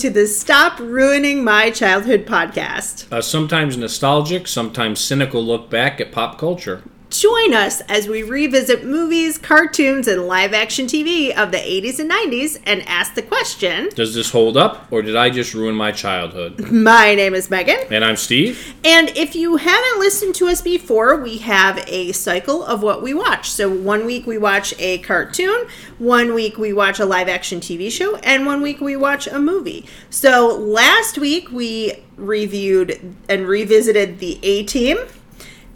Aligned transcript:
To 0.00 0.08
the 0.08 0.26
Stop 0.26 0.80
Ruining 0.80 1.44
My 1.44 1.70
Childhood 1.70 2.24
podcast. 2.24 3.04
A 3.14 3.22
sometimes 3.22 3.76
nostalgic, 3.76 4.48
sometimes 4.48 4.98
cynical 4.98 5.44
look 5.44 5.68
back 5.68 6.00
at 6.00 6.10
pop 6.10 6.38
culture. 6.38 6.82
Join 7.10 7.54
us 7.54 7.80
as 7.88 8.06
we 8.06 8.22
revisit 8.22 8.84
movies, 8.84 9.36
cartoons, 9.36 10.06
and 10.06 10.28
live 10.28 10.54
action 10.54 10.86
TV 10.86 11.36
of 11.36 11.50
the 11.50 11.58
80s 11.58 11.98
and 11.98 12.08
90s 12.08 12.60
and 12.64 12.86
ask 12.86 13.14
the 13.14 13.22
question 13.22 13.88
Does 13.96 14.14
this 14.14 14.30
hold 14.30 14.56
up, 14.56 14.86
or 14.92 15.02
did 15.02 15.16
I 15.16 15.28
just 15.28 15.52
ruin 15.52 15.74
my 15.74 15.90
childhood? 15.90 16.70
My 16.70 17.16
name 17.16 17.34
is 17.34 17.50
Megan. 17.50 17.80
And 17.90 18.04
I'm 18.04 18.14
Steve. 18.14 18.76
And 18.84 19.08
if 19.16 19.34
you 19.34 19.56
haven't 19.56 19.98
listened 19.98 20.36
to 20.36 20.46
us 20.46 20.62
before, 20.62 21.16
we 21.16 21.38
have 21.38 21.82
a 21.88 22.12
cycle 22.12 22.62
of 22.62 22.80
what 22.80 23.02
we 23.02 23.12
watch. 23.12 23.50
So 23.50 23.68
one 23.68 24.06
week 24.06 24.24
we 24.24 24.38
watch 24.38 24.72
a 24.78 24.98
cartoon, 24.98 25.66
one 25.98 26.32
week 26.32 26.58
we 26.58 26.72
watch 26.72 27.00
a 27.00 27.04
live 27.04 27.28
action 27.28 27.58
TV 27.58 27.90
show, 27.90 28.16
and 28.18 28.46
one 28.46 28.62
week 28.62 28.80
we 28.80 28.94
watch 28.94 29.26
a 29.26 29.40
movie. 29.40 29.84
So 30.10 30.56
last 30.56 31.18
week 31.18 31.50
we 31.50 32.04
reviewed 32.16 33.16
and 33.28 33.48
revisited 33.48 34.20
the 34.20 34.38
A 34.44 34.62
Team. 34.62 34.98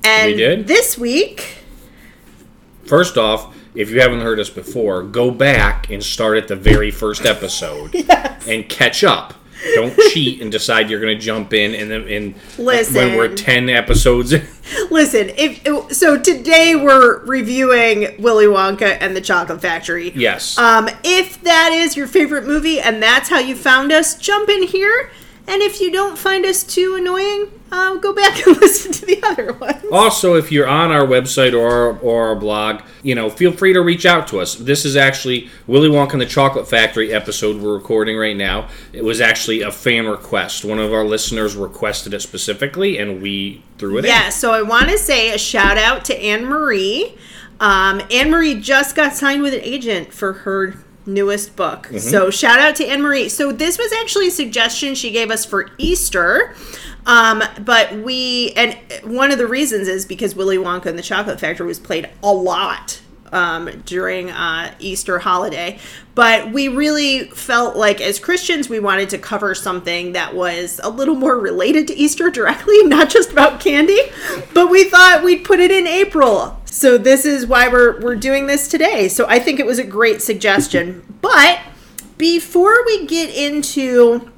And 0.05 0.33
We 0.33 0.37
did? 0.37 0.67
this 0.67 0.97
week, 0.99 1.59
First 2.85 3.17
off, 3.17 3.57
if 3.75 3.91
you 3.91 4.01
haven't 4.03 4.21
heard 4.21 4.39
us 4.39 4.51
before, 4.51 5.03
go 5.03 5.31
back 5.31 5.89
and 5.91 6.05
start 6.05 6.37
at 6.37 6.49
the 6.49 6.57
very 6.57 6.91
first 6.91 7.25
episode 7.25 7.95
Yes. 7.95 8.47
and 8.47 8.69
catch 8.69 9.03
up. 9.03 9.33
Don't 9.75 9.97
cheat 10.13 10.43
and 10.43 10.53
decide 10.53 10.91
you're 10.91 11.01
going 11.01 11.17
to 11.19 11.25
jump 11.25 11.55
in 11.55 11.75
and 11.75 11.91
then 11.91 12.07
and 12.07 12.35
Listen. 12.59 12.95
when 12.95 13.17
we're 13.17 13.35
10 13.35 13.71
episodes 13.71 14.35
in. 14.35 14.47
listen, 14.91 15.31
if 15.39 15.95
so 15.97 16.21
today 16.21 16.77
we're 16.77 17.25
reviewing 17.25 18.15
Willy 18.23 18.45
Wonka 18.45 18.99
and 19.01 19.17
the 19.17 19.23
Chocolate 19.23 19.63
Factory. 19.63 20.11
Yes. 20.15 20.59
Um, 20.59 20.91
if 21.03 21.41
that 21.45 21.71
is 21.73 21.97
your 21.97 22.07
favorite 22.07 22.47
movie 22.47 22.79
and 22.81 23.03
that's 23.03 23.31
how 23.31 23.39
you 23.39 23.57
found 23.57 23.91
us, 23.93 24.15
jump 24.19 24.51
in 24.51 24.65
here. 24.65 25.11
And 25.49 25.63
if 25.63 25.81
you 25.81 25.91
don't 25.91 26.19
find 26.19 26.45
us 26.45 26.63
too 26.63 26.97
annoying, 26.99 27.51
uh, 27.75 27.95
go 27.97 28.13
back 28.13 28.47
and 28.47 28.57
listen 28.61 28.93
to 28.93 29.07
the 29.07 29.23
other 29.23 29.53
ones. 29.55 29.85
Also, 29.91 30.35
if 30.35 30.53
you're 30.53 30.69
on 30.69 30.91
our 30.91 31.07
website 31.07 31.53
or 31.53 31.69
our, 31.69 31.99
or 31.99 32.29
our 32.29 32.37
blog, 32.37 32.83
you 33.03 33.15
know, 33.15 33.29
feel 33.31 33.53
free 33.53 33.73
to 33.73 33.81
reach 33.81 34.07
out 34.07 34.29
to 34.29 34.41
us. 34.41 34.55
This 34.55 34.85
is 34.85 34.97
actually 34.97 35.49
Willy 35.67 35.89
Wonka 35.89 36.13
and 36.13 36.21
the 36.21 36.27
Chocolate 36.27 36.69
Factory 36.69 37.13
episode 37.13 37.61
we're 37.61 37.75
recording 37.75 38.17
right 38.17 38.37
now. 38.37 38.69
It 38.93 39.05
was 39.05 39.21
actually 39.21 39.63
a 39.63 39.71
fan 39.71 40.07
request. 40.07 40.65
One 40.65 40.79
of 40.79 40.93
our 40.93 41.05
listeners 41.05 41.57
requested 41.57 42.15
it 42.15 42.21
specifically, 42.21 42.99
and 42.99 43.21
we 43.21 43.63
threw 43.79 43.99
it 43.99 44.05
in. 44.05 44.11
Yeah, 44.11 44.29
so 44.29 44.53
I 44.53 44.63
want 44.63 44.89
to 44.91 44.99
say 44.99 45.33
a 45.33 45.39
shout 45.39 45.79
out 45.79 46.05
to 46.07 46.17
Anne 46.17 46.45
Marie. 46.45 47.17
Um, 47.61 48.03
Anne 48.11 48.31
Marie 48.31 48.61
just 48.61 48.97
got 48.97 49.15
signed 49.15 49.43
with 49.43 49.55
an 49.55 49.61
agent 49.63 50.13
for 50.13 50.33
her 50.33 50.84
newest 51.07 51.57
book. 51.57 51.87
So 51.99 52.31
shout 52.31 52.59
out 52.59 52.77
to 52.77 52.87
Anne 52.87 53.03
Marie. 53.03 53.29
So 53.29 53.53
this 53.53 53.79
was 53.79 53.93
actually 53.93 54.29
a 54.29 54.31
suggestion 54.31 54.95
she 54.95 55.11
gave 55.11 55.31
us 55.31 55.45
for 55.45 55.71
Easter. 55.79 56.55
Um, 57.07 57.43
but 57.61 57.93
we 57.93 58.53
and 58.57 58.79
one 59.05 59.31
of 59.31 59.39
the 59.39 59.47
reasons 59.47 59.89
is 59.89 60.07
because 60.07 60.35
Willy 60.35 60.57
Wonka 60.57 60.87
and 60.87 60.99
the 60.99 61.03
Chocolate 61.03 61.39
Factory 61.39 61.67
was 61.67 61.79
played 61.79 62.09
a 62.23 62.33
lot 62.33 63.01
um, 63.33 63.83
during 63.85 64.31
uh, 64.31 64.75
Easter 64.79 65.19
holiday. 65.19 65.79
But 66.15 66.53
we 66.53 66.69
really 66.69 67.25
felt 67.31 67.77
like, 67.77 68.01
as 68.01 68.19
Christians, 68.19 68.69
we 68.69 68.79
wanted 68.79 69.11
to 69.11 69.19
cover 69.19 69.55
something 69.55 70.13
that 70.13 70.35
was 70.35 70.81
a 70.83 70.89
little 70.89 71.15
more 71.15 71.39
related 71.39 71.89
to 71.89 71.95
Easter 71.95 72.31
directly, 72.31 72.83
not 72.85 73.11
just 73.11 73.33
about 73.33 73.61
candy. 73.61 74.01
But 74.53 74.71
we 74.71 74.85
thought 74.85 75.25
we'd 75.25 75.45
put 75.45 75.61
it 75.61 75.71
in 75.71 75.87
April. 75.87 76.61
So 76.67 76.99
this 76.99 77.25
is 77.25 77.47
why 77.47 77.69
we're, 77.69 78.01
we're 78.01 78.17
doing 78.17 78.47
this 78.47 78.69
today. 78.69 79.09
So 79.09 79.27
I 79.29 79.39
think 79.39 79.61
it 79.61 79.67
was 79.67 79.79
a 79.79 79.85
great 79.85 80.23
suggestion. 80.23 81.05
But 81.21 81.61
before 82.19 82.85
we 82.87 83.07
get 83.07 83.35
into 83.35 84.31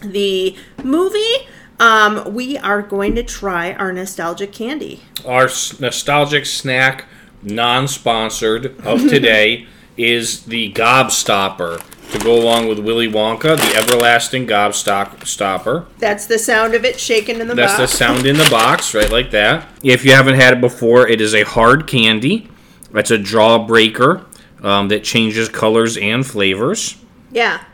the 0.00 0.56
movie, 0.82 1.48
um, 1.78 2.34
we 2.34 2.56
are 2.58 2.80
going 2.80 3.14
to 3.16 3.22
try 3.22 3.72
our 3.74 3.92
nostalgic 3.92 4.52
candy. 4.52 5.02
Our 5.26 5.48
nostalgic 5.80 6.46
snack, 6.46 7.06
non 7.42 7.88
sponsored, 7.88 8.78
of 8.84 9.08
today 9.08 9.66
is 9.96 10.44
the 10.44 10.72
Gobstopper 10.72 11.82
to 12.12 12.18
go 12.18 12.34
along 12.34 12.68
with 12.68 12.78
Willy 12.78 13.08
Wonka, 13.08 13.56
the 13.56 13.76
everlasting 13.76 14.46
Gobstopper. 14.46 15.26
Stopper. 15.26 15.86
That's 15.98 16.26
the 16.26 16.38
sound 16.38 16.74
of 16.74 16.84
it 16.84 17.00
shaking 17.00 17.40
in 17.40 17.48
the 17.48 17.54
box. 17.54 17.76
That's 17.76 17.92
the 17.92 17.96
sound 17.98 18.26
in 18.26 18.36
the 18.36 18.48
box, 18.50 18.94
right 18.94 19.10
like 19.10 19.30
that. 19.30 19.66
If 19.82 20.04
you 20.04 20.12
haven't 20.12 20.34
had 20.34 20.54
it 20.54 20.60
before, 20.60 21.08
it 21.08 21.20
is 21.20 21.34
a 21.34 21.42
hard 21.42 21.86
candy. 21.86 22.48
That's 22.90 23.10
a 23.10 23.18
jawbreaker 23.18 24.26
um, 24.62 24.88
that 24.88 25.04
changes 25.04 25.48
colors 25.48 25.96
and 25.96 26.26
flavors. 26.26 26.96
Yeah. 27.30 27.64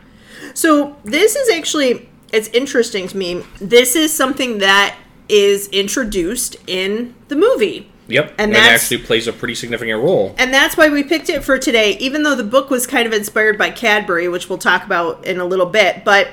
So 0.53 0.97
this 1.03 1.35
is 1.35 1.49
actually 1.49 2.09
it's 2.31 2.47
interesting 2.49 3.07
to 3.07 3.17
me. 3.17 3.43
This 3.59 3.95
is 3.95 4.13
something 4.13 4.59
that 4.59 4.95
is 5.27 5.67
introduced 5.69 6.57
in 6.67 7.15
the 7.27 7.35
movie. 7.35 7.91
Yep, 8.09 8.33
And 8.37 8.53
and, 8.53 8.53
it 8.53 8.57
actually 8.57 8.97
plays 8.99 9.27
a 9.27 9.33
pretty 9.33 9.55
significant 9.55 10.01
role. 10.03 10.35
And 10.37 10.53
that's 10.53 10.75
why 10.75 10.89
we 10.89 11.03
picked 11.03 11.29
it 11.29 11.43
for 11.43 11.57
today, 11.59 11.95
even 11.99 12.23
though 12.23 12.35
the 12.35 12.43
book 12.43 12.69
was 12.69 12.87
kind 12.87 13.05
of 13.05 13.13
inspired 13.13 13.57
by 13.57 13.69
Cadbury, 13.69 14.27
which 14.27 14.49
we'll 14.49 14.57
talk 14.57 14.83
about 14.83 15.25
in 15.25 15.39
a 15.39 15.45
little 15.45 15.67
bit. 15.67 16.03
But 16.03 16.29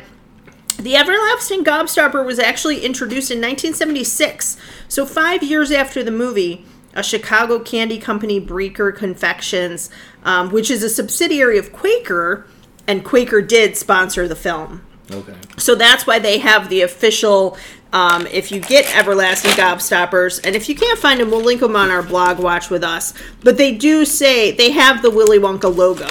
the 0.79 0.97
Everlasting 0.97 1.65
Gobstopper 1.65 2.25
was 2.25 2.39
actually 2.39 2.85
introduced 2.85 3.31
in 3.31 3.39
1976. 3.39 4.57
So, 4.89 5.05
five 5.05 5.43
years 5.43 5.71
after 5.71 6.03
the 6.03 6.11
movie, 6.11 6.65
a 6.95 7.03
Chicago 7.03 7.59
candy 7.59 7.99
company, 7.99 8.41
Breaker 8.41 8.91
Confections, 8.91 9.91
um, 10.25 10.51
which 10.51 10.71
is 10.71 10.83
a 10.83 10.89
subsidiary 10.89 11.59
of 11.59 11.73
Quaker, 11.73 12.47
and 12.87 13.05
Quaker 13.05 13.43
did 13.43 13.77
sponsor 13.77 14.27
the 14.27 14.37
film. 14.37 14.85
Okay. 15.11 15.35
So 15.57 15.75
that's 15.75 16.07
why 16.07 16.19
they 16.19 16.39
have 16.39 16.69
the 16.69 16.83
official. 16.83 17.57
Um, 17.97 18.27
if 18.27 18.53
you 18.53 18.61
get 18.61 18.95
Everlasting 18.95 19.53
Gobstoppers, 19.53 20.45
and 20.45 20.55
if 20.55 20.69
you 20.69 20.75
can't 20.75 20.99
find 20.99 21.19
them, 21.19 21.31
we'll 21.31 21.41
link 21.41 21.63
them 21.63 21.75
on 21.75 21.91
our 21.91 22.03
blog. 22.03 22.39
Watch 22.39 22.69
with 22.69 22.85
us. 22.85 23.15
But 23.43 23.57
they 23.57 23.73
do 23.75 24.05
say 24.05 24.51
they 24.51 24.73
have 24.73 25.01
the 25.01 25.11
Willy 25.11 25.39
Wonka 25.39 25.75
logo, 25.75 26.07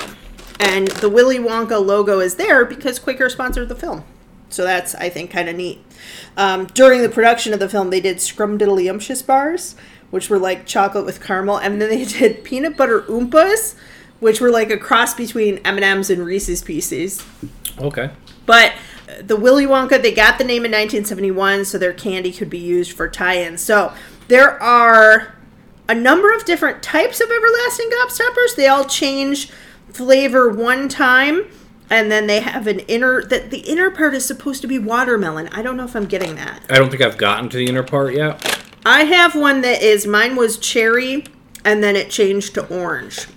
and 0.59 0.87
the 0.87 1.09
Willy 1.11 1.37
Wonka 1.37 1.79
logo 1.85 2.21
is 2.21 2.37
there 2.37 2.65
because 2.65 2.97
Quaker 2.97 3.29
sponsored 3.29 3.69
the 3.69 3.75
film. 3.75 4.03
So 4.49 4.63
that's 4.63 4.95
I 4.95 5.09
think 5.09 5.29
kind 5.29 5.47
of 5.47 5.55
neat. 5.55 5.79
Um, 6.35 6.65
during 6.65 7.03
the 7.03 7.09
production 7.09 7.53
of 7.53 7.59
the 7.59 7.69
film, 7.69 7.91
they 7.91 8.01
did 8.01 8.17
Scrumdiddlyumptious 8.17 9.23
bars, 9.23 9.75
which 10.09 10.27
were 10.27 10.39
like 10.39 10.65
chocolate 10.65 11.05
with 11.05 11.23
caramel, 11.23 11.57
and 11.57 11.79
then 11.79 11.89
they 11.89 12.05
did 12.19 12.43
peanut 12.43 12.77
butter 12.77 13.01
oompas, 13.01 13.75
which 14.19 14.41
were 14.41 14.49
like 14.49 14.71
a 14.71 14.77
cross 14.77 15.13
between 15.13 15.59
M 15.59 15.75
and 15.75 15.83
M's 15.83 16.09
and 16.09 16.25
Reese's 16.25 16.63
Pieces. 16.63 17.23
Okay. 17.77 18.09
But 18.47 18.73
the 19.21 19.35
Willy 19.35 19.65
Wonka, 19.65 20.01
they 20.01 20.13
got 20.13 20.37
the 20.37 20.43
name 20.43 20.65
in 20.65 20.71
1971, 20.71 21.65
so 21.65 21.77
their 21.77 21.93
candy 21.93 22.31
could 22.31 22.49
be 22.49 22.57
used 22.57 22.91
for 22.93 23.07
tie-ins. 23.07 23.61
So 23.61 23.93
there 24.27 24.61
are 24.61 25.35
a 25.87 25.95
number 25.95 26.33
of 26.33 26.45
different 26.45 26.81
types 26.81 27.19
of 27.21 27.29
everlasting 27.29 27.89
gobstoppers. 27.89 28.55
They 28.55 28.67
all 28.67 28.85
change 28.85 29.51
flavor 29.89 30.49
one 30.49 30.89
time, 30.89 31.45
and 31.89 32.11
then 32.11 32.27
they 32.27 32.39
have 32.39 32.67
an 32.67 32.79
inner 32.79 33.23
that 33.23 33.51
the 33.51 33.59
inner 33.59 33.91
part 33.91 34.15
is 34.15 34.25
supposed 34.25 34.61
to 34.61 34.67
be 34.67 34.79
watermelon. 34.79 35.47
I 35.49 35.61
don't 35.61 35.77
know 35.77 35.85
if 35.85 35.95
I'm 35.95 36.05
getting 36.05 36.35
that. 36.35 36.63
I 36.69 36.79
don't 36.79 36.89
think 36.89 37.03
I've 37.03 37.17
gotten 37.17 37.49
to 37.49 37.57
the 37.57 37.67
inner 37.67 37.83
part 37.83 38.15
yet. 38.15 38.63
I 38.85 39.03
have 39.03 39.35
one 39.35 39.61
that 39.61 39.81
is 39.81 40.07
mine 40.07 40.35
was 40.35 40.57
cherry, 40.57 41.25
and 41.63 41.83
then 41.83 41.95
it 41.95 42.09
changed 42.09 42.55
to 42.55 42.67
orange. 42.67 43.27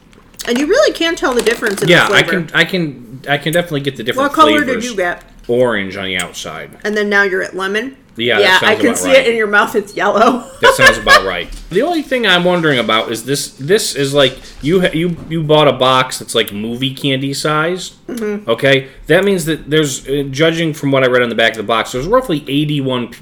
And 0.47 0.59
you 0.59 0.67
really 0.67 0.94
can't 0.94 1.19
tell 1.19 1.35
the 1.35 1.43
difference 1.43 1.82
in 1.82 1.88
Yeah, 1.88 2.09
the 2.09 2.14
I 2.14 2.23
can, 2.23 2.50
I 2.55 2.64
can, 2.64 3.23
I 3.29 3.37
can 3.37 3.53
definitely 3.53 3.81
get 3.81 3.97
the 3.97 4.03
different 4.03 4.31
what 4.31 4.35
color 4.35 4.62
flavors. 4.62 4.82
did 4.82 4.91
you 4.91 4.97
get? 4.97 5.25
Orange 5.49 5.97
on 5.97 6.05
the 6.05 6.17
outside. 6.19 6.79
And 6.85 6.97
then 6.97 7.09
now 7.09 7.23
you're 7.23 7.43
at 7.43 7.56
lemon. 7.56 7.97
Yeah, 8.17 8.41
yeah, 8.41 8.59
I 8.62 8.75
can 8.75 8.97
see 8.97 9.11
right. 9.11 9.19
it 9.19 9.29
in 9.29 9.37
your 9.37 9.47
mouth. 9.47 9.77
It's 9.77 9.95
yellow. 9.95 10.50
That 10.61 10.75
sounds 10.75 10.99
about 10.99 11.25
right. 11.25 11.49
The 11.71 11.83
only 11.83 12.03
thing 12.03 12.27
I'm 12.27 12.43
wondering 12.45 12.79
about 12.81 13.12
is 13.12 13.25
this. 13.25 13.53
This 13.53 13.95
is 13.95 14.12
like 14.12 14.37
you 14.61 14.81
ha- 14.81 14.91
you 14.93 15.17
you 15.29 15.43
bought 15.45 15.69
a 15.69 15.73
box 15.73 16.19
that's 16.19 16.35
like 16.35 16.53
movie 16.53 16.93
candy 16.95 17.33
sized. 17.33 17.95
Mm-hmm. 18.09 18.50
Okay, 18.50 18.89
that 19.06 19.25
means 19.25 19.45
that 19.45 19.71
there's 19.71 20.06
uh, 20.09 20.25
judging 20.31 20.75
from 20.75 20.91
what 20.91 21.05
I 21.05 21.06
read 21.06 21.23
on 21.23 21.29
the 21.29 21.35
back 21.37 21.53
of 21.53 21.59
the 21.59 21.62
box, 21.62 21.93
there's 21.93 22.06
roughly 22.09 22.45
81 22.49 23.09
p- 23.09 23.21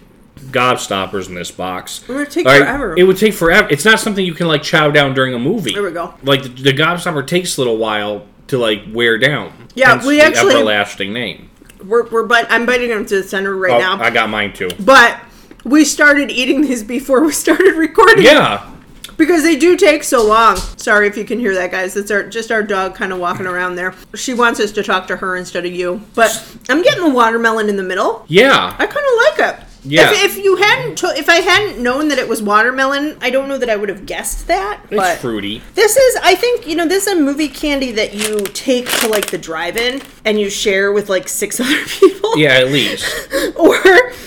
gobstoppers 0.50 1.28
in 1.28 1.34
this 1.34 1.50
box. 1.50 2.02
It 2.08 2.12
would 2.14 2.30
take 2.30 2.46
right, 2.46 2.60
forever. 2.60 2.94
It 2.96 3.02
would 3.04 3.18
take 3.18 3.34
forever. 3.34 3.68
It's 3.70 3.84
not 3.84 4.00
something 4.00 4.24
you 4.24 4.34
can 4.34 4.48
like 4.48 4.62
chow 4.62 4.90
down 4.90 5.12
during 5.14 5.34
a 5.34 5.38
movie. 5.38 5.74
There 5.74 5.82
we 5.82 5.90
go. 5.92 6.14
Like 6.22 6.42
the, 6.42 6.48
the 6.48 6.72
gobstopper 6.72 7.26
takes 7.26 7.56
a 7.58 7.60
little 7.60 7.76
while 7.76 8.26
to 8.48 8.58
like 8.58 8.82
wear 8.92 9.18
down. 9.18 9.52
Yeah, 9.74 9.90
Hence 9.90 10.06
we 10.06 10.20
actually- 10.20 10.54
everlasting 10.54 11.12
name. 11.12 11.50
We're 11.88 12.08
we're 12.08 12.24
but 12.26 12.46
I'm 12.50 12.66
biting 12.66 12.88
them 12.90 13.06
to 13.06 13.16
the 13.16 13.22
center 13.22 13.54
right 13.56 13.72
Oh, 13.72 13.78
now. 13.78 13.98
I 14.02 14.10
got 14.10 14.28
mine 14.30 14.52
too. 14.52 14.68
but 14.80 15.18
we 15.64 15.84
started 15.84 16.30
eating 16.30 16.60
these 16.62 16.82
before 16.84 17.22
we 17.24 17.32
started 17.44 17.74
recording. 17.76 18.24
Yeah. 18.24 18.72
Because 19.16 19.42
they 19.42 19.56
do 19.56 19.76
take 19.78 20.04
so 20.04 20.22
long. 20.26 20.56
Sorry 20.76 21.06
if 21.08 21.16
you 21.16 21.24
can 21.24 21.38
hear 21.40 21.54
that, 21.54 21.70
guys. 21.70 21.96
It's 21.96 22.10
our 22.10 22.22
just 22.24 22.52
our 22.52 22.62
dog 22.62 22.94
kind 22.94 23.12
of 23.14 23.18
walking 23.18 23.46
around 23.46 23.76
there. 23.76 23.94
She 24.14 24.34
wants 24.34 24.60
us 24.60 24.72
to 24.72 24.82
talk 24.82 25.06
to 25.06 25.16
her 25.16 25.36
instead 25.36 25.64
of 25.64 25.72
you. 25.72 26.02
But 26.14 26.46
I'm 26.68 26.82
getting 26.82 27.02
the 27.02 27.10
watermelon 27.14 27.70
in 27.70 27.76
the 27.76 27.82
middle. 27.82 28.26
Yeah. 28.28 28.76
I 28.78 28.86
kind 28.86 29.06
of 29.40 29.46
like 29.48 29.60
it. 29.62 29.65
Yeah. 29.88 30.10
If, 30.12 30.36
if 30.36 30.44
you 30.44 30.56
hadn't, 30.56 30.96
to- 30.98 31.14
if 31.16 31.28
I 31.28 31.36
hadn't 31.36 31.82
known 31.82 32.08
that 32.08 32.18
it 32.18 32.28
was 32.28 32.42
watermelon, 32.42 33.16
I 33.20 33.30
don't 33.30 33.48
know 33.48 33.58
that 33.58 33.70
I 33.70 33.76
would 33.76 33.88
have 33.88 34.04
guessed 34.06 34.46
that. 34.48 34.80
It's 34.90 35.20
fruity. 35.20 35.62
this 35.74 35.96
is, 35.96 36.16
I 36.22 36.34
think, 36.34 36.66
you 36.66 36.74
know, 36.74 36.86
this 36.86 37.06
is 37.06 37.12
a 37.12 37.20
movie 37.20 37.48
candy 37.48 37.92
that 37.92 38.14
you 38.14 38.40
take 38.40 38.88
to 39.00 39.08
like 39.08 39.30
the 39.30 39.38
drive-in 39.38 40.02
and 40.24 40.40
you 40.40 40.50
share 40.50 40.92
with 40.92 41.08
like 41.08 41.28
six 41.28 41.60
other 41.64 41.84
people. 41.86 42.36
Yeah, 42.38 42.54
at 42.54 42.68
least. 42.68 43.06
Or, 43.56 43.76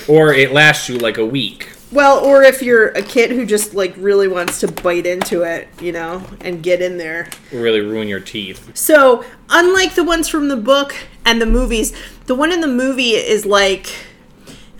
or 0.08 0.32
it 0.32 0.52
lasts 0.52 0.88
you 0.88 0.98
like 0.98 1.18
a 1.18 1.26
week. 1.26 1.68
well, 1.92 2.18
or 2.24 2.42
if 2.42 2.62
you're 2.62 2.88
a 2.88 3.02
kid 3.02 3.30
who 3.30 3.44
just 3.46 3.74
like 3.74 3.94
really 3.96 4.26
wants 4.28 4.60
to 4.60 4.68
bite 4.68 5.06
into 5.06 5.42
it, 5.42 5.68
you 5.80 5.92
know, 5.92 6.24
and 6.40 6.62
get 6.62 6.80
in 6.80 6.96
there. 6.96 7.28
Really 7.52 7.80
ruin 7.80 8.08
your 8.08 8.20
teeth. 8.20 8.76
So, 8.76 9.24
unlike 9.50 9.94
the 9.94 10.04
ones 10.04 10.28
from 10.28 10.48
the 10.48 10.56
book 10.56 10.94
and 11.24 11.40
the 11.40 11.46
movies, 11.46 11.92
the 12.26 12.34
one 12.34 12.50
in 12.52 12.60
the 12.60 12.66
movie 12.68 13.10
is 13.10 13.44
like 13.46 13.86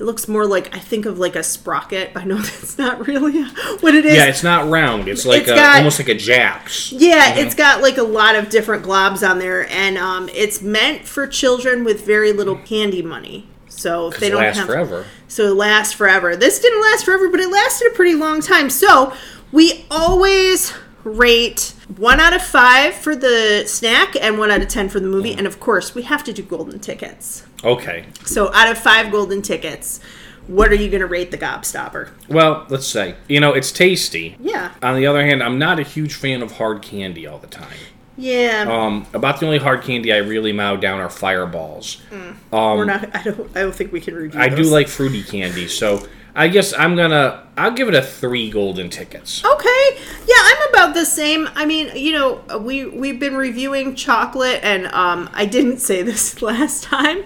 it 0.00 0.04
looks 0.04 0.26
more 0.26 0.46
like 0.46 0.74
I 0.74 0.78
think 0.78 1.04
of 1.06 1.18
like 1.18 1.36
a 1.36 1.42
sprocket. 1.42 2.10
I 2.16 2.24
know 2.24 2.36
that's 2.38 2.78
not 2.78 3.06
really 3.06 3.44
what 3.80 3.94
it 3.94 4.04
is. 4.06 4.14
Yeah, 4.16 4.24
it's 4.26 4.42
not 4.42 4.68
round. 4.70 5.06
It's 5.08 5.26
like 5.26 5.42
It's 5.42 5.50
a, 5.50 5.54
got- 5.54 5.76
almost 5.76 5.98
like 6.00 6.08
a 6.08 6.14
Japs. 6.14 6.90
Yeah, 6.90 7.34
it's 7.36 7.54
got 7.54 7.82
like 7.82 7.98
a 7.98 8.02
lot 8.02 8.34
of 8.34 8.48
different 8.48 8.84
globs 8.84 9.28
on 9.28 9.38
there, 9.38 9.68
and 9.70 9.98
um, 9.98 10.28
it's 10.32 10.62
meant 10.62 11.06
for 11.06 11.26
children 11.26 11.84
with 11.84 12.04
very 12.06 12.32
little 12.32 12.56
candy 12.56 13.02
money. 13.02 13.46
So 13.68 14.10
they 14.10 14.26
It 14.26 14.30
don't 14.30 14.42
have, 14.54 14.66
forever. 14.66 15.06
so 15.28 15.44
it 15.44 15.54
lasts 15.54 15.92
forever. 15.94 16.34
This 16.36 16.58
didn't 16.60 16.80
last 16.82 17.04
forever, 17.04 17.28
but 17.30 17.40
it 17.40 17.50
lasted 17.50 17.92
a 17.92 17.94
pretty 17.94 18.14
long 18.14 18.40
time. 18.42 18.68
So 18.68 19.14
we 19.52 19.84
always 19.90 20.72
rate 21.04 21.74
one 21.96 22.20
out 22.20 22.32
of 22.34 22.42
five 22.42 22.94
for 22.94 23.16
the 23.16 23.64
snack 23.66 24.14
and 24.20 24.38
one 24.38 24.50
out 24.50 24.60
of 24.60 24.68
ten 24.68 24.88
for 24.88 25.00
the 25.00 25.06
movie, 25.08 25.32
and 25.32 25.46
of 25.46 25.60
course 25.60 25.94
we 25.94 26.02
have 26.02 26.22
to 26.24 26.32
do 26.32 26.42
golden 26.42 26.78
tickets. 26.80 27.44
Okay. 27.64 28.06
So 28.24 28.52
out 28.54 28.70
of 28.70 28.78
five 28.78 29.10
golden 29.10 29.42
tickets, 29.42 30.00
what 30.46 30.70
are 30.70 30.74
you 30.74 30.88
going 30.88 31.00
to 31.00 31.06
rate 31.06 31.30
the 31.30 31.38
Gobstopper? 31.38 32.10
Well, 32.28 32.66
let's 32.68 32.86
say 32.86 33.14
you 33.28 33.40
know 33.40 33.52
it's 33.52 33.72
tasty. 33.72 34.36
Yeah, 34.40 34.72
On 34.82 34.96
the 34.96 35.06
other 35.06 35.24
hand, 35.24 35.42
I'm 35.42 35.58
not 35.58 35.78
a 35.78 35.82
huge 35.84 36.14
fan 36.14 36.42
of 36.42 36.52
hard 36.52 36.82
candy 36.82 37.26
all 37.26 37.38
the 37.38 37.46
time. 37.46 37.76
yeah. 38.16 38.66
Um, 38.68 39.06
about 39.14 39.40
the 39.40 39.46
only 39.46 39.58
hard 39.58 39.82
candy 39.82 40.12
I 40.12 40.18
really 40.18 40.52
mow 40.52 40.76
down 40.76 41.00
are 41.00 41.08
fireballs. 41.10 42.02
um 42.12 42.36
We're 42.78 42.84
not. 42.84 43.14
I 43.16 43.22
don't. 43.22 43.56
I 43.56 43.60
don't 43.62 43.74
think 43.74 43.92
we 43.92 44.00
can 44.00 44.14
review. 44.14 44.40
I 44.40 44.48
do 44.48 44.62
like 44.64 44.88
fruity 44.88 45.22
candy, 45.22 45.68
so 45.68 46.06
I 46.34 46.48
guess 46.48 46.72
I'm 46.72 46.96
gonna 46.96 47.46
I'll 47.56 47.72
give 47.72 47.88
it 47.88 47.94
a 47.94 48.02
three 48.02 48.50
golden 48.50 48.88
tickets. 48.88 49.44
Okay. 49.44 49.98
Yeah, 50.26 50.36
I'm 50.38 50.68
about 50.70 50.94
the 50.94 51.04
same. 51.04 51.48
I 51.54 51.66
mean, 51.66 51.90
you 51.94 52.12
know, 52.12 52.58
we 52.58 52.86
we've 52.86 53.18
been 53.18 53.36
reviewing 53.36 53.94
chocolate 53.94 54.60
and 54.62 54.86
um 54.88 55.28
I 55.32 55.46
didn't 55.46 55.78
say 55.88 56.02
this 56.02 56.40
last 56.50 56.84
time, 56.84 57.22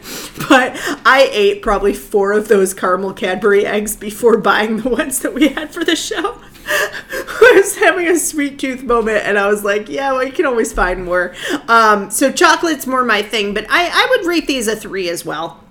but 0.49 0.73
I 1.05 1.29
ate 1.33 1.63
probably 1.63 1.93
4 1.93 2.33
of 2.33 2.49
those 2.49 2.75
caramel 2.75 3.13
Cadbury 3.13 3.67
eggs 3.67 3.97
before 3.97 4.39
buying 4.39 4.79
the 4.79 4.89
ones 4.89 5.21
that 5.21 5.35
we 5.35 5.49
had 5.49 5.73
for 5.73 5.85
the 5.85 5.97
show. 5.97 6.41
I 6.67 7.53
was 7.57 7.77
having 7.77 8.09
a 8.09 8.19
sweet 8.19 8.59
tooth 8.59 8.83
moment 8.83 9.25
and 9.27 9.39
I 9.39 9.49
was 9.49 9.65
like, 9.65 9.89
yeah, 9.89 10.13
well, 10.13 10.25
you 10.25 10.33
can 10.33 10.47
always 10.47 10.73
find 10.73 11.05
more. 11.05 11.35
Um 11.69 12.11
so 12.11 12.33
chocolate's 12.33 12.87
more 12.87 13.05
my 13.05 13.23
thing, 13.23 13.55
but 13.55 13.67
I 13.69 13.89
I 13.93 14.07
would 14.11 14.27
rate 14.27 14.47
these 14.47 14.67
a 14.67 14.75
3 14.75 15.09
as 15.11 15.25
well. 15.25 15.64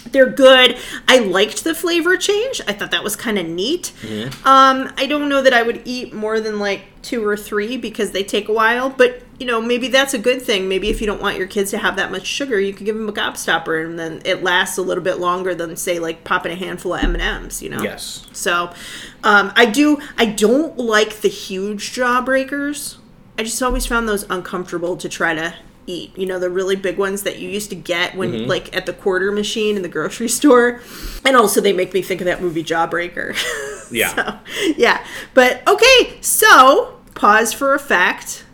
They're 0.00 0.30
good. 0.30 0.76
I 1.06 1.18
liked 1.18 1.64
the 1.64 1.74
flavor 1.74 2.16
change. 2.16 2.60
I 2.66 2.72
thought 2.72 2.90
that 2.90 3.04
was 3.04 3.16
kind 3.16 3.38
of 3.38 3.46
neat. 3.46 3.92
Um, 4.44 4.92
I 4.96 5.06
don't 5.06 5.28
know 5.28 5.42
that 5.42 5.52
I 5.52 5.62
would 5.62 5.82
eat 5.84 6.12
more 6.12 6.40
than 6.40 6.58
like 6.58 6.82
two 7.02 7.26
or 7.26 7.36
three 7.36 7.76
because 7.76 8.10
they 8.12 8.22
take 8.22 8.48
a 8.48 8.52
while, 8.52 8.90
but 8.90 9.22
you 9.38 9.46
know, 9.46 9.60
maybe 9.60 9.88
that's 9.88 10.12
a 10.12 10.18
good 10.18 10.42
thing. 10.42 10.68
Maybe 10.68 10.90
if 10.90 11.00
you 11.00 11.06
don't 11.06 11.22
want 11.22 11.38
your 11.38 11.46
kids 11.46 11.70
to 11.70 11.78
have 11.78 11.96
that 11.96 12.10
much 12.10 12.26
sugar, 12.26 12.60
you 12.60 12.74
could 12.74 12.84
give 12.84 12.96
them 12.96 13.08
a 13.08 13.12
gobstopper 13.12 13.84
and 13.84 13.98
then 13.98 14.20
it 14.24 14.42
lasts 14.42 14.76
a 14.76 14.82
little 14.82 15.02
bit 15.02 15.18
longer 15.18 15.54
than 15.54 15.76
say 15.76 15.98
like 15.98 16.24
popping 16.24 16.52
a 16.52 16.56
handful 16.56 16.92
of 16.92 17.02
M&Ms, 17.02 17.62
you 17.62 17.70
know? 17.70 17.82
Yes. 17.82 18.26
So, 18.32 18.72
um, 19.24 19.52
I 19.56 19.64
do, 19.64 19.98
I 20.18 20.26
don't 20.26 20.76
like 20.76 21.22
the 21.22 21.28
huge 21.28 21.92
jawbreakers. 21.92 22.96
I 23.38 23.42
just 23.42 23.62
always 23.62 23.86
found 23.86 24.06
those 24.06 24.26
uncomfortable 24.28 24.98
to 24.98 25.08
try 25.08 25.34
to 25.34 25.54
eat. 25.86 26.16
You 26.16 26.26
know, 26.26 26.38
the 26.38 26.50
really 26.50 26.76
big 26.76 26.98
ones 26.98 27.22
that 27.22 27.38
you 27.38 27.48
used 27.48 27.70
to 27.70 27.76
get 27.76 28.16
when, 28.16 28.32
mm-hmm. 28.32 28.48
like, 28.48 28.74
at 28.76 28.86
the 28.86 28.92
quarter 28.92 29.32
machine 29.32 29.76
in 29.76 29.82
the 29.82 29.88
grocery 29.88 30.28
store. 30.40 30.80
And 31.24 31.36
also, 31.36 31.60
they 31.60 31.72
make 31.72 31.92
me 31.94 32.02
think 32.02 32.20
of 32.20 32.26
that 32.26 32.40
movie 32.40 32.64
Jawbreaker. 32.64 33.36
Yeah. 33.92 34.14
so, 34.14 34.38
yeah. 34.76 35.04
But 35.34 35.66
okay, 35.66 36.18
so 36.20 37.00
pause 37.16 37.52
for 37.52 37.74
effect. 37.74 38.44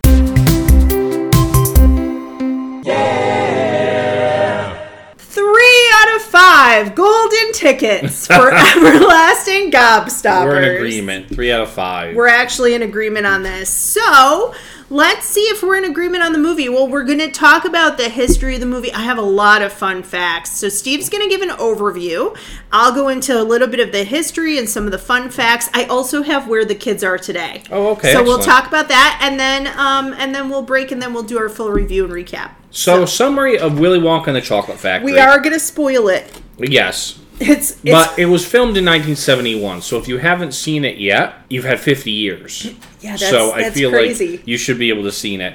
Three 5.18 5.90
out 5.92 6.16
of 6.16 6.22
five 6.22 6.94
golden 6.94 7.52
tickets 7.52 8.26
for 8.26 8.50
everlasting 8.54 9.70
gobstoppers. 9.70 10.46
We're 10.46 10.62
in 10.62 10.76
agreement. 10.76 11.28
Three 11.28 11.52
out 11.52 11.60
of 11.60 11.70
five. 11.70 12.16
We're 12.16 12.28
actually 12.28 12.74
in 12.74 12.82
agreement 12.82 13.26
on 13.26 13.42
this. 13.42 13.68
So 13.68 14.54
let's 14.90 15.26
see 15.26 15.40
if 15.42 15.62
we're 15.62 15.76
in 15.76 15.84
agreement 15.84 16.22
on 16.22 16.32
the 16.32 16.38
movie. 16.38 16.68
Well, 16.68 16.88
we're 16.88 17.04
going 17.04 17.18
to 17.18 17.30
talk 17.30 17.64
about 17.64 17.98
the 17.98 18.08
history 18.08 18.54
of 18.54 18.60
the 18.60 18.66
movie. 18.66 18.92
I 18.92 19.00
have 19.00 19.18
a 19.18 19.22
lot 19.22 19.62
of 19.62 19.72
fun 19.72 20.02
facts. 20.02 20.52
So 20.52 20.68
Steve's 20.68 21.08
going 21.08 21.22
to 21.22 21.28
give 21.28 21.42
an 21.42 21.56
overview. 21.56 22.36
I'll 22.72 22.94
go 22.94 23.08
into 23.08 23.40
a 23.40 23.42
little 23.42 23.68
bit 23.68 23.80
of 23.80 23.92
the 23.92 24.04
history 24.04 24.58
and 24.58 24.68
some 24.68 24.84
of 24.84 24.92
the 24.92 24.98
fun 24.98 25.30
facts. 25.30 25.68
I 25.74 25.84
also 25.84 26.22
have 26.22 26.48
where 26.48 26.64
the 26.64 26.74
kids 26.74 27.02
are 27.02 27.18
today. 27.18 27.62
Oh, 27.70 27.88
okay, 27.92 28.12
So 28.12 28.22
we'll 28.22 28.38
talk 28.38 28.66
about 28.66 28.88
that, 28.88 29.18
and 29.22 29.38
then 29.38 29.66
um, 29.78 30.14
and 30.18 30.34
then 30.34 30.48
we'll 30.48 30.62
break, 30.62 30.92
and 30.92 31.00
then 31.00 31.12
we'll 31.12 31.22
do 31.22 31.38
our 31.38 31.48
full 31.48 31.70
review 31.70 32.04
and 32.04 32.12
recap. 32.12 32.52
so, 32.70 33.04
summary 33.06 33.58
of 33.58 33.78
Willy 33.78 33.98
Wonka 33.98 34.28
and 34.28 34.36
the 34.36 34.40
Chocolate 34.40 34.78
Factory. 34.78 35.12
We 35.12 35.18
are 35.18 35.38
going 35.40 35.52
to 35.52 35.60
spoil 35.60 36.08
it. 36.08 36.40
Yes. 36.58 37.18
It's, 37.38 37.72
it's 37.72 37.82
But 37.82 38.18
it 38.18 38.26
was 38.26 38.46
filmed 38.46 38.78
in 38.78 38.84
1971, 38.84 39.82
so 39.82 39.98
if 39.98 40.08
you 40.08 40.18
haven't 40.18 40.52
seen 40.52 40.84
it 40.84 40.96
yet, 40.96 41.34
you've 41.50 41.64
had 41.64 41.78
50 41.80 42.10
years. 42.10 42.72
Yeah, 43.06 43.16
that's, 43.16 43.30
so 43.30 43.52
I 43.52 43.62
that's 43.62 43.76
feel 43.76 43.90
crazy. 43.90 44.38
like 44.38 44.46
you 44.46 44.58
should 44.58 44.78
be 44.78 44.88
able 44.90 45.04
to 45.04 45.12
see 45.12 45.36
it. 45.36 45.54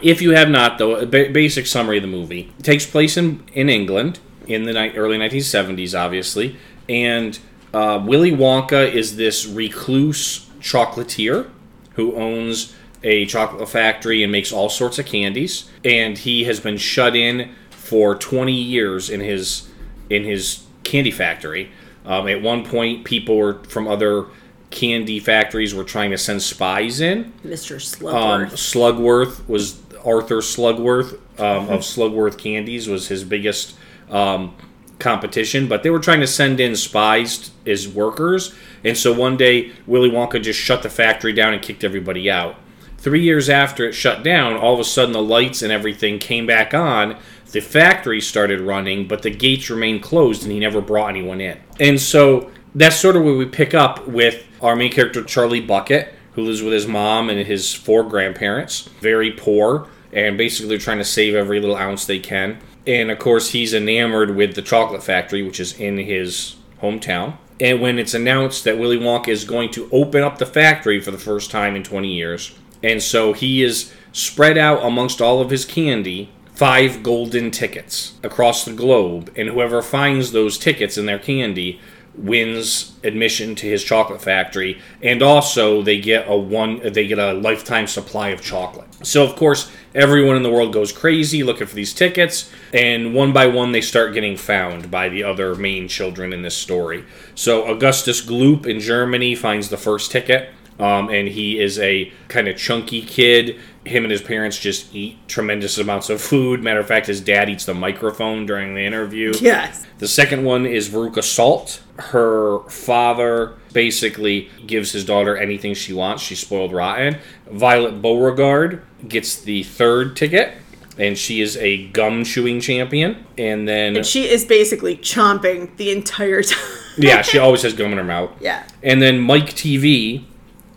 If 0.00 0.22
you 0.22 0.30
have 0.30 0.48
not, 0.48 0.78
though, 0.78 0.96
a 0.96 1.06
ba- 1.06 1.30
basic 1.30 1.66
summary 1.66 1.98
of 1.98 2.02
the 2.02 2.08
movie 2.08 2.52
it 2.58 2.64
takes 2.64 2.86
place 2.86 3.16
in 3.16 3.44
in 3.52 3.68
England 3.68 4.20
in 4.46 4.64
the 4.64 4.72
ni- 4.72 4.96
early 4.96 5.18
1970s, 5.18 5.98
obviously, 5.98 6.56
and 6.88 7.38
uh, 7.74 8.02
Willy 8.04 8.32
Wonka 8.32 8.90
is 8.90 9.16
this 9.16 9.46
recluse 9.46 10.46
chocolatier 10.60 11.50
who 11.94 12.14
owns 12.14 12.74
a 13.02 13.26
chocolate 13.26 13.68
factory 13.68 14.22
and 14.22 14.30
makes 14.30 14.52
all 14.52 14.68
sorts 14.68 14.98
of 14.98 15.06
candies, 15.06 15.68
and 15.84 16.18
he 16.18 16.44
has 16.44 16.60
been 16.60 16.76
shut 16.76 17.16
in 17.16 17.54
for 17.70 18.14
20 18.14 18.52
years 18.52 19.10
in 19.10 19.20
his 19.20 19.68
in 20.08 20.24
his 20.24 20.64
candy 20.84 21.10
factory. 21.10 21.70
Um, 22.04 22.28
at 22.28 22.42
one 22.42 22.64
point, 22.64 23.04
people 23.04 23.36
were 23.36 23.62
from 23.64 23.86
other 23.86 24.26
candy 24.72 25.20
factories 25.20 25.74
were 25.74 25.84
trying 25.84 26.10
to 26.10 26.18
send 26.18 26.42
spies 26.42 27.00
in. 27.00 27.32
Mr. 27.44 27.74
Um, 28.06 28.46
Slugworth. 28.46 28.52
Slugworth 28.52 29.48
was 29.48 29.80
Arthur 30.04 30.38
Slugworth 30.38 31.14
um, 31.38 31.68
of 31.68 31.80
Slugworth 31.80 32.38
Candies 32.38 32.88
was 32.88 33.08
his 33.08 33.24
biggest 33.24 33.76
um, 34.10 34.54
competition, 34.98 35.68
but 35.68 35.82
they 35.82 35.90
were 35.90 35.98
trying 35.98 36.20
to 36.20 36.26
send 36.26 36.60
in 36.60 36.76
spies 36.76 37.50
as 37.66 37.88
workers, 37.88 38.54
and 38.84 38.96
so 38.96 39.12
one 39.12 39.36
day 39.36 39.72
Willy 39.86 40.10
Wonka 40.10 40.42
just 40.42 40.58
shut 40.58 40.82
the 40.82 40.90
factory 40.90 41.32
down 41.32 41.52
and 41.52 41.62
kicked 41.62 41.84
everybody 41.84 42.30
out. 42.30 42.56
Three 42.98 43.22
years 43.22 43.48
after 43.48 43.88
it 43.88 43.94
shut 43.94 44.22
down, 44.22 44.56
all 44.56 44.74
of 44.74 44.80
a 44.80 44.84
sudden 44.84 45.12
the 45.12 45.22
lights 45.22 45.62
and 45.62 45.72
everything 45.72 46.18
came 46.18 46.46
back 46.46 46.72
on. 46.72 47.16
The 47.50 47.60
factory 47.60 48.20
started 48.20 48.60
running, 48.60 49.08
but 49.08 49.22
the 49.22 49.30
gates 49.30 49.68
remained 49.68 50.02
closed, 50.02 50.44
and 50.44 50.52
he 50.52 50.60
never 50.60 50.80
brought 50.80 51.08
anyone 51.08 51.40
in. 51.40 51.58
And 51.80 52.00
so 52.00 52.50
that's 52.74 52.96
sort 52.96 53.16
of 53.16 53.24
where 53.24 53.34
we 53.34 53.46
pick 53.46 53.74
up 53.74 54.06
with 54.06 54.46
our 54.62 54.76
main 54.76 54.90
character 54.90 55.22
Charlie 55.22 55.60
Bucket, 55.60 56.14
who 56.34 56.42
lives 56.42 56.62
with 56.62 56.72
his 56.72 56.86
mom 56.86 57.28
and 57.28 57.46
his 57.46 57.74
four 57.74 58.02
grandparents, 58.04 58.82
very 59.00 59.30
poor, 59.32 59.88
and 60.12 60.38
basically 60.38 60.78
trying 60.78 60.98
to 60.98 61.04
save 61.04 61.34
every 61.34 61.60
little 61.60 61.76
ounce 61.76 62.06
they 62.06 62.18
can. 62.18 62.58
And 62.86 63.10
of 63.10 63.18
course, 63.18 63.50
he's 63.50 63.74
enamored 63.74 64.34
with 64.34 64.54
the 64.54 64.62
chocolate 64.62 65.02
factory, 65.02 65.42
which 65.42 65.60
is 65.60 65.78
in 65.78 65.98
his 65.98 66.56
hometown. 66.80 67.36
And 67.60 67.80
when 67.80 67.98
it's 67.98 68.14
announced 68.14 68.64
that 68.64 68.78
Willy 68.78 68.98
Wonka 68.98 69.28
is 69.28 69.44
going 69.44 69.70
to 69.72 69.88
open 69.92 70.22
up 70.22 70.38
the 70.38 70.46
factory 70.46 71.00
for 71.00 71.10
the 71.10 71.18
first 71.18 71.50
time 71.50 71.76
in 71.76 71.84
20 71.84 72.08
years, 72.08 72.56
and 72.82 73.02
so 73.02 73.32
he 73.32 73.62
is 73.62 73.92
spread 74.12 74.58
out 74.58 74.84
amongst 74.84 75.20
all 75.20 75.40
of 75.40 75.50
his 75.50 75.64
candy 75.64 76.30
five 76.54 77.02
golden 77.02 77.50
tickets 77.50 78.14
across 78.22 78.64
the 78.64 78.72
globe, 78.72 79.32
and 79.36 79.48
whoever 79.48 79.80
finds 79.80 80.32
those 80.32 80.58
tickets 80.58 80.98
in 80.98 81.06
their 81.06 81.18
candy 81.18 81.80
wins 82.14 82.92
admission 83.04 83.54
to 83.54 83.66
his 83.66 83.82
chocolate 83.82 84.20
factory 84.20 84.80
and 85.02 85.22
also 85.22 85.80
they 85.82 85.98
get 85.98 86.28
a 86.28 86.36
one 86.36 86.78
they 86.92 87.06
get 87.06 87.18
a 87.18 87.32
lifetime 87.32 87.86
supply 87.86 88.28
of 88.28 88.42
chocolate 88.42 88.86
so 89.02 89.24
of 89.24 89.34
course 89.34 89.72
everyone 89.94 90.36
in 90.36 90.42
the 90.42 90.50
world 90.50 90.74
goes 90.74 90.92
crazy 90.92 91.42
looking 91.42 91.66
for 91.66 91.74
these 91.74 91.94
tickets 91.94 92.50
and 92.74 93.14
one 93.14 93.32
by 93.32 93.46
one 93.46 93.72
they 93.72 93.80
start 93.80 94.12
getting 94.12 94.36
found 94.36 94.90
by 94.90 95.08
the 95.08 95.22
other 95.22 95.54
main 95.54 95.88
children 95.88 96.34
in 96.34 96.42
this 96.42 96.56
story 96.56 97.02
so 97.34 97.66
augustus 97.66 98.20
gloop 98.24 98.66
in 98.66 98.78
germany 98.78 99.34
finds 99.34 99.70
the 99.70 99.76
first 99.78 100.10
ticket 100.10 100.50
Um, 100.78 101.10
and 101.10 101.28
he 101.28 101.60
is 101.60 101.78
a 101.78 102.10
kind 102.28 102.48
of 102.48 102.56
chunky 102.56 103.02
kid. 103.02 103.56
Him 103.84 104.04
and 104.04 104.10
his 104.12 104.22
parents 104.22 104.58
just 104.58 104.94
eat 104.94 105.16
tremendous 105.28 105.76
amounts 105.78 106.08
of 106.08 106.20
food. 106.20 106.62
Matter 106.62 106.78
of 106.80 106.86
fact, 106.86 107.06
his 107.08 107.20
dad 107.20 107.48
eats 107.50 107.64
the 107.64 107.74
microphone 107.74 108.46
during 108.46 108.74
the 108.74 108.82
interview. 108.82 109.32
Yes. 109.40 109.84
The 109.98 110.06
second 110.06 110.44
one 110.44 110.66
is 110.66 110.88
Veruca 110.88 111.22
Salt. 111.22 111.82
Her 111.98 112.60
father 112.68 113.54
basically 113.72 114.50
gives 114.66 114.92
his 114.92 115.04
daughter 115.04 115.36
anything 115.36 115.74
she 115.74 115.92
wants. 115.92 116.22
She's 116.22 116.38
spoiled 116.40 116.72
rotten. 116.72 117.18
Violet 117.50 118.00
Beauregarde 118.00 118.82
gets 119.08 119.40
the 119.40 119.62
third 119.64 120.16
ticket, 120.16 120.54
and 120.98 121.18
she 121.18 121.40
is 121.40 121.56
a 121.56 121.88
gum 121.88 122.24
chewing 122.24 122.60
champion. 122.60 123.24
And 123.36 123.66
then, 123.68 123.96
And 123.96 124.06
she 124.06 124.28
is 124.28 124.44
basically 124.44 124.96
chomping 124.96 125.76
the 125.76 125.90
entire 125.90 126.42
time. 126.42 126.58
yeah, 126.98 127.22
she 127.22 127.38
always 127.38 127.62
has 127.62 127.72
gum 127.74 127.90
in 127.92 127.98
her 127.98 128.04
mouth. 128.04 128.30
yeah. 128.40 128.64
And 128.82 129.00
then 129.02 129.18
Mike 129.18 129.50
TV, 129.54 130.24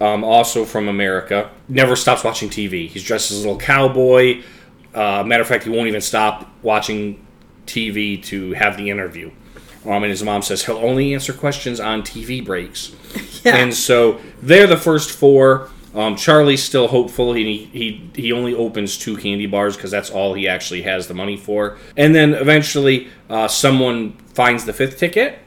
um, 0.06 0.24
also 0.24 0.66
from 0.66 0.88
America, 0.88 1.50
never 1.68 1.96
stops 1.96 2.24
watching 2.24 2.50
TV. 2.50 2.88
He's 2.88 3.04
dressed 3.04 3.32
as 3.32 3.38
a 3.38 3.42
little 3.42 3.60
cowboy. 3.60 4.44
Uh, 4.94 5.24
matter 5.26 5.42
of 5.42 5.48
fact, 5.48 5.64
he 5.64 5.70
won't 5.70 5.88
even 5.88 6.02
stop 6.02 6.48
watching 6.62 7.26
TV 7.66 8.24
to 8.26 8.54
have 8.54 8.78
the 8.78 8.92
interview. 8.92 9.32
Um, 9.84 10.04
and 10.04 10.06
his 10.06 10.24
mom 10.24 10.42
says 10.42 10.66
he'll 10.66 10.78
only 10.78 11.14
answer 11.14 11.34
questions 11.34 11.80
on 11.80 12.02
TV 12.04 12.44
breaks. 12.44 12.96
Yeah. 13.46 13.58
And 13.58 13.76
so 13.76 14.20
they're 14.42 14.66
the 14.66 14.76
first 14.76 15.12
four. 15.12 15.70
Um, 15.94 16.16
Charlie's 16.16 16.64
still 16.64 16.88
hopeful. 16.88 17.34
He 17.34 17.66
he 17.66 18.10
he 18.16 18.32
only 18.32 18.56
opens 18.56 18.98
two 18.98 19.16
candy 19.18 19.46
bars 19.46 19.76
because 19.78 19.92
that's 19.92 20.10
all 20.10 20.34
he 20.34 20.48
actually 20.48 20.82
has 20.82 21.08
the 21.08 21.14
money 21.14 21.38
for. 21.38 21.78
And 21.96 22.16
then 22.16 22.34
eventually, 22.34 23.08
uh, 23.30 23.48
someone 23.48 24.14
finds 24.34 24.66
the 24.66 24.74
fifth 24.74 24.98
ticket, 24.98 25.38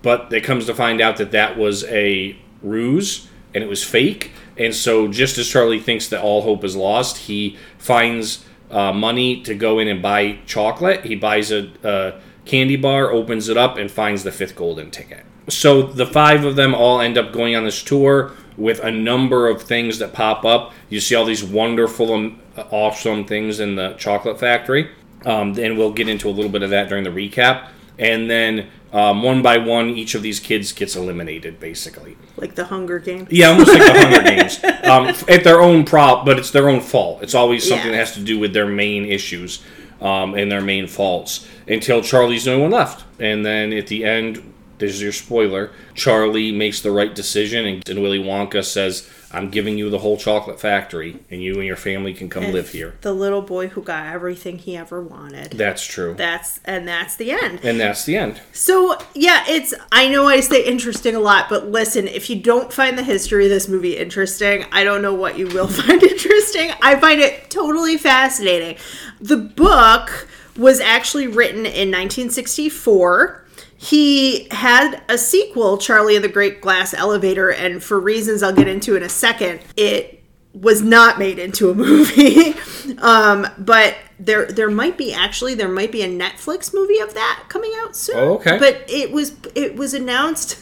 but 0.00 0.32
it 0.32 0.44
comes 0.44 0.64
to 0.64 0.74
find 0.74 1.02
out 1.02 1.18
that 1.18 1.32
that 1.32 1.58
was 1.58 1.84
a 1.84 2.38
ruse 2.62 3.28
and 3.54 3.62
it 3.62 3.68
was 3.68 3.84
fake. 3.84 4.32
And 4.56 4.74
so, 4.74 5.08
just 5.08 5.38
as 5.38 5.48
Charlie 5.48 5.80
thinks 5.80 6.08
that 6.08 6.22
all 6.22 6.42
hope 6.42 6.64
is 6.64 6.76
lost, 6.76 7.16
he 7.18 7.56
finds 7.78 8.44
uh, 8.70 8.92
money 8.92 9.42
to 9.42 9.54
go 9.54 9.78
in 9.78 9.88
and 9.88 10.02
buy 10.02 10.38
chocolate. 10.46 11.04
He 11.04 11.14
buys 11.14 11.50
a, 11.50 11.70
a 11.82 12.20
candy 12.44 12.76
bar, 12.76 13.10
opens 13.10 13.48
it 13.48 13.56
up, 13.56 13.76
and 13.76 13.90
finds 13.90 14.24
the 14.24 14.32
fifth 14.32 14.56
golden 14.56 14.90
ticket. 14.90 15.24
So 15.48 15.82
the 15.82 16.06
five 16.06 16.44
of 16.44 16.56
them 16.56 16.74
all 16.74 17.00
end 17.00 17.18
up 17.18 17.32
going 17.32 17.56
on 17.56 17.64
this 17.64 17.82
tour 17.82 18.32
with 18.56 18.80
a 18.80 18.90
number 18.90 19.48
of 19.48 19.62
things 19.62 19.98
that 19.98 20.12
pop 20.12 20.44
up. 20.44 20.72
You 20.88 21.00
see 21.00 21.14
all 21.14 21.24
these 21.24 21.42
wonderful, 21.42 22.12
um, 22.12 22.40
awesome 22.70 23.24
things 23.24 23.60
in 23.60 23.74
the 23.74 23.94
chocolate 23.94 24.38
factory. 24.38 24.90
Um, 25.24 25.56
and 25.58 25.78
we'll 25.78 25.92
get 25.92 26.08
into 26.08 26.28
a 26.28 26.32
little 26.32 26.50
bit 26.50 26.62
of 26.62 26.70
that 26.70 26.88
during 26.88 27.04
the 27.04 27.10
recap. 27.10 27.68
And 27.98 28.28
then 28.28 28.68
um, 28.92 29.22
one 29.22 29.40
by 29.42 29.58
one, 29.58 29.90
each 29.90 30.14
of 30.14 30.22
these 30.22 30.38
kids 30.40 30.72
gets 30.72 30.96
eliminated, 30.96 31.58
basically. 31.58 32.16
Like 32.36 32.54
the 32.54 32.64
Hunger 32.66 32.98
Games. 32.98 33.28
Yeah, 33.30 33.48
almost 33.48 33.68
like 33.72 33.78
the 33.82 34.00
Hunger 34.00 34.22
Games. 34.36 34.64
Um, 34.84 35.06
at 35.34 35.44
their 35.44 35.60
own 35.62 35.84
prop, 35.84 36.26
but 36.26 36.38
it's 36.38 36.50
their 36.50 36.68
own 36.68 36.80
fault. 36.80 37.22
It's 37.22 37.34
always 37.34 37.66
something 37.66 37.86
Yeah. 37.86 37.92
that 37.92 37.98
has 38.06 38.14
to 38.14 38.20
do 38.20 38.38
with 38.38 38.52
their 38.52 38.66
main 38.66 39.04
issues 39.06 39.62
um, 40.00 40.34
and 40.34 40.50
their 40.52 40.60
main 40.60 40.86
faults 40.86 41.46
until 41.66 42.02
Charlie's 42.02 42.44
the 42.44 42.52
only 42.52 42.62
one 42.64 42.70
left. 42.72 43.04
And 43.18 43.46
then 43.46 43.72
at 43.72 43.86
the 43.86 44.04
end, 44.04 44.52
there's 44.78 45.00
your 45.00 45.12
spoiler. 45.12 45.70
Charlie 45.94 46.50
makes 46.52 46.80
the 46.80 46.90
right 46.90 47.14
decision, 47.14 47.64
and, 47.64 47.88
and 47.88 48.02
Willy 48.02 48.18
Wonka 48.18 48.64
says, 48.64 49.08
I'm 49.32 49.50
giving 49.50 49.78
you 49.78 49.88
the 49.88 49.98
whole 49.98 50.16
chocolate 50.16 50.60
factory, 50.60 51.18
and 51.30 51.42
you 51.42 51.54
and 51.54 51.64
your 51.64 51.76
family 51.76 52.12
can 52.12 52.28
come 52.28 52.52
live 52.52 52.70
here. 52.70 52.96
The 53.00 53.12
little 53.12 53.42
boy 53.42 53.68
who 53.68 53.82
got 53.82 54.06
everything 54.06 54.58
he 54.58 54.76
ever 54.76 55.02
wanted. 55.02 55.52
That's 55.52 55.84
true. 55.84 56.14
That's 56.14 56.60
and 56.64 56.86
that's 56.86 57.16
the 57.16 57.32
end. 57.32 57.60
And 57.62 57.80
that's 57.80 58.04
the 58.04 58.16
end. 58.16 58.40
So 58.52 58.98
yeah, 59.14 59.44
it's 59.48 59.72
I 59.90 60.08
know 60.08 60.28
I 60.28 60.40
say 60.40 60.64
interesting 60.64 61.14
a 61.14 61.20
lot, 61.20 61.48
but 61.48 61.68
listen, 61.68 62.06
if 62.08 62.28
you 62.28 62.40
don't 62.40 62.72
find 62.72 62.98
the 62.98 63.04
history 63.04 63.44
of 63.44 63.50
this 63.50 63.68
movie 63.68 63.96
interesting, 63.96 64.66
I 64.70 64.84
don't 64.84 65.00
know 65.00 65.14
what 65.14 65.38
you 65.38 65.46
will 65.46 65.68
find 65.68 66.02
interesting. 66.02 66.70
I 66.82 66.96
find 66.96 67.20
it 67.20 67.50
totally 67.50 67.96
fascinating. 67.96 68.76
The 69.20 69.38
book 69.38 70.28
was 70.56 70.80
actually 70.80 71.26
written 71.26 71.60
in 71.60 71.90
1964. 71.90 73.41
He 73.82 74.46
had 74.52 75.02
a 75.08 75.18
sequel, 75.18 75.76
Charlie 75.76 76.14
and 76.14 76.24
the 76.24 76.28
Great 76.28 76.60
Glass 76.60 76.94
Elevator, 76.94 77.50
and 77.50 77.82
for 77.82 77.98
reasons 77.98 78.40
I'll 78.40 78.52
get 78.52 78.68
into 78.68 78.94
in 78.94 79.02
a 79.02 79.08
second, 79.08 79.58
it 79.76 80.22
was 80.54 80.82
not 80.82 81.18
made 81.18 81.40
into 81.40 81.68
a 81.68 81.74
movie. 81.74 82.54
um, 82.98 83.44
but 83.58 83.96
there 84.20 84.46
there 84.46 84.70
might 84.70 84.96
be 84.96 85.12
actually 85.12 85.56
there 85.56 85.68
might 85.68 85.90
be 85.90 86.02
a 86.02 86.08
Netflix 86.08 86.72
movie 86.72 87.00
of 87.00 87.14
that 87.14 87.46
coming 87.48 87.72
out 87.78 87.96
soon. 87.96 88.16
Oh, 88.18 88.34
okay. 88.34 88.56
But 88.56 88.84
it 88.88 89.10
was 89.10 89.34
it 89.56 89.74
was 89.74 89.94
announced 89.94 90.58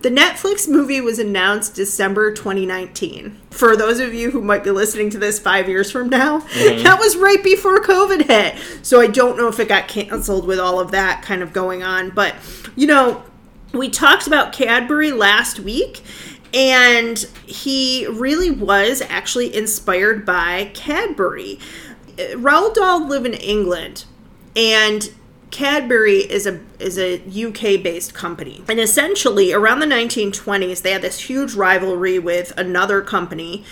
the 0.00 0.10
Netflix 0.10 0.68
movie 0.68 1.00
was 1.00 1.18
announced 1.18 1.74
December 1.74 2.32
2019. 2.32 3.36
For 3.50 3.76
those 3.76 3.98
of 3.98 4.14
you 4.14 4.30
who 4.30 4.40
might 4.40 4.62
be 4.62 4.70
listening 4.70 5.10
to 5.10 5.18
this 5.18 5.40
five 5.40 5.68
years 5.68 5.90
from 5.90 6.08
now, 6.08 6.38
that 6.38 6.98
was 7.00 7.16
right 7.16 7.42
before 7.42 7.80
COVID 7.80 8.26
hit. 8.26 8.56
So 8.82 9.00
I 9.00 9.08
don't 9.08 9.36
know 9.36 9.48
if 9.48 9.58
it 9.58 9.68
got 9.68 9.88
canceled 9.88 10.46
with 10.46 10.60
all 10.60 10.78
of 10.78 10.92
that 10.92 11.22
kind 11.22 11.42
of 11.42 11.52
going 11.52 11.82
on. 11.82 12.10
But, 12.10 12.36
you 12.76 12.86
know, 12.86 13.24
we 13.72 13.88
talked 13.88 14.28
about 14.28 14.52
Cadbury 14.52 15.10
last 15.10 15.58
week, 15.58 16.02
and 16.54 17.18
he 17.44 18.06
really 18.06 18.52
was 18.52 19.02
actually 19.02 19.54
inspired 19.54 20.24
by 20.24 20.70
Cadbury. 20.74 21.58
Uh, 22.18 22.36
Roald 22.36 22.74
Dahl 22.74 23.04
lived 23.04 23.26
in 23.26 23.34
England, 23.34 24.04
and 24.54 25.12
Cadbury 25.50 26.18
is 26.18 26.46
a 26.46 26.60
is 26.78 26.98
a 26.98 27.16
UK 27.16 27.82
based 27.82 28.14
company. 28.14 28.62
And 28.68 28.78
essentially 28.78 29.52
around 29.52 29.80
the 29.80 29.86
1920s 29.86 30.82
they 30.82 30.92
had 30.92 31.02
this 31.02 31.20
huge 31.20 31.54
rivalry 31.54 32.18
with 32.18 32.52
another 32.56 33.00
company 33.02 33.64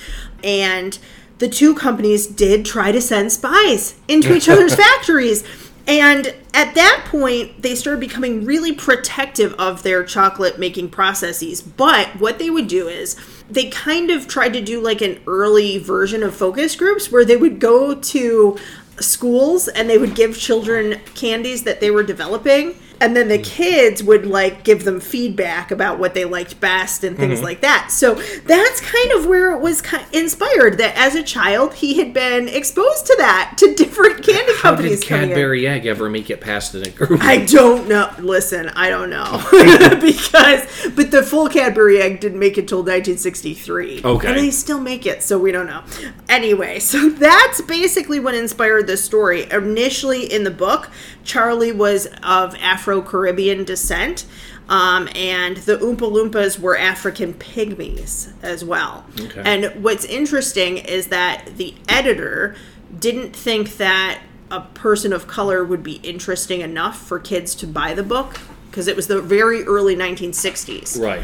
and 0.43 0.99
the 1.39 1.49
two 1.49 1.75
companies 1.75 2.27
did 2.27 2.65
try 2.65 2.93
to 2.93 3.01
send 3.01 3.31
spies 3.31 3.95
into 4.09 4.35
each 4.35 4.49
other's 4.49 4.75
factories. 4.87 5.45
And 5.89 6.35
at 6.53 6.75
that 6.75 7.05
point, 7.09 7.63
they 7.63 7.77
started 7.77 8.01
becoming 8.01 8.45
really 8.45 8.73
protective 8.73 9.55
of 9.55 9.85
their 9.85 10.03
chocolate 10.03 10.59
making 10.59 10.91
processes. 10.91 11.63
But 11.63 12.09
what 12.19 12.41
they 12.41 12.51
would 12.51 12.67
do 12.67 12.89
is 12.89 13.15
they 13.49 13.71
kind 13.71 14.11
of 14.11 14.27
tried 14.27 14.53
to 14.55 14.61
do 14.61 14.81
like 14.81 15.01
an 15.01 15.21
early 15.29 15.79
version 15.79 16.25
of 16.25 16.35
focus 16.35 16.75
groups 16.75 17.13
where 17.13 17.25
they 17.25 17.37
would 17.37 17.61
go 17.61 17.95
to 17.95 18.59
schools 19.01 19.69
and 19.69 19.89
they 19.89 19.99
would 19.99 20.15
give 20.15 20.39
children 20.39 21.01
candies 21.15 21.65
that 21.65 21.81
they 21.81 21.91
were 21.91 22.03
developing 22.03 22.75
and 23.01 23.17
then 23.17 23.29
the 23.29 23.39
mm. 23.39 23.45
kids 23.45 24.03
would 24.03 24.27
like 24.27 24.65
give 24.65 24.85
them 24.85 25.01
feedback 25.01 25.71
about 25.71 25.99
what 25.99 26.15
they 26.15 26.25
liked 26.25 26.59
best 26.61 27.05
and 27.05 27.17
things 27.17 27.37
mm-hmm. 27.37 27.45
like 27.45 27.61
that 27.61 27.89
so 27.91 28.15
that's 28.15 28.81
kind 28.81 29.13
of 29.13 29.27
where 29.27 29.53
it 29.53 29.61
was 29.61 29.83
inspired 30.13 30.79
that 30.79 30.95
as 30.97 31.15
a 31.15 31.23
child 31.23 31.75
he 31.75 31.99
had 31.99 32.13
been 32.13 32.49
exposed 32.49 33.07
to 33.07 33.15
that 33.19 33.55
to 33.59 33.75
different 33.75 34.23
candy 34.25 34.53
How 34.59 34.75
did 34.75 34.87
companies 34.87 35.03
in. 35.03 35.09
Cadbury 35.09 35.67
Egg 35.67 35.87
ever 35.87 36.09
make 36.09 36.31
it 36.31 36.41
past 36.41 36.73
the 36.73 36.91
group? 36.91 37.23
I 37.23 37.45
don't 37.45 37.89
know. 37.89 38.13
Listen, 38.19 38.69
I 38.71 38.91
don't 38.91 39.11
know 39.11 39.43
because, 40.01 40.91
but 40.95 41.11
the 41.11 41.23
full 41.23 41.49
Cadbury 41.49 42.01
egg 42.01 42.21
didn't 42.21 42.39
make 42.39 42.59
it 42.59 42.69
till 42.69 42.79
1963. 42.79 44.03
Okay. 44.05 44.29
and 44.29 44.37
they 44.37 44.51
still 44.51 44.81
make 44.81 45.07
it, 45.07 45.23
so 45.23 45.39
we 45.39 45.53
don't 45.53 45.67
know. 45.67 45.83
Anyway, 46.29 46.79
so 46.79 47.09
that's 47.11 47.61
basically 47.63 48.21
what 48.21 48.35
inspired 48.35 48.87
this 48.87 49.05
story. 49.05 49.51
Initially, 49.51 50.33
in 50.33 50.45
the 50.45 50.51
book, 50.51 50.91
Charlie 51.27 51.73
was 51.73 52.07
of 52.23 52.55
Afro 52.57 53.03
Caribbean 53.03 53.65
descent. 53.65 54.25
Um, 54.69 55.09
and 55.15 55.59
the 55.59 55.77
Oompa 55.77 55.99
Loompas 55.99 56.59
were 56.59 56.77
African 56.77 57.35
pygmies 57.35 58.33
as 58.43 58.65
well. 58.65 59.05
Okay. 59.21 59.43
And 59.45 59.85
what's 59.85 60.05
interesting 60.05 60.79
is 60.79 61.09
that 61.09 61.57
the 61.57 61.75
editor 61.89 62.57
didn't 62.99 63.35
think 63.35 63.77
that 63.77 64.21
a 64.51 64.61
person 64.61 65.13
of 65.13 65.27
color 65.29 65.65
would 65.65 65.83
be 65.83 65.95
interesting 66.03 66.63
enough 66.63 66.99
for 66.99 67.19
kids 67.19 67.55
to 67.57 67.67
buy 67.67 67.95
the 67.95 68.03
book 68.03 68.41
because 68.71 68.89
it 68.89 68.97
was 68.97 69.07
the 69.07 69.21
very 69.21 69.63
early 69.65 69.97
1960s. 69.97 71.01
right. 71.01 71.23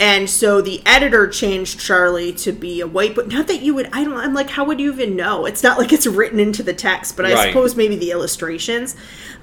And 0.00 0.30
so 0.30 0.62
the 0.62 0.80
editor 0.86 1.28
changed 1.28 1.78
Charlie 1.78 2.32
to 2.32 2.52
be 2.52 2.80
a 2.80 2.86
white, 2.86 3.14
but 3.14 3.28
not 3.28 3.46
that 3.48 3.60
you 3.60 3.74
would. 3.74 3.90
I 3.92 4.02
don't. 4.02 4.16
I'm 4.16 4.32
like, 4.32 4.48
how 4.50 4.64
would 4.64 4.80
you 4.80 4.90
even 4.90 5.14
know? 5.14 5.44
It's 5.44 5.62
not 5.62 5.78
like 5.78 5.92
it's 5.92 6.06
written 6.06 6.40
into 6.40 6.62
the 6.62 6.72
text, 6.72 7.16
but 7.16 7.26
I 7.26 7.34
Right. 7.34 7.46
suppose 7.52 7.76
maybe 7.76 7.96
the 7.96 8.10
illustrations. 8.10 8.96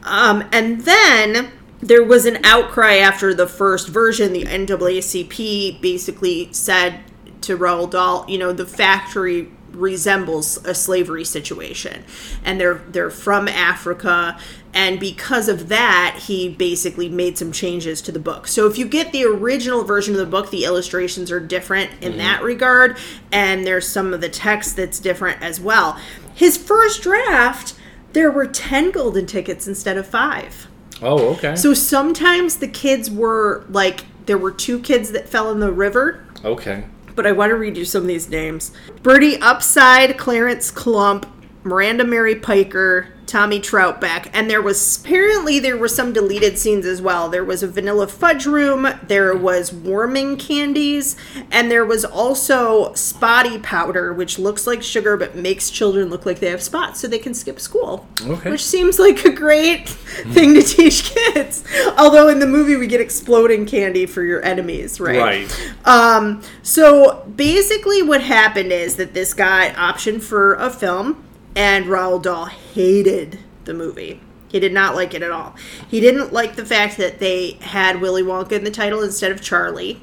Um, 0.04 0.44
and 0.52 0.82
then 0.82 1.52
there 1.80 2.04
was 2.04 2.26
an 2.26 2.40
outcry 2.44 2.96
after 2.96 3.36
the 3.36 3.46
first 3.48 3.88
version. 3.88 4.34
The 4.34 4.46
NAACP 4.46 5.80
basically 5.80 6.50
said 6.52 7.02
to 7.42 7.56
Roald 7.56 7.92
Dahl, 7.92 8.26
you 8.28 8.40
know, 8.40 8.52
the 8.52 8.66
factory 8.66 9.52
resembles 9.74 10.58
a 10.66 10.74
slavery 10.74 11.24
situation 11.24 12.04
and 12.44 12.60
they're 12.60 12.82
they're 12.90 13.12
from 13.12 13.48
Africa 13.48 14.36
and 14.78 15.00
because 15.00 15.50
of 15.50 15.70
that 15.70 16.20
he 16.28 16.48
basically 16.48 17.10
made 17.10 17.36
some 17.36 17.52
changes 17.52 18.00
to 18.00 18.12
the 18.12 18.20
book. 18.20 18.48
So 18.48 18.68
if 18.68 18.78
you 18.78 18.88
get 18.88 19.12
the 19.12 19.26
original 19.26 19.84
version 19.84 20.14
of 20.14 20.20
the 20.20 20.28
book 20.28 20.52
the 20.52 20.66
illustrations 20.66 21.32
are 21.32 21.40
different 21.40 21.92
in 22.00 22.12
mm-hmm. 22.12 22.20
that 22.20 22.44
regard 22.44 22.98
and 23.32 23.66
there's 23.66 23.88
some 23.88 24.14
of 24.14 24.22
the 24.22 24.30
text 24.30 24.76
that's 24.76 25.00
different 25.00 25.42
as 25.42 25.60
well. 25.60 26.00
His 26.34 26.58
first 26.58 27.02
draft 27.02 27.74
there 28.14 28.30
were 28.30 28.46
10 28.46 28.92
golden 28.92 29.26
tickets 29.26 29.68
instead 29.68 29.98
of 29.98 30.08
5. 30.08 30.68
Oh, 31.02 31.30
okay. 31.34 31.56
So 31.56 31.74
sometimes 31.74 32.58
the 32.58 32.68
kids 32.68 33.10
were 33.10 33.66
like 33.70 34.06
there 34.28 34.38
were 34.38 34.52
two 34.52 34.80
kids 34.80 35.12
that 35.12 35.28
fell 35.28 35.52
in 35.52 35.60
the 35.60 35.72
river 35.72 36.24
okay. 36.46 36.84
but 37.16 37.26
I 37.26 37.32
want 37.32 37.50
to 37.50 37.56
read 37.56 37.78
you 37.78 37.86
some 37.86 38.04
of 38.04 38.08
these 38.08 38.30
names 38.30 38.72
Bertie 39.02 39.42
Upside, 39.42 40.20
Clarence 40.20 40.70
Clump, 40.70 41.26
Miranda 41.64 42.04
Mary 42.04 42.36
Piker, 42.36 43.08
Tommy 43.28 43.60
Troutbeck. 43.60 44.30
and 44.34 44.50
there 44.50 44.62
was 44.62 44.98
apparently 44.98 45.60
there 45.60 45.78
were 45.78 45.88
some 45.88 46.14
deleted 46.14 46.58
scenes 46.58 46.86
as 46.86 47.02
well. 47.02 47.30
There 47.30 47.44
was 47.44 47.62
a 47.62 47.68
vanilla 47.68 48.08
fudge 48.08 48.46
room, 48.46 48.88
there 49.08 49.36
was 49.36 49.72
warming 49.74 50.38
candies, 50.38 51.16
and 51.52 51.70
there 51.70 51.86
was 51.86 52.06
also 52.06 52.94
spotty 52.94 53.60
powder, 53.60 54.14
which 54.14 54.40
looks 54.40 54.66
like 54.66 54.82
sugar 54.82 55.18
but 55.18 55.36
makes 55.36 55.70
children 55.70 56.10
look 56.10 56.26
like 56.26 56.40
they 56.40 56.50
have 56.50 56.64
spots 56.64 57.02
so 57.02 57.08
they 57.08 57.20
can 57.20 57.34
skip 57.34 57.60
school. 57.60 58.08
Okay. 58.26 58.50
Which 58.50 58.66
seems 58.66 58.98
like 58.98 59.26
a 59.26 59.32
great 59.32 59.90
thing 59.90 60.54
to 60.54 60.64
teach 60.64 61.04
kids. 61.04 61.64
Although 61.98 62.30
in 62.30 62.40
the 62.40 62.48
movie 62.48 62.78
we 62.78 62.88
get 62.88 63.02
exploding 63.02 63.66
candy 63.66 64.06
for 64.06 64.24
your 64.24 64.44
enemies, 64.44 65.00
right? 65.00 65.18
Right. 65.18 65.74
Um, 65.86 66.42
so 66.64 67.26
basically, 67.36 68.02
what 68.02 68.22
happened 68.22 68.72
is 68.72 68.96
that 68.96 69.14
this 69.14 69.34
guy 69.34 69.72
optioned 69.76 70.22
for 70.22 70.56
a 70.56 70.70
film, 70.70 71.24
and 71.58 71.86
Roald 71.88 72.22
Dahl 72.22 72.46
hated 72.46 73.40
the 73.66 73.74
movie. 73.74 74.22
He 74.48 74.60
did 74.60 74.72
not 74.72 74.96
like 74.96 75.14
it 75.16 75.24
at 75.24 75.32
all. 75.32 75.56
He 75.90 76.00
didn't 76.00 76.32
like 76.32 76.56
the 76.56 76.66
fact 76.66 76.98
that 76.98 77.20
they 77.20 77.54
had 77.62 78.00
Willy 78.00 78.22
Wonka 78.22 78.54
in 78.54 78.64
the 78.64 78.72
title 78.72 79.02
instead 79.02 79.32
of 79.32 79.42
Charlie. 79.42 80.00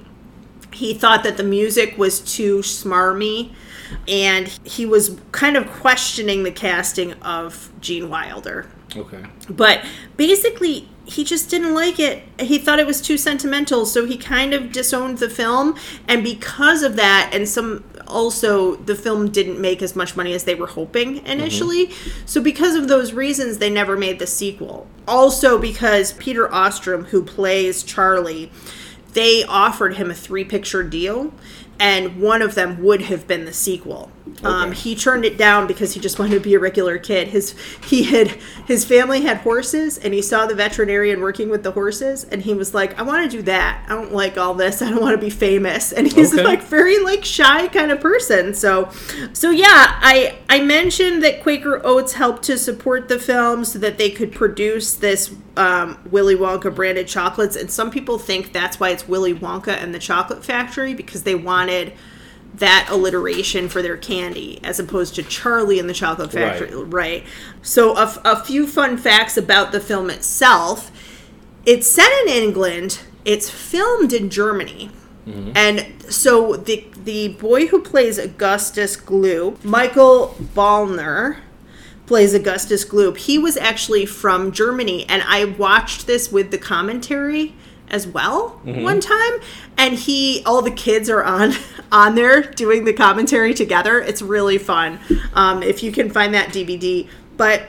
He 0.72 0.92
thought 0.92 1.22
that 1.22 1.36
the 1.36 1.44
music 1.44 1.96
was 1.96 2.18
too 2.20 2.58
smarmy, 2.58 3.54
and 4.08 4.48
he 4.64 4.84
was 4.84 5.18
kind 5.30 5.56
of 5.56 5.70
questioning 5.70 6.42
the 6.42 6.50
casting 6.50 7.12
of 7.22 7.70
Gene 7.80 8.10
Wilder. 8.10 8.68
Okay. 8.96 9.24
But 9.48 9.84
basically, 10.16 10.88
he 11.04 11.24
just 11.24 11.50
didn't 11.50 11.74
like 11.74 11.98
it. 11.98 12.22
He 12.40 12.58
thought 12.58 12.78
it 12.78 12.86
was 12.86 13.00
too 13.00 13.18
sentimental, 13.18 13.86
so 13.86 14.06
he 14.06 14.16
kind 14.16 14.54
of 14.54 14.72
disowned 14.72 15.18
the 15.18 15.28
film. 15.28 15.76
And 16.08 16.22
because 16.22 16.82
of 16.82 16.96
that, 16.96 17.30
and 17.32 17.48
some 17.48 17.84
also, 18.06 18.76
the 18.76 18.94
film 18.94 19.30
didn't 19.30 19.60
make 19.60 19.82
as 19.82 19.96
much 19.96 20.16
money 20.16 20.34
as 20.34 20.44
they 20.44 20.54
were 20.54 20.66
hoping 20.66 21.26
initially. 21.26 21.86
Mm-hmm. 21.86 22.26
So, 22.26 22.40
because 22.40 22.74
of 22.74 22.88
those 22.88 23.12
reasons, 23.12 23.58
they 23.58 23.70
never 23.70 23.96
made 23.96 24.18
the 24.18 24.26
sequel. 24.26 24.86
Also, 25.08 25.58
because 25.58 26.12
Peter 26.12 26.48
Ostrum, 26.48 27.06
who 27.06 27.22
plays 27.22 27.82
Charlie, 27.82 28.50
they 29.12 29.44
offered 29.44 29.96
him 29.96 30.10
a 30.10 30.14
three 30.14 30.44
picture 30.44 30.82
deal 30.82 31.32
and 31.78 32.20
one 32.20 32.42
of 32.42 32.54
them 32.54 32.82
would 32.82 33.02
have 33.02 33.26
been 33.26 33.44
the 33.44 33.52
sequel. 33.52 34.10
Um, 34.42 34.70
Okay. 34.70 34.74
he 34.78 34.96
turned 34.96 35.24
it 35.26 35.36
down 35.36 35.66
because 35.66 35.92
he 35.92 36.00
just 36.00 36.18
wanted 36.18 36.34
to 36.34 36.40
be 36.40 36.54
a 36.54 36.58
regular 36.58 36.96
kid. 36.96 37.28
His 37.28 37.54
he 37.86 38.04
had 38.04 38.28
his 38.66 38.82
family 38.84 39.20
had 39.20 39.38
horses, 39.38 39.98
and 39.98 40.14
he 40.14 40.22
saw 40.22 40.46
the 40.46 40.54
veterinarian 40.54 41.20
working 41.20 41.50
with 41.50 41.62
the 41.62 41.72
horses, 41.72 42.24
and 42.24 42.40
he 42.42 42.54
was 42.54 42.72
like, 42.72 42.98
"I 42.98 43.02
want 43.02 43.30
to 43.30 43.36
do 43.36 43.42
that. 43.42 43.84
I 43.86 43.94
don't 43.94 44.12
like 44.14 44.38
all 44.38 44.54
this. 44.54 44.80
I 44.80 44.88
don't 44.90 45.02
want 45.02 45.14
to 45.14 45.20
be 45.20 45.28
famous." 45.30 45.92
And 45.92 46.10
he's 46.10 46.32
Okay. 46.32 46.42
like 46.42 46.62
very 46.62 46.98
like 47.00 47.22
shy 47.24 47.68
kind 47.68 47.90
of 47.92 48.00
person. 48.00 48.54
So, 48.54 48.88
so 49.34 49.50
yeah, 49.50 49.66
I 50.00 50.36
I 50.48 50.60
mentioned 50.62 51.22
that 51.22 51.42
Quaker 51.42 51.80
Oats 51.84 52.14
helped 52.14 52.42
to 52.44 52.56
support 52.56 53.08
the 53.08 53.18
film 53.18 53.64
so 53.66 53.78
that 53.78 53.98
they 53.98 54.08
could 54.10 54.32
produce 54.32 54.94
this 54.94 55.32
um, 55.58 55.98
Willy 56.10 56.34
Wonka 56.34 56.74
branded 56.74 57.08
chocolates, 57.08 57.56
and 57.56 57.70
some 57.70 57.90
people 57.90 58.18
think 58.18 58.52
that's 58.54 58.80
why 58.80 58.88
it's 58.88 59.06
Willy 59.06 59.34
Wonka 59.34 59.68
and 59.82 59.94
the 59.94 59.98
Chocolate 59.98 60.42
Factory 60.44 60.94
because 60.94 61.24
they 61.24 61.34
wanted 61.34 61.92
that 62.54 62.86
alliteration 62.88 63.68
for 63.68 63.82
their 63.82 63.96
candy 63.96 64.60
as 64.62 64.78
opposed 64.78 65.14
to 65.16 65.22
Charlie 65.22 65.78
and 65.78 65.88
the 65.88 65.94
Chocolate 65.94 66.32
Factory, 66.32 66.72
right? 66.72 67.24
So, 67.62 67.96
a, 67.96 68.42
few 68.44 68.66
fun 68.66 68.96
facts 68.96 69.36
about 69.36 69.72
the 69.72 69.80
film 69.80 70.10
itself 70.10 70.92
it's 71.66 71.86
set 71.86 72.10
in 72.22 72.28
England, 72.28 73.00
it's 73.24 73.48
filmed 73.48 74.12
in 74.12 74.30
Germany. 74.30 74.90
Mm-hmm. 75.26 75.52
And 75.56 76.02
so 76.12 76.56
the 76.56 76.86
the 77.02 77.28
boy 77.28 77.66
who 77.66 77.80
plays 77.80 78.18
Augustus 78.18 78.96
Gloop, 78.96 79.64
Michael 79.64 80.36
Böllner, 80.54 81.38
plays 82.06 82.34
Augustus 82.34 82.84
Gloop. 82.84 83.16
He 83.16 83.38
was 83.38 83.56
actually 83.56 84.04
from 84.04 84.52
Germany, 84.52 85.06
and 85.08 85.22
I 85.26 85.46
watched 85.46 86.06
this 86.06 86.30
with 86.30 86.50
the 86.50 86.58
commentary 86.58 87.54
as 87.88 88.06
well 88.06 88.60
one 88.64 89.00
time. 89.00 89.32
And 89.76 89.94
he, 89.94 90.42
all 90.44 90.62
the 90.62 90.70
kids 90.70 91.08
are 91.10 91.22
on 91.22 91.52
on 91.92 92.14
there 92.14 92.42
doing 92.42 92.84
the 92.84 92.92
commentary 92.92 93.54
together. 93.54 94.00
It's 94.00 94.22
really 94.22 94.58
fun 94.58 94.98
um, 95.34 95.62
if 95.62 95.82
you 95.82 95.92
can 95.92 96.10
find 96.10 96.34
that 96.34 96.48
DVD. 96.48 97.08
But 97.36 97.64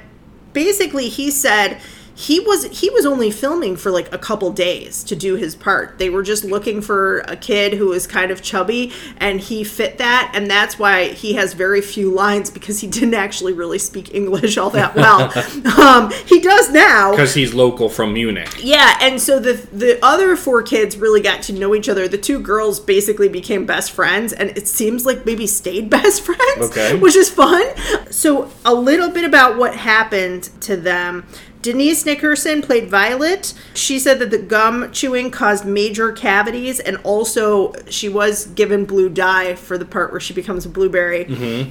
basically, 0.54 1.10
he 1.10 1.32
said 1.32 1.80
he 2.16 2.40
was 2.40 2.66
he 2.80 2.90
was 2.90 3.06
only 3.06 3.30
filming 3.30 3.76
for 3.76 3.92
like 3.92 4.12
a 4.14 4.18
couple 4.18 4.52
days 4.52 5.04
to 5.04 5.16
do 5.16 5.36
his 5.36 5.54
part. 5.54 6.00
They 6.00 6.10
were 6.10 6.24
just 6.24 6.46
looking 6.46 6.82
for 6.82 7.20
a 7.20 7.36
kid 7.36 7.74
who 7.74 7.88
was 7.88 8.08
kind 8.08 8.32
of 8.32 8.42
chubby 8.42 8.94
and 9.18 9.40
he 9.42 9.64
fit 9.66 9.98
that 9.98 10.32
and 10.34 10.50
that's 10.50 10.80
why 10.80 11.10
he 11.10 11.34
has 11.34 11.54
very 11.54 11.82
few 11.82 12.10
lines 12.10 12.50
because 12.50 12.80
he 12.80 12.88
didn't 12.88 13.16
actually 13.16 13.52
really 13.52 13.80
speak 13.80 14.14
English 14.16 14.58
all 14.58 14.70
that 14.70 14.96
well. 14.96 15.32
um, 15.80 16.10
he 16.26 16.40
does 16.40 16.72
now. 16.72 17.12
Because 17.12 17.34
he's 17.34 17.54
local 17.54 17.90
from 17.90 18.14
Munich. 18.14 18.50
Yeah, 18.64 18.98
and 19.02 19.22
so 19.22 19.40
the 19.40 19.54
the 19.74 20.00
other 20.04 20.38
four 20.38 20.64
kids 20.64 20.96
really 20.98 21.22
got 21.22 21.42
to 21.44 21.54
know 21.54 21.76
each 21.76 21.90
other. 21.90 22.08
The 22.08 22.18
two 22.18 22.40
girls 22.40 22.80
basically 22.80 23.28
became 23.28 23.66
best 23.66 23.92
friends, 23.92 24.32
and 24.32 24.52
it 24.52 24.68
seems 24.70 25.06
like 25.06 25.26
maybe 25.26 25.48
stayed 25.48 25.90
best 26.00 26.22
friends, 26.22 26.72
Okay. 26.72 26.96
which 26.98 27.16
is 27.18 27.30
fun. 27.30 27.66
So 28.10 28.50
a 28.64 28.74
little 28.74 29.10
bit 29.10 29.26
about 29.26 29.58
what 29.58 29.76
happened 29.76 30.44
to 30.62 30.78
them. 30.78 31.26
Denise 31.66 32.06
Nickerson 32.06 32.62
played 32.62 32.92
Violet. 32.92 33.52
She 33.74 33.98
said 33.98 34.20
that 34.20 34.30
the 34.30 34.38
gum 34.38 34.92
chewing 34.92 35.32
caused 35.32 35.66
major 35.66 36.12
cavities, 36.12 36.80
and 36.80 36.98
also 36.98 37.74
she 37.90 38.08
was 38.08 38.46
given 38.46 38.86
blue 38.86 39.10
dye 39.10 39.56
for 39.56 39.76
the 39.76 39.84
part 39.84 40.12
where 40.12 40.20
she 40.20 40.32
becomes 40.32 40.68
a 40.68 40.70
blueberry, 40.70 41.26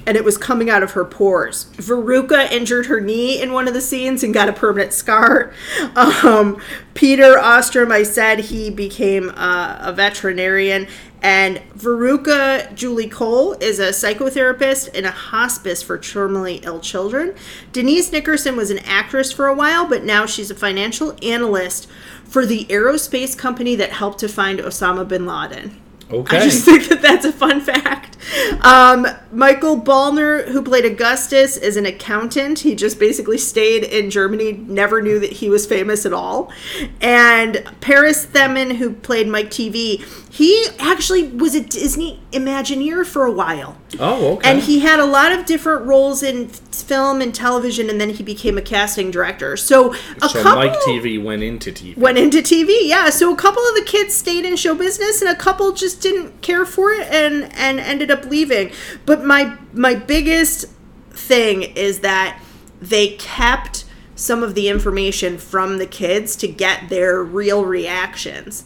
and 0.05 0.17
it 0.17 0.25
was 0.25 0.37
coming 0.37 0.69
out 0.69 0.83
of 0.83 0.91
her 0.91 1.05
pores. 1.05 1.67
Veruca 1.77 2.51
injured 2.51 2.87
her 2.87 2.99
knee 2.99 3.41
in 3.41 3.53
one 3.53 3.69
of 3.69 3.73
the 3.73 3.79
scenes 3.79 4.21
and 4.21 4.33
got 4.33 4.49
a 4.49 4.53
permanent 4.53 4.91
scar. 4.91 5.53
Um, 5.95 6.61
Peter 6.93 7.35
Ostrum, 7.37 7.91
I 7.91 8.03
said 8.03 8.39
he 8.39 8.69
became 8.69 9.29
uh, 9.35 9.77
a 9.79 9.93
veterinarian. 9.93 10.87
And 11.25 11.57
Veruca 11.75 12.71
Julie 12.75 13.09
Cole 13.09 13.53
is 13.53 13.79
a 13.79 13.89
psychotherapist 13.89 14.93
in 14.93 15.05
a 15.05 15.11
hospice 15.11 15.81
for 15.81 15.97
terminally 15.97 16.63
ill 16.63 16.79
children. 16.79 17.33
Denise 17.71 18.11
Nickerson 18.11 18.55
was 18.55 18.69
an 18.69 18.77
actress 18.85 19.31
for 19.31 19.47
a 19.47 19.55
while, 19.55 19.87
but 19.87 20.03
now 20.03 20.27
she's 20.27 20.51
a 20.51 20.55
financial 20.55 21.17
analyst 21.23 21.87
for 22.25 22.45
the 22.45 22.65
aerospace 22.65 23.35
company 23.35 23.75
that 23.75 23.93
helped 23.93 24.19
to 24.19 24.27
find 24.27 24.59
Osama 24.59 25.07
bin 25.07 25.25
Laden. 25.25 25.81
Okay. 26.11 26.37
I 26.37 26.41
just 26.41 26.63
think 26.65 26.89
that 26.89 27.01
that's 27.01 27.25
a 27.25 27.31
fun 27.31 27.61
fact. 27.61 28.17
Um, 28.63 29.07
Michael 29.31 29.79
Böllner, 29.79 30.47
who 30.47 30.61
played 30.61 30.85
Augustus, 30.85 31.57
is 31.57 31.77
an 31.77 31.85
accountant. 31.85 32.59
He 32.59 32.75
just 32.75 32.99
basically 32.99 33.37
stayed 33.37 33.83
in 33.83 34.09
Germany, 34.09 34.53
never 34.53 35.01
knew 35.01 35.19
that 35.19 35.31
he 35.31 35.49
was 35.49 35.65
famous 35.65 36.05
at 36.05 36.13
all. 36.13 36.51
And 37.01 37.63
Paris 37.81 38.25
Themmen, 38.25 38.75
who 38.75 38.93
played 38.93 39.27
Mike 39.27 39.49
TV, 39.49 40.03
he 40.35 40.65
actually 40.79 41.23
was 41.29 41.55
a 41.55 41.61
Disney 41.61 42.19
Imagineer 42.33 43.05
for 43.05 43.25
a 43.25 43.31
while. 43.31 43.77
oh, 44.01 44.33
okay. 44.33 44.51
And 44.51 44.59
he 44.59 44.79
had 44.79 44.99
a 44.99 45.05
lot 45.05 45.31
of 45.31 45.45
different 45.45 45.85
roles 45.85 46.21
in 46.21 46.49
film 46.49 47.21
and 47.21 47.33
television, 47.33 47.89
and 47.89 48.01
then 48.01 48.09
he 48.09 48.21
became 48.21 48.57
a 48.57 48.61
casting 48.61 49.11
director. 49.11 49.55
So 49.55 49.93
a 49.93 50.27
so 50.27 50.43
couple 50.43 50.55
Mike 50.55 50.77
TV 50.79 51.23
went 51.23 51.41
into 51.41 51.71
TV. 51.71 51.97
went 51.97 52.17
into 52.17 52.39
TV. 52.39 52.79
Yeah, 52.81 53.11
so 53.11 53.33
a 53.33 53.37
couple 53.37 53.63
of 53.63 53.75
the 53.75 53.83
kids 53.85 54.13
stayed 54.13 54.43
in 54.43 54.57
show 54.57 54.75
business, 54.75 55.21
and 55.21 55.31
a 55.31 55.37
couple 55.37 55.71
just 55.71 56.01
didn't 56.01 56.41
care 56.41 56.65
for 56.65 56.91
it 56.91 57.07
and 57.13 57.49
and 57.55 57.79
ended 57.79 58.11
up 58.11 58.25
leaving. 58.25 58.73
But 59.05 59.23
my 59.23 59.57
my 59.71 59.95
biggest 59.95 60.65
thing 61.11 61.63
is 61.63 62.01
that 62.01 62.41
they 62.81 63.15
kept 63.15 63.84
some 64.15 64.43
of 64.43 64.55
the 64.55 64.69
information 64.69 65.37
from 65.37 65.77
the 65.77 65.85
kids 65.85 66.35
to 66.37 66.47
get 66.47 66.89
their 66.89 67.21
real 67.23 67.65
reactions. 67.65 68.63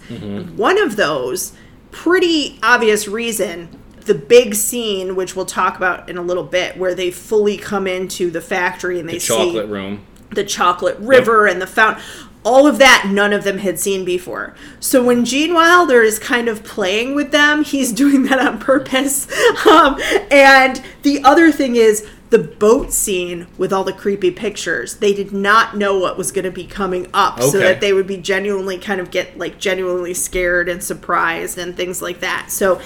One 0.55 0.77
of 0.81 0.95
those, 0.95 1.53
pretty 1.91 2.59
obvious 2.62 3.07
reason. 3.07 3.69
The 4.01 4.13
big 4.15 4.55
scene, 4.55 5.15
which 5.15 5.35
we'll 5.35 5.45
talk 5.45 5.75
about 5.77 6.09
in 6.09 6.17
a 6.17 6.21
little 6.21 6.43
bit, 6.43 6.77
where 6.77 6.95
they 6.95 7.12
fully 7.12 7.57
come 7.57 7.85
into 7.88 8.31
the 8.31 8.41
factory 8.41 8.99
and 8.99 9.07
they 9.07 9.13
the 9.13 9.19
see 9.19 9.27
chocolate 9.35 9.67
room. 9.67 10.05
the 10.31 10.43
chocolate 10.43 10.97
river 10.99 11.47
and 11.47 11.62
the 11.62 11.67
fountain 11.67 12.03
all 12.45 12.65
of 12.65 12.77
that 12.77 13.09
none 13.12 13.33
of 13.33 13.43
them 13.43 13.57
had 13.57 13.77
seen 13.77 14.05
before 14.05 14.55
so 14.79 15.03
when 15.03 15.25
gene 15.25 15.53
wilder 15.53 16.01
is 16.01 16.17
kind 16.17 16.47
of 16.47 16.63
playing 16.63 17.13
with 17.13 17.31
them 17.31 17.63
he's 17.65 17.91
doing 18.03 18.23
that 18.23 18.39
on 18.39 18.57
purpose 18.59 19.27
um, 19.67 19.99
and 20.31 20.81
the 21.01 21.21
other 21.25 21.51
thing 21.51 21.75
is 21.75 22.07
the 22.29 22.39
boat 22.39 22.93
scene 22.93 23.47
with 23.57 23.73
all 23.73 23.83
the 23.83 23.93
creepy 23.93 24.29
pictures 24.29 24.97
they 24.97 25.13
did 25.13 25.31
not 25.31 25.75
know 25.75 25.97
what 25.97 26.17
was 26.17 26.31
going 26.31 26.45
to 26.45 26.51
be 26.51 26.65
coming 26.65 27.07
up 27.13 27.41
so 27.41 27.57
that 27.57 27.81
they 27.81 27.91
would 27.91 28.05
be 28.05 28.17
genuinely 28.17 28.77
kind 28.77 29.01
of 29.01 29.09
get 29.09 29.37
like 29.37 29.57
genuinely 29.57 30.13
scared 30.13 30.69
and 30.69 30.83
surprised 30.83 31.57
and 31.57 31.75
things 31.75 32.01
like 32.01 32.19
that 32.19 32.51
so 32.51 32.79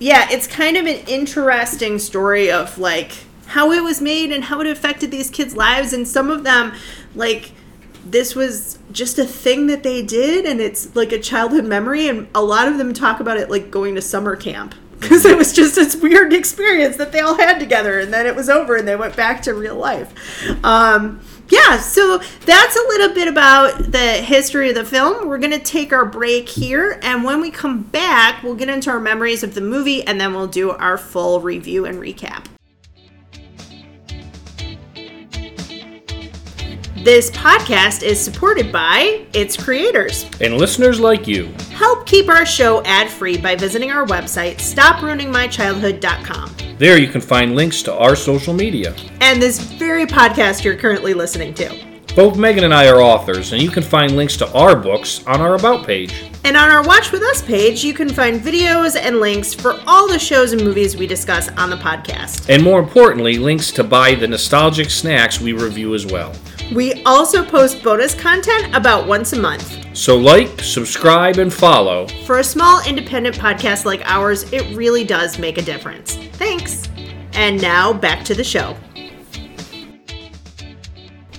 yeah, 0.00 0.28
it's 0.30 0.46
kind 0.46 0.76
of 0.78 0.86
an 0.86 0.96
interesting 1.06 1.98
story 1.98 2.50
of 2.50 2.78
like 2.78 3.12
how 3.46 3.70
it 3.70 3.84
was 3.84 4.00
made 4.00 4.32
and 4.32 4.44
how 4.44 4.60
it 4.60 4.66
affected 4.66 5.10
these 5.10 5.30
kids' 5.30 5.54
lives. 5.54 5.92
And 5.92 6.08
some 6.08 6.30
of 6.30 6.42
them, 6.42 6.72
like, 7.14 7.52
this 8.04 8.34
was 8.34 8.78
just 8.90 9.18
a 9.18 9.26
thing 9.26 9.66
that 9.66 9.82
they 9.82 10.02
did, 10.02 10.46
and 10.46 10.58
it's 10.58 10.96
like 10.96 11.12
a 11.12 11.18
childhood 11.18 11.66
memory. 11.66 12.08
And 12.08 12.28
a 12.34 12.42
lot 12.42 12.66
of 12.66 12.78
them 12.78 12.94
talk 12.94 13.20
about 13.20 13.36
it 13.36 13.50
like 13.50 13.70
going 13.70 13.94
to 13.94 14.02
summer 14.02 14.34
camp 14.34 14.74
because 15.00 15.24
it 15.24 15.36
was 15.36 15.52
just 15.52 15.74
this 15.74 15.96
weird 15.96 16.32
experience 16.32 16.96
that 16.96 17.12
they 17.12 17.20
all 17.20 17.36
had 17.36 17.58
together, 17.58 17.98
and 17.98 18.12
then 18.12 18.26
it 18.26 18.36
was 18.36 18.48
over, 18.48 18.76
and 18.76 18.86
they 18.86 18.96
went 18.96 19.16
back 19.16 19.42
to 19.42 19.54
real 19.54 19.76
life. 19.76 20.12
Um, 20.64 21.20
yeah, 21.48 21.78
so 21.78 22.18
that's 22.46 22.76
a 22.76 22.82
little 22.88 23.12
bit 23.12 23.26
about 23.26 23.90
the 23.90 23.98
history 23.98 24.68
of 24.68 24.76
the 24.76 24.84
film. 24.84 25.26
We're 25.26 25.38
going 25.38 25.50
to 25.50 25.58
take 25.58 25.92
our 25.92 26.04
break 26.04 26.48
here, 26.48 27.00
and 27.02 27.24
when 27.24 27.40
we 27.40 27.50
come 27.50 27.82
back, 27.82 28.42
we'll 28.42 28.54
get 28.54 28.68
into 28.68 28.90
our 28.90 29.00
memories 29.00 29.42
of 29.42 29.54
the 29.54 29.60
movie, 29.60 30.06
and 30.06 30.20
then 30.20 30.32
we'll 30.32 30.46
do 30.46 30.70
our 30.70 30.96
full 30.96 31.40
review 31.40 31.86
and 31.86 31.98
recap. 31.98 32.46
This 37.02 37.30
podcast 37.30 38.02
is 38.02 38.20
supported 38.20 38.70
by 38.70 39.24
its 39.32 39.56
creators. 39.56 40.26
And 40.38 40.58
listeners 40.58 41.00
like 41.00 41.26
you. 41.26 41.46
Help 41.70 42.04
keep 42.04 42.28
our 42.28 42.44
show 42.44 42.82
ad 42.84 43.08
free 43.08 43.38
by 43.38 43.56
visiting 43.56 43.90
our 43.90 44.04
website, 44.04 44.56
stopruiningmychildhood.com. 44.56 46.54
There 46.76 46.98
you 46.98 47.08
can 47.08 47.22
find 47.22 47.56
links 47.56 47.82
to 47.84 47.94
our 47.94 48.14
social 48.14 48.52
media. 48.52 48.94
And 49.22 49.40
this 49.40 49.60
very 49.60 50.04
podcast 50.04 50.62
you're 50.62 50.76
currently 50.76 51.14
listening 51.14 51.54
to. 51.54 51.89
Both 52.16 52.36
Megan 52.36 52.64
and 52.64 52.74
I 52.74 52.88
are 52.88 53.00
authors, 53.00 53.52
and 53.52 53.62
you 53.62 53.70
can 53.70 53.84
find 53.84 54.16
links 54.16 54.36
to 54.38 54.52
our 54.52 54.74
books 54.74 55.24
on 55.28 55.40
our 55.40 55.54
About 55.54 55.86
page. 55.86 56.12
And 56.42 56.56
on 56.56 56.68
our 56.68 56.82
Watch 56.82 57.12
With 57.12 57.22
Us 57.22 57.40
page, 57.40 57.84
you 57.84 57.94
can 57.94 58.08
find 58.08 58.40
videos 58.40 58.96
and 59.00 59.20
links 59.20 59.54
for 59.54 59.78
all 59.86 60.08
the 60.08 60.18
shows 60.18 60.52
and 60.52 60.64
movies 60.64 60.96
we 60.96 61.06
discuss 61.06 61.48
on 61.50 61.70
the 61.70 61.76
podcast. 61.76 62.48
And 62.48 62.64
more 62.64 62.80
importantly, 62.80 63.38
links 63.38 63.70
to 63.72 63.84
buy 63.84 64.16
the 64.16 64.26
nostalgic 64.26 64.90
snacks 64.90 65.40
we 65.40 65.52
review 65.52 65.94
as 65.94 66.04
well. 66.04 66.34
We 66.74 67.02
also 67.04 67.44
post 67.44 67.82
bonus 67.82 68.14
content 68.14 68.74
about 68.74 69.06
once 69.06 69.32
a 69.32 69.40
month. 69.40 69.78
So, 69.96 70.16
like, 70.16 70.60
subscribe, 70.62 71.38
and 71.38 71.52
follow. 71.52 72.08
For 72.26 72.38
a 72.38 72.44
small 72.44 72.80
independent 72.86 73.36
podcast 73.36 73.84
like 73.84 74.02
ours, 74.04 74.52
it 74.52 74.76
really 74.76 75.04
does 75.04 75.38
make 75.38 75.58
a 75.58 75.62
difference. 75.62 76.16
Thanks. 76.32 76.88
And 77.34 77.62
now 77.62 77.92
back 77.92 78.24
to 78.24 78.34
the 78.34 78.44
show. 78.44 78.76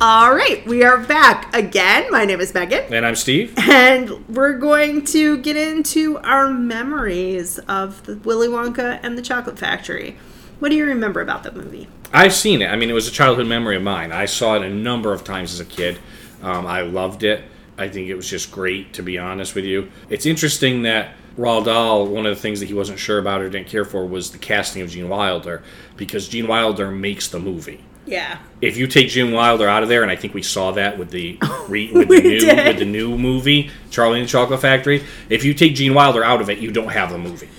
All 0.03 0.33
right, 0.33 0.65
we 0.65 0.83
are 0.83 0.97
back 0.97 1.55
again. 1.55 2.09
My 2.09 2.25
name 2.25 2.41
is 2.41 2.55
Megan. 2.55 2.91
And 2.91 3.05
I'm 3.05 3.15
Steve. 3.15 3.53
And 3.55 4.27
we're 4.29 4.57
going 4.57 5.05
to 5.05 5.37
get 5.37 5.55
into 5.55 6.17
our 6.17 6.49
memories 6.49 7.59
of 7.59 8.03
the 8.07 8.15
Willy 8.15 8.47
Wonka 8.47 8.99
and 9.03 9.15
the 9.15 9.21
Chocolate 9.21 9.59
Factory. 9.59 10.17
What 10.57 10.69
do 10.69 10.75
you 10.75 10.85
remember 10.85 11.21
about 11.21 11.43
the 11.43 11.51
movie? 11.51 11.87
I've 12.11 12.33
seen 12.33 12.63
it. 12.63 12.71
I 12.71 12.77
mean, 12.77 12.89
it 12.89 12.93
was 12.93 13.07
a 13.07 13.11
childhood 13.11 13.45
memory 13.45 13.75
of 13.75 13.83
mine. 13.83 14.11
I 14.11 14.25
saw 14.25 14.55
it 14.55 14.63
a 14.63 14.71
number 14.71 15.13
of 15.13 15.23
times 15.23 15.53
as 15.53 15.59
a 15.59 15.65
kid. 15.65 15.99
Um, 16.41 16.65
I 16.65 16.81
loved 16.81 17.21
it. 17.21 17.43
I 17.77 17.87
think 17.87 18.09
it 18.09 18.15
was 18.15 18.27
just 18.27 18.51
great, 18.51 18.93
to 18.93 19.03
be 19.03 19.19
honest 19.19 19.53
with 19.53 19.65
you. 19.65 19.91
It's 20.09 20.25
interesting 20.25 20.81
that 20.81 21.13
Roald 21.37 21.65
Dahl, 21.65 22.07
one 22.07 22.25
of 22.25 22.35
the 22.35 22.41
things 22.41 22.59
that 22.61 22.65
he 22.65 22.73
wasn't 22.73 22.97
sure 22.97 23.19
about 23.19 23.41
or 23.41 23.51
didn't 23.51 23.67
care 23.67 23.85
for 23.85 24.07
was 24.07 24.31
the 24.31 24.39
casting 24.39 24.81
of 24.81 24.89
Gene 24.89 25.09
Wilder, 25.09 25.61
because 25.95 26.27
Gene 26.27 26.47
Wilder 26.47 26.89
makes 26.89 27.27
the 27.27 27.39
movie. 27.39 27.83
Yeah. 28.11 28.37
If 28.61 28.77
you 28.77 28.85
take 28.87 29.07
Gene 29.07 29.31
Wilder 29.31 29.67
out 29.67 29.83
of 29.83 29.89
there, 29.89 30.03
and 30.03 30.11
I 30.11 30.15
think 30.15 30.33
we 30.33 30.43
saw 30.43 30.71
that 30.73 30.97
with 30.99 31.09
the 31.11 31.39
re, 31.67 31.91
with 31.91 32.09
the 32.09 32.21
new 32.21 32.39
did. 32.41 32.67
with 32.67 32.77
the 32.79 32.85
new 32.85 33.17
movie 33.17 33.71
Charlie 33.89 34.19
and 34.19 34.27
the 34.27 34.31
Chocolate 34.31 34.59
Factory, 34.61 35.03
if 35.29 35.43
you 35.45 35.53
take 35.53 35.75
Gene 35.75 35.93
Wilder 35.93 36.23
out 36.23 36.41
of 36.41 36.49
it, 36.49 36.59
you 36.59 36.71
don't 36.71 36.89
have 36.91 37.09
the 37.11 37.17
movie. 37.17 37.49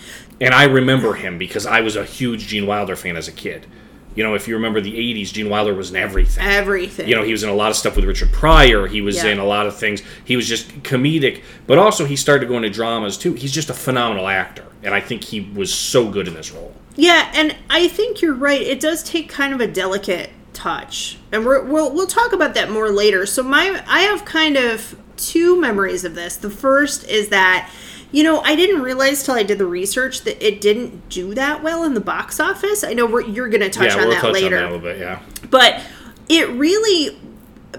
And 0.40 0.52
I 0.54 0.64
remember 0.64 1.14
him 1.14 1.38
because 1.38 1.66
I 1.66 1.80
was 1.80 1.96
a 1.96 2.04
huge 2.04 2.46
Gene 2.48 2.66
Wilder 2.66 2.96
fan 2.96 3.16
as 3.16 3.28
a 3.28 3.32
kid. 3.32 3.66
You 4.14 4.22
know, 4.24 4.34
if 4.34 4.46
you 4.46 4.54
remember 4.56 4.82
the 4.82 4.92
'80s, 4.92 5.32
Gene 5.32 5.48
Wilder 5.48 5.72
was 5.72 5.88
in 5.88 5.96
everything. 5.96 6.44
Everything. 6.46 7.08
You 7.08 7.16
know, 7.16 7.22
he 7.22 7.32
was 7.32 7.42
in 7.44 7.48
a 7.48 7.54
lot 7.54 7.70
of 7.70 7.76
stuff 7.76 7.96
with 7.96 8.04
Richard 8.04 8.30
Pryor. 8.30 8.86
He 8.86 9.00
was 9.00 9.16
Yeah. 9.24 9.30
in 9.30 9.38
a 9.38 9.44
lot 9.46 9.66
of 9.66 9.74
things. 9.78 10.02
He 10.24 10.36
was 10.36 10.46
just 10.46 10.68
comedic, 10.82 11.40
but 11.66 11.78
also 11.78 12.04
he 12.04 12.14
started 12.16 12.46
going 12.48 12.62
to 12.62 12.68
dramas 12.68 13.16
too. 13.16 13.32
He's 13.32 13.52
just 13.52 13.70
a 13.70 13.74
phenomenal 13.74 14.28
actor, 14.28 14.64
and 14.82 14.92
I 14.94 15.00
think 15.00 15.24
he 15.24 15.40
was 15.54 15.72
so 15.72 16.10
good 16.10 16.28
in 16.28 16.34
this 16.34 16.50
role. 16.52 16.74
Yeah, 16.94 17.30
and 17.32 17.56
I 17.70 17.88
think 17.88 18.20
you're 18.20 18.34
right. 18.34 18.60
It 18.60 18.80
does 18.80 19.02
take 19.02 19.30
kind 19.30 19.54
of 19.54 19.62
a 19.62 19.66
delicate 19.66 20.28
touch, 20.52 21.18
and 21.30 21.44
we're, 21.44 21.62
we'll 21.62 21.92
we'll 21.92 22.06
talk 22.06 22.32
about 22.32 22.54
that 22.54 22.70
more 22.70 22.90
later. 22.90 23.26
So 23.26 23.42
my 23.42 23.82
I 23.86 24.00
have 24.00 24.24
kind 24.24 24.56
of 24.56 24.96
two 25.16 25.60
memories 25.60 26.04
of 26.04 26.14
this. 26.14 26.36
The 26.36 26.50
first 26.50 27.06
is 27.08 27.28
that. 27.28 27.70
You 28.14 28.24
know, 28.24 28.40
I 28.40 28.56
didn't 28.56 28.82
realize 28.82 29.22
till 29.22 29.36
I 29.36 29.42
did 29.42 29.56
the 29.56 29.64
research 29.64 30.24
that 30.24 30.46
it 30.46 30.60
didn't 30.60 31.08
do 31.08 31.32
that 31.32 31.62
well 31.62 31.82
in 31.82 31.94
the 31.94 32.00
box 32.00 32.40
office. 32.40 32.84
I 32.84 32.92
know 32.92 33.06
we're, 33.06 33.22
you're 33.22 33.48
going 33.48 33.62
to 33.62 33.70
touch 33.70 33.94
yeah, 33.94 34.02
on 34.02 34.08
we'll 34.08 34.10
that 34.10 34.20
touch 34.20 34.34
later 34.34 34.58
on 34.58 34.62
that 34.64 34.68
a 34.68 34.76
little 34.76 34.80
bit. 34.80 34.98
Yeah. 34.98 35.22
but 35.48 35.82
it 36.28 36.50
really 36.50 37.18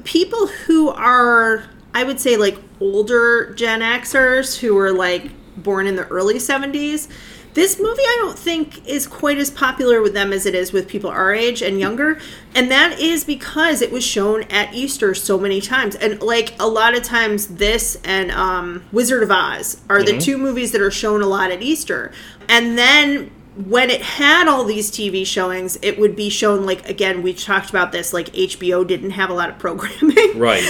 people 0.03 0.47
who 0.47 0.89
are 0.89 1.63
i 1.93 2.03
would 2.03 2.19
say 2.19 2.38
like 2.38 2.57
older 2.79 3.53
gen 3.55 3.81
xers 3.81 4.59
who 4.59 4.73
were 4.75 4.91
like 4.91 5.31
born 5.57 5.88
in 5.88 5.95
the 5.95 6.05
early 6.07 6.36
70s 6.36 7.07
this 7.53 7.79
movie 7.79 8.01
i 8.01 8.17
don't 8.21 8.37
think 8.37 8.85
is 8.87 9.07
quite 9.07 9.37
as 9.37 9.51
popular 9.51 10.01
with 10.01 10.13
them 10.13 10.33
as 10.33 10.45
it 10.45 10.55
is 10.55 10.71
with 10.73 10.87
people 10.87 11.09
our 11.09 11.33
age 11.33 11.61
and 11.61 11.79
younger. 11.79 12.19
And 12.55 12.69
that 12.71 12.99
is 12.99 13.23
because 13.23 13.81
it 13.81 13.91
was 13.91 14.03
shown 14.03 14.43
at 14.43 14.73
easter 14.73 15.15
so 15.15 15.37
many 15.39 15.61
times. 15.61 15.95
And 15.95 16.21
like 16.21 16.53
a 16.59 16.67
lot 16.67 16.95
of 16.95 17.03
times 17.03 17.47
this 17.47 17.97
and 18.03 18.31
um, 18.31 18.83
wizard 18.91 19.23
of 19.23 19.31
oz 19.31 19.81
are 19.89 20.03
the 20.03 20.17
two 20.19 20.37
movies 20.37 20.71
that 20.71 20.81
are 20.81 20.91
shown 20.91 21.21
a 21.21 21.27
lot 21.27 21.51
at 21.51 21.61
easter. 21.61 22.11
And 22.47 22.77
then 22.77 23.31
when 23.55 23.89
it 23.91 24.01
had 24.01 24.47
all 24.47 24.63
these 24.63 24.89
TV 24.89 25.25
showings, 25.25 25.77
it 25.83 25.99
would 25.99 26.15
be 26.15 26.29
shown 26.29 26.65
like 26.65 26.89
again. 26.89 27.21
We 27.21 27.33
talked 27.33 27.69
about 27.69 27.91
this. 27.91 28.11
Like 28.13 28.27
HBO 28.33 28.85
didn't 28.85 29.11
have 29.11 29.29
a 29.29 29.33
lot 29.33 29.49
of 29.49 29.59
programming, 29.59 30.15
Right. 30.37 30.63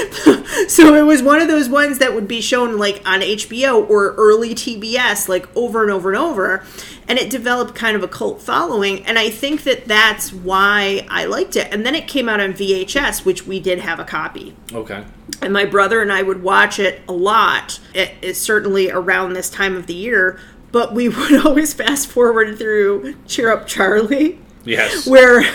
so 0.68 0.94
it 0.96 1.04
was 1.06 1.22
one 1.24 1.42
of 1.42 1.48
those 1.48 1.70
ones 1.70 2.00
that 2.00 2.14
would 2.14 2.28
be 2.28 2.42
shown 2.42 2.78
like 2.78 3.02
on 3.06 3.22
HBO 3.22 3.90
or 3.90 4.14
early 4.16 4.54
TBS, 4.54 5.30
like 5.30 5.48
over 5.56 5.82
and 5.84 5.92
over 5.92 6.10
and 6.12 6.18
over, 6.20 6.64
and 7.08 7.18
it 7.18 7.30
developed 7.30 7.74
kind 7.76 7.96
of 7.96 8.04
a 8.04 8.08
cult 8.08 8.42
following. 8.42 9.06
And 9.06 9.18
I 9.18 9.30
think 9.30 9.64
that 9.64 9.86
that's 9.86 10.34
why 10.34 11.06
I 11.10 11.26
liked 11.26 11.56
it. 11.56 11.68
And 11.72 11.86
then 11.86 11.96
it 11.96 12.08
came 12.08 12.28
out 12.28 12.40
on 12.42 12.54
VHS, 12.54 13.24
which 13.24 13.48
we 13.48 13.60
did 13.62 13.80
have 13.80 14.00
a 14.00 14.04
copy 14.06 14.56
Okay. 14.74 15.04
and 15.42 15.54
my 15.54 15.64
brother 15.66 16.02
and 16.02 16.12
I 16.12 16.22
would 16.22 16.44
watch 16.44 16.80
it 16.80 17.02
a 17.08 17.14
lot. 17.14 17.80
It 17.94 18.12
is 18.22 18.40
certainly 18.42 18.92
around 18.92 19.34
this 19.34 19.50
time 19.50 19.76
of 19.78 19.88
the 19.88 19.94
year, 19.94 20.40
but 20.74 20.94
we 20.94 21.08
would 21.10 21.46
always 21.46 21.74
fast 21.74 22.08
forward 22.08 22.58
through 22.58 23.16
Cheer 23.26 23.50
Up 23.50 23.66
Charlie, 23.66 24.40
Yes. 24.66 25.08
where 25.08 25.42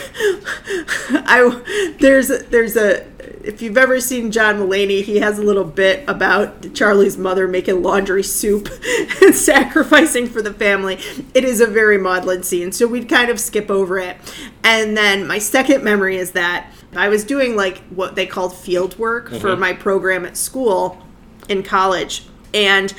I 1.10 1.96
there's 1.98 2.30
a, 2.30 2.38
there's 2.44 2.76
a 2.76 3.06
if 3.42 3.62
you've 3.62 3.78
ever 3.78 4.00
seen 4.00 4.30
John 4.30 4.58
Mulaney, 4.58 5.02
he 5.02 5.20
has 5.20 5.38
a 5.38 5.42
little 5.42 5.64
bit 5.64 6.06
about 6.06 6.74
Charlie's 6.74 7.16
mother 7.16 7.48
making 7.48 7.82
laundry 7.82 8.22
soup 8.22 8.68
and 9.22 9.34
sacrificing 9.34 10.26
for 10.26 10.42
the 10.42 10.52
family. 10.52 10.98
It 11.32 11.44
is 11.44 11.62
a 11.62 11.66
very 11.66 11.96
maudlin 11.96 12.42
scene, 12.42 12.72
so 12.72 12.86
we'd 12.86 13.08
kind 13.08 13.30
of 13.30 13.40
skip 13.40 13.70
over 13.70 13.98
it. 13.98 14.18
And 14.62 14.96
then 14.96 15.26
my 15.26 15.38
second 15.38 15.82
memory 15.82 16.16
is 16.16 16.32
that 16.32 16.70
I 16.94 17.08
was 17.08 17.24
doing 17.24 17.56
like 17.56 17.78
what 17.88 18.14
they 18.14 18.26
called 18.26 18.54
field 18.54 18.98
work 18.98 19.30
for 19.30 19.50
mm-hmm. 19.50 19.60
my 19.60 19.72
program 19.72 20.26
at 20.26 20.36
school 20.36 21.02
in 21.48 21.62
college, 21.62 22.26
and 22.52 22.92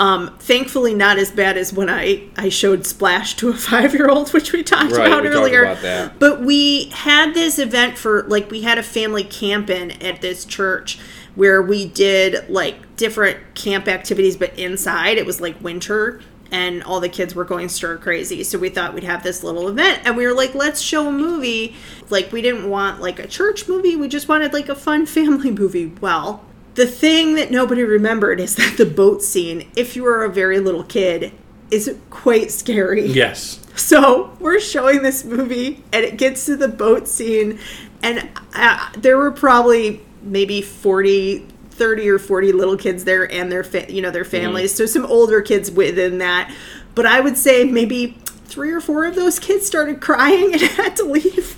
um, 0.00 0.34
thankfully 0.38 0.94
not 0.94 1.18
as 1.18 1.30
bad 1.30 1.58
as 1.58 1.72
when 1.74 1.90
I, 1.90 2.22
I 2.36 2.48
showed 2.48 2.86
Splash 2.86 3.34
to 3.36 3.50
a 3.50 3.54
five 3.56 3.92
year 3.94 4.08
old, 4.08 4.30
which 4.32 4.50
we 4.52 4.62
talked 4.62 4.92
Right, 4.92 5.06
about 5.06 5.22
we 5.22 5.28
talked 5.28 5.38
earlier. 5.40 5.62
about 5.62 5.82
that. 5.82 6.18
But 6.18 6.40
we 6.40 6.86
had 6.86 7.34
this 7.34 7.58
event 7.58 7.98
for 7.98 8.22
like 8.24 8.50
we 8.50 8.62
had 8.62 8.78
a 8.78 8.82
family 8.82 9.24
camp 9.24 9.68
in 9.70 9.90
at 10.02 10.22
this 10.22 10.44
church 10.46 10.98
where 11.34 11.60
we 11.62 11.86
did 11.86 12.48
like 12.48 12.96
different 12.96 13.54
camp 13.54 13.86
activities, 13.88 14.36
but 14.36 14.58
inside 14.58 15.18
it 15.18 15.26
was 15.26 15.40
like 15.40 15.60
winter 15.62 16.20
and 16.50 16.82
all 16.82 16.98
the 16.98 17.08
kids 17.08 17.34
were 17.34 17.44
going 17.44 17.68
stir 17.68 17.96
crazy. 17.98 18.42
So 18.42 18.58
we 18.58 18.70
thought 18.70 18.94
we'd 18.94 19.04
have 19.04 19.22
this 19.22 19.44
little 19.44 19.68
event 19.68 20.00
and 20.04 20.16
we 20.16 20.26
were 20.26 20.32
like, 20.34 20.54
let's 20.54 20.80
show 20.80 21.06
a 21.08 21.12
movie. 21.12 21.76
Like 22.08 22.32
we 22.32 22.40
didn't 22.42 22.68
want 22.68 23.00
like 23.02 23.18
a 23.18 23.28
church 23.28 23.68
movie, 23.68 23.96
we 23.96 24.08
just 24.08 24.28
wanted 24.28 24.52
like 24.54 24.68
a 24.70 24.74
fun 24.74 25.04
family 25.16 25.50
movie. 25.50 25.92
Well, 26.00 26.44
the 26.74 26.86
thing 26.86 27.34
that 27.34 27.50
nobody 27.50 27.82
remembered 27.82 28.40
is 28.40 28.56
that 28.56 28.76
the 28.76 28.86
boat 28.86 29.22
scene, 29.22 29.70
if 29.76 29.96
you 29.96 30.02
were 30.02 30.24
a 30.24 30.30
very 30.30 30.60
little 30.60 30.84
kid, 30.84 31.32
is 31.70 31.96
quite 32.10 32.50
scary. 32.50 33.06
Yes. 33.06 33.60
So 33.76 34.36
we're 34.40 34.60
showing 34.60 35.02
this 35.02 35.24
movie, 35.24 35.82
and 35.92 36.04
it 36.04 36.16
gets 36.16 36.46
to 36.46 36.56
the 36.56 36.68
boat 36.68 37.08
scene, 37.08 37.58
and 38.02 38.28
uh, 38.54 38.90
there 38.98 39.16
were 39.16 39.30
probably 39.30 40.00
maybe 40.22 40.62
40, 40.62 41.46
30 41.70 42.08
or 42.08 42.18
40 42.18 42.52
little 42.52 42.76
kids 42.76 43.04
there 43.04 43.30
and 43.30 43.50
their, 43.50 43.64
fa- 43.64 43.90
you 43.92 44.02
know, 44.02 44.10
their 44.10 44.24
families. 44.24 44.74
So 44.74 44.86
some 44.86 45.06
older 45.06 45.40
kids 45.40 45.70
within 45.70 46.18
that. 46.18 46.54
But 46.94 47.06
I 47.06 47.20
would 47.20 47.36
say 47.38 47.64
maybe 47.64 48.18
three 48.44 48.70
or 48.70 48.80
four 48.80 49.04
of 49.04 49.14
those 49.14 49.38
kids 49.38 49.66
started 49.66 50.00
crying 50.00 50.52
and 50.52 50.60
had 50.76 50.96
to 50.96 51.04
leave. 51.04 51.56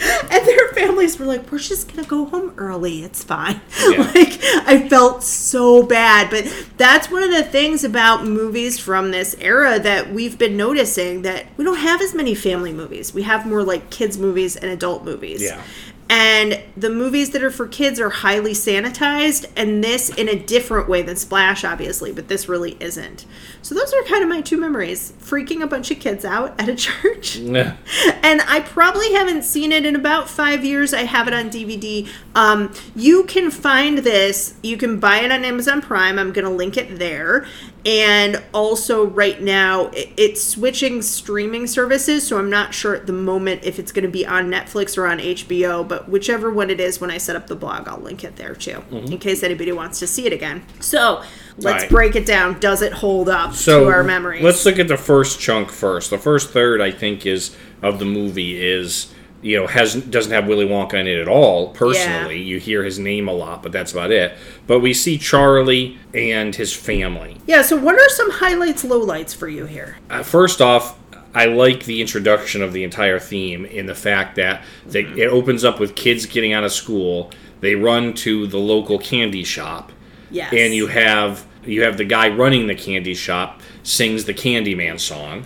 And 0.30 0.46
their 0.46 0.68
families 0.68 1.18
were 1.18 1.26
like, 1.26 1.50
"We're 1.50 1.58
just 1.58 1.88
gonna 1.94 2.06
go 2.06 2.24
home 2.24 2.54
early. 2.56 3.02
It's 3.02 3.22
fine." 3.22 3.60
Yeah. 3.88 4.10
Like 4.14 4.38
I 4.66 4.88
felt 4.88 5.22
so 5.22 5.82
bad, 5.82 6.30
but 6.30 6.46
that's 6.76 7.10
one 7.10 7.22
of 7.22 7.30
the 7.30 7.42
things 7.42 7.84
about 7.84 8.24
movies 8.24 8.78
from 8.78 9.10
this 9.10 9.34
era 9.40 9.78
that 9.78 10.12
we've 10.12 10.38
been 10.38 10.56
noticing 10.56 11.22
that 11.22 11.46
we 11.56 11.64
don't 11.64 11.78
have 11.78 12.00
as 12.00 12.14
many 12.14 12.34
family 12.34 12.72
movies. 12.72 13.12
We 13.14 13.22
have 13.22 13.46
more 13.46 13.62
like 13.62 13.90
kids 13.90 14.18
movies 14.18 14.56
and 14.56 14.70
adult 14.70 15.04
movies. 15.04 15.42
Yeah. 15.42 15.62
And 16.10 16.60
the 16.76 16.90
movies 16.90 17.30
that 17.30 17.42
are 17.44 17.52
for 17.52 17.68
kids 17.68 18.00
are 18.00 18.10
highly 18.10 18.50
sanitized, 18.52 19.46
and 19.56 19.82
this 19.84 20.08
in 20.08 20.28
a 20.28 20.34
different 20.34 20.88
way 20.88 21.02
than 21.02 21.14
Splash, 21.14 21.62
obviously, 21.62 22.10
but 22.10 22.26
this 22.26 22.48
really 22.48 22.76
isn't. 22.80 23.26
So 23.62 23.76
those 23.76 23.92
are 23.94 24.02
kind 24.02 24.24
of 24.24 24.28
my 24.28 24.40
two 24.40 24.56
memories: 24.56 25.12
freaking 25.20 25.62
a 25.62 25.68
bunch 25.68 25.92
of 25.92 26.00
kids 26.00 26.24
out 26.24 26.60
at 26.60 26.68
a 26.68 26.74
church, 26.86 27.36
Yeah. 27.36 27.76
and 28.24 28.40
I 28.42 28.58
probably 28.58 29.12
haven't 29.12 29.44
seen 29.44 29.70
it 29.70 29.86
in 29.86 29.94
about 29.94 30.28
five 30.28 30.64
years. 30.64 30.92
I 30.92 31.04
have 31.04 31.28
it 31.28 31.32
on 31.34 31.48
DVD. 31.48 32.08
Um, 32.34 32.74
you 32.96 33.22
can 33.22 33.52
find 33.52 33.98
this. 33.98 34.54
You 34.64 34.76
can 34.76 34.98
buy 34.98 35.18
it 35.20 35.30
on 35.30 35.44
Amazon 35.44 35.80
Prime. 35.80 36.18
I'm 36.18 36.32
going 36.32 36.44
to 36.44 36.50
link 36.50 36.76
it 36.76 36.98
there. 36.98 37.46
And 37.86 38.42
also, 38.52 39.06
right 39.06 39.40
now, 39.40 39.90
it's 39.94 40.42
switching 40.44 41.00
streaming 41.00 41.66
services. 41.66 42.26
So 42.26 42.38
I'm 42.38 42.50
not 42.50 42.74
sure 42.74 42.94
at 42.94 43.06
the 43.06 43.12
moment 43.14 43.64
if 43.64 43.78
it's 43.78 43.90
going 43.90 44.04
to 44.04 44.10
be 44.10 44.26
on 44.26 44.50
Netflix 44.50 44.98
or 44.98 45.06
on 45.06 45.18
HBO. 45.18 45.86
But 45.86 46.08
whichever 46.08 46.50
one 46.50 46.68
it 46.68 46.78
is, 46.78 47.00
when 47.00 47.10
I 47.10 47.16
set 47.16 47.36
up 47.36 47.46
the 47.46 47.56
blog, 47.56 47.88
I'll 47.88 48.00
link 48.00 48.22
it 48.22 48.36
there 48.36 48.54
too, 48.54 48.82
mm-hmm. 48.90 49.12
in 49.12 49.18
case 49.18 49.42
anybody 49.42 49.72
wants 49.72 49.98
to 50.00 50.06
see 50.06 50.26
it 50.26 50.32
again. 50.32 50.62
So 50.80 51.22
let's 51.56 51.82
Right. 51.84 51.90
break 51.90 52.16
it 52.16 52.26
down. 52.26 52.60
Does 52.60 52.82
it 52.82 52.92
hold 52.92 53.28
up 53.28 53.54
So 53.54 53.84
to 53.84 53.90
our 53.90 54.02
memories? 54.02 54.42
let's 54.42 54.64
look 54.66 54.78
at 54.78 54.88
the 54.88 54.96
first 54.98 55.40
chunk 55.40 55.70
first. 55.70 56.10
The 56.10 56.18
first 56.18 56.50
third, 56.50 56.80
I 56.82 56.90
think, 56.90 57.24
is 57.24 57.56
of 57.82 57.98
the 57.98 58.04
movie 58.04 58.60
is 58.62 59.12
you 59.42 59.56
know 59.56 59.66
has 59.66 59.94
doesn't 59.94 60.32
have 60.32 60.46
Willy 60.46 60.66
Wonka 60.66 60.94
in 60.94 61.06
it 61.06 61.18
at 61.18 61.28
all. 61.28 61.68
Personally, 61.68 62.40
you 62.42 62.58
hear 62.58 62.84
his 62.84 62.98
name 62.98 63.28
a 63.28 63.32
lot, 63.32 63.62
but 63.62 63.72
that's 63.72 63.92
about 63.92 64.10
it. 64.10 64.34
But 64.66 64.80
we 64.80 64.92
see 64.94 65.16
Charlie 65.18 65.98
and 66.14 66.54
his 66.54 66.74
family. 66.74 67.36
yeah. 67.46 67.62
So 67.62 67.76
what 67.76 67.94
are 67.94 68.08
some 68.10 68.30
highlights, 68.30 68.84
lowlights 68.84 69.34
for 69.34 69.48
you 69.48 69.66
here? 69.66 69.96
Uh, 70.10 70.22
first 70.22 70.60
off, 70.60 70.98
I 71.34 71.46
like 71.46 71.84
the 71.84 72.00
introduction 72.00 72.60
of 72.62 72.72
the 72.72 72.84
entire 72.84 73.18
theme 73.20 73.64
in 73.64 73.86
the 73.86 73.94
fact 73.94 74.36
that 74.36 74.62
they, 74.86 75.02
it 75.02 75.28
opens 75.28 75.64
up 75.64 75.78
with 75.80 75.94
kids 75.94 76.26
getting 76.26 76.52
out 76.52 76.64
of 76.64 76.72
school. 76.72 77.30
They 77.60 77.74
run 77.76 78.14
to 78.14 78.46
the 78.46 78.58
local 78.58 78.98
candy 78.98 79.44
shop, 79.44 79.92
Yes. 80.30 80.52
and 80.52 80.74
you 80.74 80.86
have 80.88 81.46
you 81.64 81.82
have 81.84 81.98
the 81.98 82.04
guy 82.04 82.28
running 82.30 82.66
the 82.66 82.74
candy 82.74 83.14
shop 83.14 83.60
sings 83.82 84.24
the 84.24 84.32
Candyman 84.34 84.98
song, 84.98 85.44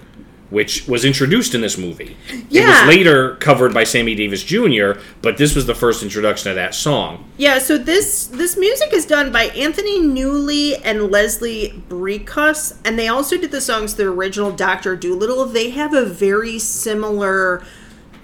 which 0.54 0.86
was 0.86 1.04
introduced 1.04 1.52
in 1.52 1.60
this 1.60 1.76
movie. 1.76 2.16
It 2.28 2.44
Yeah. 2.48 2.86
was 2.86 2.96
later 2.96 3.34
covered 3.40 3.74
by 3.74 3.82
Sammy 3.82 4.14
Davis 4.14 4.44
Jr., 4.44 4.92
but 5.20 5.36
this 5.36 5.56
was 5.56 5.66
the 5.66 5.74
first 5.74 6.00
introduction 6.00 6.48
of 6.48 6.54
that 6.54 6.76
song. 6.76 7.24
Yeah, 7.36 7.58
so 7.58 7.76
this 7.76 8.26
this 8.26 8.56
music 8.56 8.92
is 8.92 9.04
done 9.04 9.32
by 9.32 9.46
Anthony 9.46 10.00
Newley 10.00 10.80
and 10.84 11.10
Leslie 11.10 11.82
Bricusse, 11.88 12.74
and 12.84 12.96
they 12.96 13.08
also 13.08 13.36
did 13.36 13.50
the 13.50 13.60
songs 13.60 13.94
the 13.94 14.04
original 14.04 14.52
Doctor 14.52 14.94
Dolittle. 14.94 15.44
They 15.46 15.70
have 15.70 15.92
a 15.92 16.04
very 16.04 16.60
similar 16.60 17.64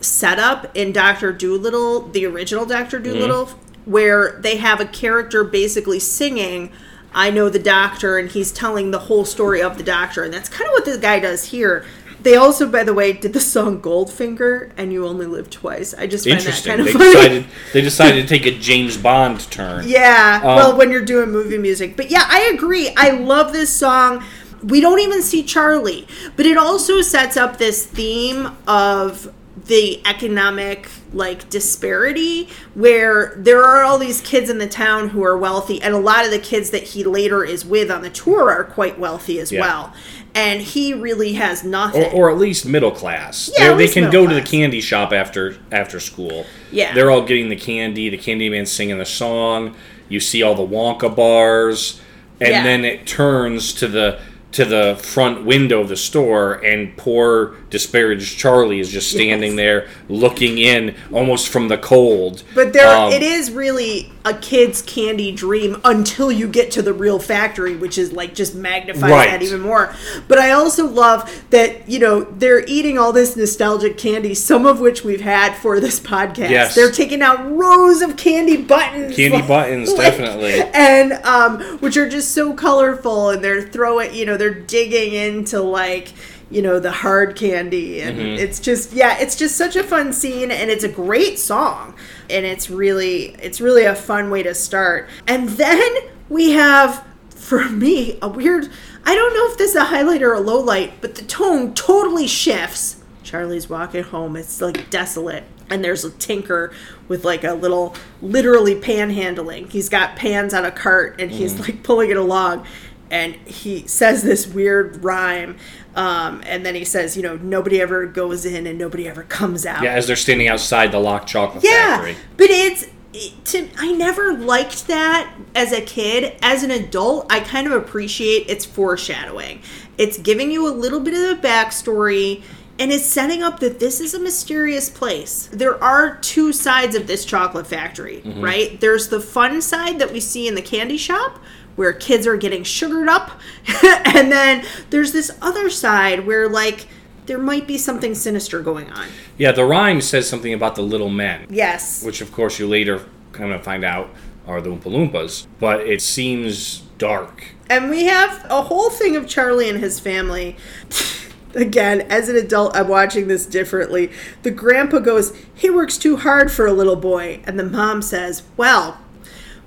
setup 0.01 0.71
in 0.77 0.93
Doctor 0.93 1.33
Dolittle, 1.33 2.09
the 2.13 2.25
original 2.27 2.65
Doctor 2.65 3.01
mm-hmm. 3.01 3.13
Dolittle, 3.13 3.47
where 3.87 4.39
they 4.41 4.57
have 4.59 4.81
a 4.81 4.87
character 4.87 5.43
basically 5.43 5.99
singing 5.99 6.71
I 7.13 7.31
know 7.31 7.49
the 7.49 7.59
doctor 7.59 8.19
and 8.19 8.31
he's 8.31 8.53
telling 8.53 8.91
the 8.91 8.99
whole 9.01 9.25
story 9.25 9.63
of 9.63 9.77
the 9.79 9.83
doctor 9.83 10.23
and 10.23 10.33
that's 10.33 10.49
kind 10.49 10.69
of 10.69 10.73
what 10.73 10.85
this 10.85 10.99
guy 10.99 11.19
does 11.19 11.47
here. 11.47 11.85
They 12.23 12.37
also, 12.37 12.69
by 12.69 12.85
the 12.85 12.93
way, 12.95 13.13
did 13.13 13.33
the 13.33 13.41
song 13.41 13.81
Goldfinger 13.81 14.73
and 14.77 14.93
You 14.93 15.07
Only 15.07 15.27
Live 15.27 15.49
Twice. 15.51 15.95
I 15.95 16.07
just 16.07 16.29
find 16.29 16.41
that 16.41 16.63
kind 16.65 16.81
of 16.81 16.87
They 16.87 16.93
funny. 16.93 17.05
decided 17.13 17.45
they 17.73 17.81
decided 17.81 18.23
to 18.23 18.29
take 18.39 18.47
a 18.47 18.59
James 18.59 18.97
Bond 18.97 19.51
turn. 19.51 19.89
Yeah, 19.89 20.41
Um, 20.43 20.57
well, 20.57 20.77
when 20.77 20.91
you're 20.91 21.05
doing 21.05 21.31
movie 21.31 21.59
music. 21.59 21.97
But 21.97 22.11
yeah, 22.11 22.25
I 22.29 22.51
agree. 22.55 22.93
I 22.97 23.11
love 23.11 23.53
this 23.53 23.71
song. 23.71 24.23
We 24.63 24.83
don't 24.83 24.99
even 25.01 25.23
see 25.23 25.43
Charlie, 25.43 26.07
but 26.37 26.45
it 26.45 26.59
also 26.59 27.01
sets 27.01 27.39
up 27.39 27.57
this 27.57 27.87
theme 27.87 28.51
of 28.69 29.33
the 29.67 30.01
economic 30.07 30.89
like 31.13 31.49
disparity 31.51 32.49
where 32.75 33.35
there 33.37 33.63
are 33.63 33.83
all 33.83 33.99
these 33.99 34.21
kids 34.23 34.49
in 34.49 34.59
the 34.59 34.67
town 34.69 35.11
who 35.11 35.23
are 35.25 35.37
wealthy 35.37 35.81
and 35.83 35.93
a 35.95 35.99
lot 35.99 36.25
of 36.25 36.31
the 36.31 36.39
kids 36.39 36.71
that 36.71 36.83
he 36.83 37.05
later 37.05 37.45
is 37.45 37.65
with 37.65 37.91
on 37.91 38.01
the 38.03 38.09
tour 38.11 38.51
are 38.51 38.65
quite 38.65 38.99
wealthy 38.99 39.39
as 39.39 39.51
Yeah. 39.53 39.61
well 39.61 39.93
and 40.35 40.61
he 40.61 40.95
really 40.95 41.35
has 41.35 41.65
nothing 41.65 42.05
or, 42.05 42.29
or 42.29 42.31
at 42.31 42.39
least 42.39 42.65
middle 42.67 42.91
class. 42.91 43.51
Yeah, 43.59 43.75
they 43.75 43.89
can 43.89 44.11
go 44.11 44.27
to 44.27 44.35
the 44.35 44.43
candy 44.43 44.81
shop 44.81 45.13
after 45.13 45.57
after 45.73 46.01
school. 46.01 46.47
Yeah. 46.71 46.95
they're 46.95 47.11
all 47.11 47.23
getting 47.27 47.49
the 47.49 47.57
candy. 47.57 48.09
The 48.09 48.17
candy 48.17 48.49
Candyman 48.49 48.67
singing 48.67 48.99
the 48.99 49.05
song. 49.05 49.75
You 50.09 50.21
see 50.21 50.43
all 50.43 50.55
the 50.55 50.67
Wonka 50.67 51.15
bars, 51.15 52.01
and 52.41 52.51
Yeah. 52.51 52.63
then 52.63 52.85
it 52.85 53.07
turns 53.07 53.73
to 53.75 53.89
the 53.89 54.19
to 54.53 54.65
the 54.65 54.99
front 55.01 55.45
window 55.45 55.81
of 55.81 55.89
the 55.89 55.97
store, 55.97 56.55
and 56.55 56.97
poor 56.97 57.55
disparaged 57.71 58.39
Charlie 58.39 58.81
is 58.81 58.89
just 58.91 59.11
standing 59.11 59.53
Yes. 59.53 59.57
there 59.57 59.87
looking 60.09 60.59
in, 60.59 60.95
almost 61.13 61.49
from 61.49 61.69
the 61.69 61.79
cold. 61.79 62.43
But 62.55 62.73
there, 62.73 62.87
Um, 62.89 63.13
it 63.13 63.23
is 63.23 63.51
really 63.51 64.13
a 64.25 64.35
kid's 64.35 64.83
candy 64.83 65.33
dream 65.33 65.81
until 65.85 66.31
you 66.31 66.47
get 66.47 66.71
to 66.73 66.83
the 66.83 66.93
real 66.93 67.19
factory, 67.19 67.75
which 67.77 67.97
is 67.97 68.13
like 68.13 68.35
just 68.35 68.55
magnifies 68.55 69.11
Right. 69.11 69.31
that 69.31 69.43
even 69.43 69.61
more. 69.61 69.95
But 70.29 70.39
I 70.39 70.51
also 70.51 70.87
love 70.87 71.31
that 71.51 71.89
you 71.89 71.99
know 71.99 72.27
they're 72.39 72.65
eating 72.67 72.99
all 72.99 73.13
this 73.13 73.37
nostalgic 73.37 73.97
candy, 73.97 74.35
some 74.35 74.67
of 74.67 74.81
which 74.81 75.05
we've 75.05 75.21
had 75.23 75.55
for 75.57 75.81
this 75.81 75.99
podcast. 76.01 76.51
Yes. 76.51 76.75
They're 76.75 76.91
taking 76.91 77.23
out 77.23 77.39
rows 77.57 78.03
of 78.03 78.17
candy 78.17 78.57
buttons, 78.59 79.17
Candy 79.17 79.41
buttons, 79.49 79.93
definitely. 79.95 80.61
and 80.75 81.13
um, 81.25 81.61
which 81.81 81.97
are 81.97 82.09
just 82.09 82.33
so 82.33 82.53
colorful, 82.53 83.31
and 83.31 83.43
they're 83.43 83.63
throwing, 83.63 84.13
you 84.15 84.27
know, 84.27 84.37
they're 84.37 84.53
digging 84.53 85.15
into 85.15 85.61
like 85.61 86.09
you 86.51 86.63
know 86.63 86.79
the 86.81 86.91
hard 86.93 87.37
candy. 87.37 88.01
And 88.03 88.19
Mm-hmm. 88.19 88.39
it's 88.45 88.61
just 88.61 88.93
yeah 88.93 89.17
it's 89.19 89.37
just 89.37 89.57
such 89.57 89.77
a 89.77 89.83
fun 89.85 90.13
scene 90.13 90.51
and 90.51 90.71
it's 90.71 90.85
a 90.85 90.89
great 90.89 91.39
song. 91.39 91.95
And 92.29 92.45
it's 92.45 92.69
really 92.71 93.37
it's 93.43 93.61
really 93.61 93.85
a 93.85 93.95
fun 93.95 94.31
way 94.31 94.43
to 94.43 94.55
start. 94.55 95.09
And 95.27 95.49
then 95.51 95.93
we 96.29 96.51
have 96.53 97.05
for 97.31 97.65
me 97.69 98.19
a 98.23 98.29
weird 98.29 98.69
i 99.05 99.15
don't 99.15 99.33
know 99.35 99.51
if 99.51 99.57
this 99.57 99.71
is 99.71 99.77
a 99.77 99.85
highlight 99.85 100.23
or 100.23 100.35
a 100.35 100.41
low 100.41 100.61
light 100.61 100.93
but 101.01 101.15
the 101.15 101.23
tone 101.23 101.73
totally 101.75 102.27
shifts. 102.27 103.03
Charlie's 103.23 103.69
walking 103.71 104.03
home. 104.03 104.37
It's 104.37 104.61
like 104.61 104.91
desolate. 104.91 105.45
And 105.71 105.85
there's 105.85 106.05
a 106.05 106.11
tinker 106.11 106.73
with 107.07 107.25
like 107.25 107.45
a 107.45 107.53
little 107.55 107.95
literally 108.21 108.75
panhandling. 108.75 109.71
He's 109.71 109.89
got 109.89 110.17
pans 110.17 110.53
on 110.53 110.65
a 110.65 110.71
cart 110.73 111.21
and 111.21 111.31
he's 111.31 111.59
like 111.61 111.83
pulling 111.85 112.11
it 112.11 112.17
along. 112.17 112.67
And 113.11 113.35
he 113.47 113.87
says 113.87 114.23
this 114.23 114.47
weird 114.49 115.03
rhyme 115.05 115.57
um, 115.97 116.43
and 116.47 116.65
then 116.65 116.75
he 116.75 116.85
says 116.85 117.17
you 117.17 117.23
know 117.23 117.37
nobody 117.37 117.81
ever 117.81 118.07
goes 118.07 118.45
in 118.45 118.67
and 118.67 118.79
nobody 118.79 119.09
ever 119.09 119.23
comes 119.25 119.67
out 119.67 119.83
yeah, 119.83 119.93
as 119.93 120.07
they're 120.07 120.17
standing 120.17 120.49
outside 120.49 120.93
the 120.93 120.99
locked 121.01 121.29
chocolate 121.29 121.65
yeah, 121.65 121.97
factory. 121.99 122.17
but 122.37 122.49
it's 122.51 122.87
it, 123.13 123.45
to, 123.47 123.69
I 123.77 123.91
never 123.93 124.35
liked 124.35 124.87
that 124.87 125.35
as 125.57 125.73
a 125.73 125.81
kid. 125.81 126.37
As 126.43 126.63
an 126.63 126.71
adult, 126.71 127.27
I 127.29 127.41
kind 127.41 127.67
of 127.67 127.73
appreciate 127.73 128.49
its 128.49 128.65
foreshadowing. 128.65 129.63
It's 129.99 130.17
giving 130.17 130.53
you 130.53 130.69
a 130.69 130.71
little 130.71 131.01
bit 131.01 131.15
of 131.15 131.43
the 131.43 131.49
backstory 131.49 132.43
and 132.79 132.93
it's 132.93 133.05
setting 133.05 133.43
up 133.43 133.59
that 133.61 133.81
this 133.81 134.01
is 134.01 134.15
a 134.15 134.21
mysterious 134.21 134.89
place. 134.89 135.49
There 135.53 135.83
are 135.83 136.17
two 136.19 136.53
sides 136.53 136.95
of 136.95 137.09
this 137.09 137.25
chocolate 137.25 137.67
factory, 137.67 138.23
Mm-hmm. 138.25 138.41
right? 138.43 138.81
There's 138.81 139.09
the 139.09 139.21
fun 139.21 139.61
side 139.61 139.99
that 139.99 140.13
we 140.13 140.21
see 140.21 140.47
in 140.47 140.55
the 140.55 140.63
candy 140.63 140.97
shop 140.97 141.41
where 141.77 141.93
kids 141.93 142.27
are 142.27 142.37
getting 142.37 142.63
sugared 142.65 143.09
up. 143.09 143.41
and 144.05 144.31
then 144.31 144.65
there's 144.91 145.13
this 145.13 145.31
other 145.41 145.71
side 145.71 146.27
where 146.27 146.49
like 146.49 146.89
there 147.27 147.39
might 147.39 147.67
be 147.67 147.79
something 147.79 148.15
sinister 148.15 148.61
going 148.61 148.91
on. 148.91 149.09
Yeah, 149.39 149.53
the 149.53 149.65
rhyme 149.65 150.01
says 150.01 150.29
something 150.29 150.53
about 150.53 150.75
the 150.75 150.83
little 150.83 151.11
men. 151.11 151.47
Yes. 151.49 152.03
which 152.03 152.21
of 152.21 152.33
course 152.33 152.59
you 152.59 152.67
later 152.67 153.05
kind 153.33 153.53
of 153.53 153.63
find 153.63 153.85
out 153.85 154.11
are 154.47 154.61
the 154.61 154.71
Oompa 154.71 154.85
Loompas, 154.85 155.47
but 155.59 155.81
it 155.81 156.03
seems 156.03 156.81
dark. 156.99 157.55
And 157.69 157.89
we 157.89 158.05
have 158.05 158.45
a 158.51 158.63
whole 158.63 158.91
thing 158.91 159.17
of 159.17 159.29
Charlie 159.29 159.69
and 159.69 159.79
his 159.79 160.01
family. 160.01 160.57
Again, 161.55 162.03
as 162.03 162.29
an 162.29 162.37
adult, 162.37 162.77
I'm 162.77 162.89
watching 162.89 163.27
this 163.29 163.45
differently. 163.47 164.11
The 164.43 164.51
grandpa 164.51 165.01
goes, 165.01 165.33
He 165.55 165.69
works 165.69 165.99
too 165.99 166.17
hard 166.17 166.51
for 166.51 166.67
a 166.67 166.73
little 166.73 166.97
boy. 166.97 167.43
And 167.45 167.59
the 167.59 167.65
mom 167.65 168.03
says, 168.03 168.43
Well, 168.57 168.99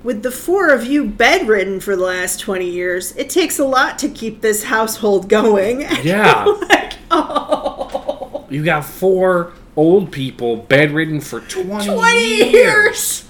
with 0.04 0.22
the 0.22 0.30
four 0.30 0.68
of 0.68 0.84
you 0.86 1.04
bedridden 1.06 1.80
for 1.80 1.96
the 1.96 2.02
last 2.04 2.38
20 2.38 2.68
years, 2.68 3.16
it 3.16 3.28
takes 3.30 3.58
a 3.58 3.64
lot 3.64 3.98
to 3.98 4.08
keep 4.08 4.40
this 4.42 4.64
household 4.64 5.28
going. 5.28 5.80
Yeah. 6.04 6.44
like, 6.44 6.92
oh, 7.10 8.44
You 8.50 8.62
got 8.64 8.84
four 8.84 9.52
old 9.76 10.12
people 10.12 10.56
bedridden 10.56 11.20
for 11.20 11.40
20, 11.40 11.86
20 11.86 12.50
years. 12.50 13.26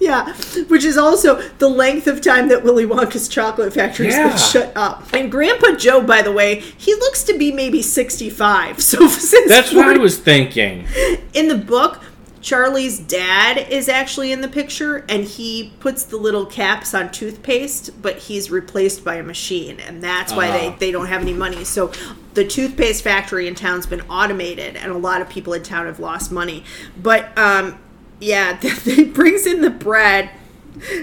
Yeah, 0.00 0.34
which 0.68 0.84
is 0.84 0.98
also 0.98 1.40
the 1.58 1.68
length 1.68 2.06
of 2.06 2.20
time 2.20 2.48
that 2.48 2.62
Willy 2.62 2.84
Wonka's 2.84 3.26
chocolate 3.28 3.72
factory 3.72 4.06
has 4.06 4.14
Yeah. 4.16 4.28
been 4.28 4.36
shut 4.38 4.72
up. 4.76 5.06
And 5.14 5.30
Grandpa 5.30 5.76
Joe, 5.76 6.02
by 6.02 6.20
the 6.20 6.32
way, 6.32 6.60
he 6.76 6.94
looks 6.94 7.24
to 7.24 7.38
be 7.38 7.50
maybe 7.52 7.80
65. 7.80 8.80
So 8.82 9.08
since 9.08 9.48
That's 9.48 9.72
what 9.72 9.86
I 9.88 9.98
was 9.98 10.18
thinking. 10.18 10.86
in 11.32 11.48
the 11.48 11.56
book, 11.56 12.00
Charlie's 12.44 12.98
dad 12.98 13.56
is 13.70 13.88
actually 13.88 14.30
in 14.30 14.42
the 14.42 14.48
picture, 14.48 14.98
and 15.08 15.24
he 15.24 15.72
puts 15.80 16.02
the 16.04 16.18
little 16.18 16.44
caps 16.44 16.92
on 16.92 17.10
toothpaste, 17.10 18.02
but 18.02 18.18
he's 18.18 18.50
replaced 18.50 19.02
by 19.02 19.14
a 19.14 19.22
machine, 19.22 19.80
and 19.80 20.02
that's 20.02 20.30
why 20.30 20.48
Ah. 20.48 20.52
they, 20.52 20.76
they 20.78 20.90
don't 20.92 21.06
have 21.06 21.22
any 21.22 21.32
money. 21.32 21.64
So 21.64 21.90
the 22.34 22.44
toothpaste 22.44 23.02
factory 23.02 23.48
in 23.48 23.54
town's 23.54 23.86
been 23.86 24.02
automated, 24.10 24.76
and 24.76 24.92
a 24.92 24.98
lot 24.98 25.22
of 25.22 25.30
people 25.30 25.54
in 25.54 25.62
town 25.62 25.86
have 25.86 25.98
lost 25.98 26.30
money. 26.30 26.64
But 27.02 27.36
um, 27.38 27.78
yeah, 28.20 28.58
they 28.84 29.04
brings 29.04 29.46
in 29.46 29.62
the 29.62 29.70
bread. 29.70 30.28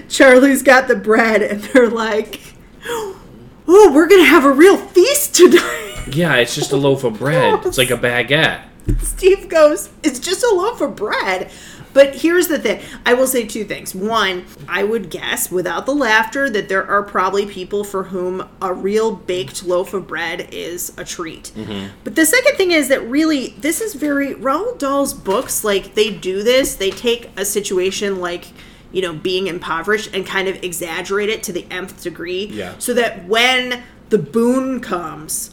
Charlie's 0.08 0.62
got 0.62 0.86
the 0.86 0.94
bread, 0.94 1.42
and 1.42 1.60
they're 1.60 1.90
like, 1.90 2.40
"Oh, 2.86 3.90
we're 3.92 4.06
gonna 4.06 4.22
have 4.26 4.44
a 4.44 4.52
real 4.52 4.76
feast 4.76 5.34
tonight." 5.34 6.04
Yeah, 6.12 6.36
it's 6.36 6.54
just 6.54 6.70
a 6.70 6.76
loaf 6.76 7.02
of 7.02 7.18
bread. 7.18 7.60
It's 7.66 7.78
like 7.78 7.90
a 7.90 7.96
baguette. 7.96 8.60
Steve 9.02 9.48
goes, 9.48 9.90
"It's 10.02 10.18
just 10.18 10.42
a 10.42 10.54
loaf 10.54 10.80
of 10.80 10.96
bread." 10.96 11.50
But 11.94 12.14
here's 12.16 12.48
the 12.48 12.58
thing. 12.58 12.80
I 13.04 13.12
will 13.12 13.26
say 13.26 13.44
two 13.44 13.64
things. 13.64 13.94
One, 13.94 14.46
I 14.66 14.82
would 14.82 15.10
guess 15.10 15.50
without 15.50 15.84
the 15.84 15.94
laughter 15.94 16.48
that 16.48 16.70
there 16.70 16.86
are 16.88 17.02
probably 17.02 17.44
people 17.44 17.84
for 17.84 18.04
whom 18.04 18.48
a 18.62 18.72
real 18.72 19.14
baked 19.14 19.62
loaf 19.66 19.92
of 19.92 20.06
bread 20.08 20.48
is 20.52 20.92
a 20.96 21.04
treat. 21.04 21.52
Mm-hmm. 21.54 21.88
But 22.02 22.14
the 22.16 22.24
second 22.24 22.56
thing 22.56 22.70
is 22.70 22.88
that 22.88 23.06
really 23.06 23.48
this 23.58 23.82
is 23.82 23.92
very 23.92 24.34
Roald 24.34 24.78
Dahl's 24.78 25.12
books 25.12 25.64
like 25.64 25.94
they 25.94 26.10
do 26.10 26.42
this. 26.42 26.74
They 26.76 26.90
take 26.90 27.28
a 27.36 27.44
situation 27.44 28.20
like 28.20 28.46
you 28.90 29.02
know 29.02 29.12
being 29.12 29.46
impoverished 29.46 30.14
and 30.14 30.26
kind 30.26 30.48
of 30.48 30.62
exaggerate 30.64 31.28
it 31.28 31.42
to 31.44 31.52
the 31.52 31.66
nth 31.70 32.02
degree 32.02 32.46
Yeah. 32.46 32.72
so 32.78 32.92
that 32.94 33.26
when 33.26 33.82
the 34.10 34.18
boon 34.18 34.80
comes 34.80 35.50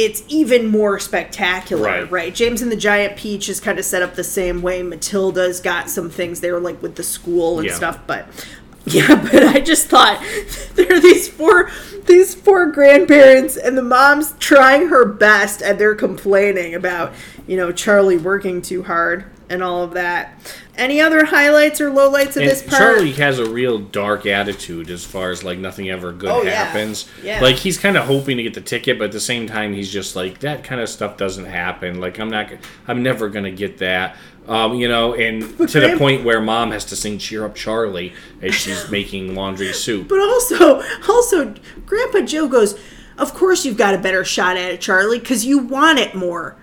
it's 0.00 0.22
even 0.28 0.68
more 0.68 1.00
spectacular, 1.00 1.82
Right. 1.82 2.10
right. 2.10 2.34
James 2.34 2.62
and 2.62 2.70
the 2.70 2.76
Giant 2.76 3.16
Peach 3.16 3.48
is 3.48 3.58
kind 3.58 3.78
of 3.80 3.84
set 3.84 4.00
up 4.00 4.14
the 4.14 4.22
same 4.22 4.62
way. 4.62 4.80
Matilda's 4.82 5.58
got 5.60 5.90
some 5.90 6.08
things 6.08 6.40
there, 6.40 6.60
like 6.60 6.80
with 6.80 6.94
the 6.94 7.02
school 7.02 7.58
and 7.58 7.66
Yeah. 7.68 7.74
stuff. 7.74 7.98
But 8.06 8.28
yeah, 8.86 9.16
but 9.30 9.42
I 9.42 9.58
just 9.60 9.88
thought 9.88 10.24
there 10.76 10.90
are 10.92 11.00
these 11.00 11.26
four 11.28 11.70
these 12.06 12.34
four 12.34 12.66
grandparents, 12.70 13.56
and 13.56 13.76
the 13.76 13.82
mom's 13.82 14.32
trying 14.38 14.88
her 14.88 15.04
best, 15.04 15.60
and 15.62 15.78
they're 15.78 15.96
complaining 15.96 16.74
about 16.74 17.12
you 17.48 17.56
know 17.56 17.72
Charlie 17.72 18.16
working 18.16 18.62
too 18.62 18.84
hard 18.84 19.24
and 19.50 19.62
all 19.62 19.82
of 19.84 19.92
that. 19.94 20.34
Any 20.76 21.00
other 21.00 21.24
highlights 21.24 21.80
or 21.80 21.90
lowlights 21.90 22.30
of 22.30 22.42
And 22.42 22.46
this 22.50 22.62
part? 22.62 22.80
Charlie 22.80 23.12
has 23.12 23.38
a 23.38 23.48
real 23.50 23.78
dark 23.78 24.26
attitude 24.26 24.90
as 24.90 25.04
far 25.04 25.30
as 25.30 25.42
like 25.42 25.58
nothing 25.58 25.90
ever 25.90 26.12
good 26.12 26.30
Oh, 26.30 26.44
happens. 26.44 27.08
Yeah. 27.22 27.40
Like 27.40 27.56
he's 27.56 27.78
kind 27.78 27.96
of 27.96 28.04
hoping 28.04 28.36
to 28.36 28.42
get 28.42 28.54
the 28.54 28.60
ticket, 28.60 28.98
but 28.98 29.06
at 29.06 29.12
the 29.12 29.20
same 29.20 29.46
time 29.46 29.72
he's 29.72 29.90
just 29.90 30.14
like 30.14 30.40
that 30.40 30.64
kind 30.64 30.80
of 30.80 30.88
stuff 30.88 31.16
doesn't 31.16 31.46
happen. 31.46 32.00
Like 32.00 32.18
I'm 32.20 32.30
not, 32.30 32.50
I'm 32.86 33.02
never 33.02 33.28
gonna 33.28 33.50
get 33.50 33.78
that. 33.78 34.16
Um, 34.46 34.74
you 34.76 34.88
know, 34.88 35.14
and 35.14 35.42
to 35.68 35.78
the 35.80 35.96
point 35.98 36.24
where 36.24 36.40
mom 36.40 36.70
has 36.70 36.86
to 36.86 36.96
sing 36.96 37.18
"Cheer 37.18 37.44
Up, 37.44 37.54
Charlie" 37.54 38.14
as 38.40 38.54
she's 38.62 38.90
making 38.90 39.34
laundry 39.34 39.74
soup. 39.74 40.08
But 40.08 40.20
also, 40.20 40.82
also, 41.06 41.54
Grandpa 41.84 42.20
Joe 42.20 42.48
goes, 42.48 42.78
"Of 43.18 43.34
course 43.34 43.66
you've 43.66 43.76
got 43.76 43.94
a 43.94 43.98
better 43.98 44.24
shot 44.24 44.56
at 44.56 44.72
it, 44.72 44.80
Charlie, 44.80 45.18
because 45.18 45.44
you 45.44 45.58
want 45.58 45.98
it 45.98 46.14
more." 46.14 46.56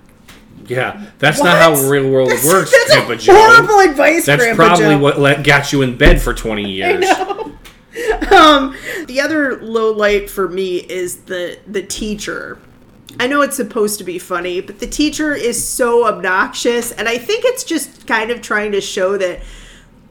Yeah, 0.67 1.05
that's 1.19 1.41
not 1.41 1.57
how 1.57 1.75
real 1.89 2.09
world 2.09 2.29
That's, 2.31 2.45
works, 2.45 2.71
that's 2.71 2.93
Grandpa 2.95 3.15
Joe. 3.15 3.33
horrible 3.35 3.79
advice, 3.91 4.25
That's 4.25 4.41
Grandpa 4.43 4.65
probably 4.67 4.85
Joe. 4.95 4.99
what 4.99 5.19
let, 5.19 5.43
got 5.43 5.71
you 5.71 5.81
in 5.81 5.97
bed 5.97 6.21
for 6.21 6.33
20 6.33 6.69
years. 6.69 7.05
Um, 8.29 8.75
the 9.07 9.21
other 9.21 9.61
low 9.61 9.93
light 9.93 10.29
for 10.29 10.49
me 10.49 10.77
is 10.79 11.21
the 11.23 11.57
the 11.65 11.81
teacher. 11.81 12.59
I 13.21 13.27
know 13.27 13.41
it's 13.41 13.55
supposed 13.55 13.97
to 13.99 14.03
be 14.03 14.19
funny, 14.19 14.59
but 14.59 14.79
the 14.79 14.87
teacher 14.87 15.33
is 15.33 15.65
so 15.65 16.05
obnoxious, 16.05 16.91
and 16.91 17.07
I 17.07 17.17
think 17.17 17.45
it's 17.45 17.63
just 17.63 18.05
kind 18.05 18.31
of 18.31 18.41
trying 18.41 18.73
to 18.73 18.81
show 18.81 19.17
that 19.17 19.39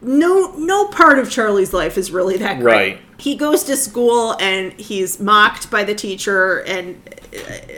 no 0.04 0.54
no 0.56 0.88
part 0.88 1.18
of 1.18 1.30
Charlie's 1.30 1.72
life 1.72 1.98
is 1.98 2.10
really 2.10 2.36
that 2.38 2.60
great. 2.60 2.74
Right. 2.74 3.00
He 3.18 3.36
goes 3.36 3.64
to 3.64 3.76
school 3.76 4.36
and 4.40 4.72
he's 4.74 5.20
mocked 5.20 5.70
by 5.70 5.84
the 5.84 5.94
teacher 5.94 6.58
and 6.60 7.00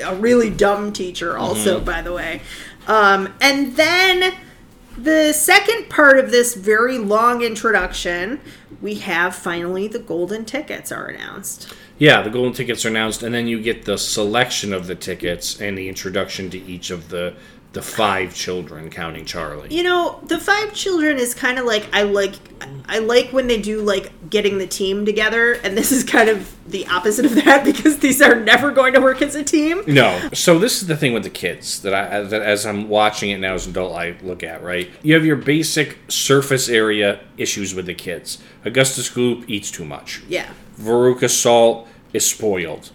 a 0.04 0.14
really 0.16 0.50
dumb 0.50 0.92
teacher 0.92 1.36
also 1.36 1.80
by 1.80 2.02
the 2.02 2.12
way. 2.12 2.40
Um, 2.86 3.34
and 3.40 3.76
then 3.76 4.34
the 4.96 5.32
second 5.32 5.90
part 5.90 6.18
of 6.18 6.30
this 6.30 6.54
very 6.54 6.98
long 6.98 7.42
introduction, 7.42 8.40
we 8.80 8.94
have 8.96 9.34
finally 9.34 9.88
the 9.88 9.98
golden 9.98 10.44
tickets 10.44 10.90
are 10.90 11.06
announced. 11.06 11.74
Yeah, 11.98 12.22
the 12.22 12.30
golden 12.30 12.52
tickets 12.52 12.84
are 12.84 12.88
announced, 12.88 13.22
and 13.22 13.34
then 13.34 13.46
you 13.46 13.60
get 13.60 13.86
the 13.86 13.96
selection 13.96 14.72
of 14.72 14.86
the 14.86 14.94
tickets 14.94 15.60
and 15.60 15.78
the 15.78 15.88
introduction 15.88 16.50
to 16.50 16.58
each 16.58 16.90
of 16.90 17.08
the 17.08 17.34
the 17.76 17.82
five 17.82 18.34
children, 18.34 18.88
counting 18.88 19.26
Charlie. 19.26 19.68
You 19.68 19.82
know, 19.82 20.18
the 20.22 20.40
five 20.40 20.72
children 20.72 21.18
is 21.18 21.34
kind 21.34 21.58
of 21.58 21.66
like 21.66 21.86
I 21.92 22.04
like 22.04 22.32
I 22.88 23.00
like 23.00 23.34
when 23.34 23.48
they 23.48 23.60
do 23.60 23.82
like 23.82 24.30
getting 24.30 24.56
the 24.56 24.66
team 24.66 25.04
together, 25.04 25.52
and 25.52 25.76
this 25.76 25.92
is 25.92 26.02
kind 26.02 26.30
of 26.30 26.56
the 26.66 26.86
opposite 26.86 27.26
of 27.26 27.34
that 27.34 27.64
because 27.66 27.98
these 27.98 28.22
are 28.22 28.34
never 28.34 28.70
going 28.70 28.94
to 28.94 29.00
work 29.00 29.20
as 29.20 29.34
a 29.34 29.44
team. 29.44 29.82
No. 29.86 30.30
So 30.32 30.58
this 30.58 30.80
is 30.80 30.88
the 30.88 30.96
thing 30.96 31.12
with 31.12 31.22
the 31.22 31.28
kids 31.28 31.82
that 31.82 31.92
I 31.92 32.22
that 32.22 32.40
as 32.40 32.64
I'm 32.64 32.88
watching 32.88 33.28
it 33.28 33.40
now 33.40 33.52
as 33.52 33.66
an 33.66 33.72
adult 33.72 33.94
I 33.94 34.16
look 34.22 34.42
at, 34.42 34.62
right? 34.62 34.88
You 35.02 35.12
have 35.12 35.26
your 35.26 35.36
basic 35.36 35.98
surface 36.08 36.70
area 36.70 37.20
issues 37.36 37.74
with 37.74 37.84
the 37.84 37.94
kids. 37.94 38.38
Augustus 38.64 39.10
Gloop 39.10 39.44
eats 39.48 39.70
too 39.70 39.84
much. 39.84 40.22
Yeah. 40.28 40.48
Veruca 40.78 41.28
Salt 41.28 41.88
is 42.14 42.24
spoiled. 42.24 42.90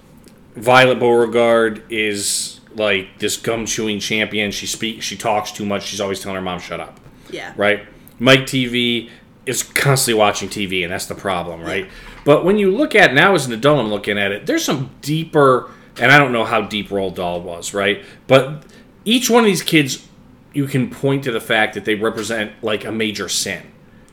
Violet 0.55 0.97
Beauregarde 0.97 1.83
is 1.87 2.60
like 2.75 3.19
this 3.19 3.37
gum 3.37 3.65
chewing 3.65 3.99
champion. 3.99 4.51
She 4.51 4.65
speaks 4.67 5.05
she 5.05 5.17
talks 5.17 5.51
too 5.51 5.65
much. 5.65 5.83
She's 5.83 6.01
always 6.01 6.19
telling 6.19 6.35
her 6.35 6.41
mom 6.41 6.59
shut 6.59 6.79
up. 6.79 6.99
Yeah. 7.29 7.53
right? 7.55 7.85
Mike 8.19 8.41
TV 8.41 9.09
is 9.45 9.63
constantly 9.63 10.19
watching 10.19 10.49
TV, 10.49 10.83
and 10.83 10.91
that's 10.91 11.05
the 11.07 11.15
problem, 11.15 11.61
right? 11.61 11.89
But 12.25 12.45
when 12.45 12.57
you 12.59 12.69
look 12.75 12.93
at 12.93 13.13
now 13.13 13.33
as 13.33 13.47
an 13.47 13.53
adult, 13.53 13.79
I'm 13.79 13.89
looking 13.89 14.17
at 14.19 14.31
it. 14.31 14.45
There's 14.45 14.63
some 14.63 14.91
deeper, 15.01 15.71
and 15.97 16.11
I 16.11 16.19
don't 16.19 16.31
know 16.31 16.43
how 16.45 16.61
deep 16.61 16.89
Roald 16.89 17.15
Dahl 17.15 17.41
was, 17.41 17.73
right? 17.73 18.03
But 18.27 18.63
each 19.05 19.29
one 19.29 19.39
of 19.43 19.47
these 19.47 19.63
kids, 19.63 20.07
you 20.53 20.67
can 20.67 20.89
point 20.91 21.23
to 21.23 21.31
the 21.31 21.39
fact 21.41 21.73
that 21.73 21.85
they 21.85 21.95
represent 21.95 22.51
like 22.61 22.85
a 22.85 22.91
major 22.91 23.27
sin, 23.29 23.63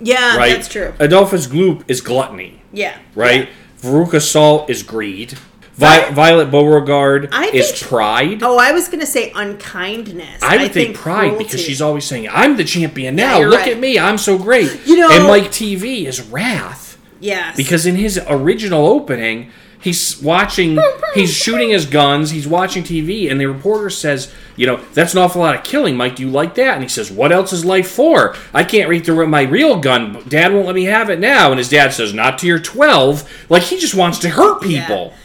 Yeah, 0.01 0.37
right? 0.38 0.53
that's 0.55 0.68
true. 0.68 0.94
Adolphus 0.99 1.47
Gloop 1.49 1.83
is 1.88 2.01
gluttony, 2.01 2.62
Yeah. 2.73 2.97
right? 3.14 3.49
Yeah. 3.49 3.90
Veruca 3.90 4.23
Salt 4.23 4.71
is 4.71 4.83
greed. 4.83 5.37
Vi- 5.78 5.86
Vi- 6.08 6.10
Violet 6.12 6.50
Beauregarde 6.50 7.28
I 7.32 7.46
is 7.54 7.70
think- 7.70 7.88
pride. 7.90 8.42
Oh, 8.42 8.58
I 8.58 8.72
was 8.72 8.88
gonna 8.88 9.06
say 9.06 9.32
unkindness. 9.34 10.42
I 10.42 10.56
would 10.56 10.72
think, 10.72 10.96
pride 10.96 11.38
because 11.38 11.60
she's 11.60 11.80
always 11.80 12.04
saying, 12.04 12.28
"I'm 12.32 12.56
the 12.56 12.64
champion 12.64 13.14
now. 13.16 13.38
you're 13.38 13.48
Look 13.50 13.60
right. 13.60 13.72
at 13.72 13.78
me, 13.80 13.98
I'm 13.98 14.18
so 14.18 14.36
great." 14.38 14.70
You 14.86 14.96
know- 14.98 15.10
and 15.10 15.24
Mike 15.26 15.50
TV 15.52 16.06
is 16.06 16.20
wrath 16.20 16.98
yes 17.20 17.56
because 17.56 17.86
in 17.86 17.94
his 17.96 18.20
original 18.28 18.86
opening, 18.86 19.50
he's 19.80 20.16
watching, 20.20 20.78
he's 21.14 21.32
shooting 21.32 21.70
his 21.70 21.86
guns, 21.86 22.30
he's 22.32 22.48
watching 22.48 22.82
TV, 22.82 23.28
and 23.30 23.40
the 23.40 23.46
reporter 23.46 23.88
says, 23.90 24.28
"You 24.56 24.66
know, 24.66 24.80
that's 24.94 25.12
an 25.12 25.20
awful 25.20 25.42
lot 25.42 25.54
of 25.54 25.62
killing, 25.62 25.96
Mike. 25.96 26.16
Do 26.16 26.24
you 26.24 26.28
like 26.30 26.54
that?" 26.56 26.74
And 26.74 26.82
he 26.82 26.88
says, 26.88 27.10
"What 27.12 27.30
else 27.30 27.52
is 27.52 27.64
life 27.64 27.88
for? 27.88 28.34
I 28.52 28.64
can't 28.64 28.88
reach 28.88 29.06
the 29.06 29.14
my 29.26 29.42
real 29.42 29.76
gun. 29.76 30.18
Dad 30.28 30.52
won't 30.52 30.66
let 30.66 30.74
me 30.74 30.84
have 30.86 31.08
it 31.08 31.20
now." 31.20 31.50
And 31.50 31.58
his 31.58 31.68
dad 31.68 31.92
says, 31.92 32.12
"Not 32.12 32.38
to 32.38 32.46
your 32.48 32.58
12." 32.58 33.22
Like 33.48 33.62
he 33.62 33.78
just 33.78 33.94
wants 33.94 34.18
to 34.20 34.30
hurt 34.30 34.60
people. 34.60 35.12
Yeah, 35.12 35.22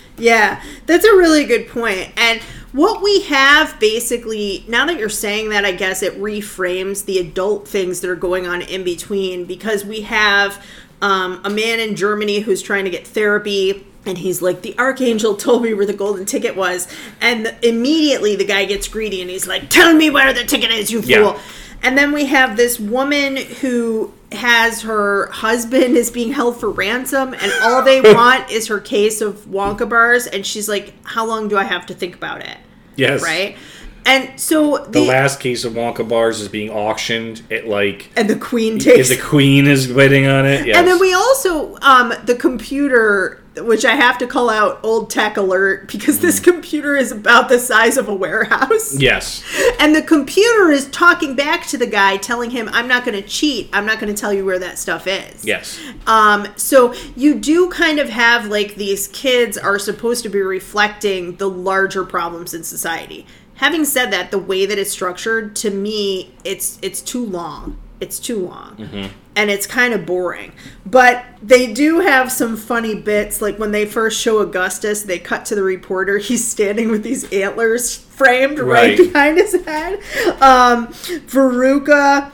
that's 0.86 1.06
a 1.06 1.16
really 1.16 1.46
good 1.46 1.68
point. 1.68 2.12
And 2.18 2.42
what 2.72 3.04
we 3.04 3.22
have 3.24 3.80
basically, 3.80 4.66
now 4.68 4.86
that 4.88 4.98
you're 4.98 5.10
saying 5.10 5.50
that, 5.50 5.64
I 5.64 5.72
guess 5.72 6.02
it 6.02 6.20
reframes 6.20 7.06
the 7.06 7.20
adult 7.20 7.68
things 7.68 8.02
that 8.02 8.10
are 8.10 8.16
going 8.16 8.48
on 8.48 8.62
in 8.62 8.84
between 8.84 9.46
because 9.46 9.86
we 9.86 10.02
have 10.02 10.64
um, 11.02 11.42
a 11.44 11.50
man 11.50 11.80
in 11.80 11.96
Germany 11.96 12.40
who's 12.40 12.62
trying 12.62 12.86
to 12.86 12.90
get 12.90 13.06
therapy. 13.06 13.86
And 14.06 14.18
he's 14.18 14.42
like, 14.42 14.64
the 14.64 14.78
archangel 14.80 15.36
told 15.36 15.64
me 15.64 15.74
where 15.74 15.86
the 15.86 15.94
golden 15.94 16.26
ticket 16.26 16.56
was. 16.56 16.88
And 17.22 17.56
immediately 17.62 18.36
the 18.36 18.46
guy 18.46 18.66
gets 18.66 18.88
greedy 18.88 19.22
and 19.22 19.30
he's 19.30 19.48
like, 19.48 19.70
tell 19.70 19.94
me 19.94 20.10
where 20.10 20.34
the 20.34 20.44
ticket 20.44 20.72
is, 20.72 20.92
you 20.92 21.02
fool. 21.02 21.10
Yeah. 21.10 21.40
And 21.84 21.98
then 21.98 22.12
we 22.12 22.26
have 22.26 22.56
this 22.56 22.80
woman 22.80 23.36
who 23.36 24.14
has 24.34 24.82
her 24.82 25.28
husband 25.28 25.98
is 25.98 26.12
being 26.12 26.32
held 26.32 26.60
for 26.60 26.70
ransom, 26.70 27.34
and 27.34 27.52
all 27.62 27.84
they 27.84 28.02
want 28.14 28.50
is 28.50 28.68
her 28.68 28.80
case 28.80 29.22
of 29.22 29.46
Wonka 29.46 29.88
bars. 29.88 30.28
And 30.28 30.46
she's 30.46 30.68
like, 30.70 30.94
"How 31.04 31.26
long 31.26 31.48
do 31.48 31.58
I 31.58 31.64
have 31.64 31.86
to 31.88 31.94
think 31.94 32.16
about 32.16 32.42
it?" 32.42 32.58
Yes. 32.96 33.22
Right? 33.24 33.58
And 34.06 34.40
so 34.40 34.80
the, 34.80 35.00
The 35.00 35.06
last 35.06 35.40
case 35.40 35.64
of 35.64 35.74
Wonka 35.74 36.08
bars 36.08 36.42
is 36.42 36.50
being 36.50 36.70
auctioned 36.70 37.42
at 37.50 37.68
like 37.68 38.10
and 38.16 38.30
the 38.30 38.36
queen 38.36 38.80
takes 38.80 39.10
the 39.10 39.18
queen 39.18 39.66
is 39.66 39.88
bidding 39.88 40.28
on 40.28 40.46
it. 40.46 40.66
Yes. 40.66 40.78
And 40.78 40.88
then 40.88 41.00
we 41.00 41.14
also 41.14 41.78
um 41.82 42.14
the 42.26 42.36
computer 42.36 43.43
which 43.58 43.86
I 43.86 43.96
have 43.96 44.18
to 44.18 44.28
call 44.28 44.50
out 44.50 44.80
old 44.84 45.10
tech 45.10 45.38
alert 45.38 45.88
because 45.88 46.20
this 46.20 46.40
computer 46.40 46.96
is 46.96 47.12
about 47.12 47.50
the 47.50 47.60
size 47.60 47.98
of 47.98 48.08
a 48.08 48.14
warehouse. 48.14 48.98
Yes. 48.98 49.44
And 49.80 49.96
the 49.96 50.02
computer 50.02 50.72
is 50.72 50.90
talking 50.90 51.36
back 51.36 51.68
to 51.68 51.78
the 51.78 51.86
guy 51.86 52.18
telling 52.18 52.52
him 52.52 52.70
I'm 52.72 52.88
not 52.88 53.06
going 53.06 53.22
to 53.22 53.28
cheat. 53.28 53.70
I'm 53.74 53.86
not 53.86 54.00
going 54.00 54.14
to 54.14 54.20
tell 54.20 54.34
you 54.34 54.46
where 54.46 54.60
that 54.60 54.80
stuff 54.80 55.08
is. 55.08 55.46
Yes. 55.46 55.80
Um, 56.08 56.48
so 56.56 56.94
you 57.16 57.36
do 57.36 57.70
kind 57.70 58.00
of 58.00 58.10
have 58.10 58.48
like 58.48 58.76
these 58.76 59.08
kids 59.10 59.58
are 59.58 59.78
supposed 59.78 60.24
to 60.24 60.30
be 60.30 60.42
reflecting 60.42 61.36
the 61.36 61.50
larger 61.50 62.04
problems 62.04 62.54
in 62.54 62.64
society. 62.64 63.26
Having 63.56 63.86
said 63.86 64.12
that, 64.12 64.32
the 64.32 64.40
way 64.40 64.66
that 64.66 64.80
it's 64.80 64.92
structured, 64.92 65.56
to 65.58 65.70
me, 65.70 66.34
it's 66.44 66.80
it's 66.82 67.02
too 67.02 67.24
long. 67.24 67.78
It's 68.04 68.20
too 68.20 68.46
long. 68.46 69.10
And 69.36 69.50
it's 69.50 69.66
kind 69.66 69.94
of 69.96 70.06
boring. 70.06 70.52
But 70.86 71.26
they 71.42 71.74
do 71.74 72.02
have 72.02 72.32
some 72.32 72.56
funny 72.58 72.94
bits. 72.94 73.42
Like 73.42 73.58
when 73.58 73.72
they 73.72 73.86
first 73.86 74.20
show 74.22 74.40
Augustus, 74.40 75.04
they 75.04 75.18
cut 75.18 75.46
to 75.46 75.56
the 75.56 75.64
reporter. 75.64 76.18
He's 76.20 76.48
standing 76.48 76.92
with 76.92 77.02
these 77.04 77.24
antlers 77.32 77.96
framed 77.98 78.60
right, 78.60 78.90
Right. 78.90 78.98
behind 78.98 79.38
his 79.38 79.54
head. 79.66 79.94
Um, 80.42 80.88
Veruca 81.28 82.32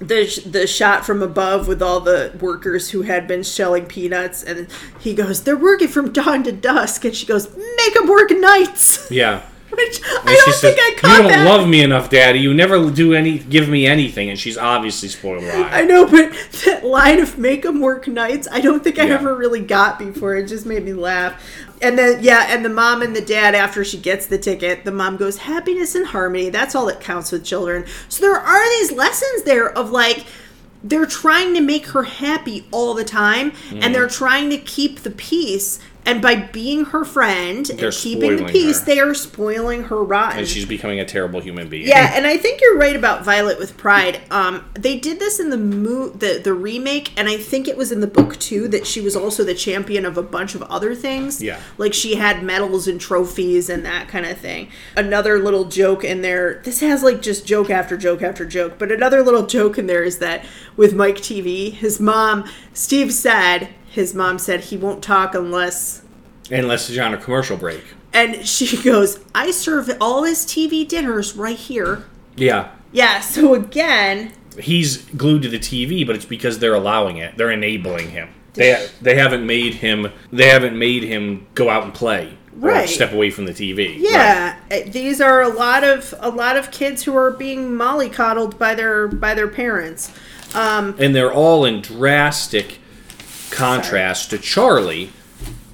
the 0.00 0.42
the 0.46 0.66
shot 0.66 1.04
from 1.04 1.22
above 1.22 1.68
with 1.68 1.82
all 1.82 2.00
the 2.00 2.32
workers 2.40 2.88
who 2.90 3.02
had 3.02 3.28
been 3.28 3.42
shelling 3.42 3.84
peanuts, 3.84 4.42
and 4.42 4.66
he 4.98 5.12
goes, 5.14 5.42
"They're 5.42 5.56
working 5.58 5.88
from 5.88 6.10
dawn 6.10 6.42
to 6.44 6.52
dusk," 6.52 7.04
and 7.04 7.14
she 7.14 7.26
goes, 7.26 7.48
"Make 7.76 7.92
them 7.94 8.08
work 8.08 8.30
nights." 8.30 9.06
Yeah. 9.10 9.42
Which 9.70 10.00
And 10.00 10.28
I 10.28 10.34
don't 10.34 10.44
says, 10.54 10.60
think 10.60 10.78
I 10.80 10.94
caught 10.98 11.10
"You 11.10 11.16
don't 11.22 11.28
that. 11.28 11.46
love 11.46 11.68
me 11.68 11.82
enough, 11.82 12.10
Daddy. 12.10 12.40
You 12.40 12.52
never 12.52 12.90
do 12.90 13.14
any, 13.14 13.38
give 13.38 13.68
me 13.68 13.86
anything." 13.86 14.28
And 14.28 14.38
she's 14.38 14.58
obviously 14.58 15.08
spoiled 15.08 15.44
I 15.44 15.82
know, 15.82 16.06
but 16.06 16.32
that 16.64 16.84
line 16.84 17.20
of 17.20 17.38
"make 17.38 17.62
them 17.62 17.80
work 17.80 18.08
nights," 18.08 18.48
I 18.50 18.60
don't 18.60 18.82
think 18.82 18.98
I 18.98 19.06
Yeah. 19.06 19.14
ever 19.14 19.34
really 19.34 19.60
got 19.60 19.98
before. 19.98 20.34
It 20.34 20.48
just 20.48 20.66
made 20.66 20.84
me 20.84 20.92
laugh. 20.92 21.34
And 21.82 21.98
then, 21.98 22.18
yeah, 22.22 22.46
and 22.50 22.64
the 22.64 22.68
mom 22.68 23.00
and 23.00 23.14
the 23.16 23.20
dad, 23.22 23.54
after 23.54 23.84
she 23.84 23.96
gets 23.96 24.26
the 24.26 24.38
ticket, 24.38 24.84
the 24.84 24.92
mom 24.92 25.16
goes, 25.16 25.38
"Happiness 25.38 25.94
and 25.94 26.06
harmony. 26.06 26.50
That's 26.50 26.74
all 26.74 26.86
that 26.86 27.00
counts 27.00 27.30
with 27.32 27.44
children." 27.44 27.84
So 28.08 28.22
there 28.22 28.36
are 28.38 28.70
these 28.78 28.92
lessons 28.92 29.42
there 29.44 29.70
of 29.70 29.90
like. 29.90 30.24
They're 30.82 31.04
trying 31.04 31.52
to 31.56 31.60
make 31.60 31.88
her 31.88 32.04
happy 32.04 32.64
all 32.70 32.94
the 32.94 33.04
time, 33.04 33.50
Mm-hmm. 33.50 33.80
and 33.82 33.94
they're 33.94 34.08
trying 34.08 34.48
to 34.48 34.56
keep 34.56 35.02
the 35.02 35.10
peace. 35.10 35.78
And 36.06 36.22
by 36.22 36.34
being 36.36 36.86
her 36.86 37.04
friend 37.04 37.66
They're 37.66 37.86
and 37.88 37.94
keeping 37.94 38.36
the 38.38 38.44
peace, 38.44 38.80
her. 38.80 38.86
they 38.86 38.98
are 39.00 39.12
spoiling 39.14 39.84
her 39.84 40.02
rotten. 40.02 40.38
and 40.40 40.48
she's 40.48 40.64
becoming 40.64 40.98
a 40.98 41.04
terrible 41.04 41.40
human 41.40 41.68
being. 41.68 41.86
Yeah, 41.86 42.12
and 42.16 42.26
I 42.26 42.36
think 42.36 42.60
you're 42.60 42.78
right 42.78 42.96
about 42.96 43.24
Violet 43.24 43.58
with 43.58 43.76
Pride. 43.76 44.20
Um, 44.30 44.64
they 44.74 44.98
did 44.98 45.18
this 45.18 45.38
in 45.38 45.50
the 45.50 45.58
mo- 45.58 46.08
the 46.08 46.40
the 46.42 46.54
remake, 46.54 47.12
and 47.18 47.28
I 47.28 47.36
think 47.36 47.68
it 47.68 47.76
was 47.76 47.92
in 47.92 48.00
the 48.00 48.06
book 48.06 48.38
too 48.38 48.66
that 48.68 48.86
she 48.86 49.00
was 49.00 49.14
also 49.14 49.44
the 49.44 49.54
champion 49.54 50.04
of 50.06 50.16
a 50.16 50.22
bunch 50.22 50.54
of 50.54 50.62
other 50.64 50.94
things. 50.94 51.42
Yeah. 51.42 51.60
like 51.78 51.92
she 51.94 52.14
had 52.16 52.42
medals 52.42 52.88
and 52.88 53.00
trophies 53.00 53.68
and 53.68 53.84
that 53.84 54.08
kind 54.08 54.24
of 54.26 54.38
thing. 54.38 54.70
Another 54.96 55.38
little 55.38 55.66
joke 55.66 56.02
in 56.02 56.22
there. 56.22 56.62
This 56.64 56.80
has 56.80 57.02
like 57.02 57.20
just 57.22 57.46
joke 57.46 57.68
after 57.70 57.96
joke 57.96 58.22
after 58.22 58.46
joke, 58.46 58.78
but 58.78 58.90
another 58.90 59.22
little 59.22 59.46
joke 59.46 59.76
in 59.78 59.86
there 59.86 60.02
is 60.02 60.18
that 60.18 60.44
with 60.76 60.94
Mike 60.94 61.16
TV, 61.16 61.72
his 61.72 62.00
mom, 62.00 62.44
Steve 62.72 63.12
said, 63.12 63.68
his 63.90 64.14
mom 64.14 64.38
said 64.38 64.60
he 64.60 64.76
won't 64.76 65.02
talk 65.02 65.34
unless 65.34 66.02
Unless 66.50 66.88
it's 66.90 66.98
on 66.98 67.12
a 67.14 67.18
commercial 67.18 67.56
break. 67.56 67.82
and 68.12 68.46
she 68.46 68.76
goes, 68.82 69.20
I 69.34 69.50
serve 69.50 69.90
all 70.00 70.24
his 70.24 70.44
TV 70.46 70.86
dinners 70.88 71.36
right 71.36 71.56
here. 71.56 72.04
Yeah. 72.36 72.70
Yeah, 72.92 73.20
so 73.20 73.54
again, 73.54 74.32
He's 74.58 74.96
glued 75.12 75.42
to 75.42 75.48
the 75.48 75.60
TV, 75.60 76.04
but 76.04 76.16
it's 76.16 76.24
because 76.24 76.58
they're 76.58 76.74
allowing 76.74 77.18
it. 77.18 77.36
They're 77.36 77.52
enabling 77.52 78.10
him. 78.10 78.30
They 78.54 78.88
they 79.00 79.14
haven't 79.14 79.46
made 79.46 79.74
him 79.74 80.08
they 80.32 80.48
haven't 80.48 80.76
made 80.76 81.04
him 81.04 81.46
go 81.54 81.70
out 81.70 81.84
and 81.84 81.94
play 81.94 82.36
or 82.60 82.68
Right. 82.70 82.88
step 82.88 83.12
away 83.12 83.30
from 83.30 83.44
the 83.46 83.52
TV. 83.52 83.94
yeah, 83.96 84.56
uh, 84.72 84.78
these 84.88 85.20
are 85.20 85.40
a 85.42 85.48
lot 85.48 85.84
of 85.84 86.12
a 86.18 86.30
lot 86.30 86.56
of 86.56 86.72
kids 86.72 87.04
who 87.04 87.16
are 87.16 87.30
being 87.30 87.70
mollycoddled 87.70 88.58
by 88.58 88.74
their 88.74 89.06
by 89.06 89.34
their 89.34 89.46
parents. 89.46 90.10
Um, 90.52 90.96
and 90.98 91.14
they're 91.14 91.32
all 91.32 91.64
in 91.64 91.80
drastic 91.80 92.79
contrast 93.50 94.30
to 94.30 94.38
Charlie, 94.38 95.10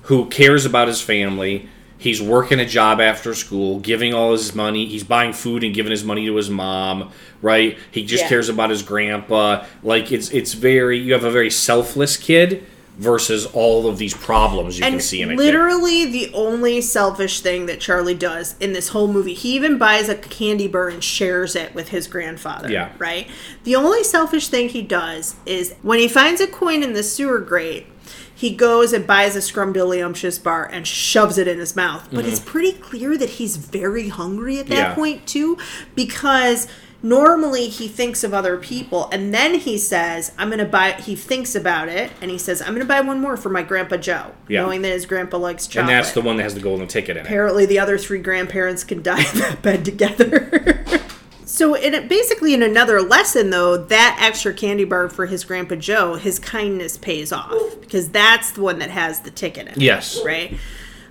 who 0.02 0.26
cares 0.26 0.64
about 0.64 0.88
his 0.88 1.00
family. 1.00 1.68
He's 1.98 2.20
working 2.20 2.60
a 2.60 2.66
job 2.66 3.00
after 3.00 3.34
school, 3.34 3.80
giving 3.80 4.12
all 4.12 4.32
his 4.32 4.54
money. 4.54 4.86
He's 4.86 5.02
buying 5.04 5.32
food 5.32 5.64
and 5.64 5.74
giving 5.74 5.90
his 5.90 6.04
money 6.04 6.26
to 6.26 6.36
his 6.36 6.50
mom, 6.50 7.10
right? 7.42 7.78
He 7.90 8.04
just 8.04 8.24
Yeah. 8.24 8.28
cares 8.28 8.48
about 8.48 8.70
his 8.70 8.82
grandpa. 8.82 9.64
Like 9.82 10.12
it's 10.12 10.30
it's 10.30 10.52
very 10.52 10.98
you 10.98 11.12
have 11.14 11.24
a 11.24 11.30
very 11.30 11.50
selfless 11.50 12.16
kid 12.16 12.64
versus 12.98 13.44
all 13.46 13.86
of 13.88 13.98
these 13.98 14.14
problems 14.14 14.78
you 14.78 14.84
can 14.84 15.00
see 15.00 15.20
in 15.20 15.28
a 15.30 15.32
kid. 15.32 15.38
literally 15.38 16.06
the 16.06 16.32
only 16.32 16.80
selfish 16.80 17.40
thing 17.40 17.66
that 17.66 17.78
Charlie 17.78 18.14
does 18.14 18.56
in 18.58 18.72
this 18.72 18.88
whole 18.88 19.06
movie, 19.06 19.34
he 19.34 19.54
even 19.54 19.76
buys 19.76 20.08
a 20.08 20.14
candy 20.14 20.66
bar 20.66 20.88
and 20.88 21.04
shares 21.04 21.54
it 21.54 21.74
with 21.74 21.88
his 21.88 22.06
grandfather. 22.08 22.70
Yeah. 22.70 22.92
Right? 22.98 23.28
The 23.64 23.76
only 23.76 24.02
selfish 24.02 24.48
thing 24.48 24.70
he 24.70 24.80
does 24.80 25.36
is 25.44 25.74
when 25.82 25.98
he 25.98 26.08
finds 26.08 26.40
a 26.40 26.46
coin 26.46 26.82
in 26.82 26.94
the 26.94 27.02
sewer 27.02 27.38
grate, 27.40 27.86
he 28.34 28.50
goes 28.54 28.92
and 28.92 29.06
buys 29.06 29.34
a 29.36 29.40
scrumdiddlyumptious 29.40 30.42
bar 30.42 30.66
and 30.66 30.86
shoves 30.86 31.36
it 31.38 31.48
in 31.48 31.58
his 31.58 31.74
mouth. 31.76 32.08
But 32.12 32.24
it's 32.26 32.40
pretty 32.40 32.72
clear 32.72 33.16
that 33.18 33.30
he's 33.30 33.56
very 33.56 34.08
hungry 34.08 34.58
at 34.58 34.66
that 34.68 34.74
Mm-hmm. 34.74 34.88
Yeah. 34.90 34.94
point 34.94 35.26
too, 35.26 35.58
because 35.94 36.66
normally 37.08 37.68
he 37.68 37.86
thinks 37.86 38.24
of 38.24 38.34
other 38.34 38.56
people 38.56 39.08
and 39.12 39.32
then 39.32 39.54
he 39.54 39.78
says 39.78 40.32
i'm 40.38 40.50
gonna 40.50 40.64
buy 40.64 40.92
he 40.92 41.14
thinks 41.14 41.54
about 41.54 41.88
it 41.88 42.10
and 42.20 42.30
he 42.30 42.38
says 42.38 42.60
i'm 42.62 42.72
gonna 42.72 42.84
buy 42.84 43.00
one 43.00 43.20
more 43.20 43.36
for 43.36 43.48
my 43.48 43.62
grandpa 43.62 43.96
joe 43.96 44.32
Yeah. 44.48 44.62
knowing 44.62 44.82
that 44.82 44.88
his 44.92 45.06
grandpa 45.06 45.36
likes 45.38 45.66
chocolate 45.66 45.90
and 45.94 45.98
that's 46.04 46.12
the 46.12 46.20
one 46.22 46.36
that 46.38 46.42
has 46.42 46.54
the 46.54 46.60
golden 46.60 46.88
ticket 46.88 47.10
in 47.16 47.18
it. 47.18 47.26
apparently 47.26 47.64
the 47.66 47.78
other 47.78 47.96
three 47.96 48.18
grandparents 48.18 48.82
can 48.82 49.02
die 49.02 49.20
in 49.32 49.38
that 49.38 49.62
bed 49.62 49.84
together 49.84 50.84
so 51.44 51.74
in 51.74 51.94
it, 51.94 52.08
basically 52.08 52.52
in 52.54 52.62
another 52.62 53.00
lesson 53.00 53.50
though 53.50 53.76
that 53.76 54.18
extra 54.20 54.52
candy 54.52 54.84
bar 54.84 55.08
for 55.08 55.26
his 55.26 55.44
grandpa 55.44 55.76
joe 55.76 56.14
his 56.14 56.38
kindness 56.40 56.96
pays 56.96 57.30
off 57.32 57.52
because 57.80 58.08
that's 58.08 58.50
the 58.52 58.60
one 58.62 58.78
that 58.80 58.90
has 58.90 59.20
the 59.20 59.30
ticket 59.30 59.66
in 59.68 59.72
it 59.74 59.78
Yes. 59.78 60.20
right 60.24 60.56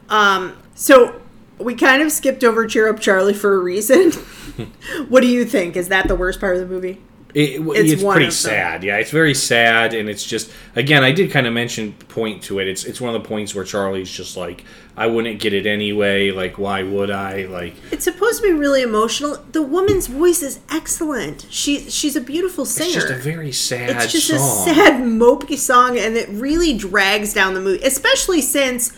um 0.09 0.57
so 0.75 1.21
we 1.57 1.75
kind 1.75 2.01
of 2.01 2.11
skipped 2.11 2.43
over 2.43 2.65
cheer 2.67 2.89
up 2.89 2.99
charlie 2.99 3.33
for 3.33 3.55
a 3.55 3.59
reason 3.59 4.11
what 5.09 5.21
do 5.21 5.27
you 5.27 5.45
think 5.45 5.75
is 5.75 5.89
that 5.89 6.07
the 6.07 6.15
worst 6.15 6.39
part 6.39 6.55
of 6.55 6.61
the 6.61 6.67
movie 6.67 7.01
It, 7.33 7.59
It's 7.59 7.91
it's 7.91 8.03
pretty 8.03 8.31
sad. 8.31 8.81
Yeah, 8.81 8.95
it's 8.95 9.11
very 9.11 9.33
sad, 9.33 9.93
and 9.93 10.07
it's 10.07 10.25
just 10.25 10.49
again, 10.73 11.03
I 11.03 11.11
did 11.11 11.31
kind 11.31 11.45
of 11.45 11.51
mention 11.51 11.91
point 12.07 12.41
to 12.43 12.59
it. 12.59 12.67
It's 12.69 12.85
it's 12.85 13.01
one 13.01 13.13
of 13.13 13.21
the 13.21 13.27
points 13.27 13.53
where 13.53 13.65
Charlie's 13.65 14.09
just 14.09 14.37
like, 14.37 14.63
I 14.95 15.07
wouldn't 15.07 15.41
get 15.41 15.51
it 15.51 15.65
anyway. 15.65 16.31
Like, 16.31 16.57
why 16.57 16.83
would 16.83 17.11
I? 17.11 17.45
Like, 17.47 17.73
it's 17.91 18.05
supposed 18.05 18.41
to 18.41 18.47
be 18.47 18.53
really 18.53 18.83
emotional 18.83 19.35
the 19.51 19.61
woman's 19.61 20.07
voice 20.07 20.41
is 20.41 20.61
excellent 20.71 21.45
she 21.49 21.89
she's 21.89 22.15
a 22.15 22.21
beautiful 22.21 22.63
singer 22.65 22.87
it's 22.87 22.95
just 22.95 23.09
a 23.09 23.15
very 23.15 23.51
sad 23.51 23.89
it's 23.89 24.13
just 24.13 24.29
song. 24.29 24.69
a 24.69 24.73
sad 24.73 25.01
mopey 25.01 25.57
song 25.57 25.97
and 25.97 26.15
it 26.15 26.29
really 26.29 26.73
drags 26.77 27.33
down 27.33 27.53
the 27.53 27.59
movie 27.59 27.83
especially 27.83 28.41
since 28.41 28.93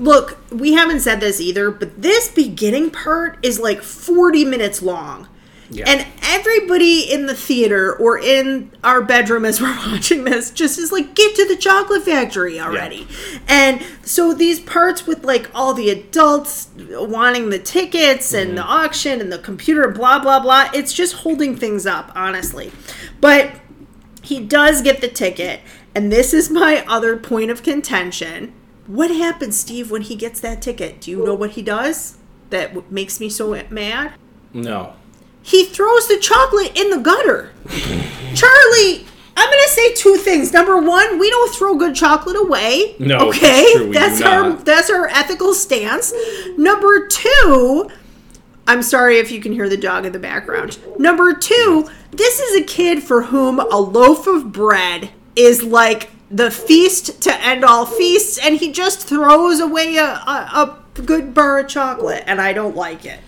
look 0.00 0.38
we 0.50 0.72
haven't 0.72 1.00
said 1.00 1.20
this 1.20 1.40
either 1.40 1.70
but 1.70 2.00
this 2.00 2.28
beginning 2.28 2.90
part 2.90 3.38
is 3.44 3.60
like 3.60 3.82
40 3.82 4.44
minutes 4.44 4.82
long. 4.82 5.28
Yeah. 5.72 5.84
and 5.86 6.04
everybody 6.24 7.02
in 7.02 7.26
the 7.26 7.34
theater 7.34 7.94
or 7.94 8.18
in 8.18 8.72
our 8.82 9.00
bedroom 9.02 9.44
as 9.44 9.60
we're 9.62 9.76
watching 9.76 10.24
this 10.24 10.50
just 10.50 10.80
is 10.80 10.90
like 10.90 11.14
get 11.14 11.36
to 11.36 11.46
the 11.46 11.54
chocolate 11.54 12.02
factory 12.02 12.58
already. 12.58 13.06
And 13.46 13.80
so 14.02 14.34
these 14.34 14.58
parts 14.58 15.06
with 15.06 15.24
like 15.24 15.48
all 15.54 15.72
the 15.72 15.90
adults 15.90 16.70
wanting 16.76 17.50
the 17.50 17.60
tickets 17.60 18.34
and 18.34 18.48
mm-hmm. 18.48 18.56
the 18.56 18.64
auction 18.64 19.20
and 19.20 19.30
the 19.30 19.38
computer 19.38 19.88
blah 19.88 20.18
blah 20.18 20.40
blah 20.40 20.70
it's 20.74 20.92
just 20.92 21.14
holding 21.16 21.54
things 21.54 21.86
up 21.86 22.10
honestly. 22.16 22.72
But 23.20 23.52
he 24.22 24.44
does 24.44 24.82
get 24.82 25.00
the 25.00 25.08
ticket 25.08 25.60
and 25.94 26.10
this 26.10 26.34
is 26.34 26.50
my 26.50 26.84
other 26.88 27.16
point 27.16 27.52
of 27.52 27.62
contention 27.62 28.54
what 28.90 29.10
happens 29.10 29.58
steve 29.58 29.90
when 29.90 30.02
he 30.02 30.16
gets 30.16 30.40
that 30.40 30.60
ticket? 30.62 31.00
Do 31.00 31.10
you 31.10 31.24
know 31.24 31.34
what 31.34 31.50
he 31.52 31.62
does 31.62 32.16
that 32.50 32.90
makes 32.90 33.20
me 33.20 33.28
so 33.28 33.60
mad? 33.70 34.12
No, 34.52 34.94
he 35.42 35.64
throws 35.64 36.08
the 36.08 36.18
chocolate 36.18 36.76
in 36.78 36.90
the 36.90 36.98
gutter. 36.98 37.50
Charlie 38.34 39.06
i'm 39.36 39.48
gonna 39.48 39.68
say 39.68 39.94
two 39.94 40.16
things. 40.16 40.52
Number 40.52 40.76
one 40.78 41.18
we 41.18 41.30
don't 41.30 41.54
throw 41.54 41.76
good 41.76 41.94
chocolate 41.94 42.36
away 42.36 42.94
No, 42.98 43.28
okay? 43.28 43.62
that's 43.62 43.72
true, 43.72 43.86
we 43.86 43.92
do 43.92 43.98
that's 43.98 44.22
our 44.22 44.48
not. 44.50 44.64
that's 44.64 44.90
our 44.90 45.06
ethical 45.08 45.54
stance. 45.54 46.12
Number 46.58 47.06
two 47.06 47.88
I'm 48.66 48.82
sorry 48.82 49.18
if 49.18 49.30
you 49.32 49.40
can 49.40 49.52
hear 49.52 49.68
the 49.68 49.76
dog 49.76 50.04
in 50.06 50.12
the 50.12 50.18
background. 50.20 50.78
Number 50.96 51.34
two, 51.34 51.88
this 52.12 52.38
is 52.38 52.60
a 52.60 52.64
kid 52.64 53.02
for 53.02 53.22
whom 53.22 53.58
a 53.58 53.76
loaf 53.76 54.28
of 54.28 54.52
bread 54.52 55.10
is 55.34 55.64
like 55.64 56.10
the 56.30 56.50
feast 56.50 57.20
to 57.22 57.44
end 57.44 57.64
all 57.64 57.84
feasts, 57.86 58.38
and 58.38 58.56
he 58.56 58.70
just 58.72 59.06
throws 59.06 59.60
away 59.60 59.96
a, 59.96 60.04
a, 60.04 60.78
a 60.96 61.02
good 61.02 61.34
bar 61.34 61.58
of 61.58 61.68
chocolate, 61.68 62.22
and 62.26 62.40
I 62.40 62.52
don't 62.52 62.76
like 62.76 63.04
it. 63.04 63.18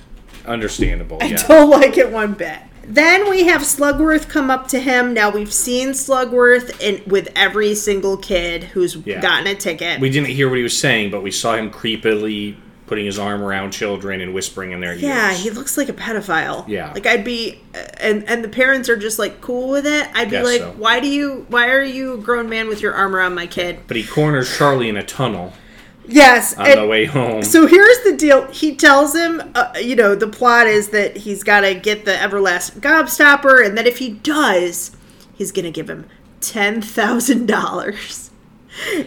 understandable. 0.47 1.19
I 1.21 1.27
Yeah, 1.27 1.47
don't 1.49 1.71
like 1.81 1.97
it 1.99 2.11
one 2.11 2.33
bit. 2.35 2.59
Then 2.85 3.31
we 3.31 3.45
have 3.45 3.63
Slugworth 3.63 4.29
come 4.29 4.51
up 4.51 4.67
to 4.69 4.81
him. 4.81 5.15
Now 5.15 5.31
we've 5.31 5.53
seen 5.53 5.91
Slugworth 5.91 6.81
in 6.81 7.01
with 7.09 7.29
every 7.37 7.75
single 7.77 8.17
kid 8.17 8.65
who's 8.65 8.97
Yeah. 8.97 9.21
gotten 9.21 9.47
a 9.47 9.55
ticket. 9.55 10.01
we 10.01 10.11
didn't 10.11 10.31
hear 10.31 10.49
what 10.49 10.57
he 10.59 10.65
was 10.65 10.77
saying, 10.77 11.11
but 11.13 11.23
we 11.23 11.31
saw 11.31 11.55
him 11.55 11.71
creepily 11.71 12.57
putting 12.87 13.07
his 13.07 13.19
arm 13.19 13.43
around 13.43 13.71
children 13.71 14.21
and 14.21 14.35
whispering 14.35 14.73
in 14.73 14.81
their 14.81 14.95
Yeah, 14.95 15.31
ears. 15.31 15.39
Yeah, 15.39 15.45
he 15.45 15.51
looks 15.51 15.77
like 15.79 15.89
a 15.89 15.93
pedophile. 15.95 16.67
Yeah. 16.69 16.93
like 16.93 17.07
I'd 17.07 17.25
be, 17.25 17.61
and 18.01 18.29
and 18.29 18.45
the 18.45 18.49
parents 18.49 18.89
are 18.89 18.97
just 18.97 19.19
like 19.19 19.41
cool 19.41 19.69
with 19.71 19.87
it. 19.87 20.09
I'd 20.15 20.27
be 20.27 20.33
Guess 20.33 20.45
like, 20.45 20.61
so. 20.61 20.73
why 20.77 21.01
do 21.01 21.09
you, 21.09 21.47
why 21.49 21.69
are 21.69 21.83
you 21.83 22.15
a 22.15 22.19
grown 22.19 22.49
man 22.51 22.69
with 22.69 22.81
your 22.83 22.93
arm 22.95 23.15
around 23.17 23.35
my 23.35 23.47
kid? 23.47 23.81
but 23.87 23.97
he 23.97 24.05
corners 24.05 24.55
Charlie 24.57 24.89
in 24.89 24.97
a 24.97 25.03
tunnel 25.03 25.53
Yes, 26.09 26.59
on 26.59 26.69
the 26.77 26.87
way 26.87 27.05
home. 27.05 27.45
So 27.45 27.69
here's 27.69 28.01
the 28.03 28.17
deal. 28.17 28.47
He 28.49 28.75
tells 28.75 29.15
him, 29.15 29.41
uh, 29.55 29.73
you 29.81 29.95
know, 29.95 30.17
the 30.17 30.27
plot 30.27 30.67
is 30.67 30.89
that 30.89 31.17
he's 31.19 31.45
got 31.45 31.61
to 31.61 31.75
get 31.77 32.05
the 32.05 32.21
everlasting 32.21 32.81
gobstopper, 32.83 33.65
and 33.65 33.79
that 33.79 33.87
if 33.87 33.99
he 33.99 34.11
does, 34.11 34.91
he's 35.33 35.53
going 35.53 35.65
to 35.65 35.71
give 35.71 35.89
him 35.89 36.09
ten 36.41 36.83
thousand 36.83 37.47
dollars. 37.47 38.32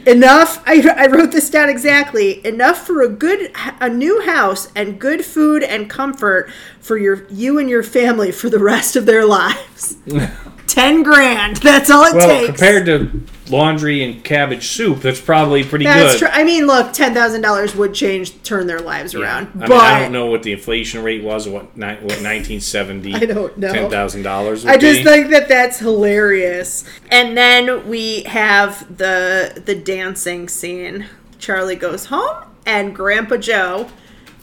Enough. 0.05 0.61
I, 0.66 0.82
I 0.95 1.07
wrote 1.07 1.32
this 1.32 1.49
down 1.49 1.70
exactly. 1.70 2.45
Enough 2.45 2.86
for 2.86 3.01
a 3.01 3.09
good, 3.09 3.51
a 3.80 3.89
new 3.89 4.22
house 4.22 4.72
and 4.76 4.99
good 4.99 5.26
food 5.26 5.63
and 5.63 5.89
comfort 5.89 6.51
for 6.80 6.97
your 6.97 7.26
you 7.30 7.57
and 7.59 7.70
your 7.70 7.84
family 7.84 8.32
for 8.32 8.49
the 8.49 8.59
rest 8.59 8.95
of 8.95 9.05
their 9.05 9.26
lives. 9.26 9.97
ten 10.68 11.01
grand. 11.03 11.57
That's 11.57 11.89
all 11.89 12.03
it 12.05 12.16
Well, 12.16 12.28
takes. 12.28 12.47
compared 12.59 12.86
to 12.86 13.22
laundry 13.50 14.04
and 14.04 14.24
cabbage 14.24 14.68
soup, 14.70 15.02
that's 15.02 15.22
probably 15.22 15.64
pretty 15.64 15.86
That's 15.86 16.14
good. 16.14 16.20
true. 16.20 16.28
I 16.32 16.43
mean, 16.43 16.66
look, 16.68 16.93
ten 16.93 17.14
thousand 17.14 17.41
dollars 17.41 17.76
would 17.76 17.93
change, 17.93 18.41
turn 18.43 18.68
their 18.68 18.80
lives 18.80 19.14
Yeah. 19.14 19.22
around. 19.22 19.48
I 19.56 19.60
but 19.68 19.70
mean, 19.70 19.80
I 19.80 20.00
don't 20.00 20.12
know 20.12 20.26
what 20.28 20.43
the 20.43 20.52
inflation 20.52 21.04
rate 21.04 21.24
was. 21.24 21.48
What, 21.48 21.76
ni- 21.78 21.86
what 21.86 22.20
1970? 22.22 23.14
I 23.16 23.20
don't 23.20 23.58
know. 23.58 23.72
Ten 23.74 23.89
thousand 23.89 24.24
dollars. 24.24 24.66
I 24.66 24.78
just 24.78 25.04
think 25.04 25.30
that 25.30 25.48
that's 25.48 25.80
hilarious. 25.80 26.84
And 27.12 27.38
then 27.38 27.88
we 27.88 28.24
have 28.24 28.98
the 28.98 29.62
the 29.66 29.76
dancing 29.76 30.48
scene. 30.50 31.06
Charlie 31.38 31.76
goes 31.76 32.06
home, 32.06 32.46
and 32.66 32.96
Grandpa 32.96 33.38
Joe, 33.38 33.88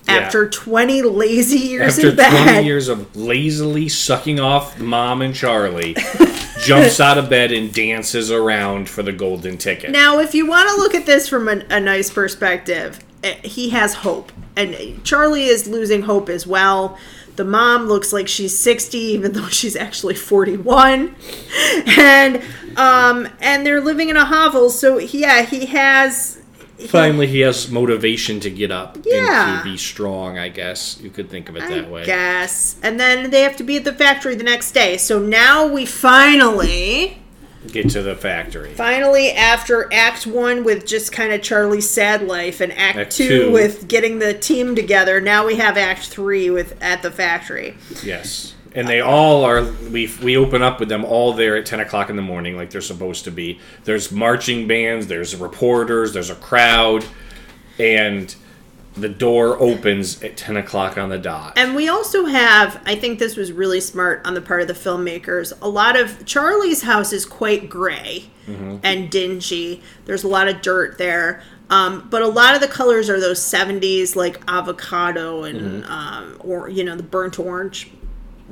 Yeah. 0.07 0.15
after 0.15 0.49
twenty 0.49 1.03
lazy 1.03 1.59
years 1.59 1.97
after 1.97 2.11
in 2.11 2.17
bed, 2.17 2.43
20 2.53 2.65
years 2.67 2.89
of 2.89 3.17
lazily 3.17 3.89
sucking 3.89 4.39
off 4.39 4.79
Mom 4.79 5.23
and 5.23 5.35
Charlie, 5.35 5.95
jumps 6.63 7.01
out 7.01 7.19
of 7.19 7.29
bed 7.29 7.53
and 7.53 7.73
dances 7.73 8.31
around 8.31 8.89
for 8.89 9.03
the 9.03 9.13
golden 9.13 9.59
ticket. 9.59 9.91
Now, 9.91 10.19
if 10.19 10.35
you 10.35 10.47
want 10.47 10.69
to 10.71 10.77
look 10.77 10.95
at 10.95 11.07
this 11.07 11.29
from 11.29 11.49
a, 11.49 11.63
a 11.71 11.81
nice 11.81 12.11
perspective, 12.11 13.01
eh, 13.23 13.35
he 13.43 13.71
has 13.71 13.95
hope, 13.95 14.33
and 14.57 15.05
Charlie 15.05 15.47
is 15.47 15.67
losing 15.69 16.03
hope 16.03 16.29
as 16.29 16.47
well. 16.47 16.99
The 17.37 17.45
mom 17.45 17.87
looks 17.87 18.13
like 18.13 18.29
she's 18.29 18.57
60, 18.59 18.99
even 18.99 19.33
though 19.33 19.49
she's 19.49 19.77
actually 19.77 20.15
41, 20.15 21.15
and 21.87 22.43
um, 22.77 23.29
and 23.41 23.67
they're 23.67 23.81
living 23.81 24.09
in 24.09 24.17
a 24.17 24.25
hovel. 24.25 24.71
So 24.71 24.99
yeah, 24.99 25.43
he 25.43 25.67
has. 25.67 26.42
Finally, 26.89 27.27
he 27.27 27.41
has 27.41 27.71
motivation 27.71 28.41
to 28.41 28.51
get 28.51 28.71
up 28.71 28.99
Yeah. 29.05 29.55
and 29.57 29.63
to 29.65 29.71
be 29.71 29.77
strong. 29.77 30.39
I 30.39 30.49
guess 30.49 30.99
you 31.03 31.11
could 31.11 31.31
think 31.31 31.49
of 31.49 31.57
it 31.57 31.63
I 31.63 31.69
that 31.69 31.91
way. 31.91 32.05
guess, 32.05 32.77
and 32.83 32.99
then 33.01 33.31
they 33.31 33.41
have 33.43 33.57
to 33.57 33.63
be 33.65 33.77
at 33.77 33.85
the 33.85 33.93
factory 33.93 34.35
the 34.35 34.45
next 34.45 34.73
day. 34.73 34.97
So 34.97 35.19
now 35.19 35.67
we 35.67 35.87
finally 35.87 37.19
Get 37.71 37.91
to 37.91 38.03
the 38.03 38.17
factory. 38.17 38.73
Finally, 38.75 39.31
after 39.31 39.89
Act 39.93 40.27
One 40.27 40.65
with 40.65 40.85
just 40.85 41.13
kind 41.13 41.33
of 41.33 41.43
Charlie's 41.43 41.89
sad 41.89 42.27
life, 42.27 42.61
and 42.61 42.73
Act, 42.73 42.99
Act 42.99 43.13
two, 43.13 43.29
two. 43.29 43.51
with 43.53 43.87
getting 43.87 44.19
the 44.19 44.35
team 44.35 44.75
together, 44.75 45.21
now 45.21 45.47
we 45.47 45.55
have 45.55 45.77
Act 45.77 46.09
Three 46.09 46.51
with 46.51 46.77
at 46.83 47.03
the 47.03 47.11
factory. 47.13 47.77
Yes. 48.03 48.55
And 48.75 48.89
they 48.89 49.01
all 49.01 49.45
are. 49.45 49.63
We 49.91 50.11
we 50.23 50.37
open 50.37 50.63
up 50.63 50.81
with 50.81 50.89
them 50.89 51.05
all 51.05 51.33
there 51.33 51.57
at 51.57 51.67
ten 51.67 51.81
o'clock 51.81 52.09
in 52.11 52.17
the 52.17 52.23
morning, 52.23 52.57
like 52.57 52.71
they're 52.71 52.81
supposed 52.81 53.25
to 53.25 53.31
be. 53.31 53.61
There's 53.85 54.11
marching 54.11 54.67
bands. 54.67 55.07
There's 55.07 55.37
reporters. 55.37 56.13
There's 56.13 56.31
a 56.31 56.35
crowd, 56.35 57.05
and 57.79 58.35
the 58.97 59.09
door 59.09 59.59
opens 59.59 60.23
at 60.23 60.37
ten 60.37 60.57
o'clock 60.57 60.97
on 60.99 61.09
the 61.09 61.19
dot. 61.19 61.55
And 61.57 61.75
we 61.75 61.89
also 61.89 62.27
have, 62.27 62.81
I 62.85 62.95
think 62.95 63.19
this 63.19 63.37
was 63.37 63.51
really 63.53 63.81
smart 63.81 64.21
on 64.25 64.35
the 64.35 64.43
part 64.43 64.61
of 64.63 64.69
the 64.69 64.75
filmmakers. 64.75 65.53
A 65.63 65.69
lot 65.69 65.99
of 65.99 66.25
Charlie's 66.27 66.83
house 66.83 67.13
is 67.13 67.25
quite 67.25 67.69
gray 67.71 68.31
and 68.83 69.11
dingy. 69.11 69.83
There's 70.05 70.25
a 70.25 70.29
lot 70.29 70.49
of 70.49 70.61
dirt 70.63 70.99
there. 70.99 71.43
Um, 71.71 72.07
but 72.11 72.21
a 72.21 72.27
lot 72.29 72.55
of 72.55 72.61
the 72.61 72.69
colors 72.69 73.09
are 73.09 73.19
those 73.19 73.39
70s, 73.41 74.15
like 74.15 74.43
avocado 74.47 75.45
and, 75.45 75.85
um, 75.87 76.37
or, 76.41 76.69
you 76.69 76.85
know, 76.85 76.97
the 76.97 77.03
burnt 77.03 77.39
orange. 77.39 77.91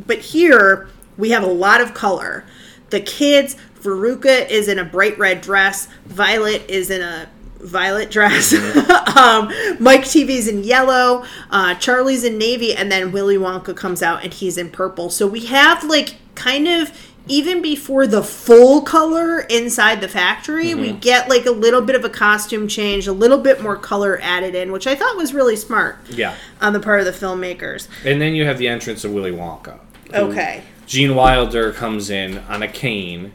But 0.06 0.18
here 0.18 0.88
we 1.16 1.30
have 1.30 1.42
a 1.42 1.46
lot 1.46 1.80
of 1.80 1.94
color. 1.94 2.44
The 2.90 3.00
kids, 3.00 3.56
Veruca 3.80 4.48
is 4.48 4.68
in 4.68 4.78
a 4.78 4.84
bright 4.84 5.18
red 5.18 5.40
dress, 5.40 5.88
Violet 6.06 6.68
is 6.68 6.90
in 6.90 7.02
a 7.02 7.28
violet 7.60 8.10
dress. 8.10 8.52
um, 9.16 9.52
Mike 9.78 10.02
TV's 10.02 10.48
in 10.48 10.64
yellow, 10.64 11.24
uh, 11.50 11.74
Charlie's 11.74 12.24
in 12.24 12.38
navy, 12.38 12.74
and 12.74 12.90
then 12.90 13.12
Willy 13.12 13.36
Wonka 13.36 13.76
comes 13.76 14.02
out 14.02 14.24
and 14.24 14.32
he's 14.32 14.58
in 14.58 14.70
purple. 14.70 15.10
So 15.10 15.26
we 15.26 15.46
have 15.46 15.84
like 15.84 16.16
kind 16.34 16.66
of 16.66 16.90
even 17.30 17.62
before 17.62 18.08
the 18.08 18.22
full 18.22 18.82
color 18.82 19.40
inside 19.40 20.00
the 20.00 20.08
factory, 20.08 20.74
we 20.74 20.88
mm-hmm. 20.88 20.98
get 20.98 21.28
like 21.28 21.46
a 21.46 21.52
little 21.52 21.80
bit 21.80 21.94
of 21.94 22.04
a 22.04 22.10
costume 22.10 22.66
change, 22.66 23.06
a 23.06 23.12
little 23.12 23.38
bit 23.38 23.62
more 23.62 23.76
color 23.76 24.18
added 24.20 24.56
in, 24.56 24.72
which 24.72 24.86
I 24.86 24.96
thought 24.96 25.16
was 25.16 25.32
really 25.32 25.54
smart 25.54 25.98
Yeah. 26.10 26.34
on 26.60 26.72
the 26.72 26.80
part 26.80 26.98
of 26.98 27.06
the 27.06 27.12
filmmakers. 27.12 27.86
And 28.04 28.20
then 28.20 28.34
you 28.34 28.44
have 28.46 28.58
the 28.58 28.66
entrance 28.66 29.04
of 29.04 29.12
Willy 29.12 29.30
Wonka. 29.30 29.78
Okay. 30.12 30.64
Gene 30.86 31.14
Wilder 31.14 31.72
comes 31.72 32.10
in 32.10 32.38
on 32.38 32.64
a 32.64 32.68
cane, 32.68 33.32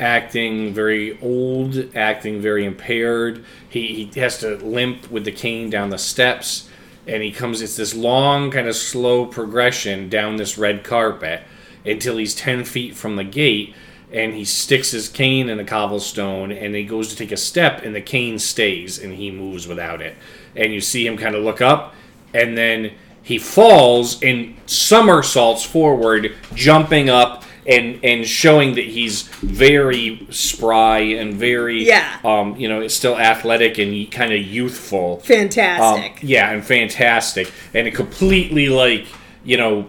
acting 0.00 0.72
very 0.72 1.20
old, 1.20 1.94
acting 1.94 2.40
very 2.40 2.64
impaired. 2.64 3.44
He, 3.68 4.08
he 4.10 4.20
has 4.20 4.38
to 4.38 4.56
limp 4.56 5.10
with 5.10 5.26
the 5.26 5.32
cane 5.32 5.68
down 5.68 5.90
the 5.90 5.98
steps, 5.98 6.70
and 7.06 7.22
he 7.22 7.30
comes. 7.30 7.60
It's 7.60 7.76
this 7.76 7.94
long, 7.94 8.50
kind 8.50 8.68
of 8.68 8.74
slow 8.74 9.26
progression 9.26 10.08
down 10.08 10.36
this 10.36 10.56
red 10.56 10.82
carpet 10.82 11.42
until 11.84 12.16
he's 12.16 12.34
10 12.34 12.64
feet 12.64 12.94
from 12.96 13.16
the 13.16 13.24
gate. 13.24 13.74
And 14.12 14.34
he 14.34 14.44
sticks 14.44 14.90
his 14.90 15.08
cane 15.08 15.48
in 15.48 15.58
a 15.58 15.64
cobblestone, 15.64 16.52
and 16.52 16.74
he 16.74 16.84
goes 16.84 17.08
to 17.08 17.16
take 17.16 17.32
a 17.32 17.36
step, 17.36 17.82
and 17.82 17.94
the 17.94 18.00
cane 18.02 18.38
stays, 18.38 18.98
and 18.98 19.14
he 19.14 19.30
moves 19.30 19.66
without 19.66 20.02
it. 20.02 20.16
And 20.54 20.72
you 20.72 20.82
see 20.82 21.06
him 21.06 21.16
kind 21.16 21.34
of 21.34 21.42
look 21.42 21.62
up, 21.62 21.94
and 22.34 22.56
then 22.58 22.92
he 23.22 23.38
falls 23.38 24.22
and 24.22 24.54
somersaults 24.66 25.64
forward, 25.64 26.34
jumping 26.54 27.08
up 27.08 27.44
and 27.64 28.04
and 28.04 28.26
showing 28.26 28.74
that 28.74 28.84
he's 28.84 29.22
very 29.40 30.26
spry 30.30 30.98
and 30.98 31.34
very 31.34 31.86
Yeah. 31.86 32.18
um 32.24 32.56
you 32.56 32.68
know 32.68 32.80
it's 32.80 32.92
still 32.92 33.16
athletic 33.16 33.78
and 33.78 34.10
kind 34.10 34.32
of 34.32 34.40
youthful. 34.40 35.18
Um, 35.18 35.20
Fantastic. 35.22 36.18
yeah, 36.22 36.50
and 36.50 36.64
fantastic, 36.64 37.52
and 37.72 37.86
it 37.86 37.94
completely 37.94 38.68
like 38.68 39.06
you 39.44 39.56
know 39.56 39.86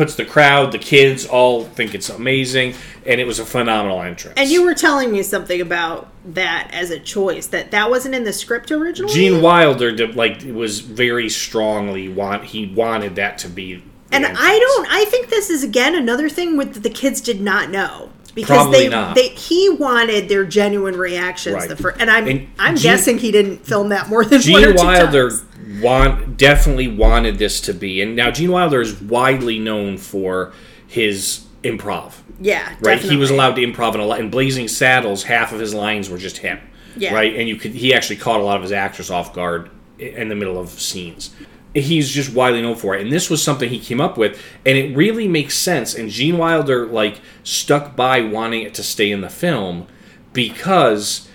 puts 0.00 0.14
the 0.14 0.24
crowd, 0.24 0.72
the 0.72 0.78
kids 0.78 1.26
all 1.26 1.62
think 1.62 1.94
it's 1.94 2.08
amazing, 2.08 2.72
and 3.04 3.20
it 3.20 3.26
was 3.26 3.38
a 3.38 3.44
phenomenal 3.44 4.00
entrance. 4.00 4.32
And 4.38 4.48
you 4.48 4.64
were 4.64 4.72
telling 4.72 5.12
me 5.12 5.22
something 5.22 5.60
about 5.60 6.08
that 6.24 6.70
as 6.72 6.90
a 6.90 6.98
choice 6.98 7.48
that 7.48 7.70
that 7.72 7.90
wasn't 7.90 8.14
in 8.14 8.24
the 8.24 8.32
script 8.32 8.72
originally. 8.72 9.12
Gene 9.12 9.42
Wilder 9.42 9.92
did, 9.92 10.16
like 10.16 10.42
was 10.42 10.80
very 10.80 11.28
strongly 11.28 12.08
want 12.08 12.44
he 12.44 12.68
wanted 12.68 13.16
that 13.16 13.36
to 13.40 13.50
be. 13.50 13.82
and 14.10 14.24
entrance. 14.24 14.38
I 14.40 14.58
don't. 14.58 14.86
I 14.90 15.04
think 15.04 15.28
this 15.28 15.50
is 15.50 15.62
again 15.62 15.94
another 15.94 16.30
thing 16.30 16.56
with 16.56 16.82
the 16.82 16.88
kids 16.88 17.20
did 17.20 17.42
not 17.42 17.68
know 17.68 18.08
because 18.30 18.56
Probably 18.56 18.80
they 18.84 18.88
not. 18.88 19.14
they 19.14 19.28
he 19.30 19.68
wanted 19.70 20.28
their 20.28 20.44
genuine 20.44 20.96
reactions. 20.96 21.54
Right. 21.56 21.68
The 21.68 21.76
first, 21.76 22.00
and 22.00 22.10
I'm 22.10 22.26
And 22.28 22.48
I'm 22.58 22.76
Gene- 22.76 22.82
guessing 22.82 23.18
he 23.18 23.30
didn't 23.32 23.66
film 23.66 23.88
that 23.90 24.08
more 24.08 24.24
than 24.24 24.40
one 24.40 24.62
or 24.64 24.66
Gene 24.68 24.76
two 24.76 24.84
Wilder 24.84 25.30
times. 25.30 25.44
want 25.82 26.36
definitely 26.36 26.88
wanted 26.88 27.38
this 27.38 27.60
to 27.62 27.74
be, 27.74 28.00
and 28.02 28.14
now 28.16 28.30
Gene 28.30 28.50
Wilder 28.52 28.80
is 28.80 29.00
widely 29.00 29.58
known 29.58 29.96
for 29.98 30.52
his 30.86 31.44
improv. 31.62 32.14
Yeah, 32.42 32.74
Right, 32.80 32.98
he 32.98 33.16
was 33.16 33.30
allowed 33.30 33.56
to 33.56 33.60
improv 33.62 33.94
in, 33.94 34.00
a 34.00 34.06
lot, 34.06 34.18
in 34.18 34.30
Blazing 34.30 34.66
Saddles. 34.66 35.24
Half 35.24 35.52
of 35.52 35.60
his 35.60 35.74
lines 35.74 36.08
were 36.08 36.16
just 36.16 36.38
him. 36.38 36.58
Yeah. 36.96 37.12
Right, 37.14 37.36
and 37.36 37.46
you 37.48 37.56
could 37.56 37.72
he 37.72 37.92
actually 37.92 38.16
caught 38.16 38.40
a 38.40 38.42
lot 38.42 38.56
of 38.56 38.62
his 38.62 38.72
actors 38.72 39.10
off 39.10 39.34
guard 39.34 39.70
in 39.98 40.28
the 40.28 40.34
middle 40.34 40.58
of 40.58 40.70
scenes. 40.70 41.30
He's 41.72 42.10
just 42.10 42.32
widely 42.34 42.62
known 42.62 42.74
for 42.74 42.96
it, 42.96 43.02
and 43.02 43.12
this 43.12 43.30
was 43.30 43.42
something 43.42 43.68
he 43.68 43.78
came 43.78 44.00
up 44.00 44.18
with, 44.18 44.40
and 44.66 44.76
it 44.76 44.96
really 44.96 45.28
makes 45.28 45.56
sense. 45.56 45.94
And 45.94 46.10
Gene 46.10 46.36
Wilder 46.36 46.84
like 46.86 47.20
stuck 47.44 47.94
by 47.94 48.20
wanting 48.22 48.62
it 48.62 48.74
to 48.74 48.82
stay 48.82 49.10
in 49.12 49.20
the 49.20 49.30
film 49.30 49.86
because 50.32 51.28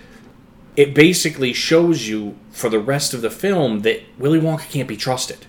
it 0.75 0.93
basically 0.93 1.53
shows 1.53 2.07
you 2.07 2.35
for 2.51 2.69
the 2.69 2.79
rest 2.79 3.13
of 3.13 3.21
the 3.21 3.29
film 3.29 3.79
that 3.81 4.01
Willy 4.17 4.39
Wonka 4.39 4.69
can't 4.69 4.87
be 4.87 4.97
trusted. 4.97 5.45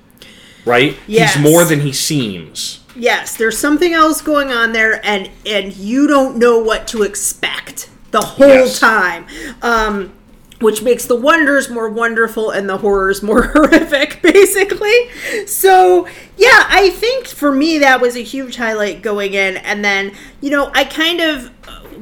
Right? 0.65 0.97
Yes. 1.07 1.35
He's 1.35 1.43
more 1.43 1.65
than 1.65 1.81
he 1.81 1.93
seems. 1.93 2.81
Yes, 2.97 3.37
there's 3.37 3.57
something 3.59 3.93
else 3.93 4.21
going 4.21 4.51
on 4.51 4.73
there, 4.73 5.05
and 5.05 5.31
and 5.45 5.75
you 5.77 6.07
don't 6.07 6.39
know 6.39 6.59
what 6.59 6.89
to 6.89 7.03
expect 7.03 7.89
the 8.11 8.21
whole 8.21 8.49
Yes. 8.49 8.81
time, 8.81 9.27
um, 9.63 10.13
which 10.61 10.83
makes 10.83 11.05
the 11.05 11.17
wonders 11.17 11.69
more 11.69 11.89
wonderful 11.89 12.51
and 12.51 12.69
the 12.69 12.79
horrors 12.79 13.23
more 13.23 13.43
horrific, 13.55 14.21
basically. 14.23 15.09
So 15.47 16.07
yeah, 16.37 16.67
I 16.69 16.91
think 16.95 17.27
for 17.27 17.53
me 17.53 17.79
that 17.79 18.01
was 18.01 18.17
a 18.17 18.23
huge 18.23 18.57
highlight 18.57 19.03
going 19.03 19.35
in, 19.35 19.57
and 19.59 19.85
then 19.85 20.13
you 20.41 20.51
know 20.51 20.71
I 20.75 20.85
kind 20.85 21.21
of 21.21 21.51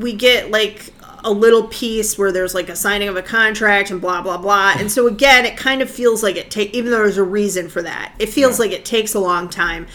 we 0.00 0.12
get 0.12 0.50
like 0.50 0.90
a 1.26 1.32
little 1.32 1.66
piece 1.68 2.18
where 2.18 2.30
there's 2.32 2.54
like 2.54 2.68
a 2.68 2.76
signing 2.76 3.08
of 3.08 3.16
a 3.16 3.22
contract 3.22 3.90
and 3.90 3.98
blah 3.98 4.20
blah 4.20 4.36
blah 4.36 4.74
and 4.76 4.92
so 4.92 5.06
again 5.06 5.46
it 5.46 5.56
kind 5.56 5.80
of 5.80 5.88
feels 5.88 6.22
like 6.22 6.36
it 6.36 6.50
take 6.50 6.74
even 6.74 6.90
though 6.90 6.98
there's 6.98 7.16
a 7.16 7.22
reason 7.24 7.66
for 7.66 7.80
that 7.80 8.12
it 8.18 8.28
feels 8.28 8.58
Yeah. 8.58 8.66
like 8.66 8.72
it 8.72 8.84
takes 8.84 9.14
a 9.14 9.18
long 9.20 9.48
time 9.48 9.86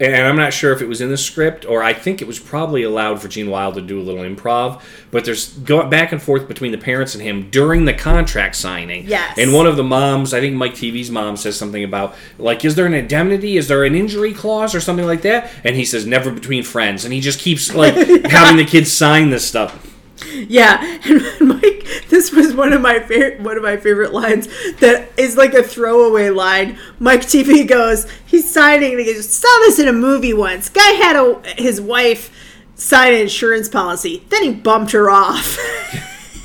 And 0.00 0.14
I'm 0.14 0.36
not 0.36 0.52
sure 0.52 0.72
if 0.72 0.80
it 0.80 0.86
was 0.86 1.00
in 1.00 1.10
the 1.10 1.16
script 1.16 1.66
or 1.66 1.82
I 1.82 1.92
think 1.92 2.22
it 2.22 2.28
was 2.28 2.38
probably 2.38 2.84
allowed 2.84 3.20
for 3.20 3.28
Gene 3.28 3.50
Wilder 3.50 3.80
to 3.80 3.86
do 3.86 4.00
a 4.00 4.02
little 4.02 4.22
improv. 4.22 4.80
But 5.10 5.24
there's 5.24 5.52
going 5.58 5.90
back 5.90 6.12
and 6.12 6.22
forth 6.22 6.46
between 6.46 6.72
the 6.72 6.78
parents 6.78 7.14
and 7.14 7.22
him 7.22 7.50
during 7.50 7.84
the 7.84 7.94
contract 7.94 8.54
signing. 8.54 9.06
Yes. 9.06 9.36
And 9.38 9.52
one 9.52 9.66
of 9.66 9.76
the 9.76 9.82
moms, 9.82 10.32
I 10.32 10.40
think 10.40 10.54
Mike 10.54 10.74
TV's 10.74 11.10
mom, 11.10 11.36
says 11.36 11.56
something 11.56 11.82
about 11.82 12.14
like, 12.38 12.64
is 12.64 12.76
there 12.76 12.86
an 12.86 12.94
indemnity? 12.94 13.56
Is 13.56 13.66
there 13.66 13.84
an 13.84 13.94
injury 13.94 14.32
clause 14.32 14.74
or 14.74 14.80
something 14.80 15.06
like 15.06 15.22
that? 15.22 15.50
And 15.64 15.74
he 15.74 15.84
says 15.84 16.06
never 16.06 16.30
between 16.30 16.62
friends. 16.62 17.04
And 17.04 17.12
he 17.12 17.20
just 17.20 17.40
keeps 17.40 17.74
like 17.74 17.94
having 18.26 18.56
the 18.56 18.64
kids 18.64 18.92
sign 18.92 19.30
this 19.30 19.46
stuff. 19.46 19.87
Yeah, 20.26 20.82
and 21.04 21.48
Mike, 21.48 21.86
this 22.08 22.32
was 22.32 22.54
one 22.54 22.72
of 22.72 22.80
my 22.80 23.00
favorite 23.00 23.40
one 23.40 23.56
of 23.56 23.62
my 23.62 23.76
favorite 23.76 24.12
lines 24.12 24.48
that 24.80 25.10
is 25.16 25.36
like 25.36 25.54
a 25.54 25.62
throwaway 25.62 26.30
line. 26.30 26.78
Mike 26.98 27.22
TV 27.22 27.66
goes, 27.66 28.10
he's 28.26 28.50
signing, 28.50 28.92
and 28.92 29.00
he 29.00 29.12
goes, 29.12 29.28
saw 29.28 29.48
this 29.60 29.78
in 29.78 29.88
a 29.88 29.92
movie 29.92 30.34
once. 30.34 30.68
Guy 30.68 30.92
had 30.92 31.16
a 31.16 31.42
his 31.56 31.80
wife 31.80 32.30
sign 32.74 33.12
an 33.12 33.20
insurance 33.20 33.68
policy. 33.68 34.24
Then 34.28 34.42
he 34.42 34.54
bumped 34.54 34.92
her 34.92 35.10
off. 35.10 35.58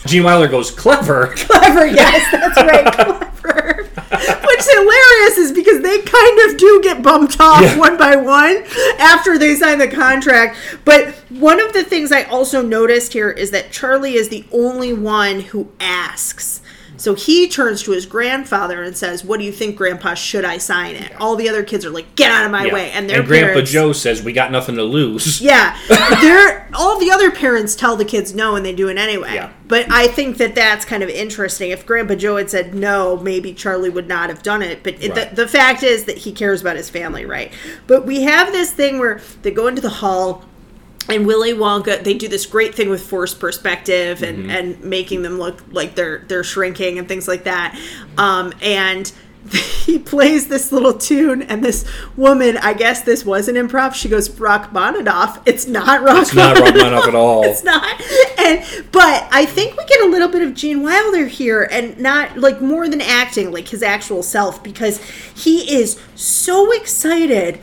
Gene 0.06 0.24
Wilder 0.24 0.48
goes, 0.48 0.70
clever. 0.70 1.28
clever, 1.36 1.86
yes, 1.86 2.30
that's 2.32 2.58
right, 2.58 3.20
hilarious 4.84 5.38
is 5.38 5.52
because 5.52 5.82
they 5.82 6.00
kind 6.02 6.40
of 6.50 6.58
do 6.58 6.82
get 6.84 7.02
bumped 7.02 7.40
off 7.40 7.62
Yeah. 7.62 7.78
one 7.78 7.98
by 7.98 8.16
one 8.16 8.64
after 9.00 9.38
they 9.38 9.56
sign 9.56 9.78
the 9.80 9.88
contract. 9.88 10.58
But 10.86 11.10
one 11.30 11.60
of 11.60 11.74
the 11.74 11.84
things 11.84 12.12
I 12.12 12.24
also 12.24 12.62
noticed 12.62 13.14
here 13.14 13.30
is 13.30 13.52
that 13.52 13.72
Charlie 13.72 14.16
is 14.16 14.30
the 14.30 14.46
only 14.52 14.94
one 14.94 15.42
who 15.42 15.70
asks. 15.80 16.62
So 17.04 17.16
he 17.16 17.50
turns 17.50 17.84
to 17.84 17.92
his 17.92 18.06
grandfather 18.06 18.82
and 18.82 18.96
says, 18.96 19.26
"What 19.26 19.38
do 19.38 19.46
you 19.46 19.52
think, 19.52 19.76
Grandpa? 19.76 20.14
Should 20.14 20.46
I 20.46 20.58
sign 20.58 20.96
it?" 20.96 21.12
All 21.20 21.36
the 21.36 21.50
other 21.50 21.62
kids 21.62 21.86
are 21.86 21.90
like, 21.90 22.16
"Get 22.16 22.32
out 22.32 22.46
of 22.46 22.52
my 22.52 22.68
Yeah. 22.68 22.74
way!" 22.74 22.92
And 22.92 23.10
their 23.10 23.22
Grandpa 23.22 23.48
parents, 23.50 23.72
Joe 23.72 23.92
says, 23.92 24.24
we 24.24 24.32
got 24.32 24.54
nothing 24.54 24.76
to 24.76 24.84
lose. 24.84 25.42
yeah, 25.42 25.76
they're 26.22 26.66
all 26.74 26.98
the 26.98 27.12
other 27.12 27.30
parents 27.30 27.76
tell 27.76 27.98
the 27.98 28.06
kids 28.06 28.34
no, 28.34 28.56
and 28.56 28.66
they 28.66 28.72
do 28.72 28.88
it 28.88 28.98
anyway. 28.98 29.34
Yeah. 29.34 29.50
But 29.68 29.92
I 29.92 30.08
think 30.08 30.38
that 30.38 30.56
that's 30.56 30.86
kind 30.86 31.04
of 31.04 31.10
interesting. 31.10 31.72
If 31.72 31.86
Grandpa 31.86 32.16
Joe 32.16 32.38
had 32.38 32.50
said 32.50 32.74
no, 32.74 33.18
maybe 33.18 33.52
Charlie 33.54 33.90
would 33.90 34.08
not 34.08 34.30
have 34.30 34.42
done 34.42 34.62
it. 34.62 34.82
But 34.82 34.96
Right. 35.02 35.14
the, 35.36 35.44
the 35.44 35.48
fact 35.50 35.84
is 35.84 36.06
that 36.06 36.20
he 36.20 36.32
cares 36.32 36.62
about 36.62 36.78
his 36.78 36.90
family, 36.90 37.26
right? 37.26 37.52
But 37.86 38.06
we 38.06 38.22
have 38.22 38.54
this 38.54 38.72
thing 38.72 38.98
where 39.00 39.20
they 39.42 39.52
go 39.52 39.68
into 39.68 39.82
the 39.82 39.90
hall. 39.90 40.46
And 41.10 41.28
Willy 41.28 41.54
Wonka, 41.54 42.04
they 42.04 42.14
do 42.14 42.28
this 42.30 42.46
great 42.46 42.74
thing 42.74 42.90
with 42.90 43.04
forced 43.04 43.40
perspective 43.40 44.24
and, 44.24 44.38
Mm-hmm. 44.40 44.50
and 44.50 44.84
making 44.84 45.22
them 45.22 45.38
look 45.38 45.62
like 45.72 45.96
they're 45.96 46.20
they're 46.28 46.44
shrinking 46.46 46.98
and 46.98 47.08
things 47.08 47.28
like 47.28 47.44
that. 47.44 47.78
Um, 48.18 48.54
and 48.62 49.12
he 49.52 50.00
plays 50.00 50.48
this 50.48 50.72
little 50.72 50.94
tune, 50.94 51.42
and 51.42 51.62
this 51.62 51.84
woman, 52.16 52.56
I 52.58 52.74
guess 52.74 53.02
this 53.02 53.26
was 53.26 53.50
an 53.50 53.56
improv. 53.56 53.94
She 53.94 54.08
goes 54.08 54.30
Rachmaninoff. 54.30 55.42
It's 55.46 55.68
not 55.68 56.02
Rachmaninoff. 56.02 56.22
It's 56.22 56.34
not 56.34 56.58
Rachmaninoff 56.60 57.08
at 57.10 57.16
all. 57.16 57.46
It's 57.50 57.64
not. 57.66 58.02
And 58.40 58.64
but 58.94 59.28
I 59.32 59.46
think 59.46 59.78
we 59.78 59.86
get 59.86 60.02
a 60.02 60.08
little 60.08 60.30
bit 60.30 60.42
of 60.42 60.54
Gene 60.54 60.82
Wilder 60.82 61.28
here, 61.28 61.68
and 61.70 62.00
not 62.00 62.38
like 62.38 62.62
more 62.62 62.88
than 62.88 63.02
acting, 63.02 63.52
like 63.52 63.68
his 63.68 63.84
actual 63.84 64.24
self, 64.24 64.64
because 64.64 65.04
he 65.36 65.76
is 65.78 66.00
so 66.16 66.72
excited. 66.72 67.60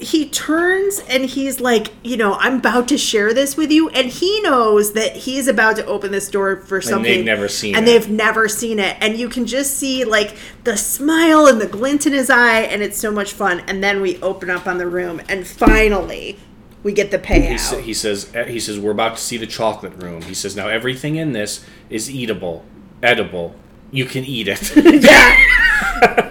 He 0.00 0.28
turns 0.28 1.00
and 1.08 1.24
he's 1.24 1.60
like, 1.60 1.88
you 2.02 2.16
know, 2.16 2.34
I'm 2.34 2.56
about 2.56 2.88
to 2.88 2.98
share 2.98 3.34
this 3.34 3.56
with 3.56 3.70
you, 3.70 3.88
and 3.90 4.08
he 4.08 4.40
knows 4.42 4.92
that 4.94 5.14
he's 5.14 5.46
about 5.46 5.76
to 5.76 5.84
open 5.86 6.10
this 6.10 6.28
door 6.28 6.56
for 6.56 6.80
something. 6.80 7.02
They've 7.02 7.24
never 7.24 7.48
seen 7.48 7.76
and 7.76 7.86
it. 7.86 7.90
they've 7.90 8.10
never 8.10 8.48
seen 8.48 8.78
it, 8.78 8.96
and 9.00 9.16
you 9.16 9.28
can 9.28 9.46
just 9.46 9.76
see 9.76 10.04
like 10.04 10.36
the 10.64 10.76
smile 10.76 11.46
and 11.46 11.60
the 11.60 11.66
glint 11.66 12.06
in 12.06 12.12
his 12.12 12.30
eye, 12.30 12.60
and 12.60 12.82
it's 12.82 12.98
so 12.98 13.10
much 13.10 13.32
fun. 13.32 13.60
And 13.60 13.82
then 13.82 14.00
we 14.00 14.20
open 14.22 14.50
up 14.50 14.66
on 14.66 14.78
the 14.78 14.86
room, 14.86 15.20
and 15.28 15.46
finally, 15.46 16.38
we 16.82 16.92
get 16.92 17.10
the 17.10 17.18
payout. 17.18 17.50
He, 17.50 17.58
sa- 17.58 17.78
he 17.78 17.94
says 17.94 18.34
uh, 18.34 18.44
he 18.44 18.60
says 18.60 18.78
we're 18.78 18.92
about 18.92 19.16
to 19.16 19.22
see 19.22 19.36
the 19.36 19.46
chocolate 19.46 19.94
room. 20.02 20.22
He 20.22 20.34
says 20.34 20.56
now 20.56 20.68
everything 20.68 21.16
in 21.16 21.32
this 21.32 21.64
is 21.88 22.10
eatable, 22.10 22.64
edible. 23.02 23.54
You 23.90 24.06
can 24.06 24.24
eat 24.24 24.48
it. 24.48 24.76
yeah. 25.04 25.36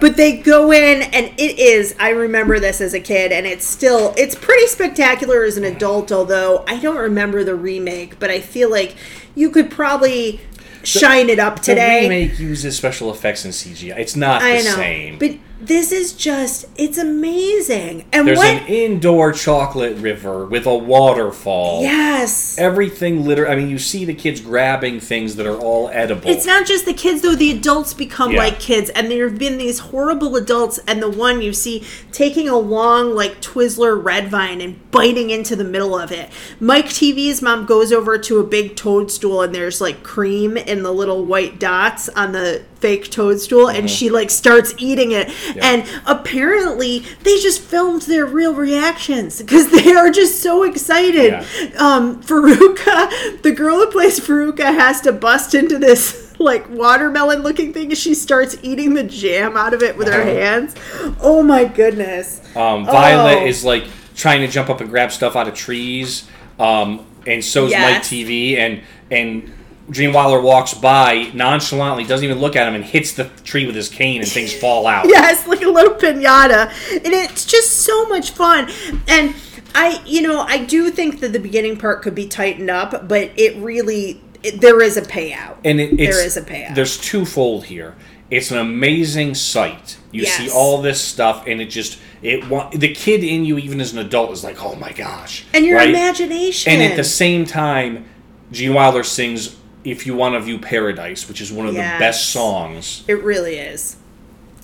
But 0.00 0.16
they 0.16 0.36
go 0.36 0.72
in 0.72 1.02
and 1.02 1.26
it 1.38 1.58
is 1.58 1.94
I 1.98 2.10
remember 2.10 2.58
this 2.58 2.80
as 2.80 2.94
a 2.94 3.00
kid 3.00 3.32
and 3.32 3.46
it's 3.46 3.66
still 3.66 4.14
it's 4.16 4.34
pretty 4.34 4.66
spectacular 4.66 5.44
as 5.44 5.56
an 5.56 5.64
adult 5.64 6.10
although 6.10 6.64
I 6.66 6.78
don't 6.80 6.96
remember 6.96 7.44
the 7.44 7.54
remake 7.54 8.18
but 8.18 8.30
I 8.30 8.40
feel 8.40 8.70
like 8.70 8.96
you 9.34 9.50
could 9.50 9.70
probably 9.70 10.40
shine 10.82 11.28
it 11.28 11.38
up 11.38 11.60
today. 11.60 12.02
The 12.02 12.08
remake 12.08 12.38
uses 12.38 12.76
special 12.76 13.10
effects 13.10 13.44
and 13.44 13.52
CGI. 13.52 13.98
It's 13.98 14.16
not 14.16 14.42
I 14.42 14.58
the 14.58 14.64
know. 14.64 14.74
same. 14.76 15.18
But 15.18 15.36
this 15.60 15.92
is 15.92 16.12
just 16.12 16.66
it's 16.76 16.98
amazing. 16.98 18.04
And 18.12 18.26
There's 18.26 18.38
what 18.38 18.46
an 18.48 18.66
indoor 18.66 19.32
chocolate 19.32 19.96
river 19.98 20.46
with 20.46 20.66
a 20.66 20.74
waterfall. 20.74 21.82
Yes. 21.82 22.58
Everything 22.58 23.26
literally. 23.26 23.52
I 23.52 23.56
mean, 23.56 23.68
you 23.68 23.78
see 23.78 24.04
the 24.04 24.14
kids 24.14 24.40
grabbing 24.40 25.00
things 25.00 25.36
that 25.36 25.46
are 25.46 25.58
all 25.58 25.88
edible. 25.92 26.28
It's 26.28 26.46
not 26.46 26.66
just 26.66 26.84
the 26.84 26.94
kids 26.94 27.22
though; 27.22 27.34
the 27.34 27.50
adults 27.50 27.94
become 27.94 28.32
Yeah. 28.32 28.38
like 28.38 28.58
kids, 28.58 28.90
and 28.90 29.10
there 29.10 29.28
have 29.28 29.38
been 29.38 29.58
these 29.58 29.78
horrible 29.78 30.36
adults. 30.36 30.80
And 30.86 31.02
the 31.02 31.10
one 31.10 31.42
you 31.42 31.52
see 31.52 31.84
taking 32.12 32.48
a 32.48 32.58
long, 32.58 33.14
like 33.14 33.40
Twizzler 33.40 34.02
red 34.02 34.28
vine 34.28 34.60
and 34.60 34.90
biting 34.90 35.30
into 35.30 35.56
the 35.56 35.64
middle 35.64 35.98
of 35.98 36.10
it. 36.10 36.30
Mike 36.58 36.86
TV's 36.86 37.42
mom 37.42 37.66
goes 37.66 37.92
over 37.92 38.18
to 38.18 38.38
a 38.38 38.44
big 38.44 38.76
toadstool, 38.76 39.42
and 39.42 39.54
there's 39.54 39.80
like 39.80 40.02
cream 40.02 40.56
in 40.56 40.82
the 40.82 40.92
little 40.92 41.24
white 41.24 41.58
dots 41.58 42.08
on 42.10 42.32
the 42.32 42.62
fake 42.80 43.10
toadstool, 43.10 43.68
and 43.68 43.90
she 43.90 44.10
like 44.10 44.30
starts 44.30 44.74
eating 44.78 45.12
it. 45.12 45.28
Yeah. 45.54 45.64
And 45.64 45.84
apparently, 46.06 47.00
they 47.22 47.38
just 47.40 47.60
filmed 47.60 48.02
their 48.02 48.26
real 48.26 48.54
reactions 48.54 49.38
because 49.40 49.70
they 49.84 49.92
are 49.94 50.10
just 50.10 50.42
so 50.42 50.62
excited. 50.62 51.32
Yeah. 51.32 51.44
Um, 51.78 52.22
Veruca, 52.22 53.42
the 53.42 53.52
girl 53.52 53.76
who 53.76 53.86
plays 53.90 54.18
Veruca, 54.20 54.64
has 54.64 55.00
to 55.02 55.12
bust 55.12 55.54
into 55.54 55.78
this 55.78 56.34
like 56.40 56.68
watermelon 56.70 57.42
looking 57.42 57.72
thing 57.72 57.92
as 57.92 57.98
she 57.98 58.14
starts 58.14 58.56
eating 58.62 58.94
the 58.94 59.04
jam 59.04 59.56
out 59.56 59.74
of 59.74 59.82
it 59.82 59.96
with 59.96 60.08
her 60.08 60.22
Uh-huh. 60.22 60.30
hands. 60.30 60.74
Oh 61.20 61.42
my 61.42 61.64
goodness. 61.64 62.40
Um, 62.56 62.86
Violet 62.86 63.42
Oh. 63.42 63.46
is 63.46 63.64
like 63.64 63.84
trying 64.16 64.40
to 64.40 64.48
jump 64.48 64.70
up 64.70 64.80
and 64.80 64.88
grab 64.90 65.12
stuff 65.12 65.36
out 65.36 65.48
of 65.48 65.54
trees, 65.54 66.26
um, 66.58 67.04
and 67.26 67.44
so's 67.44 67.70
Mike 67.72 68.02
Yes. 68.02 68.08
TV, 68.08 68.56
and 68.56 68.80
and 69.10 69.52
Gene 69.90 70.12
Wilder 70.12 70.40
walks 70.40 70.74
by 70.74 71.30
nonchalantly, 71.34 72.04
doesn't 72.04 72.24
even 72.24 72.38
look 72.38 72.54
at 72.56 72.68
him, 72.68 72.74
and 72.74 72.84
hits 72.84 73.12
the 73.12 73.24
tree 73.44 73.66
with 73.66 73.74
his 73.74 73.88
cane, 73.88 74.20
and 74.20 74.30
things 74.30 74.52
fall 74.54 74.86
out. 74.86 75.04
Yes, 75.08 75.46
like 75.48 75.62
a 75.62 75.68
little 75.68 75.94
pinata. 75.94 76.68
And 76.92 77.06
it's 77.12 77.44
just 77.44 77.78
so 77.78 78.06
much 78.06 78.30
fun. 78.30 78.70
And 79.08 79.34
I, 79.74 80.00
you 80.06 80.22
know, 80.22 80.40
I 80.40 80.58
do 80.64 80.90
think 80.90 81.20
that 81.20 81.32
the 81.32 81.40
beginning 81.40 81.76
part 81.76 82.02
could 82.02 82.14
be 82.14 82.26
tightened 82.28 82.70
up, 82.70 83.08
but 83.08 83.30
it 83.36 83.56
really, 83.56 84.20
it, 84.42 84.60
there 84.60 84.80
is 84.80 84.96
a 84.96 85.02
payout. 85.02 85.56
and 85.64 85.80
it, 85.80 85.96
There 85.96 86.24
is 86.24 86.36
a 86.36 86.42
payout. 86.42 86.74
There's 86.74 86.96
twofold 86.98 87.64
here. 87.64 87.96
It's 88.30 88.52
an 88.52 88.58
amazing 88.58 89.34
sight. 89.34 89.98
You 90.12 90.24
see 90.24 90.48
all 90.50 90.80
this 90.82 91.00
stuff, 91.00 91.48
and 91.48 91.60
it 91.60 91.66
just 91.66 91.98
it 92.22 92.42
the 92.78 92.94
kid 92.94 93.24
in 93.24 93.44
you, 93.44 93.58
even 93.58 93.80
as 93.80 93.92
an 93.92 93.98
adult, 93.98 94.30
is 94.30 94.44
like, 94.44 94.62
oh 94.62 94.76
my 94.76 94.92
gosh, 94.92 95.44
and 95.52 95.64
your 95.64 95.78
right? 95.78 95.88
imagination. 95.88 96.72
And 96.72 96.80
at 96.80 96.96
the 96.96 97.02
same 97.02 97.44
time, 97.44 98.04
Gene 98.52 98.72
Wilder 98.74 99.02
sings 99.02 99.56
"If 99.84 100.06
You 100.06 100.14
Want 100.14 100.34
to 100.34 100.40
View 100.40 100.58
Paradise," 100.58 101.28
which 101.28 101.40
is 101.40 101.50
one 101.52 101.66
of 101.66 101.74
Yes. 101.74 101.94
the 101.94 101.98
best 101.98 102.30
songs. 102.30 103.02
It 103.08 103.22
really 103.22 103.56
is. 103.56 103.96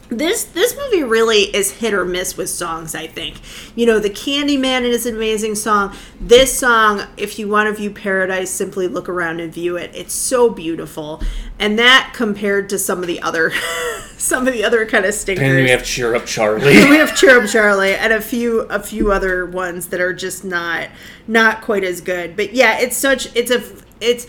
This 0.08 0.44
this 0.44 0.76
movie 0.76 1.02
really 1.02 1.44
is 1.54 1.72
hit 1.72 1.92
or 1.92 2.04
miss 2.04 2.36
with 2.36 2.48
songs, 2.48 2.94
I 2.94 3.08
think. 3.08 3.38
You 3.74 3.86
know, 3.86 3.98
The 3.98 4.08
Candyman 4.10 4.82
is 4.84 5.04
an 5.04 5.16
amazing 5.16 5.56
song. 5.56 5.96
This 6.20 6.56
song, 6.56 7.02
if 7.16 7.40
you 7.40 7.48
want 7.48 7.68
to 7.68 7.74
view 7.74 7.90
paradise, 7.90 8.48
simply 8.50 8.86
look 8.86 9.08
around 9.08 9.40
and 9.40 9.52
view 9.52 9.76
it. 9.76 9.90
It's 9.94 10.14
so 10.14 10.48
beautiful. 10.48 11.20
And 11.58 11.76
that 11.80 12.12
compared 12.14 12.68
to 12.68 12.78
some 12.78 13.00
of 13.00 13.08
the 13.08 13.20
other 13.20 13.52
some 14.16 14.46
of 14.46 14.54
the 14.54 14.62
other 14.62 14.86
kind 14.86 15.04
of 15.04 15.12
stinkers. 15.12 15.42
And 15.44 15.58
you 15.58 15.68
have 15.70 15.82
"Cheer 15.84 16.14
Up, 16.14 16.24
Charlie." 16.24 16.74
we 16.88 16.98
have 16.98 17.16
Cheer 17.16 17.42
Up 17.42 17.50
Charlie 17.50 17.96
and 17.96 18.12
a 18.12 18.20
few 18.20 18.60
a 18.60 18.78
few 18.80 19.10
other 19.10 19.44
ones 19.44 19.88
that 19.88 20.00
are 20.00 20.12
just 20.12 20.44
not 20.44 20.86
not 21.26 21.62
quite 21.62 21.82
as 21.82 22.00
good. 22.00 22.36
But 22.36 22.52
yeah, 22.54 22.78
it's 22.78 22.96
such 22.96 23.34
it's 23.34 23.50
a 23.50 23.60
it's 24.00 24.28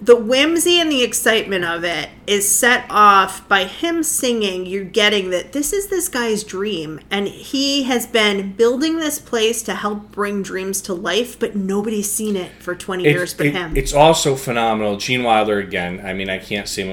the 0.00 0.14
whimsy 0.14 0.80
and 0.80 0.92
the 0.92 1.02
excitement 1.02 1.64
of 1.64 1.82
it 1.82 2.08
is 2.26 2.48
set 2.48 2.86
off 2.88 3.46
by 3.48 3.64
him 3.64 4.02
singing. 4.04 4.64
You're 4.64 4.84
getting 4.84 5.30
that 5.30 5.52
this 5.52 5.72
is 5.72 5.88
this 5.88 6.08
guy's 6.08 6.44
dream, 6.44 7.00
and 7.10 7.26
he 7.26 7.82
has 7.84 8.06
been 8.06 8.52
building 8.52 8.98
this 8.98 9.18
place 9.18 9.60
to 9.62 9.74
help 9.74 10.12
bring 10.12 10.42
dreams 10.42 10.80
to 10.82 10.94
life, 10.94 11.36
but 11.38 11.56
nobody's 11.56 12.10
seen 12.10 12.36
it 12.36 12.52
for 12.60 12.76
20 12.76 13.02
years 13.04 13.34
but 13.34 13.46
it- 13.46 13.54
him. 13.54 13.76
It's 13.76 13.92
also 13.92 14.36
phenomenal. 14.36 14.98
Gene 14.98 15.24
Wilder 15.24 15.58
again. 15.58 16.00
I 16.04 16.12
mean, 16.12 16.30
I 16.30 16.38
can't 16.38 16.68
say 16.68 16.84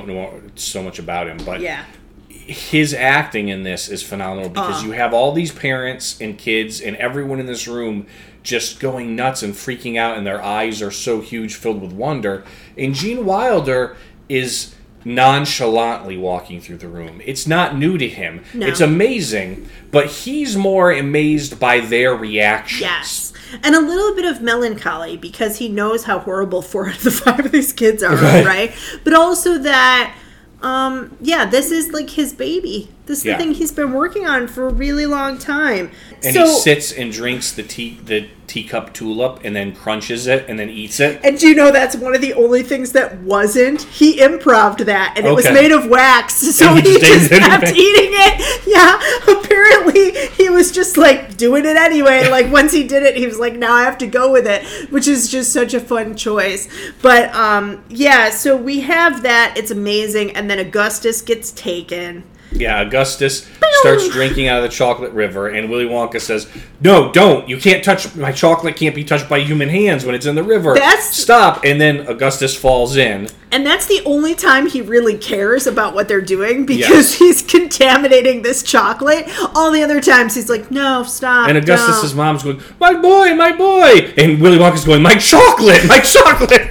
so 0.55 0.81
much 0.81 0.97
about 0.97 1.27
him, 1.27 1.37
but 1.45 1.61
yeah. 1.61 1.85
his 2.29 2.93
acting 2.93 3.49
in 3.49 3.61
this 3.63 3.87
is 3.87 4.01
phenomenal 4.01 4.49
because 4.49 4.83
Uh. 4.83 4.87
you 4.87 4.91
have 4.93 5.13
all 5.13 5.31
these 5.31 5.51
parents 5.51 6.19
and 6.19 6.37
kids 6.39 6.81
and 6.81 6.95
everyone 6.97 7.39
in 7.39 7.45
this 7.45 7.67
room 7.67 8.07
just 8.41 8.79
going 8.79 9.15
nuts 9.15 9.41
and 9.41 9.53
freaking 9.55 9.97
out, 9.97 10.17
and 10.17 10.25
their 10.25 10.41
eyes 10.43 10.79
are 10.81 10.91
so 10.91 11.19
huge, 11.19 11.55
filled 11.55 11.81
with 11.81 11.91
wonder. 11.91 12.43
And 12.77 12.93
Gene 12.93 13.25
Wilder 13.25 13.95
is 14.29 14.73
nonchalantly 15.03 16.17
walking 16.17 16.59
through 16.61 16.77
the 16.77 16.87
room. 16.87 17.21
It's 17.25 17.45
not 17.47 17.77
new 17.77 17.97
to 17.97 18.07
him. 18.07 18.43
No. 18.53 18.65
It's 18.67 18.81
amazing, 18.81 19.69
but 19.91 20.07
he's 20.07 20.55
more 20.57 20.91
amazed 20.91 21.59
by 21.59 21.79
their 21.79 22.15
reactions. 22.15 22.81
Yes. 22.81 23.33
And 23.63 23.75
a 23.75 23.79
little 23.79 24.15
bit 24.15 24.25
of 24.25 24.41
melancholy 24.41 25.15
because 25.17 25.57
he 25.57 25.69
knows 25.69 26.03
how 26.05 26.19
horrible 26.19 26.61
four 26.61 26.87
out 26.89 26.97
of 26.97 27.03
the 27.03 27.11
five 27.11 27.45
of 27.45 27.51
these 27.51 27.71
kids 27.73 28.01
are, 28.03 28.15
Right. 28.15 28.45
right? 28.45 28.75
But 29.03 29.13
also 29.13 29.57
that, 29.59 30.15
um, 30.61 31.15
yeah, 31.21 31.45
this 31.45 31.71
is 31.71 31.91
like 31.91 32.09
his 32.09 32.33
baby. 32.33 32.89
This 33.05 33.19
is 33.19 33.25
Yeah. 33.25 33.37
the 33.37 33.43
thing 33.43 33.53
he's 33.53 33.71
been 33.71 33.93
working 33.93 34.25
on 34.25 34.47
for 34.47 34.67
a 34.67 34.73
really 34.73 35.05
long 35.05 35.37
time. 35.37 35.91
And 36.23 36.33
so, 36.33 36.45
he 36.45 36.59
sits 36.59 36.91
and 36.91 37.11
drinks 37.11 37.51
the 37.51 37.63
tea 37.63 37.99
the 38.03 38.25
teacup 38.47 38.93
tulip 38.93 39.39
and 39.43 39.55
then 39.55 39.73
crunches 39.73 40.27
it 40.27 40.45
and 40.47 40.57
then 40.59 40.69
eats 40.69 40.99
it. 40.99 41.19
and 41.23 41.37
do 41.39 41.47
you 41.47 41.55
know 41.55 41.71
that's 41.71 41.95
one 41.95 42.13
of 42.15 42.21
the 42.21 42.33
only 42.33 42.61
things 42.63 42.91
that 42.93 43.17
wasn't? 43.21 43.81
He 43.83 44.19
improved 44.21 44.79
that, 44.81 45.13
and 45.17 45.25
it 45.25 45.31
was 45.33 45.45
Okay. 45.45 45.55
so 46.29 46.69
And 46.69 46.85
he, 46.85 46.93
he 46.93 46.99
just 46.99 47.29
just 47.29 47.31
kept 47.31 47.69
eating 47.71 48.11
it. 48.13 48.61
Yeah, 48.67 48.99
apparently 49.39 50.11
he 50.37 50.49
was 50.49 50.71
just 50.71 50.97
like 50.97 51.37
doing 51.37 51.65
it 51.65 51.77
anyway. 51.77 52.29
Like 52.35 52.51
once 52.51 52.71
he 52.73 52.83
did 52.83 53.03
it, 53.03 53.15
he 53.15 53.25
was 53.25 53.39
like, 53.39 53.53
now 53.53 53.73
I 53.73 53.83
have 53.83 53.97
to 53.99 54.07
go 54.07 54.31
with 54.31 54.45
it, 54.47 54.65
which 54.91 55.07
is 55.07 55.29
just 55.29 55.53
such 55.53 55.73
a 55.73 55.79
fun 55.79 56.15
choice. 56.17 56.67
But 57.01 57.33
um, 57.35 57.83
yeah, 57.89 58.29
so 58.31 58.57
we 58.57 58.81
have 58.81 59.21
that. 59.23 59.53
It's 59.57 59.71
amazing, 59.71 60.31
and 60.35 60.49
then 60.49 60.59
Augustus 60.59 61.21
gets 61.21 61.51
taken. 61.51 62.23
Yeah, 62.55 62.81
Augustus 62.81 63.45
starts 63.79 64.07
drinking 64.09 64.47
out 64.47 64.57
of 64.57 64.63
the 64.63 64.69
chocolate 64.75 65.11
river, 65.11 65.47
and 65.49 65.69
Willy 65.69 65.85
Wonka 65.85 66.21
says, 66.21 66.47
"No, 66.81 67.11
don't! 67.11 67.47
You 67.49 67.57
can't 67.57 67.83
touch 67.83 68.15
my 68.15 68.31
chocolate. 68.31 68.75
Can't 68.77 68.95
be 68.95 69.03
touched 69.03 69.27
by 69.27 69.39
human 69.39 69.69
hands 69.69 70.05
when 70.05 70.15
it's 70.15 70.25
in 70.25 70.35
the 70.35 70.43
river. 70.43 70.73
That's- 70.73 71.15
stop!" 71.15 71.65
And 71.65 71.79
then 71.81 72.07
Augustus 72.07 72.55
falls 72.55 72.95
in. 72.95 73.27
And 73.51 73.65
that's 73.65 73.85
the 73.85 74.01
only 74.05 74.35
time 74.35 74.67
he 74.67 74.81
really 74.81 75.17
cares 75.17 75.67
about 75.67 75.93
what 75.93 76.07
they're 76.07 76.21
doing 76.21 76.65
because 76.65 76.89
Yes. 76.89 77.13
he's 77.19 77.41
contaminating 77.41 78.41
this 78.41 78.63
chocolate. 78.63 79.25
All 79.53 79.71
the 79.71 79.81
other 79.83 80.01
times 80.01 80.35
he's 80.35 80.49
like, 80.49 80.71
no, 80.71 81.03
stop. 81.03 81.47
And 81.47 81.57
Augustus's 81.57 82.11
don't." 82.11 82.17
mom's 82.17 82.43
going, 82.43 82.61
"My 82.79 82.93
boy, 82.93 83.33
my 83.35 83.51
boy!" 83.51 84.13
And 84.17 84.41
Willy 84.41 84.57
Wonka's 84.57 84.85
going, 84.85 85.01
"My 85.01 85.15
chocolate, 85.15 85.85
my 85.87 85.99
chocolate!" 86.15 86.69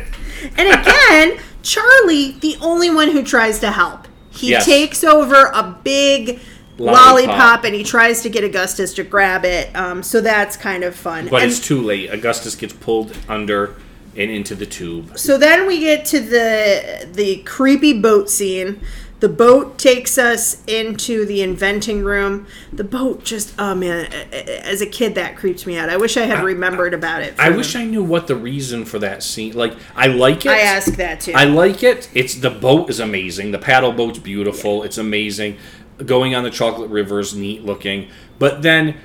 And 0.57 0.69
again, 0.69 1.39
Charlie, 1.63 2.33
the 2.41 2.57
only 2.61 2.91
one 2.91 3.11
who 3.11 3.23
tries 3.23 3.59
to 3.61 3.71
help. 3.71 4.09
He 4.35 4.51
Yes. 4.51 4.65
takes 4.65 5.05
over 5.05 5.51
a 5.55 5.77
big 5.85 6.41
Lollipop. 6.77 7.07
lollipop. 7.29 7.65
and 7.65 7.75
he 7.75 7.85
tries 7.85 8.23
to 8.23 8.29
get 8.29 8.43
Augustus 8.45 8.93
to 8.95 9.05
grab 9.05 9.45
it. 9.45 9.75
Um, 9.77 10.03
so 10.03 10.21
that's 10.21 10.57
kind 10.57 10.83
of 10.85 10.95
fun. 10.97 11.29
But 11.29 11.43
and 11.43 11.51
it's 11.53 11.61
too 11.61 11.81
late. 11.81 12.11
Augustus 12.13 12.55
gets 12.57 12.73
pulled 12.73 13.17
under 13.29 13.77
and 14.17 14.31
into 14.31 14.55
the 14.55 14.67
tube. 14.67 15.17
so 15.19 15.37
then 15.39 15.67
we 15.67 15.81
get 15.81 16.05
to 16.07 16.21
the 16.21 17.07
the 17.13 17.37
creepy 17.39 17.93
boat 18.01 18.29
scene. 18.31 18.81
The 19.25 19.31
boat 19.31 19.79
takes 19.79 20.19
us 20.19 20.63
into 20.67 21.25
the 21.25 21.41
inventing 21.41 22.05
room. 22.05 22.47
The 22.75 22.85
boat 22.85 23.25
just 23.25 23.55
oh 23.59 23.75
man, 23.75 24.05
as 24.13 24.83
a 24.83 24.87
kid 24.87 25.15
that 25.15 25.39
creeps 25.39 25.65
me 25.65 25.79
out. 25.79 25.89
I 25.89 25.97
wish 25.97 26.19
I 26.19 26.27
had 26.27 26.45
remembered 26.45 26.93
about 26.93 27.23
it. 27.23 27.33
I 27.39 27.49
wish 27.49 27.75
I 27.75 27.87
knew 27.87 28.05
what 28.05 28.27
the 28.27 28.37
reason 28.37 28.85
for 28.85 28.99
that 28.99 29.23
scene. 29.23 29.55
Like, 29.55 29.77
I 29.97 30.09
like 30.09 30.45
it. 30.45 30.51
I 30.51 30.59
ask 30.59 30.97
that 30.97 31.23
too. 31.23 31.33
I 31.35 31.45
like 31.45 31.83
it. 31.83 32.11
It's 32.13 32.35
the 32.35 32.51
boat 32.51 32.91
is 32.91 33.01
amazing. 33.01 33.53
The 33.53 33.59
paddle 33.59 33.93
boat's 33.93 34.19
beautiful. 34.19 34.83
It's 34.83 34.99
amazing. 34.99 35.57
Going 36.05 36.35
on 36.35 36.45
the 36.45 36.51
chocolate 36.51 36.91
river 36.91 37.19
is 37.19 37.35
neat 37.35 37.65
looking. 37.65 38.11
But 38.39 38.61
then 38.61 38.91
I- 38.91 38.97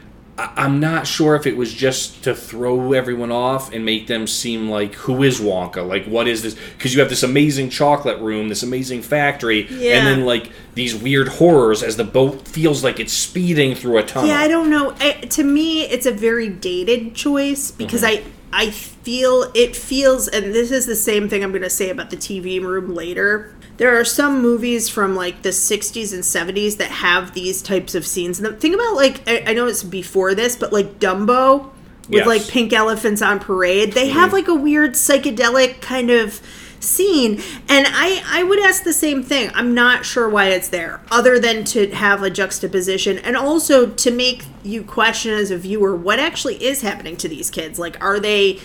I'm 0.56 0.80
not 0.80 1.06
sure 1.08 1.36
if 1.36 1.46
it 1.46 1.58
was 1.58 1.74
just 1.74 2.24
to 2.24 2.34
throw 2.34 2.94
everyone 2.94 3.32
off 3.32 3.74
and 3.74 3.84
make 3.84 4.08
them 4.08 4.28
seem 4.28 4.70
like 4.70 4.94
who 4.96 5.24
is 5.24 5.40
Wonka? 5.42 5.88
Like 5.88 6.06
what 6.06 6.28
is 6.28 6.42
this? 6.44 6.56
Because 6.78 6.94
you 6.94 7.00
have 7.02 7.10
this 7.10 7.24
amazing 7.24 7.70
chocolate 7.70 8.20
room, 8.20 8.50
this 8.50 8.64
amazing 8.64 9.02
factory, 9.02 9.68
Yeah. 9.70 9.98
and 9.98 10.08
then 10.08 10.26
like 10.26 10.50
these 10.76 10.96
weird 10.96 11.28
horrors 11.28 11.84
as 11.84 11.98
the 11.98 12.04
boat 12.04 12.48
feels 12.48 12.84
like 12.84 13.00
it's 13.00 13.14
speeding 13.14 13.76
through 13.76 13.98
a 13.98 14.04
tunnel. 14.04 14.30
Yeah, 14.30 14.40
I 14.40 14.48
don't 14.48 14.70
know. 14.70 14.96
I, 15.00 15.12
to 15.14 15.44
me, 15.44 15.82
it's 15.84 16.06
a 16.06 16.12
very 16.12 16.48
dated 16.50 17.16
choice 17.16 17.72
because 17.72 18.02
Mm-hmm. 18.04 18.26
I 18.28 18.32
I 18.52 18.72
feel 18.72 19.52
it 19.54 19.76
feels, 19.76 20.28
and 20.28 20.46
this 20.56 20.72
is 20.72 20.88
the 20.88 20.96
same 20.96 21.30
thing 21.30 21.44
I'm 21.44 21.52
going 21.52 21.62
to 21.62 21.70
say 21.70 21.92
about 21.92 22.10
the 22.10 22.18
TV 22.18 22.60
room 22.60 22.96
later. 22.96 23.54
There 23.80 24.00
are 24.00 24.06
some 24.06 24.42
movies 24.42 24.90
from 24.90 25.16
like 25.16 25.42
the 25.42 25.50
60s 25.50 26.14
and 26.14 26.22
70s 26.22 26.78
that 26.78 26.92
have 26.92 27.34
these 27.34 27.62
types 27.62 27.96
of 27.96 28.06
scenes. 28.06 28.38
And 28.38 28.46
the 28.46 28.54
thing 28.54 28.76
about 28.76 28.94
like 28.96 29.28
I, 29.28 29.44
I 29.48 29.54
know 29.54 29.66
it's 29.68 29.84
before 29.84 30.36
this, 30.36 30.56
but 30.56 30.72
like 30.72 31.00
Dumbo 31.00 31.64
with 31.64 31.74
Yes. 32.10 32.20
Mm-hmm. 32.22 32.30
like 32.30 32.48
pink 32.48 32.74
elephants 32.74 33.22
on 33.22 33.40
parade, 33.40 33.94
they 33.94 34.10
have 34.10 34.34
like 34.34 34.48
a 34.48 34.54
weird 34.56 34.94
psychedelic 34.94 35.80
kind 35.82 36.12
of 36.12 36.42
scene 36.82 37.34
and 37.68 37.86
i 37.90 38.24
i 38.26 38.42
would 38.42 38.58
ask 38.60 38.84
the 38.86 38.94
same 38.94 39.22
thing 39.22 39.52
i'm 39.54 39.74
not 39.74 40.06
sure 40.06 40.30
why 40.30 40.46
it's 40.48 40.70
there 40.70 41.02
other 41.12 41.38
than 41.38 41.66
to 41.66 41.90
have 41.92 42.24
a 42.24 42.30
juxtaposition 42.30 43.18
and 43.18 43.36
also 43.36 43.86
to 43.86 44.10
make 44.10 44.46
you 44.64 44.82
question 44.82 45.34
as 45.34 45.52
a 45.52 45.58
viewer 45.58 45.94
what 45.94 46.20
actually 46.20 46.56
is 46.64 46.82
happening 46.82 47.18
to 47.18 47.28
these 47.28 47.50
kids 47.50 47.80
like 47.80 48.02
are 48.02 48.18
they 48.18 48.58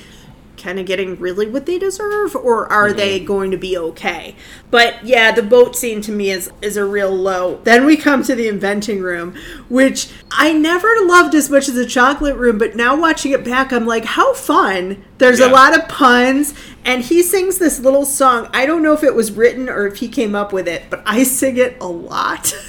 kind 0.56 0.78
of 0.78 0.86
getting 0.86 1.18
really 1.18 1.46
what 1.46 1.66
they 1.66 1.78
deserve 1.78 2.34
or 2.36 2.70
are 2.72 2.92
they 2.92 3.20
going 3.20 3.50
to 3.50 3.56
be 3.56 3.76
okay? 3.76 4.36
But 4.70 5.04
yeah 5.04 5.32
the 5.32 5.42
boat 5.42 5.76
scene 5.76 6.00
to 6.02 6.12
me 6.12 6.30
is 6.30 6.50
is 6.62 6.76
a 6.76 6.84
real 6.84 7.10
low. 7.10 7.60
Then 7.64 7.84
we 7.84 7.96
come 7.96 8.22
to 8.24 8.34
the 8.34 8.48
inventing 8.48 9.00
room 9.00 9.34
which 9.68 10.10
i 10.30 10.52
never 10.52 10.88
loved 11.02 11.34
as 11.34 11.50
much 11.50 11.68
as 11.68 11.74
the 11.74 11.86
chocolate 11.86 12.36
room 12.36 12.58
but 12.58 12.74
now 12.74 12.96
watching 12.96 13.32
it 13.32 13.44
back 13.44 13.72
i'm 13.72 13.86
like 13.86 14.04
how 14.04 14.34
fun. 14.34 15.04
There's 15.18 15.40
a 15.40 15.48
lot 15.48 15.78
of 15.78 15.88
puns 15.88 16.54
and 16.84 17.02
he 17.02 17.22
sings 17.22 17.58
this 17.58 17.78
little 17.78 18.04
song. 18.04 18.48
I 18.52 18.66
don't 18.66 18.82
know 18.82 18.92
if 18.92 19.02
it 19.02 19.14
was 19.14 19.32
written 19.32 19.68
or 19.68 19.86
if 19.86 19.96
he 19.96 20.08
came 20.08 20.34
up 20.34 20.52
with 20.52 20.68
it 20.68 20.84
but 20.90 21.02
i 21.06 21.22
sing 21.22 21.56
it 21.56 21.76
a 21.80 21.88
lot. 21.88 22.54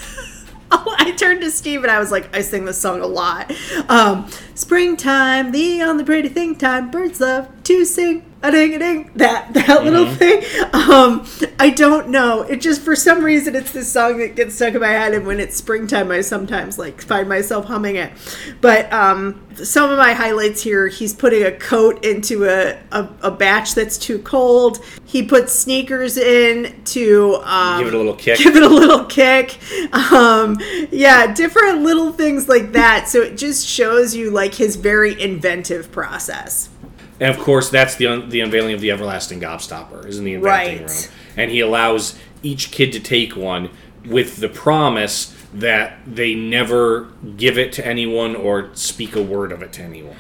I 0.72 1.12
turned 1.12 1.42
to 1.42 1.52
Steve 1.52 1.84
and 1.84 1.92
I 1.92 2.00
was 2.00 2.12
like, 2.12 2.36
I 2.36 2.42
sing 2.42 2.66
this 2.66 2.80
song 2.80 3.02
a 3.02 3.08
lot. 3.08 3.54
Um, 3.90 4.30
springtime, 4.56 5.52
the 5.52 5.82
only 5.84 6.04
pretty 6.04 6.30
thing 6.30 6.56
time, 6.56 6.90
birds 6.90 7.20
love 7.20 7.48
to 7.64 7.86
sing. 7.86 8.24
A 8.44 8.52
ding 8.52 8.76
a 8.76 8.80
ding, 8.80 9.10
that 9.16 9.56
that 9.56 9.84
little 9.84 10.06
thing. 10.08 10.44
Um, 10.72 11.26
I 11.58 11.72
don't 11.72 12.10
know. 12.10 12.44
It 12.44 12.62
just 12.62 12.82
for 12.82 12.96
some 12.96 13.24
reason 13.24 13.56
it's 13.56 13.72
this 13.72 13.92
song 13.92 14.20
that 14.20 14.36
gets 14.36 14.54
stuck 14.54 14.76
in 14.76 14.82
my 14.82 14.90
head, 14.90 15.16
and 15.16 15.26
when 15.26 15.40
it's 15.40 15.56
springtime, 15.56 16.12
I 16.12 16.22
sometimes 16.22 16.78
like 16.78 17.02
find 17.02 17.28
myself 17.28 17.66
humming 17.66 17.96
it. 17.96 18.12
But 18.62 18.92
um, 18.94 19.44
some 19.56 19.90
of 19.90 19.98
my 19.98 20.14
highlights 20.14 20.62
here: 20.62 20.88
he's 20.90 21.12
putting 21.12 21.42
a 21.44 21.54
coat 21.54 22.06
into 22.06 22.46
a, 22.46 22.78
a, 22.92 23.10
a 23.24 23.32
batch 23.32 23.74
that's 23.74 23.98
too 23.98 24.20
cold. 24.20 24.78
He 25.06 25.24
puts 25.24 25.52
sneakers 25.52 26.18
in 26.18 26.84
to 26.86 27.42
um, 27.46 27.80
Give 27.80 27.88
it 27.88 27.94
a 27.96 27.98
little 27.98 28.16
kick. 28.16 28.38
give 28.38 28.56
it 28.56 28.64
a 28.64 28.70
little 28.70 29.06
kick. 29.06 29.58
Um, 29.96 30.60
yeah, 30.92 31.34
different 31.34 31.82
little 31.82 32.12
things 32.12 32.48
like 32.48 32.74
that. 32.74 33.08
So 33.10 33.22
it 33.22 33.38
just 33.40 33.66
shows 33.66 34.14
you 34.16 34.30
like 34.30 34.45
his 34.54 34.76
very 34.76 35.20
inventive 35.20 35.92
process. 35.92 36.70
And 37.20 37.34
of 37.36 37.42
course, 37.42 37.70
that's 37.70 37.96
the 37.96 38.08
un- 38.08 38.30
the 38.30 38.42
unveiling 38.42 38.74
of 38.74 38.82
the 38.82 38.92
everlasting 38.92 39.40
gobstopper 39.42 40.06
is 40.06 40.20
in 40.20 40.26
the 40.26 40.34
inventing 40.36 40.82
Right. 40.82 40.90
room, 40.90 41.00
and 41.36 41.50
he 41.52 41.60
allows 41.60 42.16
each 42.44 42.70
kid 42.72 42.92
to 42.94 43.00
take 43.00 43.36
one 43.36 43.70
with 44.06 44.38
the 44.38 44.50
promise 44.50 45.34
that 45.54 45.98
they 46.06 46.36
never 46.36 47.08
give 47.38 47.58
it 47.58 47.72
to 47.74 47.88
anyone 47.88 48.36
or 48.36 48.70
speak 48.74 49.16
a 49.16 49.22
word 49.22 49.52
of 49.52 49.64
it 49.64 49.72
to 49.74 49.82
anyone. 49.82 50.16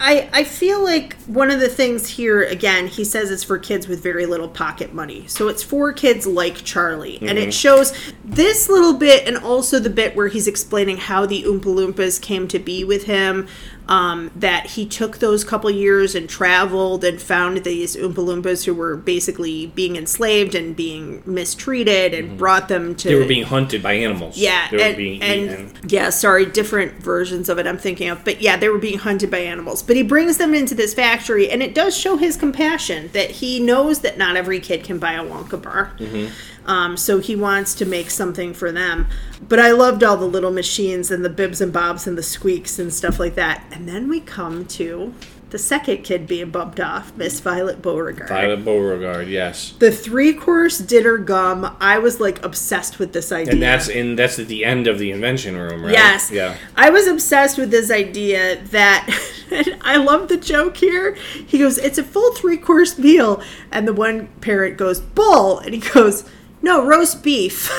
I, 0.00 0.28
I 0.32 0.44
feel 0.44 0.82
like 0.82 1.16
one 1.24 1.50
of 1.50 1.58
the 1.58 1.68
things 1.68 2.08
here 2.08 2.42
again 2.42 2.86
he 2.86 3.04
says 3.04 3.30
it's 3.30 3.42
for 3.42 3.58
kids 3.58 3.88
with 3.88 4.02
very 4.02 4.26
little 4.26 4.48
pocket 4.48 4.94
money. 4.94 5.26
So 5.26 5.48
it's 5.48 5.62
for 5.62 5.92
kids 5.92 6.26
like 6.26 6.64
charlie. 6.64 7.18
And 7.20 7.38
it 7.38 7.42
mm-hmm. 7.42 7.50
shows 7.50 8.12
this 8.24 8.68
little 8.68 8.94
bit 8.94 9.26
and 9.26 9.36
also 9.36 9.78
the 9.78 9.90
bit 9.90 10.14
where 10.14 10.28
he's 10.28 10.46
explaining 10.46 10.98
how 10.98 11.26
the 11.26 11.42
oompa 11.42 11.64
loompas 11.64 12.20
came 12.20 12.46
to 12.48 12.58
be 12.58 12.84
with 12.84 13.04
him 13.04 13.48
um, 13.88 14.30
that 14.36 14.66
he 14.66 14.84
took 14.86 15.18
those 15.18 15.44
couple 15.44 15.70
years 15.70 16.14
and 16.14 16.28
traveled 16.28 17.04
and 17.04 17.20
found 17.20 17.64
these 17.64 17.96
oompa 17.96 18.14
loompas 18.16 18.64
who 18.64 18.74
were 18.74 18.96
basically 18.96 19.66
being 19.68 19.96
enslaved 19.96 20.54
and 20.54 20.76
being 20.76 21.22
mistreated 21.24 22.12
and 22.12 22.38
brought 22.38 22.68
them 22.68 22.94
to 22.96 23.08
They 23.08 23.14
were 23.14 23.24
being 23.26 23.44
hunted 23.44 23.82
by 23.82 23.94
animals. 23.94 24.36
yeah, 24.36 24.68
they 24.70 24.76
were 24.76 24.82
and, 24.82 24.96
being 24.96 25.22
and 25.22 25.40
eaten. 25.42 25.72
yeah, 25.88 26.10
sorry, 26.10 26.44
different 26.44 26.94
versions 27.02 27.48
of 27.48 27.58
it 27.58 27.66
I'm 27.66 27.78
thinking 27.78 28.10
of, 28.10 28.24
but 28.24 28.42
yeah, 28.42 28.56
they 28.56 28.68
were 28.68 28.78
being 28.78 28.98
hunted 28.98 29.30
by 29.30 29.38
animals. 29.38 29.82
But 29.82 29.96
he 29.96 30.02
brings 30.02 30.36
them 30.36 30.54
into 30.54 30.74
this 30.74 30.92
factory, 30.94 31.50
and 31.50 31.62
it 31.62 31.74
does 31.74 31.96
show 31.96 32.16
his 32.16 32.36
compassion 32.36 33.08
that 33.14 33.30
he 33.30 33.58
knows 33.58 34.00
that 34.00 34.18
not 34.18 34.36
every 34.36 34.60
kid 34.60 34.84
can 34.84 34.98
buy 34.98 35.14
a 35.14 35.24
Wonka 35.24 35.62
bar. 35.62 35.92
Mm-hmm. 35.98 36.57
Um, 36.66 36.96
so 36.96 37.18
he 37.18 37.34
wants 37.34 37.74
to 37.76 37.86
make 37.86 38.10
something 38.10 38.52
for 38.52 38.70
them. 38.70 39.06
But 39.40 39.58
I 39.58 39.72
loved 39.72 40.04
all 40.04 40.16
the 40.16 40.26
little 40.26 40.50
machines 40.50 41.10
and 41.10 41.24
the 41.24 41.30
bibs 41.30 41.60
and 41.60 41.72
bobs 41.72 42.06
and 42.06 42.18
the 42.18 42.22
squeaks 42.22 42.78
and 42.78 42.92
stuff 42.92 43.18
like 43.18 43.34
that. 43.36 43.64
And 43.72 43.88
then 43.88 44.08
we 44.08 44.20
come 44.20 44.66
to 44.66 45.14
the 45.50 45.58
second 45.58 46.02
kid 46.04 46.26
being 46.26 46.50
bumped 46.50 46.78
off, 46.78 47.16
Miss 47.16 47.40
Violet 47.40 47.80
Beauregarde. 47.80 48.28
Violet 48.28 48.64
Beauregarde, 48.64 49.28
yes. 49.28 49.72
The 49.78 49.90
three 49.90 50.34
course 50.34 50.78
dinner 50.78 51.16
gum, 51.16 51.76
I 51.80 51.98
was 51.98 52.20
like 52.20 52.44
obsessed 52.44 52.98
with 52.98 53.12
this 53.12 53.32
idea. 53.32 53.54
And 53.54 53.62
that's 53.62 53.88
in 53.88 54.16
that's 54.16 54.38
at 54.38 54.48
the 54.48 54.64
end 54.64 54.86
of 54.86 54.98
the 54.98 55.10
invention 55.10 55.56
room, 55.56 55.84
right? 55.84 55.92
Yes. 55.92 56.30
Yeah. 56.30 56.56
I 56.76 56.90
was 56.90 57.06
obsessed 57.06 57.56
with 57.56 57.70
this 57.70 57.90
idea 57.90 58.62
that 58.66 59.08
I 59.80 59.96
love 59.96 60.28
the 60.28 60.36
joke 60.36 60.76
here. 60.76 61.14
He 61.46 61.58
goes, 61.58 61.78
It's 61.78 61.98
a 61.98 62.04
full 62.04 62.34
three 62.34 62.58
course 62.58 62.98
meal. 62.98 63.42
And 63.72 63.88
the 63.88 63.94
one 63.94 64.26
parent 64.40 64.76
goes, 64.76 65.00
Bull. 65.00 65.60
And 65.60 65.74
he 65.74 65.80
goes, 65.80 66.28
No, 66.68 66.84
roast 66.84 67.22
beef. 67.22 67.70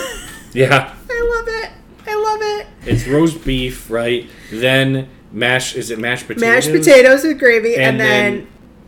Yeah. 0.51 0.95
I 1.11 1.35
love 1.35 1.47
it. 1.47 1.71
I 2.07 2.15
love 2.15 2.39
it. 2.41 2.67
It's 2.87 3.07
roast 3.07 3.45
beef, 3.45 3.87
right? 3.87 4.27
Then 4.51 5.07
mash 5.31 5.75
is 5.75 5.91
it 5.91 5.99
mashed 5.99 6.25
potatoes? 6.25 6.41
Mashed 6.41 6.71
potatoes 6.71 7.23
with 7.23 7.37
gravy 7.37 7.75
and, 7.75 7.83
And 7.83 7.99
then, 7.99 8.33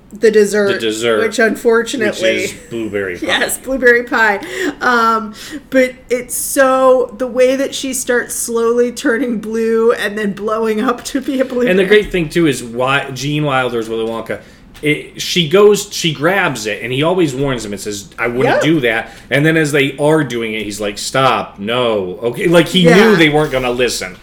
then 0.10 0.20
the 0.20 0.32
dessert. 0.32 0.74
the 0.74 0.80
dessert, 0.80 1.20
Which 1.20 1.28
Which 1.28 1.39
unfortunately 1.39 2.30
is 2.30 2.54
blueberry 2.72 3.20
pie. 3.20 3.28
Yes, 3.28 3.60
blueberry 3.60 4.04
pie. 4.04 4.38
Um, 4.82 5.36
but 5.70 5.93
it's 6.10 6.34
so 6.34 7.14
the 7.20 7.28
way 7.28 7.56
that 7.56 7.76
she 7.76 7.93
starts 7.93 8.34
slowly 8.34 8.91
turning 8.91 9.39
blue 9.39 9.91
and 9.91 10.18
then 10.18 10.34
blowing 10.34 10.82
up 10.82 11.04
to 11.06 11.22
be 11.22 11.39
a 11.39 11.45
blueberry. 11.45 11.70
And 11.70 11.78
the 11.78 11.86
great 11.86 12.12
thing 12.12 12.28
too 12.28 12.47
is 12.47 12.64
why 12.64 13.12
Gene 13.12 13.43
Wilder's 13.43 13.88
Willy 13.88 14.10
Wonka. 14.10 14.41
It, 14.82 15.21
she 15.21 15.47
goes, 15.47 15.93
she 15.93 16.11
grabs 16.13 16.65
it, 16.65 16.82
and 16.82 16.91
he 16.91 17.03
always 17.03 17.36
warns 17.36 17.63
him 17.63 17.71
and 17.71 17.79
says, 17.79 18.09
"I 18.17 18.27
wouldn't 18.27 18.55
Yeah. 18.55 18.59
do 18.61 18.79
that." 18.82 19.11
And 19.29 19.45
then 19.45 19.55
as 19.57 19.71
they 19.71 19.95
are 19.97 20.23
doing 20.23 20.53
it, 20.55 20.63
he's 20.63 20.82
like, 20.82 20.97
"Stop, 20.97 21.59
no, 21.59 22.17
okay." 22.23 22.47
Like 22.47 22.67
he 22.67 22.82
Yeah. 22.86 22.95
knew 22.95 23.15
they 23.15 23.29
weren't 23.29 23.51
going 23.51 23.63
to 23.63 23.71
listen. 23.71 24.17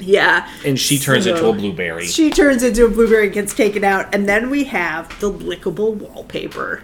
Yeah. 0.00 0.48
and 0.64 0.78
she 0.80 0.98
turns 0.98 1.24
So- 1.24 1.30
into 1.34 1.46
a 1.48 1.52
blueberry. 1.52 2.06
She 2.06 2.30
turns 2.30 2.62
into 2.64 2.86
a 2.86 2.88
blueberry 2.88 3.26
and 3.26 3.32
gets 3.34 3.54
taken 3.54 3.84
out, 3.84 4.12
and 4.12 4.28
then 4.28 4.50
we 4.50 4.64
have 4.64 5.08
the 5.20 5.30
lickable 5.30 5.94
wallpaper. 5.94 6.82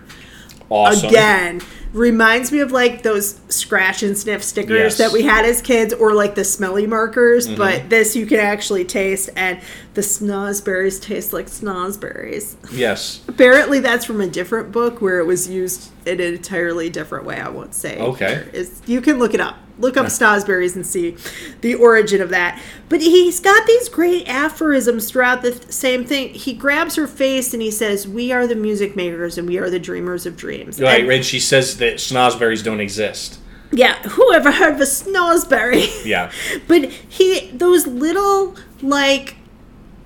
awesome. 0.71 1.09
Again, 1.09 1.61
reminds 1.93 2.53
me 2.53 2.61
of 2.61 2.71
like 2.73 3.03
those 3.03 3.41
scratch 3.49 4.03
and 4.03 4.17
sniff 4.17 4.43
stickers 4.43 4.71
Yes. 4.79 4.95
Mm-hmm. 4.95 5.03
that 5.03 5.13
we 5.13 5.23
had 5.23 5.45
as 5.45 5.63
kids, 5.63 5.95
or 5.95 6.15
like 6.15 6.35
the 6.35 6.45
smelly 6.45 6.87
markers. 6.87 7.49
But 7.49 7.89
this 7.91 8.15
you 8.17 8.27
can 8.27 8.41
actually 8.41 8.85
taste, 8.85 9.31
and 9.37 9.61
the 9.95 10.01
snozberries 10.03 11.01
taste 11.03 11.33
like 11.33 11.47
snozberries. 11.47 12.57
Yes. 12.73 13.23
Apparently, 13.29 13.81
that's 13.81 14.05
from 14.05 14.21
a 14.21 14.27
different 14.29 14.73
book 14.73 15.01
where 15.01 15.19
it 15.19 15.25
was 15.25 15.49
used 15.49 15.91
in 16.07 16.21
an 16.21 16.35
entirely 16.35 16.91
different 16.91 17.25
way. 17.25 17.41
I 17.41 17.49
won't 17.49 17.75
say. 17.75 17.99
Okay. 17.99 18.49
It's, 18.53 18.81
you 18.87 19.01
can 19.01 19.19
look 19.19 19.35
it 19.35 19.41
up. 19.41 19.57
Look 19.79 19.97
up 19.97 20.07
snozberries 20.07 20.75
and 20.75 20.87
see 20.87 21.17
the 21.61 21.75
origin 21.75 22.21
of 22.21 22.31
that. 22.31 22.61
But 22.89 23.01
he's 23.01 23.41
got 23.41 23.67
these 23.67 23.89
great 23.89 24.29
aphorisms 24.29 25.11
throughout 25.11 25.43
the 25.43 25.53
th- 25.53 25.71
same 25.71 26.05
thing. 26.05 26.35
He 26.35 26.53
grabs 26.53 26.97
her 26.97 27.07
face 27.07 27.53
and 27.55 27.63
he 27.63 27.71
says, 27.71 28.07
"We 28.09 28.33
are 28.33 28.47
the 28.47 28.55
music 28.57 28.97
makers 28.97 29.39
and 29.39 29.49
we 29.49 29.57
are 29.59 29.71
the 29.71 29.79
dreamers 29.79 30.27
of 30.27 30.37
dreams." 30.37 30.81
Right, 30.81 31.03
And- 31.05 31.13
and 31.13 31.25
she 31.25 31.39
says 31.41 31.77
that 31.79 31.97
snozberries 31.97 32.63
don't 32.65 32.81
exist. 32.81 33.39
Yeah. 33.71 33.97
Who 34.11 34.33
ever 34.33 34.51
heard 34.51 34.75
of 34.75 34.81
a 34.81 34.85
snozberry? 34.85 35.89
Yeah. 36.05 36.31
But 36.69 36.85
he 36.91 37.51
those 37.53 37.87
little 37.87 38.57
like 38.83 39.37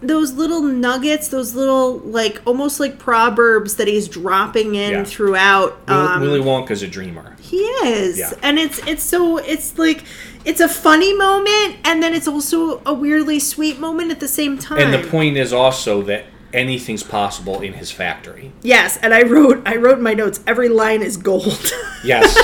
those 0.03 0.33
little 0.33 0.63
nuggets, 0.63 1.29
those 1.29 1.55
little 1.55 1.99
like 1.99 2.41
almost 2.45 2.81
like 2.81 2.99
proverbs 2.99 3.77
that 3.77 3.87
he's 3.89 4.09
dropping 4.09 4.75
in 4.75 4.91
Yeah. 4.93 5.05
throughout. 5.05 5.79
Um, 5.89 6.21
Willy 6.21 6.41
Wonka's 6.41 6.83
a 6.83 6.89
dreamer. 6.89 7.37
he 7.41 7.59
is, 7.59 8.19
Yeah. 8.19 8.33
and 8.43 8.59
it's 8.59 8.79
it's 8.87 9.03
so 9.03 9.39
it's 9.39 9.79
like 9.79 10.05
it's 10.45 10.61
a 10.61 10.69
funny 10.69 11.15
moment, 11.17 11.77
and 11.85 12.03
then 12.03 12.15
it's 12.15 12.27
also 12.27 12.83
a 12.85 12.93
weirdly 12.93 13.39
sweet 13.39 13.79
moment 13.79 14.11
at 14.11 14.19
the 14.21 14.29
same 14.29 14.59
time. 14.59 14.79
And 14.79 14.93
the 14.93 15.09
point 15.09 15.37
is 15.37 15.53
also 15.53 16.03
that 16.03 16.25
anything's 16.53 17.03
possible 17.03 17.61
in 17.61 17.75
his 17.75 17.91
factory. 17.91 18.53
yes, 18.63 18.99
and 19.03 19.15
I 19.15 19.23
wrote 19.23 19.63
I 19.67 19.77
wrote 19.77 19.99
in 19.99 20.03
my 20.05 20.15
notes 20.15 20.41
every 20.47 20.69
line 20.69 21.03
is 21.03 21.17
gold. 21.17 21.73
Yes. 22.05 22.37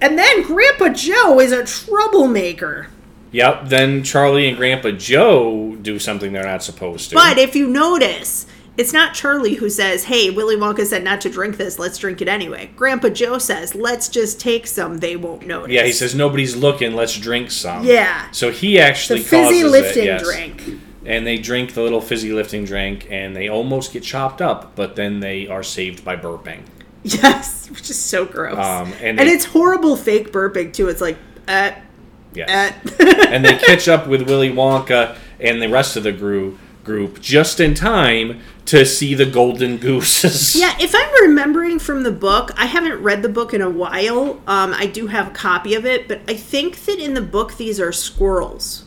and 0.00 0.18
then 0.18 0.42
Grandpa 0.42 0.88
Joe 0.88 1.38
is 1.40 1.52
a 1.52 1.64
troublemaker. 1.64 2.88
Yep. 3.34 3.68
Then 3.68 4.02
Charlie 4.02 4.48
and 4.48 4.56
Grandpa 4.56 4.92
Joe 4.92 5.76
do 5.76 5.98
something 5.98 6.32
they're 6.32 6.44
not 6.44 6.62
supposed 6.62 7.10
to. 7.10 7.16
But 7.16 7.38
if 7.38 7.54
you 7.54 7.66
notice, 7.68 8.46
it's 8.76 8.92
not 8.92 9.14
Charlie 9.14 9.54
who 9.54 9.68
says, 9.70 10.04
Hey, 10.04 10.30
Willy 10.30 10.56
Wonka 10.56 10.84
said 10.86 11.04
not 11.04 11.20
to 11.22 11.30
drink 11.30 11.56
this, 11.56 11.78
let's 11.78 11.98
drink 11.98 12.20
it 12.22 12.28
anyway. 12.28 12.70
Grandpa 12.74 13.08
Joe 13.10 13.38
says, 13.38 13.74
Let's 13.74 14.08
just 14.08 14.40
take 14.40 14.66
some, 14.66 14.98
they 14.98 15.16
won't 15.16 15.46
notice. 15.46 15.72
yeah, 15.72 15.84
he 15.84 15.92
says 15.92 16.14
nobody's 16.14 16.56
looking. 16.56 16.94
Let's 16.94 17.16
drink 17.18 17.50
some. 17.50 17.84
Yeah. 17.84 18.30
So 18.32 18.50
he 18.50 18.80
actually 18.80 19.20
the 19.20 19.26
fizzy 19.26 19.62
causes 19.62 19.72
lifting 19.72 20.02
it, 20.04 20.06
yes. 20.06 20.22
drink. 20.24 20.80
and 21.06 21.26
they 21.26 21.36
drink 21.38 21.74
the 21.74 21.82
little 21.82 22.00
fizzy 22.00 22.32
lifting 22.32 22.64
drink, 22.64 23.06
and 23.10 23.36
they 23.36 23.48
almost 23.48 23.92
get 23.92 24.02
chopped 24.02 24.40
up, 24.42 24.74
but 24.74 24.96
then 24.96 25.20
they 25.20 25.46
are 25.48 25.62
saved 25.62 26.04
by 26.04 26.16
burping. 26.16 26.62
Yes, 27.06 27.68
which 27.68 27.90
is 27.90 27.98
so 27.98 28.24
gross. 28.24 28.56
Um, 28.56 28.90
and 28.94 29.18
and 29.20 29.28
they- 29.28 29.32
it's 29.32 29.44
horrible 29.44 29.94
fake 29.94 30.32
burping 30.32 30.72
too. 30.72 30.88
It's 30.88 31.02
like, 31.02 31.18
uh, 31.46 31.72
Yes. 32.34 32.74
and 32.98 33.44
they 33.44 33.56
catch 33.58 33.88
up 33.88 34.06
with 34.06 34.28
Willy 34.28 34.50
Wonka 34.50 35.16
and 35.40 35.60
the 35.60 35.68
rest 35.68 35.96
of 35.96 36.02
the 36.02 36.12
group 36.12 36.58
group 36.84 37.20
just 37.20 37.60
in 37.60 37.74
time 37.74 38.40
to 38.66 38.84
see 38.84 39.14
the 39.14 39.26
golden 39.26 39.78
gooses. 39.78 40.54
Yeah, 40.54 40.76
if 40.78 40.94
I'm 40.94 41.22
remembering 41.22 41.78
from 41.78 42.02
the 42.02 42.10
book, 42.10 42.50
I 42.56 42.66
haven't 42.66 43.02
read 43.02 43.22
the 43.22 43.28
book 43.28 43.52
in 43.52 43.62
a 43.62 43.70
while. 43.70 44.40
Um, 44.46 44.74
I 44.74 44.86
do 44.86 45.06
have 45.06 45.28
a 45.28 45.30
copy 45.30 45.74
of 45.74 45.84
it, 45.84 46.06
but 46.06 46.20
I 46.28 46.34
think 46.34 46.84
that 46.84 46.98
in 46.98 47.14
the 47.14 47.22
book 47.22 47.56
these 47.56 47.80
are 47.80 47.92
squirrels. 47.92 48.83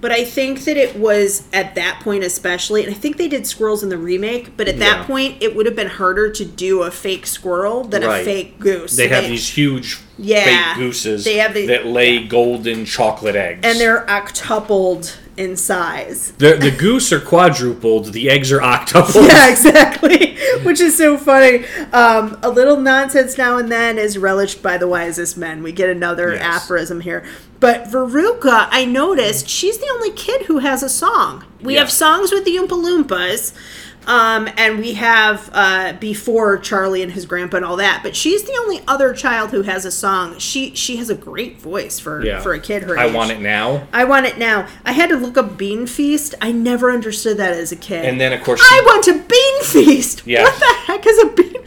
But 0.00 0.12
I 0.12 0.24
think 0.24 0.64
that 0.64 0.76
it 0.76 0.96
was 0.96 1.42
at 1.52 1.74
that 1.74 2.00
point, 2.04 2.22
especially, 2.22 2.84
and 2.84 2.90
I 2.94 2.96
think 2.96 3.16
they 3.16 3.26
did 3.28 3.46
squirrels 3.46 3.82
in 3.82 3.88
the 3.88 3.98
remake. 3.98 4.56
But 4.56 4.68
at 4.68 4.78
that 4.78 5.06
point, 5.06 5.42
it 5.42 5.56
would 5.56 5.66
have 5.66 5.74
been 5.74 5.88
harder 5.88 6.30
to 6.30 6.44
do 6.44 6.82
a 6.82 6.90
fake 6.90 7.26
squirrel 7.26 7.82
than 7.84 8.02
Right. 8.04 8.20
a 8.20 8.24
fake 8.24 8.60
goose. 8.60 8.94
They 8.96 9.08
have 9.08 9.24
these 9.24 9.48
huge 9.48 9.98
Yeah. 10.16 10.74
fake 10.74 10.82
gooses 10.84 11.24
They 11.24 11.38
have 11.38 11.52
the- 11.54 11.66
that 11.66 11.86
lay 11.86 12.20
golden 12.20 12.84
chocolate 12.84 13.34
eggs. 13.34 13.60
and 13.64 13.80
they're 13.80 14.04
octupled 14.08 15.14
in 15.36 15.56
size. 15.56 16.32
the 16.38 16.54
the 16.54 16.70
goose 16.72 17.12
are 17.12 17.20
quadrupled, 17.20 18.12
the 18.12 18.28
eggs 18.28 18.50
are 18.50 18.58
octupled. 18.60 19.26
Yeah, 19.28 19.48
exactly. 19.50 20.36
Which 20.64 20.80
is 20.80 20.96
so 20.96 21.16
funny. 21.16 21.64
Um, 21.92 22.38
a 22.42 22.50
little 22.50 22.76
nonsense 22.76 23.38
now 23.38 23.56
and 23.58 23.70
then 23.70 23.98
is 23.98 24.18
relished 24.18 24.62
by 24.62 24.78
the 24.78 24.88
wisest 24.88 25.36
men. 25.36 25.62
We 25.62 25.70
get 25.72 25.88
another 25.90 26.32
Yes. 26.34 26.42
aphorism 26.42 27.00
here. 27.02 27.22
But 27.60 27.84
Veruca, 27.84 28.68
I 28.70 28.84
noticed 28.84 29.48
she's 29.48 29.78
the 29.78 29.88
only 29.94 30.10
kid 30.12 30.42
who 30.42 30.58
has 30.58 30.82
a 30.82 30.88
song. 30.88 31.44
We 31.60 31.74
Yeah. 31.74 31.80
have 31.80 31.90
songs 31.90 32.30
with 32.30 32.44
the 32.44 32.56
Oompa 32.56 32.68
Loompas. 32.68 33.52
Um, 34.06 34.48
and 34.56 34.78
we 34.78 34.94
have 34.94 35.50
uh, 35.52 35.92
before 36.00 36.56
Charlie 36.56 37.02
and 37.02 37.12
his 37.12 37.26
grandpa 37.26 37.58
and 37.58 37.66
all 37.66 37.76
that, 37.76 38.00
but 38.02 38.16
she's 38.16 38.42
the 38.44 38.56
only 38.62 38.80
other 38.88 39.12
child 39.12 39.50
who 39.50 39.60
has 39.62 39.84
a 39.84 39.90
song. 39.90 40.38
She 40.38 40.74
she 40.74 40.96
has 40.96 41.10
a 41.10 41.14
great 41.14 41.60
voice 41.60 41.98
for 41.98 42.24
Yeah. 42.24 42.40
for 42.40 42.54
a 42.54 42.58
kid 42.58 42.84
her 42.84 42.98
I 42.98 43.08
age. 43.08 43.12
want 43.14 43.32
it 43.32 43.40
now. 43.40 43.86
I 43.92 44.04
want 44.04 44.24
it 44.24 44.38
now. 44.38 44.66
I 44.86 44.92
had 44.92 45.10
to 45.10 45.16
look 45.16 45.36
up 45.36 45.58
Bean 45.58 45.86
Feast. 45.86 46.34
I 46.40 46.52
never 46.52 46.90
understood 46.90 47.36
that 47.36 47.52
as 47.52 47.70
a 47.70 47.76
kid. 47.76 48.06
And 48.06 48.18
then 48.18 48.32
of 48.32 48.42
course 48.42 48.62
I 48.64 48.80
want 48.86 49.08
a 49.08 49.12
bean 49.12 49.62
feast. 49.64 50.22
Yeah. 50.24 50.44
What 50.44 50.58
the 50.58 50.74
heck 50.86 51.06
is 51.06 51.18
a 51.24 51.26
bean? 51.26 51.62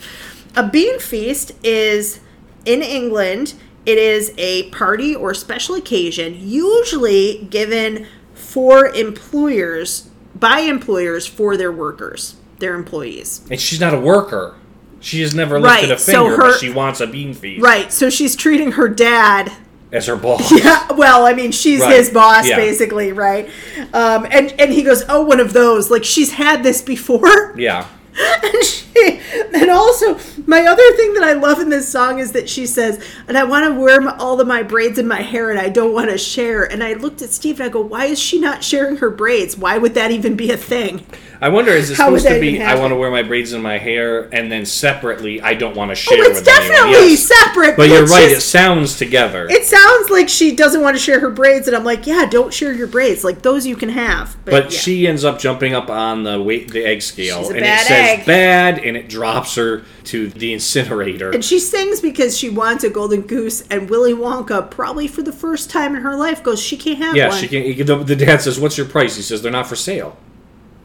A 0.56 0.64
bean 0.68 0.98
feast 1.00 1.52
is 1.64 2.22
in 2.66 2.82
England. 2.82 3.54
It 3.86 3.98
is 3.98 4.34
a 4.38 4.70
party 4.70 5.16
or 5.16 5.34
special 5.34 5.76
occasion, 5.76 6.38
usually 6.40 7.48
given 7.50 8.06
for 8.36 8.88
employers 8.88 10.10
by 10.36 10.60
employers 10.60 11.26
for 11.28 11.58
their 11.58 11.72
workers, 11.72 12.36
their 12.60 12.76
employees. 12.76 13.42
and 13.50 13.60
she's 13.60 13.80
not 13.80 13.94
a 13.94 14.00
worker. 14.00 14.56
She 15.00 15.22
has 15.22 15.34
never 15.34 15.60
lifted 15.60 15.90
Right, 15.90 15.92
a 15.92 15.98
so 15.98 16.12
finger, 16.28 16.36
her- 16.36 16.52
but 16.52 16.60
she 16.60 16.70
wants 16.70 17.02
a 17.02 17.08
bean 17.08 17.34
feast 17.34 17.62
Right. 17.64 17.92
So 17.92 18.10
she's 18.12 18.36
treating 18.36 18.74
her 18.74 18.88
dad 18.88 19.52
as 19.92 20.06
her 20.06 20.16
boss. 20.16 20.52
Yeah, 20.64 20.92
well, 20.94 21.26
I 21.26 21.34
mean, 21.34 21.52
she's 21.52 21.82
Right, 21.82 21.96
his 21.98 22.12
boss, 22.12 22.48
yeah. 22.48 22.56
basically, 22.56 23.12
right? 23.12 23.50
Um, 23.94 24.28
and 24.30 24.54
and 24.60 24.72
he 24.72 24.84
goes, 24.84 25.04
"Oh, 25.10 25.24
one 25.24 25.40
of 25.40 25.54
those. 25.54 25.90
Like 25.90 26.04
she's 26.04 26.34
had 26.34 26.62
this 26.64 26.82
before." 26.84 27.56
Yeah. 27.58 27.88
and, 28.44 28.64
she, 28.64 28.86
and 29.54 29.70
also, 29.70 30.20
my 30.46 30.66
other 30.66 30.92
thing 30.94 31.14
that 31.14 31.24
I 31.24 31.34
love 31.34 31.60
in 31.60 31.70
this 31.70 31.88
song 31.90 32.20
is 32.20 32.32
that 32.34 32.50
she 32.50 32.66
says, 32.66 33.04
"And 33.28 33.38
I 33.38 33.44
want 33.44 33.66
to 33.66 33.80
wear 33.80 34.02
my, 34.02 34.16
all 34.18 34.40
of 34.40 34.48
my 34.48 34.64
braids 34.64 35.00
in 35.00 35.08
my 35.08 35.22
hair, 35.22 35.50
and 35.50 35.60
I 35.60 35.70
don't 35.70 35.94
want 35.94 36.10
to 36.10 36.18
share." 36.18 36.64
And 36.64 36.84
I 36.84 36.94
looked 36.94 37.22
at 37.22 37.30
Steve 37.30 37.60
and 37.60 37.68
I 37.68 37.70
go, 37.70 37.82
"Why 37.82 38.06
is 38.06 38.20
she 38.20 38.40
not 38.40 38.64
sharing 38.64 38.98
her 38.98 39.10
braids? 39.10 39.58
Why 39.58 39.78
would 39.78 39.94
that 39.94 40.12
even 40.12 40.36
be 40.36 40.52
a 40.52 40.58
thing?" 40.58 41.06
I 41.42 41.50
wonder, 41.50 41.72
is 41.72 41.90
it 41.90 41.98
How 41.98 42.06
supposed 42.06 42.28
to 42.28 42.40
be 42.40 42.62
I 42.62 42.76
want 42.76 42.92
to 42.92 42.96
wear 42.96 43.10
my 43.10 43.24
braids 43.24 43.52
in 43.54 43.62
my 43.64 43.80
hair 43.80 44.30
and 44.32 44.52
then 44.52 44.64
separately 44.66 45.42
I 45.42 45.56
don't 45.56 45.76
want 45.76 45.90
to 45.90 45.94
oh, 45.94 45.96
share 45.96 46.20
Oh, 46.24 46.30
it's 46.30 46.42
definitely 46.44 46.92
Yes. 47.12 47.24
separate. 47.28 47.76
But 47.76 47.90
you're 47.90 48.06
right, 48.06 48.30
just- 48.30 48.46
it 48.46 48.50
sounds 48.50 48.96
together. 48.98 49.48
It 49.50 49.66
sounds 49.66 50.12
like 50.12 50.30
she 50.30 50.56
doesn't 50.56 50.82
want 50.82 50.96
to 50.96 51.02
share 51.02 51.20
her 51.20 51.32
braids, 51.32 51.68
and 51.68 51.76
I'm 51.76 51.84
like, 51.84 52.06
yeah, 52.06 52.26
don't 52.30 52.54
share 52.54 52.74
your 52.74 52.86
braids. 52.88 53.24
Like 53.24 53.42
those 53.42 53.66
you 53.66 53.76
can 53.76 53.90
have. 53.90 54.38
but 54.46 54.66
yeah. 54.72 54.80
she 54.80 55.08
ends 55.08 55.24
up 55.26 55.40
jumping 55.40 55.74
up 55.74 55.90
on 55.90 56.24
the 56.24 56.42
weight 56.42 56.72
the 56.72 56.86
egg 56.86 57.02
scale 57.02 57.50
and 57.50 57.58
it 57.58 57.80
says 57.80 57.90
egg. 58.20 58.26
bad 58.26 58.78
and 58.84 58.98
it 58.98 59.10
drops 59.10 59.56
her 59.56 59.84
to 60.06 60.30
the 60.30 60.54
incinerator. 60.54 61.32
and 61.32 61.44
she 61.44 61.60
sings 61.60 62.02
because 62.02 62.38
she 62.38 62.50
wants 62.50 62.84
a 62.84 62.90
golden 62.90 63.22
goose, 63.22 63.62
and 63.70 63.90
Willy 63.90 64.14
Wonka, 64.14 64.70
probably 64.70 65.08
for 65.08 65.22
the 65.22 65.32
first 65.32 65.70
time 65.70 65.96
in 65.96 66.02
her 66.02 66.16
life, 66.16 66.44
goes, 66.44 66.62
she 66.62 66.78
can't 66.78 66.98
have 66.98 67.16
yeah, 67.16 67.30
one. 67.30 67.40
she 67.40 67.48
can 67.48 67.64
he- 67.64 67.82
the, 67.82 67.96
the 67.98 68.16
dad 68.16 68.42
says, 68.42 68.60
"What's 68.60 68.78
your 68.78 68.88
price?" 68.88 69.16
He 69.16 69.22
says, 69.22 69.42
"They're 69.42 69.52
not 69.52 69.68
for 69.68 69.76
sale." 69.76 70.18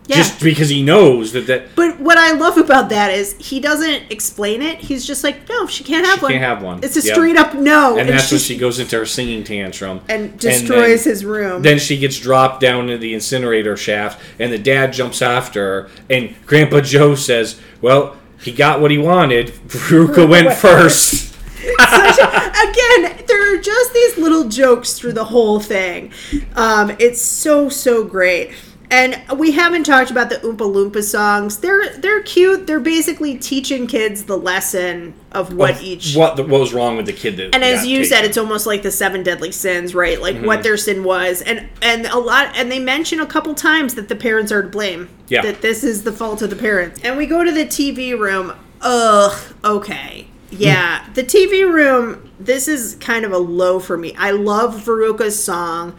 Yeah. 0.08 0.16
Just 0.18 0.40
because 0.40 0.68
he 0.68 0.82
knows 0.84 1.32
that 1.32 1.48
that 1.48 1.74
but 1.74 1.98
what 1.98 2.16
I 2.16 2.30
love 2.32 2.58
about 2.58 2.90
that 2.90 3.10
is 3.12 3.34
he 3.40 3.58
doesn't 3.58 4.04
explain 4.10 4.62
it. 4.62 4.78
He's 4.78 5.04
just 5.04 5.24
like, 5.24 5.48
no, 5.48 5.66
she 5.66 5.82
can't 5.82 6.06
have 6.06 6.20
She 6.20 6.22
one. 6.22 6.32
can't 6.32 6.44
have 6.44 6.62
one. 6.62 6.80
It's 6.84 6.96
a 6.96 7.00
Yep. 7.00 7.14
straight 7.14 7.36
up 7.36 7.54
no. 7.54 7.98
and 7.98 8.08
that's 8.08 8.30
when 8.30 8.38
she, 8.40 8.54
she 8.54 8.58
goes 8.58 8.78
into 8.78 8.96
her 8.98 9.06
singing 9.06 9.42
tantrum 9.42 10.00
and 10.08 10.38
destroys 10.38 11.04
then- 11.04 11.10
his 11.12 11.24
room. 11.24 11.62
Then 11.62 11.78
she 11.80 11.96
gets 11.98 12.20
dropped 12.20 12.60
down 12.60 12.84
into 12.84 12.98
the 12.98 13.14
incinerator 13.14 13.76
shaft, 13.76 14.20
and 14.38 14.52
the 14.52 14.58
dad 14.58 14.92
jumps 14.92 15.22
after 15.22 15.60
her. 15.82 15.90
And 16.08 16.34
Grandpa 16.46 16.82
Joe 16.82 17.14
says, 17.16 17.58
"Well, 17.80 18.16
he 18.40 18.52
got 18.52 18.80
what 18.80 18.90
he 18.92 18.98
wanted. 18.98 19.48
Veruca 19.66 20.28
went 20.28 20.52
first. 20.52 21.34
A- 21.80 21.82
again, 21.82 23.24
there 23.26 23.54
are 23.54 23.60
just 23.60 23.92
these 23.92 24.18
little 24.18 24.48
jokes 24.48 24.92
through 24.98 25.12
the 25.14 25.24
whole 25.24 25.58
thing. 25.58 26.12
Um, 26.54 26.94
it's 26.98 27.20
so 27.20 27.68
so 27.68 28.04
great. 28.04 28.52
And 28.88 29.20
we 29.38 29.50
haven't 29.52 29.84
talked 29.84 30.12
about 30.12 30.30
the 30.30 30.36
Oompa 30.36 30.58
Loompa 30.58 31.02
songs. 31.02 31.58
They're 31.58 31.88
they're 31.98 32.22
cute. 32.22 32.66
They're 32.68 32.78
basically 32.78 33.36
teaching 33.36 33.86
kids 33.88 34.24
the 34.24 34.36
lesson 34.38 35.14
of 35.32 35.52
what 35.52 35.72
Of 35.72 35.82
each 35.82 36.14
what, 36.14 36.36
the, 36.36 36.44
what 36.44 36.60
was 36.60 36.72
wrong 36.72 36.96
with 36.96 37.06
the 37.06 37.12
kid 37.12 37.36
that 37.38 37.54
and 37.54 37.64
as 37.64 37.84
you 37.84 37.98
taken. 37.98 38.08
said 38.10 38.24
it's 38.24 38.38
almost 38.38 38.64
like 38.66 38.82
the 38.82 38.90
seven 38.92 39.22
deadly 39.22 39.50
sins 39.52 39.94
right 39.94 40.20
like 40.20 40.36
Mm-hmm. 40.36 40.46
what 40.46 40.62
their 40.62 40.76
sin 40.76 41.02
was 41.04 41.42
and 41.42 41.68
and 41.82 42.06
a 42.06 42.18
lot 42.18 42.56
and 42.56 42.70
they 42.70 42.78
mention 42.78 43.20
a 43.20 43.26
couple 43.26 43.54
times 43.54 43.94
that 43.96 44.08
the 44.08 44.16
parents 44.16 44.50
are 44.52 44.62
to 44.62 44.68
blame 44.68 45.08
Yeah. 45.28 45.42
that 45.42 45.60
this 45.62 45.82
is 45.84 46.04
the 46.04 46.12
fault 46.12 46.40
of 46.42 46.48
the 46.50 46.56
parents 46.56 47.00
and 47.04 47.16
we 47.18 47.26
go 47.26 47.44
to 47.44 47.50
the 47.52 47.64
tv 47.66 48.18
room 48.18 48.52
ugh 48.80 49.54
okay 49.64 50.28
yeah 50.50 51.06
the 51.14 51.22
tv 51.24 51.70
room 51.70 52.30
this 52.40 52.66
is 52.68 52.94
kind 53.00 53.24
of 53.24 53.32
a 53.32 53.38
low 53.38 53.78
for 53.80 53.96
me 53.98 54.14
i 54.16 54.30
love 54.30 54.74
veruca's 54.86 55.42
song 55.42 55.94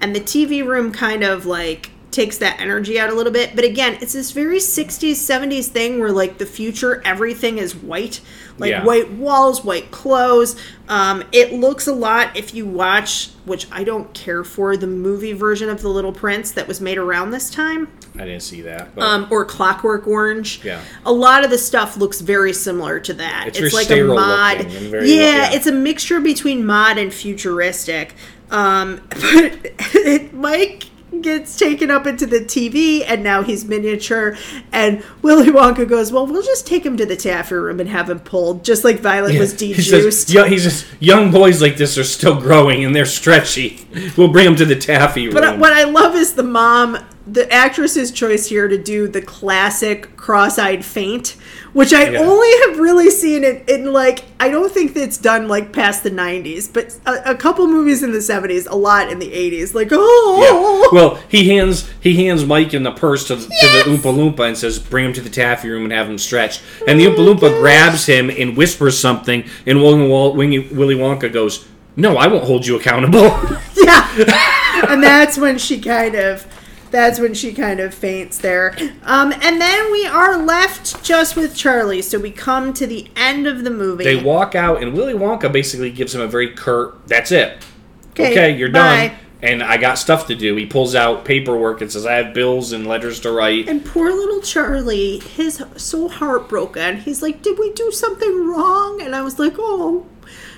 and 0.00 0.14
the 0.16 0.20
TV 0.20 0.66
room 0.66 0.90
kind 0.92 1.22
of 1.22 1.46
like 1.46 1.90
takes 2.12 2.38
that 2.38 2.60
energy 2.60 3.00
out 3.00 3.10
a 3.10 3.14
little 3.14 3.32
bit. 3.32 3.56
But 3.56 3.64
again, 3.64 3.98
it's 4.00 4.12
this 4.12 4.30
very 4.30 4.58
60s, 4.58 5.12
70s 5.12 5.66
thing 5.66 5.98
where 5.98 6.12
like 6.12 6.38
the 6.38 6.46
future, 6.46 7.02
everything 7.04 7.58
is 7.58 7.74
white. 7.74 8.20
Like 8.58 8.70
Yeah. 8.70 8.84
white 8.84 9.10
walls, 9.12 9.64
white 9.64 9.90
clothes. 9.90 10.54
Um, 10.88 11.24
it 11.32 11.52
looks 11.54 11.86
a 11.86 11.92
lot 11.94 12.36
if 12.36 12.54
you 12.54 12.66
watch, 12.66 13.30
which 13.46 13.66
I 13.72 13.82
don't 13.82 14.12
care 14.12 14.44
for, 14.44 14.76
the 14.76 14.86
movie 14.86 15.32
version 15.32 15.70
of 15.70 15.80
The 15.80 15.88
Little 15.88 16.12
Prince 16.12 16.52
that 16.52 16.68
was 16.68 16.80
made 16.80 16.98
around 16.98 17.30
this 17.30 17.48
time 17.50 17.88
I 18.14 18.26
didn't 18.26 18.42
see 18.42 18.60
that. 18.60 18.94
But 18.94 19.04
um, 19.04 19.26
or 19.30 19.46
Clockwork 19.46 20.06
Orange. 20.06 20.60
Yeah. 20.62 20.82
a 21.06 21.12
lot 21.12 21.44
of 21.44 21.50
the 21.50 21.56
stuff 21.56 21.96
looks 21.96 22.20
very 22.20 22.52
similar 22.52 23.00
to 23.00 23.14
that. 23.14 23.44
It's 23.48 23.58
It's, 23.58 23.72
very 23.88 24.02
like 24.02 24.20
a 24.20 24.20
mod. 24.20 24.58
looking 24.58 24.76
and 24.76 24.86
very- 24.90 25.10
yeah, 25.14 25.20
yeah. 25.22 25.52
it's 25.54 25.66
a 25.66 25.72
mixture 25.72 26.20
between 26.20 26.66
mod 26.66 26.98
and 26.98 27.12
futuristic. 27.12 28.14
Um, 28.50 29.00
but 29.08 30.34
Mike 30.34 30.84
gets 31.20 31.58
taken 31.58 31.90
up 31.90 32.06
into 32.06 32.26
the 32.26 32.40
TV, 32.40 33.04
and 33.06 33.22
now 33.22 33.42
he's 33.42 33.64
miniature. 33.64 34.36
And 34.72 35.02
Willy 35.20 35.48
Wonka 35.48 35.88
goes, 35.88 36.12
"Well, 36.12 36.26
we'll 36.26 36.42
just 36.42 36.66
take 36.66 36.84
him 36.84 36.96
to 36.96 37.06
the 37.06 37.16
taffy 37.16 37.54
room 37.54 37.80
and 37.80 37.88
have 37.88 38.08
him 38.08 38.20
pulled, 38.20 38.64
just 38.64 38.84
like 38.84 39.00
Violet 39.00 39.38
was 39.38 39.52
he 39.52 39.74
dejuiced." 39.74 40.28
says, 40.28 40.34
young, 40.34 40.48
he 40.48 40.58
says, 40.58 40.84
young 41.00 41.30
boys 41.30 41.60
like 41.60 41.76
this 41.76 41.98
are 41.98 42.04
still 42.04 42.40
growing 42.40 42.84
and 42.84 42.94
they're 42.94 43.04
stretchy. 43.06 43.86
We'll 44.16 44.32
bring 44.32 44.46
them 44.46 44.56
to 44.56 44.64
the 44.64 44.76
taffy 44.76 45.26
room. 45.26 45.34
But 45.34 45.44
uh, 45.44 45.56
what 45.56 45.72
I 45.72 45.84
love 45.84 46.14
is 46.14 46.34
the 46.34 46.42
mom, 46.42 46.98
the 47.26 47.50
actress's 47.52 48.10
choice 48.10 48.46
here 48.46 48.66
to 48.66 48.76
do 48.76 49.06
the 49.06 49.22
classic 49.22 50.16
cross-eyed 50.16 50.84
faint, 50.84 51.36
which 51.72 51.92
I 51.92 52.10
Yeah. 52.10 52.18
only 52.20 52.50
have 52.66 52.78
really 52.80 53.10
seen 53.10 53.44
it 53.44 53.68
in 53.68 53.92
like 53.92 54.24
I 54.40 54.48
don't 54.48 54.72
think 54.72 54.92
that's 54.94 55.18
done 55.18 55.46
like 55.46 55.72
past 55.72 56.02
the 56.02 56.10
'90s, 56.10 56.68
but 56.72 56.96
a, 57.06 57.30
a 57.30 57.34
couple 57.36 57.66
movies 57.68 58.02
in 58.02 58.10
the 58.12 58.18
'70s, 58.18 58.66
a 58.68 58.74
lot 58.74 59.10
in 59.10 59.20
the 59.20 59.30
'80s. 59.30 59.72
Like 59.72 59.88
oh, 59.92 60.88
Yeah. 60.90 60.96
Well, 60.98 61.14
he 61.28 61.48
hands 61.50 61.88
he 62.00 62.24
hands 62.26 62.44
Mike 62.44 62.74
in 62.74 62.82
the 62.82 62.90
purse 62.92 63.28
to, 63.28 63.34
Yes! 63.34 63.44
to 63.84 63.90
the 63.90 63.96
Oompa 63.96 64.12
Loompa 64.14 64.48
and 64.48 64.58
says, 64.58 64.78
"Bring 64.80 65.04
him 65.06 65.12
to 65.12 65.20
the 65.20 65.30
taffy 65.30 65.68
room 65.70 65.84
and 65.84 65.92
have 65.92 66.08
him 66.08 66.18
stretched." 66.18 66.60
And 66.88 66.98
the 66.98 67.04
Oompa 67.06 67.18
Loompa 67.18 67.44
oh 67.54 67.60
grabs 67.60 68.06
him 68.06 68.30
and 68.30 68.56
whispers 68.56 68.98
something, 68.98 69.44
and 69.66 69.80
Willy, 69.80 70.08
Wal- 70.08 70.34
Wingy- 70.34 70.68
Willy 70.72 70.96
Wonka 70.96 71.32
goes, 71.32 71.64
"No, 71.94 72.16
I 72.16 72.26
won't 72.26 72.44
hold 72.44 72.66
you 72.66 72.74
accountable." 72.76 73.22
yeah, 73.76 74.86
and 74.88 75.02
that's 75.02 75.38
when 75.38 75.56
she 75.58 75.80
kind 75.80 76.16
of. 76.16 76.46
That's 76.92 77.18
when 77.18 77.32
she 77.34 77.52
kind 77.54 77.80
of 77.80 77.92
faints 77.92 78.38
there. 78.38 78.76
Um, 79.04 79.32
and 79.32 79.60
then 79.60 79.90
we 79.90 80.06
are 80.06 80.36
left 80.36 81.02
just 81.02 81.34
with 81.34 81.56
Charlie. 81.56 82.02
So 82.02 82.18
we 82.18 82.30
come 82.30 82.72
to 82.74 82.86
the 82.86 83.08
end 83.16 83.46
of 83.46 83.64
the 83.64 83.70
movie. 83.70 84.04
they 84.04 84.22
walk 84.22 84.54
out, 84.54 84.82
and 84.82 84.92
Willy 84.92 85.14
Wonka 85.14 85.50
basically 85.50 85.90
gives 85.90 86.14
him 86.14 86.20
a 86.20 86.26
very 86.28 86.50
curt, 86.54 87.08
"That's 87.08 87.32
it. 87.32 87.64
Okay, 88.12 88.30
Okay, 88.32 88.56
you're 88.56 88.70
bye." 88.70 89.08
done." 89.08 89.16
And 89.44 89.60
I 89.60 89.76
got 89.76 89.98
stuff 89.98 90.28
to 90.28 90.36
do. 90.36 90.54
He 90.54 90.66
pulls 90.66 90.94
out 90.94 91.24
paperwork 91.24 91.80
and 91.80 91.90
says, 91.90 92.06
"I 92.06 92.12
have 92.14 92.32
bills 92.32 92.72
and 92.72 92.86
letters 92.86 93.18
to 93.20 93.32
write." 93.32 93.68
And 93.68 93.84
poor 93.84 94.12
little 94.12 94.40
Charlie, 94.40 95.18
he's 95.18 95.60
so 95.76 96.08
heartbroken. 96.08 96.98
He's 96.98 97.22
like, 97.22 97.42
"Did 97.42 97.58
we 97.58 97.72
do 97.72 97.90
something 97.90 98.46
wrong?" 98.46 99.00
And 99.02 99.16
I 99.16 99.22
was 99.22 99.38
like, 99.40 99.54
"Oh, 99.58 100.06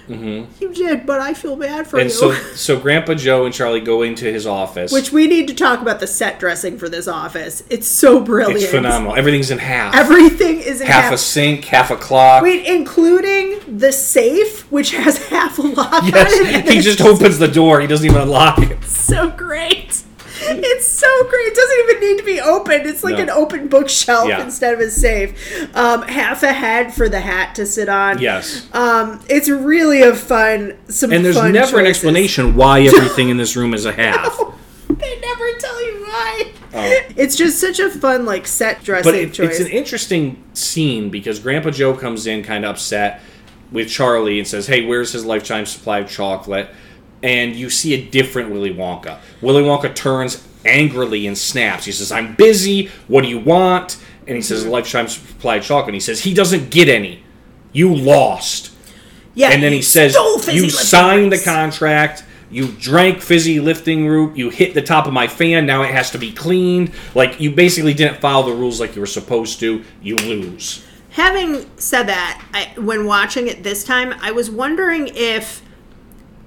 you 0.08 0.72
did, 0.72 1.06
but 1.06 1.20
I 1.20 1.34
feel 1.34 1.56
bad 1.56 1.86
for 1.86 1.96
Mm-hmm. 1.96 2.00
And 2.00 2.10
you." 2.10 2.14
so, 2.16 2.54
so 2.54 2.78
Grandpa 2.80 3.14
Joe 3.14 3.44
and 3.46 3.54
Charlie 3.54 3.80
go 3.80 4.02
into 4.02 4.26
his 4.26 4.46
office. 4.46 4.92
Which 4.92 5.12
we 5.12 5.26
need 5.26 5.48
to 5.48 5.54
talk 5.54 5.80
about 5.80 6.00
the 6.00 6.06
set 6.06 6.38
dressing 6.38 6.78
for 6.78 6.88
this 6.88 7.08
office. 7.08 7.62
It's 7.70 7.86
so 7.88 8.20
brilliant. 8.20 8.60
it's 8.62 8.70
phenomenal. 8.70 9.16
Everything's 9.16 9.50
in 9.50 9.58
half. 9.58 9.94
Everything 9.94 10.60
is 10.60 10.80
in 10.80 10.86
half 10.86 11.04
half. 11.04 11.12
a 11.14 11.18
sink, 11.18 11.64
half 11.64 11.90
a 11.90 11.96
clock. 11.96 12.42
Wait, 12.42 12.66
including 12.66 13.60
the 13.78 13.92
safe, 13.92 14.70
which 14.70 14.92
has 14.92 15.18
half 15.28 15.58
a 15.58 15.62
lock 15.62 15.92
on 15.92 16.08
it. 16.08 16.14
Yes, 16.14 16.70
he 16.72 16.80
just 16.80 17.00
opens 17.00 17.38
the 17.38 17.48
door. 17.48 17.80
He 17.80 17.86
doesn't 17.86 18.04
even 18.06 18.20
unlock 18.20 18.58
it. 18.58 18.84
so 18.84 19.30
great. 19.30 20.03
It's 20.66 20.86
so 20.88 21.06
great. 21.28 21.46
It 21.46 21.54
doesn't 21.54 21.78
even 21.88 22.00
need 22.10 22.18
to 22.18 22.24
be 22.24 22.40
opened. 22.40 22.86
It's 22.86 23.02
like 23.04 23.16
No. 23.16 23.22
an 23.22 23.30
open 23.30 23.68
bookshelf 23.68 24.28
Yeah. 24.28 24.42
instead 24.42 24.74
of 24.74 24.80
a 24.80 24.90
safe. 24.90 25.32
Um, 25.74 26.02
half 26.02 26.42
a 26.42 26.52
head 26.52 26.92
for 26.94 27.08
the 27.08 27.20
hat 27.20 27.54
to 27.56 27.66
sit 27.66 27.88
on. 27.88 28.18
Yes. 28.18 28.66
Um, 28.72 29.20
it's 29.28 29.48
really 29.48 30.02
a 30.02 30.14
fun. 30.14 30.74
Some 30.88 31.12
And 31.12 31.24
there's 31.24 31.40
never 31.42 31.78
an 31.80 31.86
explanation 31.86 32.54
why 32.56 32.80
everything 32.82 33.28
in 33.28 33.36
this 33.36 33.56
room 33.56 33.74
is 33.74 33.84
a 33.84 33.92
half. 34.04 34.38
They 34.88 35.18
never 35.20 35.58
tell 35.58 35.82
you 35.84 36.04
why. 36.06 36.52
Oh. 36.74 37.00
It's 37.16 37.36
just 37.36 37.58
such 37.60 37.78
a 37.80 37.88
fun 37.90 38.26
like 38.26 38.46
set 38.46 38.84
dressing 38.84 39.10
But 39.12 39.18
it, 39.18 39.32
choice. 39.32 39.50
it's 39.50 39.60
an 39.60 39.68
interesting 39.68 40.42
scene 40.52 41.08
because 41.08 41.38
Grandpa 41.38 41.70
Joe 41.70 41.94
comes 41.94 42.26
in 42.26 42.42
kind 42.42 42.64
of 42.64 42.72
upset 42.72 43.20
with 43.72 43.88
Charlie 43.88 44.38
and 44.38 44.46
says, 44.46 44.66
"Hey, 44.66 44.84
where's 44.84 45.12
his 45.12 45.24
lifetime 45.24 45.66
supply 45.66 46.00
of 46.00 46.10
chocolate?" 46.10 46.68
And 47.24 47.56
you 47.56 47.70
see 47.70 47.94
a 47.94 48.04
different 48.10 48.50
Willy 48.50 48.74
Wonka. 48.74 49.18
Willy 49.40 49.62
Wonka 49.62 49.94
turns 49.94 50.46
angrily 50.64 51.26
and 51.26 51.36
snaps. 51.36 51.86
He 51.86 51.92
says, 51.92 52.12
"I'm 52.12 52.34
busy. 52.34 52.90
What 53.08 53.22
do 53.22 53.28
you 53.28 53.38
want?" 53.38 53.96
And 54.26 54.36
he 54.36 54.42
says, 54.42 54.62
mm-hmm. 54.62 54.72
"Lifetime 54.72 55.08
supply 55.08 55.56
of 55.56 55.64
chocolate." 55.64 55.88
And 55.88 55.94
he 55.94 56.00
says, 56.00 56.20
"He 56.20 56.34
doesn't 56.34 56.70
get 56.70 56.88
any. 56.88 57.24
You 57.72 57.94
lost." 57.94 58.70
yeah, 59.34 59.50
And 59.50 59.62
then 59.62 59.72
he 59.72 59.82
says, 59.82 60.16
"You 60.50 60.70
signed 60.70 61.32
the 61.32 61.38
contract. 61.38 62.24
You 62.50 62.68
drank 62.68 63.20
fizzy 63.20 63.58
lifting 63.58 64.06
root. 64.06 64.36
You 64.36 64.50
hit 64.50 64.74
the 64.74 64.82
top 64.82 65.06
of 65.06 65.12
my 65.12 65.26
fan. 65.26 65.66
Now 65.66 65.82
it 65.82 65.90
has 65.90 66.10
to 66.12 66.18
be 66.18 66.30
cleaned. 66.30 66.92
Like 67.14 67.40
you 67.40 67.50
basically 67.50 67.94
didn't 67.94 68.20
follow 68.20 68.46
the 68.46 68.54
rules 68.54 68.80
like 68.80 68.94
you 68.94 69.00
were 69.00 69.06
supposed 69.06 69.60
to. 69.60 69.82
You 70.02 70.16
lose." 70.16 70.84
Having 71.10 71.70
said 71.78 72.08
that, 72.08 72.44
I, 72.52 72.80
when 72.80 73.06
watching 73.06 73.46
it 73.46 73.62
this 73.62 73.84
time, 73.84 74.14
I 74.20 74.32
was 74.32 74.50
wondering 74.50 75.10
if 75.14 75.62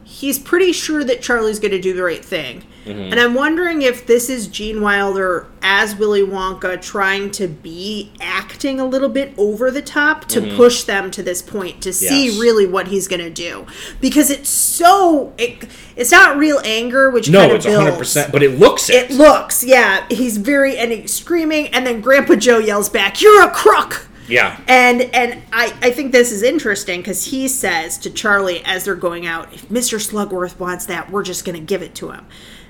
he's 0.08 0.40
pretty 0.40 0.72
sure 0.72 1.04
that 1.04 1.22
Charlie's 1.22 1.60
going 1.60 1.72
to 1.72 1.82
do 1.82 1.94
the 1.94 2.02
right 2.02 2.24
thing. 2.24 2.64
Mm-hmm. 2.86 3.12
And 3.12 3.20
I'm 3.20 3.34
wondering 3.34 3.82
if 3.82 4.08
this 4.08 4.30
is 4.30 4.48
Gene 4.48 4.80
Wilder 4.82 5.48
as 5.62 5.94
Willy 5.98 6.22
Wonka 6.22 6.82
trying 6.82 7.30
to 7.32 7.46
be 7.50 8.14
acting 8.22 8.80
a 8.80 8.86
little 8.86 9.10
bit 9.10 9.34
over 9.38 9.70
the 9.70 9.82
top 9.82 10.24
to 10.30 10.56
push 10.56 10.84
them 10.84 11.12
to 11.12 11.22
this 11.22 11.42
point 11.42 11.82
to 11.84 11.92
see 11.92 12.30
Mm-hmm. 12.30 12.40
Really 12.40 12.66
what 12.66 12.88
he's 12.88 13.08
going 13.10 13.20
to 13.20 13.30
do. 13.30 13.66
Because 14.00 14.30
it's 14.30 14.50
so. 14.50 15.34
It, 15.38 15.68
it's 15.98 16.12
not 16.12 16.38
real 16.38 16.62
anger, 16.64 17.10
which 17.10 17.30
No, 17.30 17.40
kind 17.40 17.52
of 17.52 17.56
it's 17.58 17.66
builds. 17.66 17.84
hundred 17.84 17.98
percent. 17.98 18.32
But 18.32 18.44
it 18.44 18.58
looks 18.58 18.90
it. 18.90 19.12
It 19.12 19.12
looks, 19.12 19.64
yeah. 19.66 20.06
He's 20.10 20.38
very. 20.38 20.78
And 20.78 20.94
he's 20.94 21.14
screaming, 21.14 21.68
and 21.70 21.86
then 21.86 22.00
Grandpa 22.00 22.36
Joe 22.36 22.60
yells 22.60 22.88
back, 22.88 23.22
You're 23.22 23.44
a 23.44 23.52
crook! 23.52 24.07
Yeah. 24.28 24.60
And 24.68 25.02
and 25.14 25.42
I, 25.52 25.74
I 25.82 25.92
think 25.92 26.12
this 26.12 26.32
is 26.32 26.44
interesting 26.44 27.02
because 27.02 27.26
he 27.26 27.48
says 27.48 27.98
to 28.00 28.10
Charlie 28.10 28.64
as 28.66 28.86
they're 28.86 28.96
going 28.96 29.26
out, 29.26 29.54
if 29.54 29.68
Mr. 29.70 30.00
Slugworth 30.00 30.60
wants 30.60 30.86
that, 30.88 31.10
we're 31.10 31.24
just 31.24 31.46
going 31.46 31.58
to 31.58 31.64
give 31.64 31.82
it 31.82 31.96
to 31.96 32.12
him. 32.12 32.26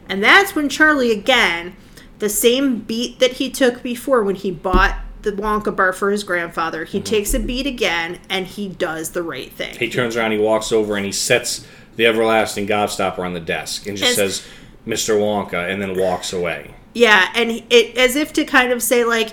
And 0.10 0.24
that's 0.24 0.56
when 0.56 0.70
Charlie 0.70 1.12
again, 1.12 1.76
the 2.20 2.30
same 2.30 2.80
beat 2.80 3.20
that 3.20 3.34
he 3.34 3.50
took 3.50 3.84
before 3.84 4.24
when 4.24 4.36
he 4.36 4.52
bought 4.52 4.96
the 5.24 5.32
Wonka 5.32 5.76
bar 5.76 5.94
for 5.94 6.12
his 6.12 6.24
grandfather, 6.24 6.86
he 6.86 7.00
mm-hmm. 7.00 7.06
takes 7.06 7.34
a 7.34 7.40
beat 7.40 7.68
again 7.68 8.20
and 8.30 8.48
he 8.48 8.70
does 8.70 9.12
the 9.12 9.24
right 9.24 9.52
thing. 9.52 9.76
He 9.76 9.90
turns 9.90 10.16
around. 10.16 10.32
He 10.32 10.38
walks 10.38 10.72
over 10.72 10.96
and 10.96 11.06
he 11.06 11.12
sets 11.12 11.68
the 11.96 12.06
everlasting 12.06 12.68
gobstopper 12.68 13.20
on 13.20 13.34
the 13.34 13.40
desk 13.40 13.88
and 13.88 13.98
just 13.98 14.18
As- 14.18 14.38
says, 14.38 14.48
"Mr. 14.86 15.20
Wonka," 15.20 15.70
and 15.70 15.82
then 15.82 15.98
walks 15.98 16.32
away. 16.32 16.76
Yeah, 16.94 17.30
and 17.36 17.52
it 17.70 17.98
as 17.98 18.16
if 18.16 18.34
to 18.34 18.46
kind 18.46 18.72
of 18.72 18.82
say 18.82 19.04
like 19.04 19.30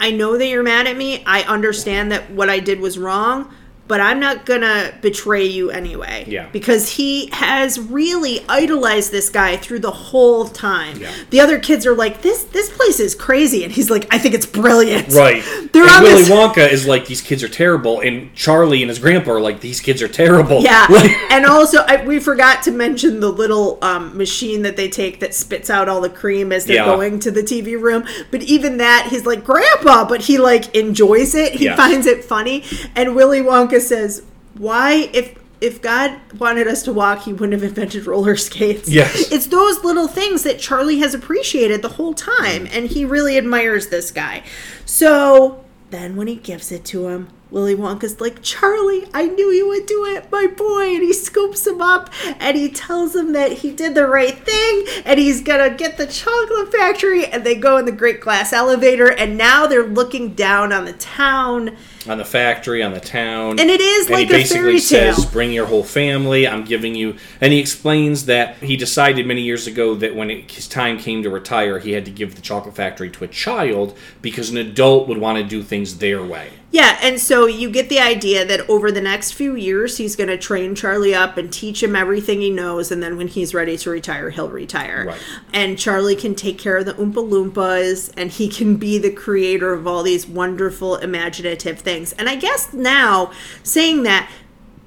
I 0.00 0.10
know 0.10 0.36
that 0.36 0.46
you're 0.46 0.62
mad 0.62 0.86
at 0.86 0.96
me. 0.96 1.24
I 1.24 1.42
understand 1.42 2.12
that 2.12 2.30
what 2.30 2.50
I 2.50 2.60
did 2.60 2.80
was 2.80 2.98
wrong, 2.98 3.54
but 3.86 4.00
I'm 4.00 4.18
not 4.18 4.46
to 4.46 4.94
betray 5.02 5.44
you 5.44 5.70
anyway. 5.70 6.24
Yeah. 6.26 6.48
Because 6.52 6.90
he 6.90 7.28
has 7.32 7.78
really 7.78 8.44
idolized 8.48 9.10
this 9.12 9.28
guy 9.28 9.56
through 9.56 9.80
the 9.80 9.90
whole 9.90 10.46
time. 10.48 10.98
Yeah. 10.98 11.12
The 11.30 11.40
other 11.40 11.58
kids 11.58 11.86
are 11.86 11.94
like 11.94 12.22
this 12.22 12.44
this 12.44 12.70
place 12.70 12.98
is 12.98 13.14
crazy 13.14 13.62
and 13.62 13.72
he's 13.72 13.90
like 13.90 14.06
I 14.12 14.18
think 14.18 14.34
it's 14.34 14.46
brilliant. 14.46 15.08
Right. 15.12 15.42
They're 15.72 15.84
and 15.84 16.02
Willy 16.02 16.22
this 16.22 16.30
Wonka 16.30 16.70
is 16.70 16.86
like 16.86 17.06
these 17.06 17.20
kids 17.20 17.42
are 17.42 17.48
terrible, 17.48 18.00
and 18.00 18.34
Charlie 18.34 18.82
and 18.82 18.88
his 18.88 18.98
grandpa 18.98 19.32
are 19.32 19.40
like 19.40 19.60
these 19.60 19.80
kids 19.80 20.00
are 20.02 20.08
terrible. 20.08 20.60
Yeah, 20.62 20.86
and 21.30 21.44
also 21.44 21.78
I, 21.80 22.04
we 22.04 22.20
forgot 22.20 22.62
to 22.64 22.70
mention 22.70 23.20
the 23.20 23.30
little 23.30 23.78
um, 23.82 24.16
machine 24.16 24.62
that 24.62 24.76
they 24.76 24.88
take 24.88 25.20
that 25.20 25.34
spits 25.34 25.68
out 25.68 25.88
all 25.88 26.00
the 26.00 26.08
cream 26.08 26.52
as 26.52 26.64
they're 26.64 26.76
Yeah. 26.76 26.86
going 26.86 27.18
to 27.20 27.30
the 27.30 27.42
TV 27.42 27.80
room. 27.80 28.04
But 28.30 28.42
even 28.42 28.78
that, 28.78 29.08
he's 29.10 29.26
like 29.26 29.44
Grandpa, 29.44 30.06
but 30.08 30.22
he 30.22 30.38
like 30.38 30.74
enjoys 30.74 31.34
it. 31.34 31.54
He 31.54 31.64
Yes. 31.64 31.76
finds 31.76 32.06
it 32.06 32.24
funny. 32.24 32.64
And 32.94 33.14
Willy 33.14 33.40
Wonka 33.40 33.73
says, 33.80 34.22
"Why 34.56 35.10
if?" 35.12 35.38
If 35.60 35.80
God 35.80 36.20
wanted 36.38 36.68
us 36.68 36.82
to 36.82 36.92
walk, 36.92 37.22
he 37.22 37.32
wouldn't 37.32 37.54
have 37.54 37.62
invented 37.62 38.06
roller 38.06 38.36
skates. 38.36 38.86
Yes. 38.86 39.32
It's 39.32 39.46
those 39.46 39.82
little 39.82 40.08
things 40.08 40.42
that 40.42 40.58
Charlie 40.58 40.98
has 40.98 41.14
appreciated 41.14 41.80
the 41.80 41.90
whole 41.90 42.12
time, 42.12 42.68
and 42.70 42.86
he 42.86 43.06
really 43.06 43.38
admires 43.38 43.86
this 43.86 44.10
guy. 44.10 44.42
So 44.84 45.64
then 45.88 46.16
when 46.16 46.26
he 46.26 46.36
gives 46.36 46.70
it 46.70 46.84
to 46.86 47.08
him, 47.08 47.28
Willy 47.54 47.76
Wonka's 47.76 48.20
like, 48.20 48.42
Charlie, 48.42 49.06
I 49.14 49.26
knew 49.26 49.52
you 49.52 49.68
would 49.68 49.86
do 49.86 50.04
it, 50.06 50.30
my 50.32 50.48
boy. 50.48 50.94
And 50.94 51.04
he 51.04 51.12
scoops 51.12 51.64
him 51.64 51.80
up 51.80 52.10
and 52.40 52.56
he 52.56 52.68
tells 52.68 53.14
him 53.14 53.32
that 53.32 53.52
he 53.52 53.70
did 53.70 53.94
the 53.94 54.08
right 54.08 54.36
thing 54.36 54.86
and 55.04 55.20
he's 55.20 55.40
gonna 55.40 55.70
get 55.70 55.96
the 55.96 56.08
chocolate 56.08 56.72
factory. 56.72 57.26
And 57.26 57.44
they 57.44 57.54
go 57.54 57.76
in 57.76 57.84
the 57.84 57.92
great 57.92 58.20
glass 58.20 58.52
elevator 58.52 59.06
and 59.06 59.38
now 59.38 59.68
they're 59.68 59.86
looking 59.86 60.34
down 60.34 60.72
on 60.72 60.84
the 60.84 60.94
town. 60.94 61.76
On 62.08 62.18
the 62.18 62.24
factory, 62.24 62.82
on 62.82 62.92
the 62.92 63.00
town. 63.00 63.58
And 63.58 63.70
it 63.70 63.80
is 63.80 64.06
And 64.06 64.14
like 64.14 64.28
he 64.28 64.34
a 64.34 64.38
basically 64.38 64.78
fairy 64.78 64.80
tale. 64.80 65.14
says, 65.14 65.26
"Bring 65.26 65.52
your 65.52 65.66
whole 65.66 65.84
family. 65.84 66.46
I'm 66.46 66.64
giving 66.64 66.94
you." 66.94 67.16
And 67.40 67.52
he 67.52 67.58
explains 67.58 68.26
that 68.26 68.56
he 68.58 68.76
decided 68.76 69.26
many 69.26 69.42
years 69.42 69.66
ago 69.66 69.94
that 69.96 70.14
when 70.14 70.30
it, 70.30 70.50
his 70.50 70.68
time 70.68 70.98
came 70.98 71.22
to 71.22 71.30
retire, 71.30 71.78
he 71.78 71.92
had 71.92 72.04
to 72.04 72.10
give 72.10 72.34
the 72.34 72.42
chocolate 72.42 72.76
factory 72.76 73.10
to 73.10 73.24
a 73.24 73.28
child 73.28 73.96
because 74.22 74.50
an 74.50 74.56
adult 74.56 75.08
would 75.08 75.18
want 75.18 75.38
to 75.38 75.44
do 75.44 75.62
things 75.62 75.98
their 75.98 76.22
way. 76.22 76.48
Yeah, 76.70 76.98
and 77.02 77.20
so 77.20 77.46
you 77.46 77.70
get 77.70 77.88
the 77.88 78.00
idea 78.00 78.44
that 78.44 78.68
over 78.68 78.90
the 78.90 79.00
next 79.00 79.30
few 79.32 79.54
years, 79.54 79.96
he's 79.98 80.16
going 80.16 80.28
to 80.28 80.36
train 80.36 80.74
Charlie 80.74 81.14
up 81.14 81.36
and 81.38 81.52
teach 81.52 81.80
him 81.80 81.94
everything 81.94 82.40
he 82.40 82.50
knows, 82.50 82.90
and 82.90 83.00
then 83.00 83.16
when 83.16 83.28
he's 83.28 83.54
ready 83.54 83.78
to 83.78 83.90
retire, 83.90 84.30
he'll 84.30 84.48
retire. 84.48 85.04
Right. 85.06 85.20
And 85.52 85.78
Charlie 85.78 86.16
can 86.16 86.34
take 86.34 86.58
care 86.58 86.78
of 86.78 86.86
the 86.86 86.94
Oompa 86.94 87.14
Loompas, 87.30 88.10
and 88.16 88.28
he 88.28 88.48
can 88.48 88.74
be 88.74 88.98
the 88.98 89.12
creator 89.12 89.72
of 89.72 89.86
all 89.86 90.02
these 90.02 90.26
wonderful, 90.26 90.96
imaginative 90.96 91.78
things. 91.78 91.93
And 92.14 92.28
I 92.28 92.36
guess 92.36 92.72
now, 92.72 93.32
saying 93.62 94.02
that, 94.04 94.30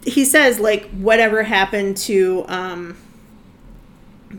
he 0.03 0.25
says, 0.25 0.59
like, 0.59 0.89
whatever 0.91 1.43
happened 1.43 1.97
to. 1.97 2.45
Um, 2.47 2.97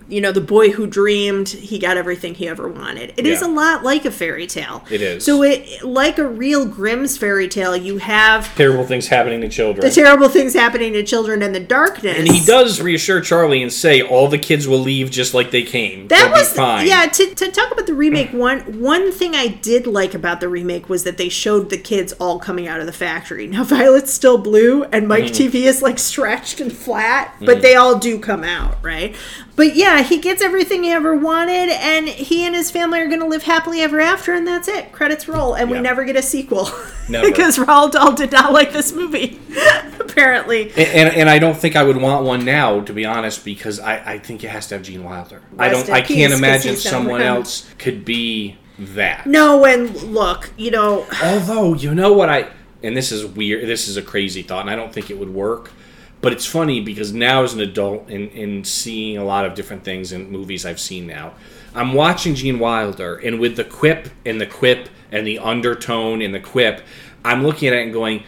you 0.08 0.20
know, 0.20 0.32
the 0.32 0.40
boy 0.40 0.70
who 0.70 0.86
dreamed 0.86 1.48
he 1.48 1.78
got 1.78 1.96
everything 1.96 2.34
he 2.34 2.46
ever 2.48 2.68
wanted. 2.68 3.12
It 3.16 3.26
is 3.26 3.40
Yeah. 3.40 3.46
a 3.46 3.50
lot 3.50 3.84
like 3.84 4.04
a 4.04 4.10
fairy 4.10 4.46
tale. 4.46 4.84
It 4.90 5.00
is. 5.00 5.24
So 5.24 5.42
it 5.42 5.82
like 5.82 6.18
a 6.18 6.26
real 6.28 6.66
Grimm's 6.66 7.16
fairy 7.16 7.48
tale, 7.48 7.74
you 7.76 7.98
have 7.98 8.54
Terrible 8.54 8.84
things 8.84 9.08
happening 9.08 9.40
to 9.40 9.48
children. 9.48 9.86
the 9.86 9.90
terrible 9.92 10.28
things 10.28 10.52
happening 10.54 10.92
to 10.92 11.02
children 11.02 11.42
and 11.42 11.54
the 11.54 11.60
darkness. 11.60 12.16
and 12.18 12.28
he 12.28 12.44
does 12.44 12.80
reassure 12.80 13.20
Charlie 13.20 13.62
and 13.62 13.72
say 13.72 14.02
all 14.02 14.28
the 14.28 14.38
kids 14.38 14.68
will 14.68 14.78
leave 14.78 15.10
just 15.10 15.32
like 15.34 15.50
they 15.50 15.62
came. 15.62 16.08
That 16.08 16.24
They'll 16.24 16.32
was 16.38 16.52
fine. 16.52 16.86
yeah. 16.86 17.06
To, 17.06 17.34
to 17.34 17.50
talk 17.50 17.70
about 17.72 17.86
the 17.86 17.94
remake, 17.94 18.30
one 18.32 18.60
one 18.80 19.10
thing 19.12 19.34
I 19.34 19.46
did 19.48 19.86
like 19.86 20.12
about 20.14 20.40
the 20.40 20.48
remake 20.48 20.88
was 20.90 21.04
that 21.04 21.16
they 21.16 21.28
showed 21.30 21.70
the 21.70 21.78
kids 21.78 22.12
all 22.14 22.38
coming 22.38 22.66
out 22.68 22.80
of 22.80 22.86
the 22.86 22.92
factory. 22.92 23.46
Now 23.46 23.64
Violet's 23.78 24.12
still 24.12 24.38
blue, 24.38 24.84
and 24.84 25.08
Mike 25.08 25.24
Mm-hmm. 25.24 25.48
TV 25.56 25.64
is 25.66 25.82
like 25.82 25.98
stretched 25.98 26.60
and 26.60 26.72
flat, 26.72 27.34
but 27.40 27.60
they 27.62 27.74
all 27.74 27.98
do 27.98 28.18
come 28.18 28.44
out, 28.44 28.76
right? 28.82 29.14
But 29.58 29.74
yeah, 29.74 30.04
he 30.04 30.20
gets 30.20 30.40
everything 30.40 30.84
he 30.84 30.92
ever 30.92 31.16
wanted, 31.16 31.68
and 31.70 32.06
he 32.06 32.46
and 32.46 32.54
his 32.54 32.70
family 32.70 33.00
are 33.00 33.08
going 33.08 33.18
to 33.18 33.26
live 33.26 33.42
happily 33.42 33.80
ever 33.80 33.98
after, 33.98 34.32
and 34.32 34.46
that's 34.46 34.68
it. 34.68 34.92
Credits 34.92 35.26
roll, 35.26 35.54
and 35.54 35.68
we 35.68 35.80
never 35.80 36.04
get 36.04 36.14
a 36.14 36.22
sequel 36.22 36.66
because 37.10 37.58
Roald 37.58 37.90
Dahl 37.90 38.12
did 38.12 38.30
not 38.30 38.52
like 38.52 38.72
this 38.72 38.92
movie, 38.92 39.40
apparently. 39.98 40.70
And, 40.70 40.78
and, 40.78 41.08
and 41.16 41.28
I 41.28 41.40
don't 41.40 41.56
think 41.56 41.74
I 41.74 41.82
would 41.82 41.96
want 41.96 42.24
one 42.24 42.44
now, 42.44 42.82
to 42.82 42.92
be 42.92 43.04
honest, 43.04 43.44
because 43.44 43.80
I, 43.80 44.12
I 44.12 44.18
think 44.20 44.44
it 44.44 44.50
has 44.50 44.68
to 44.68 44.76
have 44.76 44.84
Gene 44.84 45.02
Wilder. 45.02 45.42
I 45.58 45.72
Rest 45.72 45.86
don't. 45.86 45.96
I 45.96 46.02
peace, 46.02 46.18
can't 46.18 46.32
imagine 46.34 46.76
someone 46.76 47.20
around. 47.20 47.38
else 47.38 47.68
could 47.78 48.04
be 48.04 48.58
that. 48.78 49.26
No, 49.26 49.64
and 49.64 49.92
look, 50.04 50.52
you 50.56 50.70
know, 50.70 51.04
Although 51.24 51.74
you 51.74 51.96
know 51.96 52.12
what 52.12 52.28
I 52.28 52.48
and 52.82 52.96
this 52.96 53.10
is 53.12 53.24
weird. 53.26 53.68
This 53.68 53.88
is 53.88 53.96
a 53.96 54.02
crazy 54.02 54.42
thought, 54.42 54.60
and 54.60 54.70
I 54.70 54.76
don't 54.76 54.92
think 54.92 55.10
it 55.10 55.18
would 55.18 55.34
work. 55.34 55.72
But 56.20 56.32
it's 56.32 56.46
funny 56.46 56.80
because 56.80 57.12
now 57.12 57.44
as 57.44 57.54
an 57.54 57.60
adult 57.60 58.08
and, 58.08 58.30
and 58.32 58.66
seeing 58.66 59.18
a 59.18 59.24
lot 59.24 59.44
of 59.46 59.54
different 59.54 59.84
things 59.84 60.10
in 60.12 60.30
movies 60.30 60.66
I've 60.66 60.80
seen 60.80 61.06
now, 61.06 61.34
I'm 61.74 61.92
watching 61.92 62.34
Gene 62.34 62.58
Wilder, 62.58 63.16
and 63.16 63.38
with 63.38 63.54
the 63.56 63.64
quip 63.64 64.08
and 64.26 64.40
the 64.40 64.46
quip 64.46 64.88
and 65.12 65.26
the 65.26 65.38
undertone 65.38 66.20
and 66.22 66.34
the 66.34 66.40
quip, 66.40 66.82
I'm 67.24 67.44
looking 67.44 67.68
at 67.68 67.74
it 67.74 67.82
and 67.84 67.92
going, 67.92 68.24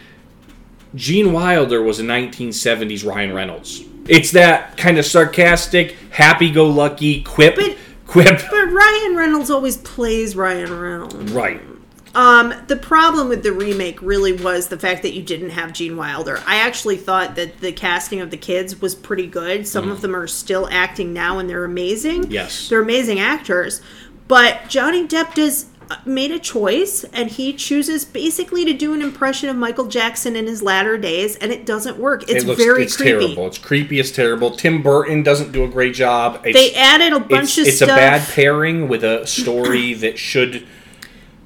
Gene 0.95 1.33
Wilder 1.33 1.81
was 1.81 1.99
a 1.99 2.03
1970s 2.03 3.05
Ryan 3.05 3.33
Reynolds. 3.33 3.81
It's 4.07 4.31
that 4.31 4.77
kind 4.77 4.97
of 4.97 5.05
sarcastic, 5.05 5.95
happy-go-lucky 6.11 7.23
quip, 7.23 7.55
But- 7.55 7.77
quip. 8.07 8.41
but 8.49 8.65
Ryan 8.71 9.15
Reynolds 9.15 9.49
always 9.51 9.77
plays 9.77 10.35
Ryan 10.35 10.79
Reynolds. 10.79 11.31
Right. 11.31 11.61
Um, 12.13 12.53
the 12.67 12.75
problem 12.75 13.29
with 13.29 13.41
the 13.43 13.53
remake 13.53 14.01
really 14.01 14.33
was 14.33 14.67
the 14.67 14.77
fact 14.77 15.01
that 15.03 15.13
you 15.13 15.21
didn't 15.21 15.51
have 15.51 15.71
Gene 15.71 15.95
Wilder. 15.95 16.41
I 16.45 16.57
actually 16.57 16.97
thought 16.97 17.35
that 17.35 17.59
the 17.61 17.71
casting 17.71 18.19
of 18.19 18.31
the 18.31 18.37
kids 18.37 18.81
was 18.81 18.95
pretty 18.95 19.27
good. 19.27 19.65
Some 19.67 19.89
of 19.89 20.01
them 20.01 20.15
are 20.15 20.27
still 20.27 20.67
acting 20.69 21.13
now, 21.13 21.39
and 21.39 21.49
they're 21.49 21.63
amazing. 21.63 22.25
Mm. 22.25 22.31
Yes. 22.31 22.67
they're 22.69 22.81
amazing 22.81 23.19
actors. 23.19 23.81
But 24.27 24.67
Johnny 24.67 25.07
Depp 25.07 25.33
does 25.35 25.67
uh, 25.89 25.97
made 26.05 26.31
a 26.31 26.39
choice, 26.39 27.03
and 27.05 27.29
he 27.29 27.51
chooses 27.53 28.05
basically 28.05 28.63
to 28.65 28.73
do 28.73 28.93
an 28.93 29.01
impression 29.01 29.49
of 29.49 29.55
Michael 29.57 29.87
Jackson 29.87 30.35
in 30.37 30.47
his 30.47 30.61
latter 30.61 30.97
days, 30.97 31.35
and 31.37 31.51
it 31.51 31.65
doesn't 31.65 31.97
work. 31.97 32.23
It's 32.23 32.43
it 32.43 32.47
looks, 32.47 32.63
very 32.63 32.83
it's 32.83 32.95
creepy. 32.95 33.11
terrible. 33.11 33.47
It's 33.47 33.57
creepy. 33.57 33.99
It's 33.99 34.11
terrible. 34.11 34.51
Tim 34.51 34.81
Burton 34.81 35.23
doesn't 35.23 35.51
do 35.51 35.63
a 35.65 35.67
great 35.67 35.93
job. 35.93 36.41
It's, 36.45 36.57
They 36.57 36.73
added 36.75 37.11
a 37.13 37.19
bunch 37.19 37.57
it's, 37.57 37.57
of 37.57 37.67
it's 37.67 37.75
stuff. 37.77 37.89
a 37.89 37.95
bad 37.95 38.27
pairing 38.29 38.87
with 38.87 39.03
a 39.03 39.25
story 39.27 39.93
that 39.95 40.17
should. 40.17 40.65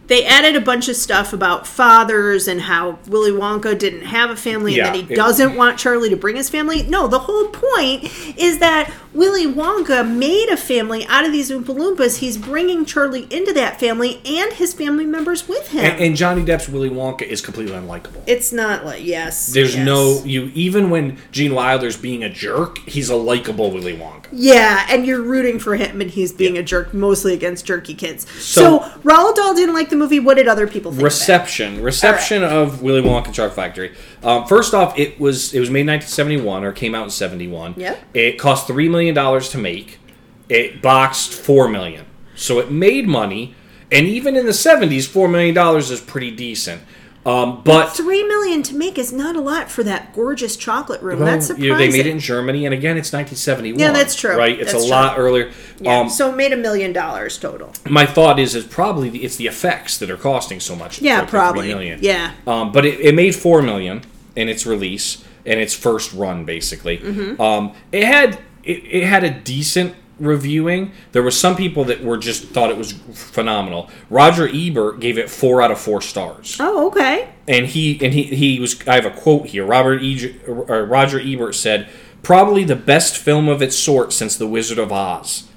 They 0.08 0.24
added 0.26 0.56
a 0.56 0.62
bunch 0.62 0.88
of 0.88 0.96
stuff 0.96 1.34
about 1.34 1.66
fathers 1.68 2.48
and 2.48 2.62
how 2.62 3.00
Willy 3.08 3.32
Wonka 3.32 3.78
didn't 3.78 4.04
have 4.04 4.30
a 4.30 4.36
family 4.36 4.76
Yeah, 4.76 4.88
and 4.88 4.96
that 4.96 5.06
he 5.08 5.14
it- 5.14 5.16
doesn't 5.16 5.56
want 5.56 5.80
Charlie 5.80 6.10
to 6.10 6.16
bring 6.18 6.36
his 6.36 6.50
family. 6.50 6.84
No, 6.84 7.08
the 7.08 7.20
whole 7.20 7.48
point 7.48 8.04
is 8.38 8.60
that 8.60 8.92
Willy 9.16 9.46
Wonka 9.48 10.06
made 10.08 10.50
a 10.50 10.58
family 10.58 11.06
out 11.06 11.26
of 11.26 11.32
these 11.32 11.50
Oompa 11.50 11.68
Loompas. 11.76 12.18
He's 12.18 12.38
bringing 12.38 12.84
Charlie 12.86 13.28
into 13.30 13.54
that 13.54 13.80
family 13.80 14.22
and 14.26 14.52
his 14.54 14.74
family 14.74 15.06
members 15.06 15.48
with 15.48 15.70
him. 15.70 15.86
And, 15.86 16.02
and 16.02 16.16
Johnny 16.18 16.44
Depp's 16.44 16.68
Willy 16.68 16.90
Wonka 16.90 17.22
is 17.22 17.40
completely 17.42 17.74
unlikable. 17.74 18.22
it's 18.28 18.52
not 18.52 18.84
like 18.86 19.04
yes. 19.06 19.48
There's 19.54 19.76
yes. 19.76 19.86
no 19.86 20.22
you 20.26 20.52
even 20.54 20.90
when 20.90 21.18
Gene 21.32 21.56
Wilder's 21.56 21.96
being 21.96 22.24
a 22.24 22.30
jerk, 22.30 22.80
he's 22.80 23.10
a 23.10 23.16
likable 23.16 23.72
Willy 23.72 23.96
Wonka. 23.96 24.26
Yeah, 24.34 24.86
and 24.90 25.06
you're 25.06 25.22
rooting 25.22 25.60
for 25.60 25.76
him, 25.76 26.02
and 26.02 26.10
he's 26.10 26.34
being 26.34 26.56
Yeah. 26.56 26.62
a 26.62 26.64
jerk, 26.64 26.94
mostly 26.94 27.34
against 27.34 27.66
jerky 27.66 27.94
kids. 27.94 28.30
So, 28.42 28.80
So- 28.80 28.80
Roald 29.04 29.36
Dahl 29.36 29.54
didn't 29.54 29.76
like 29.76 29.90
the 29.90 29.96
movie. 29.96 30.20
What 30.20 30.36
did 30.36 30.48
other 30.50 30.68
people 30.68 30.92
think? 30.92 31.04
Reception, 31.04 31.82
reception 31.82 32.44
of 32.44 32.82
Willy 32.82 33.02
Wonka 33.02 33.28
and 33.28 33.34
Chocolate 33.36 33.56
Factory. 33.56 33.94
Um, 34.24 34.46
first 34.46 34.74
off, 34.74 34.98
it 35.00 35.20
was 35.20 35.54
it 35.54 35.60
was 35.62 35.70
made 35.70 35.82
in 35.82 35.88
1971 35.88 36.64
or 36.66 36.72
came 36.74 36.94
out 36.96 37.04
in 37.06 37.10
71. 37.12 37.76
Yeah. 37.78 37.96
It 38.14 38.38
cost 38.40 38.68
three 38.68 38.90
million 38.90 39.05
dollars 39.14 39.50
to 39.50 39.58
make. 39.58 40.00
It 40.50 40.82
boxed 40.82 41.34
four 41.34 41.68
million, 41.68 42.06
so 42.36 42.60
it 42.60 42.72
made 42.72 43.08
money. 43.08 43.56
And 43.92 44.08
even 44.08 44.36
in 44.36 44.46
the 44.48 44.52
70s, 44.52 45.08
four 45.08 45.28
million 45.28 45.54
dollars 45.56 45.92
is 45.92 46.02
pretty 46.02 46.32
decent. 46.32 46.82
Um, 47.26 47.64
but 47.64 47.88
Three 47.90 48.24
million 48.24 48.62
to 48.64 48.76
make 48.76 49.00
is 49.00 49.12
not 49.12 49.36
a 49.36 49.42
lot 49.42 49.72
for 49.72 49.82
that 49.84 50.14
gorgeous 50.14 50.56
chocolate 50.56 51.02
room. 51.02 51.20
well, 51.20 51.26
that's 51.26 51.50
you 51.50 51.56
surprising. 51.56 51.70
know, 51.70 51.78
they 51.80 51.90
made 51.90 52.06
it 52.06 52.12
in 52.12 52.20
Germany, 52.20 52.66
and 52.66 52.74
again, 52.74 52.98
it's 52.98 53.12
1971. 53.12 53.80
Yeah, 53.80 53.92
that's 53.92 54.14
true. 54.14 54.38
Right, 54.38 54.60
it's 54.60 54.72
That's 54.74 54.84
a 54.84 54.88
true. 54.88 54.96
lot 54.96 55.18
earlier. 55.18 55.52
Yeah, 55.80 56.02
Um, 56.02 56.10
so 56.10 56.30
it 56.32 56.36
made 56.36 56.54
a 56.54 56.58
million 56.58 56.94
dollars 56.94 57.40
total. 57.40 57.74
my 57.90 58.06
thought 58.06 58.38
is, 58.38 58.54
is 58.54 58.64
probably 58.66 59.10
the, 59.10 59.24
it's 59.24 59.38
the 59.38 59.48
effects 59.48 59.98
that 59.98 60.12
are 60.12 60.18
costing 60.18 60.60
so 60.60 60.76
much. 60.76 61.02
Yeah, 61.02 61.26
probably. 61.26 61.70
Million. 61.70 61.98
Yeah. 62.04 62.34
Um, 62.46 62.72
but 62.72 62.86
it, 62.86 63.00
it 63.00 63.16
made 63.16 63.34
four 63.36 63.64
million 63.64 64.04
in 64.36 64.48
its 64.48 64.68
release 64.68 65.24
and 65.48 65.60
its 65.60 65.74
first 65.74 66.14
run, 66.14 66.46
basically. 66.46 67.00
Mm-hmm. 67.00 67.42
Um, 67.42 67.74
it 67.92 68.04
had 68.04 68.38
it, 68.66 68.84
it 68.86 69.04
had 69.06 69.24
a 69.24 69.30
decent 69.30 69.96
reviewing. 70.20 70.92
There 71.12 71.22
were 71.24 71.32
some 71.32 71.56
people 71.56 71.84
that 71.86 72.04
were 72.04 72.18
just 72.18 72.46
thought 72.46 72.70
it 72.72 72.78
was 72.78 72.94
phenomenal. 73.14 73.90
Roger 74.10 74.48
Ebert 74.48 75.00
gave 75.00 75.18
it 75.18 75.30
four 75.30 75.62
out 75.62 75.72
of 75.72 75.80
four 75.80 76.02
stars, 76.02 76.58
Oh, 76.60 76.88
okay. 76.88 77.30
and 77.48 77.68
he 77.68 78.00
and 78.04 78.14
he 78.14 78.24
he 78.24 78.60
was. 78.60 78.76
I 78.88 78.96
have 78.96 79.06
a 79.06 79.12
quote 79.12 79.48
here. 79.48 79.66
Robert 79.66 80.02
e, 80.02 80.34
Roger 80.48 81.20
Ebert 81.20 81.56
said, 81.56 81.90
"Probably 82.24 82.64
the 82.64 82.76
best 82.76 83.18
film 83.18 83.48
of 83.50 83.62
its 83.62 83.76
sort 83.78 84.14
since 84.14 84.36
The 84.38 84.48
Wizard 84.48 84.80
of 84.80 84.92
Oz." 84.92 85.50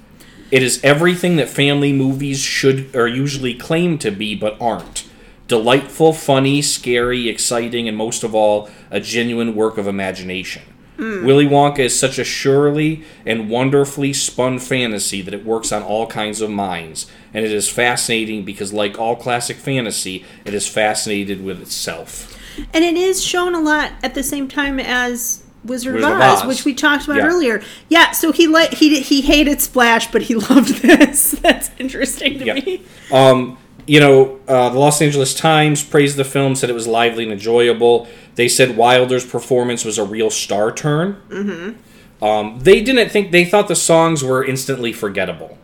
It 0.51 0.63
is 0.63 0.79
everything 0.83 1.35
that 1.35 1.47
family 1.47 1.93
movies 1.93 2.39
should 2.39 2.95
or 2.95 3.07
usually 3.07 3.53
claim 3.53 3.97
to 3.99 4.09
be 4.11 4.33
but 4.33 4.57
aren't. 4.59 5.05
Delightful, 5.47 6.13
funny, 6.13 6.61
scary, 6.63 7.29
exciting, 7.29 7.87
and 7.87 7.95
most 7.95 8.23
of 8.23 8.33
all, 8.35 8.67
a 8.91 8.99
genuine 8.99 9.55
work 9.55 9.77
of 9.77 9.87
imagination. 9.87 10.63
Willy 10.99 11.45
Wonka 11.47 11.79
is 11.79 11.97
such 11.97 12.19
a 12.19 12.23
surely 12.25 13.03
and 13.25 13.49
wonderfully 13.49 14.11
spun 14.11 14.59
fantasy 14.59 15.21
that 15.21 15.33
it 15.33 15.45
works 15.45 15.71
on 15.71 15.81
all 15.81 16.05
kinds 16.07 16.41
of 16.41 16.49
minds. 16.49 17.07
And 17.33 17.45
it 17.45 17.51
is 17.53 17.69
fascinating 17.69 18.43
because, 18.43 18.73
like 18.73 18.99
all 18.99 19.15
classic 19.15 19.55
fantasy, 19.57 20.25
it 20.45 20.53
is 20.53 20.67
fascinated 20.67 21.43
with 21.43 21.61
itself. 21.61 22.35
And 22.73 22.83
it 22.83 22.97
is 22.97 23.23
shown 23.23 23.55
a 23.55 23.61
lot 23.61 23.93
at 24.03 24.13
the 24.13 24.23
same 24.23 24.47
time 24.49 24.79
as 24.79 25.43
Wizard, 25.63 25.95
Wizard 25.95 26.11
of, 26.13 26.19
Oz, 26.21 26.41
Oz. 26.41 26.47
which 26.47 26.65
we 26.65 26.73
talked 26.73 27.05
about 27.05 27.17
Yeah. 27.17 27.27
earlier. 27.27 27.61
Yeah, 27.89 28.11
so 28.11 28.31
he 28.31 28.47
li- 28.47 28.67
he 28.73 28.99
he 29.01 29.21
hated 29.21 29.61
Splash, 29.61 30.11
but 30.11 30.23
he 30.23 30.35
loved 30.49 30.81
this. 30.81 31.31
That's 31.31 31.69
interesting 31.79 32.39
to 32.39 32.45
Yeah. 32.45 32.53
me. 32.55 32.81
Um, 33.11 33.57
you 33.89 33.99
know, 33.99 34.39
uh, 34.47 34.69
the 34.69 34.77
Los 34.77 35.01
Angeles 35.01 35.33
Times 35.33 35.83
praised 35.83 36.15
the 36.15 36.23
film, 36.23 36.55
said 36.55 36.69
it 36.69 36.73
was 36.73 36.87
lively 36.87 37.23
and 37.23 37.33
enjoyable. 37.33 38.07
They 38.35 38.47
said 38.47 38.77
Wilder's 38.77 39.25
performance 39.25 39.83
was 39.83 39.97
a 39.97 40.03
real 40.03 40.29
star 40.29 40.71
turn. 40.71 41.19
Mm-hmm. 41.29 42.23
Um, 42.23 42.59
they 42.59 42.81
didn't 42.81 43.09
think 43.09 43.31
they 43.31 43.45
thought 43.45 43.67
the 43.67 43.75
songs 43.75 44.23
were 44.23 44.43
instantly 44.45 44.93
forgettable, 44.93 45.57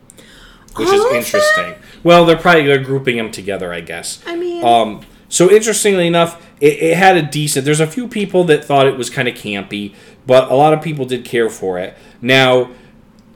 which 0.75 0.87
All 0.87 1.05
is 1.07 1.13
interesting. 1.13 1.75
Well, 2.03 2.25
they're 2.25 2.37
probably 2.37 2.65
they're 2.65 2.83
grouping 2.83 3.17
them 3.17 3.29
together, 3.31 3.71
I 3.71 3.81
guess. 3.81 4.21
I 4.25 4.35
mean, 4.35 4.63
Um, 4.63 5.01
So 5.29 5.51
interestingly 5.51 6.07
enough, 6.07 6.43
it, 6.59 6.81
it 6.81 6.97
had 6.97 7.17
a 7.17 7.21
decent. 7.21 7.65
There's 7.65 7.79
a 7.79 7.87
few 7.87 8.07
people 8.07 8.43
that 8.45 8.63
thought 8.65 8.87
it 8.87 8.97
was 8.97 9.09
kind 9.09 9.27
of 9.27 9.35
campy, 9.35 9.93
but 10.25 10.49
a 10.49 10.55
lot 10.55 10.73
of 10.73 10.81
people 10.81 11.05
did 11.05 11.25
care 11.25 11.49
for 11.49 11.77
it. 11.77 11.95
Now, 12.21 12.69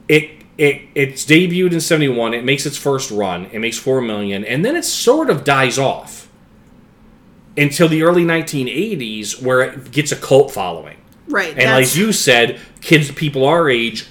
it 0.08 0.39
it 0.60 0.82
it's 0.94 1.24
debuted 1.24 1.72
in 1.72 1.80
'71. 1.80 2.34
It 2.34 2.44
makes 2.44 2.66
its 2.66 2.76
first 2.76 3.10
run. 3.10 3.46
It 3.46 3.60
makes 3.60 3.78
four 3.78 4.02
million, 4.02 4.44
and 4.44 4.62
then 4.62 4.76
it 4.76 4.84
sort 4.84 5.30
of 5.30 5.42
dies 5.42 5.78
off 5.78 6.28
until 7.56 7.88
the 7.88 8.02
early 8.02 8.24
1980s, 8.24 9.42
where 9.42 9.62
it 9.62 9.90
gets 9.90 10.12
a 10.12 10.16
cult 10.16 10.50
following. 10.52 10.98
Right. 11.28 11.50
And 11.52 11.62
as 11.62 11.96
you 11.96 12.12
said, 12.12 12.60
kids, 12.82 13.10
people 13.10 13.46
our 13.46 13.70
age, 13.70 14.06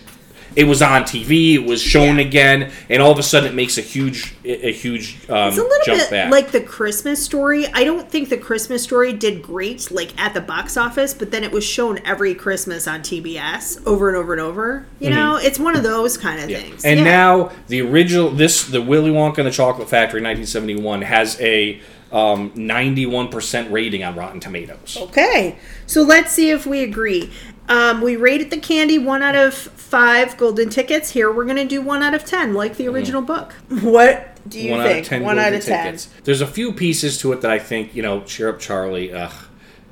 it 0.60 0.68
was 0.68 0.82
on 0.82 1.04
TV, 1.04 1.54
it 1.56 1.64
was 1.66 1.82
shown 1.82 2.18
Yeah. 2.18 2.26
again, 2.26 2.72
and 2.90 3.02
all 3.02 3.12
of 3.12 3.18
a 3.20 3.24
sudden 3.24 3.50
it 3.50 3.56
makes 3.56 3.78
a 3.78 3.82
huge, 3.82 4.34
a 4.44 4.72
huge 4.72 5.16
um, 5.30 5.48
It's 5.50 5.58
a 5.58 5.62
little 5.62 5.86
jump 5.86 6.00
bit 6.02 6.10
back. 6.12 6.32
like 6.32 6.52
the 6.52 6.60
Christmas 6.62 7.24
story. 7.24 7.66
I 7.74 7.84
don't 7.84 8.10
think 8.10 8.30
the 8.30 8.38
Christmas 8.38 8.84
story 8.84 9.14
did 9.14 9.42
great, 9.42 9.90
like 9.92 10.10
at 10.20 10.34
the 10.34 10.42
box 10.42 10.76
office, 10.76 11.14
but 11.14 11.32
then 11.32 11.44
it 11.44 11.52
was 11.52 11.64
shown 11.64 12.00
every 12.06 12.36
Christmas 12.36 12.88
on 12.88 13.02
TBS 13.02 13.80
over 13.88 14.10
and 14.10 14.18
over 14.18 14.34
and 14.34 14.42
over. 14.42 14.86
You 15.00 15.12
know, 15.12 15.38
it's 15.38 15.58
one 15.60 15.76
of 15.76 15.84
those 15.84 16.18
kind 16.18 16.40
of 16.42 16.50
Mm-hmm. 16.50 16.52
Yeah. 16.52 16.58
things. 16.70 16.84
And 16.86 17.00
Yeah. 17.00 17.06
now 17.06 17.52
the 17.68 17.82
original, 17.82 18.30
this 18.32 18.64
the 18.64 18.82
Willy 18.82 19.12
Wonka 19.12 19.38
and 19.38 19.48
the 19.48 19.52
Chocolate 19.52 19.88
Factory, 19.90 20.20
1971, 20.22 21.04
has 21.04 21.40
a 21.40 21.80
um, 22.12 22.50
91% 22.52 23.72
rating 23.72 24.04
on 24.04 24.16
Rotten 24.16 24.40
Tomatoes. 24.40 24.98
Okay, 25.00 25.58
so 25.86 26.02
let's 26.02 26.32
see 26.32 26.50
if 26.50 26.66
we 26.66 26.82
agree. 26.82 27.30
Um, 27.70 28.02
we 28.02 28.16
rated 28.16 28.50
the 28.50 28.58
candy 28.58 28.98
one 28.98 29.22
out 29.22 29.36
of 29.36 29.54
five 29.54 30.36
golden 30.38 30.70
tickets. 30.70 31.12
Here 31.12 31.32
we're 31.32 31.46
gonna 31.46 31.66
do 31.66 31.82
one 31.82 32.02
out 32.04 32.14
of 32.16 32.26
ten, 32.26 32.54
like 32.54 32.76
the 32.78 32.88
original 32.88 33.22
book. 33.22 33.54
What 33.82 34.36
do 34.50 34.60
you 34.60 34.72
one 34.72 34.82
think? 34.84 34.96
out 34.96 35.00
of 35.02 35.08
ten. 35.08 35.24
one 35.24 35.40
out 35.40 35.54
of 35.54 35.64
ten. 35.64 35.98
There's 36.24 36.42
a 36.42 36.48
few 36.48 36.74
pieces 36.74 37.18
to 37.20 37.32
it 37.34 37.42
that 37.42 37.52
I 37.52 37.60
think 37.60 37.96
you 37.96 38.02
know. 38.02 38.22
Cheer 38.24 38.50
up, 38.50 38.60
Charlie. 38.60 39.14
Ugh. 39.14 39.32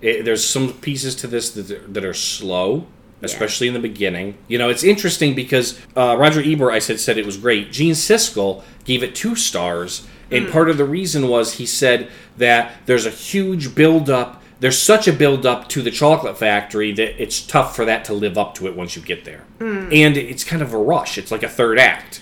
It, 0.02 0.26
there's 0.26 0.46
some 0.46 0.74
pieces 0.74 1.16
to 1.18 1.28
this 1.28 1.52
that 1.52 1.72
are, 1.72 1.88
that 1.88 2.06
are 2.06 2.14
slow, 2.14 2.86
especially 3.22 3.68
in 3.68 3.74
the 3.74 3.80
beginning. 3.80 4.38
You 4.48 4.58
know, 4.60 4.70
it's 4.70 4.84
interesting 4.84 5.34
because 5.36 5.80
uh, 5.96 6.16
Roger 6.20 6.42
Ebert, 6.44 6.72
I 6.72 6.78
said, 6.80 7.00
said 7.00 7.18
it 7.18 7.26
was 7.26 7.38
great. 7.38 7.72
Gene 7.72 7.94
Siskel 7.96 8.64
gave 8.86 9.02
it 9.04 9.16
two 9.16 9.36
stars, 9.36 10.06
and 10.32 10.46
Hmm. 10.46 10.52
part 10.52 10.70
of 10.70 10.78
the 10.78 10.86
reason 10.86 11.28
was 11.28 11.54
he 11.54 11.66
said 11.66 12.10
that 12.38 12.74
there's 12.86 13.06
a 13.08 13.12
huge 13.12 13.74
build 13.76 14.10
up. 14.10 14.42
There's 14.60 14.82
such 14.82 15.08
a 15.08 15.14
build 15.14 15.46
up 15.46 15.70
to 15.70 15.82
the 15.82 15.92
chocolate 15.92 16.38
factory 16.38 16.92
that 16.94 17.22
it's 17.22 17.46
tough 17.46 17.76
for 17.76 17.86
that 17.86 18.06
to 18.06 18.14
live 18.14 18.38
up 18.38 18.56
to 18.56 18.68
it 18.68 18.76
once 18.76 18.96
you 18.96 19.02
get 19.02 19.24
there. 19.24 19.46
Hmm. 19.60 19.90
And 19.92 20.18
it's 20.18 20.44
kind 20.44 20.62
of 20.62 20.74
a 20.74 20.78
rush. 20.78 21.18
It's 21.18 21.32
like 21.32 21.44
a 21.44 21.50
third 21.50 21.78
act. 21.78 22.22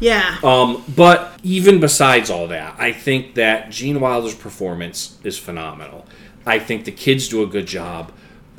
Yeah. 0.00 0.38
Um, 0.42 0.84
but 0.94 1.38
even 1.42 1.80
besides 1.80 2.30
all 2.30 2.48
that, 2.48 2.76
I 2.78 2.92
think 2.92 3.34
that 3.34 3.70
Gene 3.70 4.00
Wilder's 4.00 4.34
performance 4.34 5.18
is 5.24 5.38
phenomenal. 5.38 6.06
I 6.46 6.58
think 6.58 6.84
the 6.84 6.92
kids 6.92 7.28
do 7.28 7.42
a 7.42 7.46
good 7.46 7.66
job. 7.66 8.12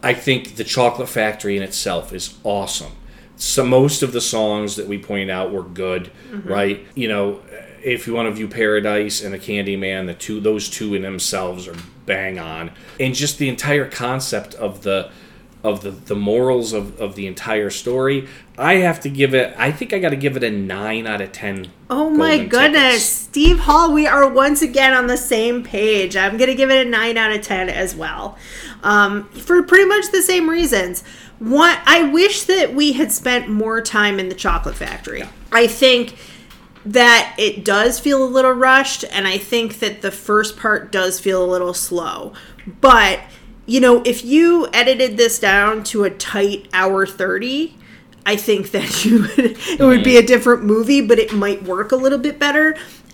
I 0.04 0.14
think 0.14 0.56
the 0.56 0.64
Chocolate 0.64 1.10
Factory 1.10 1.58
in 1.58 1.64
itself 1.64 2.14
is 2.14 2.38
awesome. 2.44 2.92
So 3.36 3.66
most 3.66 4.02
of 4.02 4.14
the 4.14 4.22
songs 4.22 4.76
that 4.76 4.88
we 4.88 4.98
pointed 4.98 5.30
out 5.30 5.52
were 5.52 5.64
good, 5.64 6.12
right? 6.44 6.86
You 6.96 7.08
know, 7.08 7.40
if 7.84 8.08
you 8.08 8.14
want 8.14 8.28
to 8.28 8.32
view 8.32 8.48
Paradise 8.48 9.24
and 9.24 9.34
the 9.34 9.40
Candyman, 9.40 10.06
the 10.08 10.14
two 10.14 10.40
those 10.40 10.70
two 10.70 10.94
in 10.96 11.02
themselves 11.02 11.68
are 11.68 11.76
bang 12.06 12.40
on, 12.40 12.72
and 13.00 13.14
just 13.14 13.38
the 13.38 13.50
entire 13.50 13.90
concept 13.90 14.54
of 14.56 14.84
the 14.84 15.12
of 15.64 15.82
the, 15.82 15.92
the 15.92 16.16
morals 16.16 16.72
of, 16.72 17.00
of 17.00 17.16
the 17.16 17.28
entire 17.28 17.70
story, 17.70 18.28
I 18.58 18.76
have 18.76 19.00
to 19.02 19.10
give 19.10 19.34
it. 19.34 19.54
I 19.58 19.72
think 19.72 19.92
I 19.92 20.00
got 20.00 20.10
to 20.10 20.16
give 20.16 20.38
it 20.38 20.44
a 20.44 20.52
nine 20.52 21.08
out 21.08 21.20
of 21.20 21.32
ten. 21.32 21.72
Oh 21.90 22.10
my 22.10 22.46
goodness, 22.46 22.94
tickets. 22.94 23.06
Steve 23.06 23.60
Hall, 23.60 23.94
we 23.94 24.08
are 24.08 24.28
once 24.28 24.62
again 24.62 24.94
on 24.94 25.08
the 25.08 25.18
same 25.18 25.64
page. 25.64 26.16
I'm 26.16 26.38
going 26.38 26.50
to 26.50 26.56
give 26.56 26.70
it 26.70 26.86
a 26.86 26.90
9 26.90 27.18
out 27.18 27.32
of 27.32 27.42
10 27.42 27.70
as 27.70 27.96
well. 27.96 28.38
Um, 28.84 29.30
for 29.30 29.64
pretty 29.64 29.86
much 29.86 30.12
the 30.12 30.22
same 30.22 30.50
reasons. 30.50 31.04
One, 31.40 31.78
I 31.86 32.04
wish 32.04 32.44
that 32.44 32.74
we 32.74 32.94
had 32.94 33.12
spent 33.12 33.48
more 33.48 33.82
time 33.82 34.20
in 34.20 34.28
the 34.28 34.36
chocolate 34.36 34.76
factory. 34.76 35.24
I 35.52 35.68
think 35.68 36.16
that 36.88 37.36
it 37.38 37.66
does 37.66 38.00
feel 38.00 38.24
a 38.24 38.26
little 38.26 38.54
rushed, 38.54 39.04
and 39.12 39.28
I 39.28 39.38
think 39.38 39.80
that 39.80 40.02
the 40.02 40.12
first 40.12 40.56
part 40.58 40.90
does 40.90 41.20
feel 41.20 41.44
a 41.44 41.46
little 41.46 41.74
slow. 41.74 42.34
But, 42.80 43.20
you 43.66 43.82
know, 43.82 44.02
if 44.04 44.24
you 44.24 44.70
edited 44.72 45.18
this 45.18 45.38
down 45.38 45.84
to 45.86 46.06
a 46.06 46.10
tight 46.10 46.70
hour 46.72 47.06
30, 47.06 47.76
I 48.26 48.38
think 48.38 48.72
that 48.72 49.04
you 49.04 49.22
would, 49.22 49.40
it 49.40 49.80
would 49.82 50.04
be 50.04 50.16
a 50.16 50.20
mm-hmm. 50.20 50.28
different 50.28 50.64
movie, 50.64 51.02
but 51.02 51.20
it 51.20 51.34
might 51.34 51.64
work 51.64 51.92
a 51.92 51.98
little 51.98 52.20
bit 52.20 52.40
better. 52.40 52.74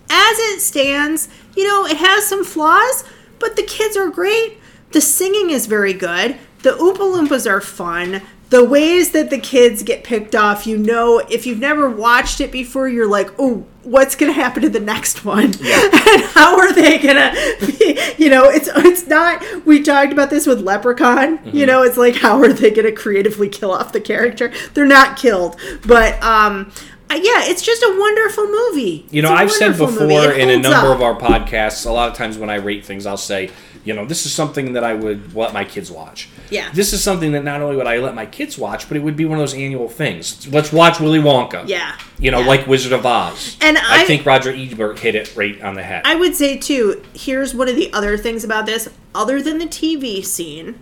As 0.09 0.37
it 0.39 0.61
stands, 0.61 1.27
you 1.55 1.67
know, 1.67 1.85
it 1.87 1.97
has 1.97 2.27
some 2.27 2.45
flaws, 2.45 3.03
but 3.39 3.55
the 3.55 3.63
kids 3.63 3.97
are 3.97 4.09
great. 4.09 4.59
The 4.91 5.01
singing 5.01 5.49
is 5.49 5.65
very 5.65 5.93
good. 5.93 6.37
The 6.61 6.71
Oompa 6.71 6.97
Loompas 6.97 7.49
are 7.49 7.59
fun. 7.59 8.21
The 8.53 8.63
ways 8.63 9.13
that 9.13 9.31
the 9.31 9.39
kids 9.39 9.81
get 9.81 10.03
picked 10.03 10.35
off, 10.35 10.67
you 10.67 10.77
know, 10.77 11.17
if 11.17 11.47
you've 11.47 11.57
never 11.57 11.89
watched 11.89 12.39
it 12.39 12.51
before, 12.51 12.87
you're 12.87 13.09
like, 13.09 13.31
oh, 13.39 13.65
what's 13.81 14.15
going 14.15 14.31
to 14.31 14.39
happen 14.39 14.61
to 14.61 14.69
the 14.69 14.79
next 14.79 15.25
one? 15.25 15.45
and 15.59 16.23
how 16.35 16.59
are 16.59 16.71
they 16.71 16.99
going 16.99 17.15
to 17.15 17.65
be, 17.65 17.99
you 18.23 18.29
know, 18.29 18.43
it's, 18.51 18.69
it's 18.71 19.07
not, 19.07 19.43
we 19.65 19.81
talked 19.81 20.13
about 20.13 20.29
this 20.29 20.45
with 20.45 20.61
Leprechaun, 20.61 21.39
you 21.51 21.65
know, 21.65 21.81
it's 21.81 21.97
like, 21.97 22.17
how 22.17 22.37
are 22.43 22.53
they 22.53 22.69
going 22.69 22.85
to 22.85 22.91
creatively 22.91 23.49
kill 23.49 23.71
off 23.71 23.91
the 23.91 23.99
character? 23.99 24.53
They're 24.75 24.85
not 24.85 25.17
killed. 25.17 25.59
But, 25.87 26.21
um, 26.21 26.71
uh, 27.09 27.15
yeah, 27.15 27.45
it's 27.45 27.63
just 27.63 27.81
a 27.81 27.95
wonderful 27.97 28.45
movie. 28.45 29.07
You 29.09 29.23
know, 29.23 29.33
I've 29.33 29.51
said 29.51 29.79
before 29.79 30.31
in 30.31 30.51
a 30.51 30.59
number 30.59 30.91
up. 30.91 30.97
of 30.97 31.01
our 31.01 31.15
podcasts, 31.15 31.87
a 31.87 31.91
lot 31.91 32.11
of 32.11 32.15
times 32.15 32.37
when 32.37 32.51
I 32.51 32.55
rate 32.57 32.85
things, 32.85 33.07
I'll 33.07 33.17
say, 33.17 33.49
you 33.83 33.93
know, 33.93 34.05
this 34.05 34.25
is 34.25 34.33
something 34.33 34.73
that 34.73 34.83
I 34.83 34.93
would 34.93 35.35
let 35.35 35.53
my 35.53 35.65
kids 35.65 35.91
watch. 35.91 36.29
Yeah. 36.49 36.69
This 36.73 36.93
is 36.93 37.03
something 37.03 37.33
that 37.33 37.43
not 37.43 37.61
only 37.61 37.75
would 37.75 37.87
I 37.87 37.97
let 37.97 38.15
my 38.15 38.25
kids 38.25 38.57
watch, 38.57 38.87
but 38.87 38.95
it 38.95 39.01
would 39.01 39.17
be 39.17 39.25
one 39.25 39.37
of 39.37 39.41
those 39.41 39.53
annual 39.53 39.89
things. 39.89 40.47
Let's 40.47 40.71
watch 40.71 40.99
Willy 41.01 41.19
Wonka. 41.19 41.67
Yeah. 41.67 41.97
You 42.17 42.31
know, 42.31 42.39
Yeah. 42.39 42.47
like 42.47 42.67
Wizard 42.67 42.93
of 42.93 43.05
Oz. 43.05 43.57
And 43.61 43.77
I, 43.77 44.01
I- 44.01 44.05
think 44.05 44.25
Roger 44.25 44.51
Ebert 44.53 44.99
hit 44.99 45.15
it 45.15 45.35
right 45.35 45.61
on 45.61 45.75
the 45.75 45.83
head. 45.83 46.03
I 46.05 46.15
would 46.15 46.33
say 46.35 46.57
too. 46.57 47.03
Here's 47.13 47.53
one 47.53 47.67
of 47.67 47.75
the 47.75 47.91
other 47.93 48.17
things 48.17 48.43
about 48.43 48.65
this, 48.65 48.89
other 49.13 49.41
than 49.41 49.57
the 49.57 49.65
TV 49.67 50.23
scene, 50.23 50.81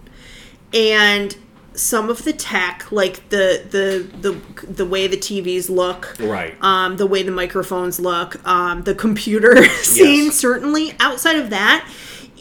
and 0.74 1.36
some 1.74 2.10
of 2.10 2.24
the 2.26 2.34
tech, 2.34 2.92
like 2.92 3.30
the 3.30 3.64
the 3.70 4.06
the 4.30 4.66
the 4.68 4.86
way 4.86 5.08
the 5.08 5.18
TVs 5.18 5.70
look, 5.70 6.16
Right. 6.20 6.54
Um, 6.62 6.98
the 6.98 7.08
way 7.08 7.24
the 7.24 7.32
microphones 7.32 8.00
look, 8.00 8.46
um, 8.48 8.84
the 8.84 8.94
computer 8.94 9.64
scene. 9.82 10.26
Yes. 10.26 10.36
Certainly, 10.36 10.94
outside 11.00 11.38
of 11.38 11.50
that, 11.52 11.88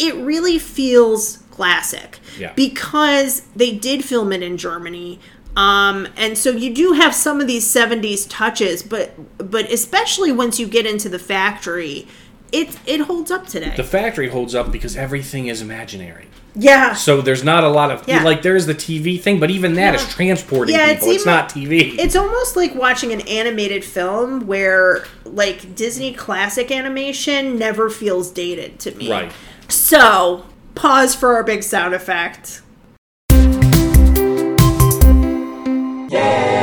it 0.00 0.14
really 0.16 0.58
feels 0.58 1.38
classic 1.50 2.18
Yeah. 2.38 2.52
because 2.54 3.42
they 3.54 3.72
did 3.72 4.04
film 4.04 4.32
it 4.32 4.42
in 4.42 4.56
Germany. 4.56 5.18
Um, 5.56 6.06
and 6.16 6.38
so 6.38 6.50
you 6.50 6.72
do 6.72 6.92
have 6.92 7.14
some 7.14 7.40
of 7.40 7.46
these 7.46 7.66
70s 7.66 8.26
touches, 8.28 8.82
but 8.82 9.12
but 9.38 9.70
especially 9.70 10.30
once 10.32 10.58
you 10.60 10.66
get 10.66 10.86
into 10.86 11.08
the 11.08 11.18
factory, 11.18 12.06
it 12.52 12.76
it 12.86 13.00
holds 13.02 13.30
up 13.30 13.46
today. 13.46 13.72
the 13.76 13.84
factory 13.84 14.28
holds 14.28 14.54
up 14.54 14.70
because 14.72 14.96
everything 14.96 15.48
is 15.48 15.60
imaginary. 15.60 16.26
yeah. 16.54 16.94
So 16.94 17.20
there's 17.20 17.44
not 17.44 17.62
a 17.64 17.68
lot 17.68 17.90
of 17.90 18.02
Yeah. 18.08 18.22
like 18.24 18.42
there's 18.42 18.66
the 18.66 18.74
TV 18.74 19.20
thing, 19.20 19.38
but 19.40 19.50
even 19.50 19.74
that 19.74 19.94
is 19.96 20.02
Yeah. 20.02 20.08
transporting 20.08 20.74
Yeah, 20.74 20.86
it's 20.86 21.00
people. 21.00 21.14
It's, 21.14 21.22
even- 21.22 21.32
not 21.34 21.48
TV. 21.50 21.96
It's 21.98 22.16
almost 22.16 22.56
like 22.56 22.74
watching 22.74 23.12
an 23.12 23.20
animated 23.22 23.84
film 23.84 24.46
where 24.46 25.04
like 25.24 25.74
Disney 25.76 26.12
classic 26.12 26.70
animation 26.72 27.56
never 27.58 27.90
feels 27.90 28.30
dated 28.30 28.78
to 28.80 28.92
me. 28.96 29.10
right. 29.10 29.30
So, 29.70 30.46
pause 30.74 31.14
for 31.14 31.34
our 31.34 31.42
big 31.44 31.62
sound 31.62 31.94
effect. 31.94 32.62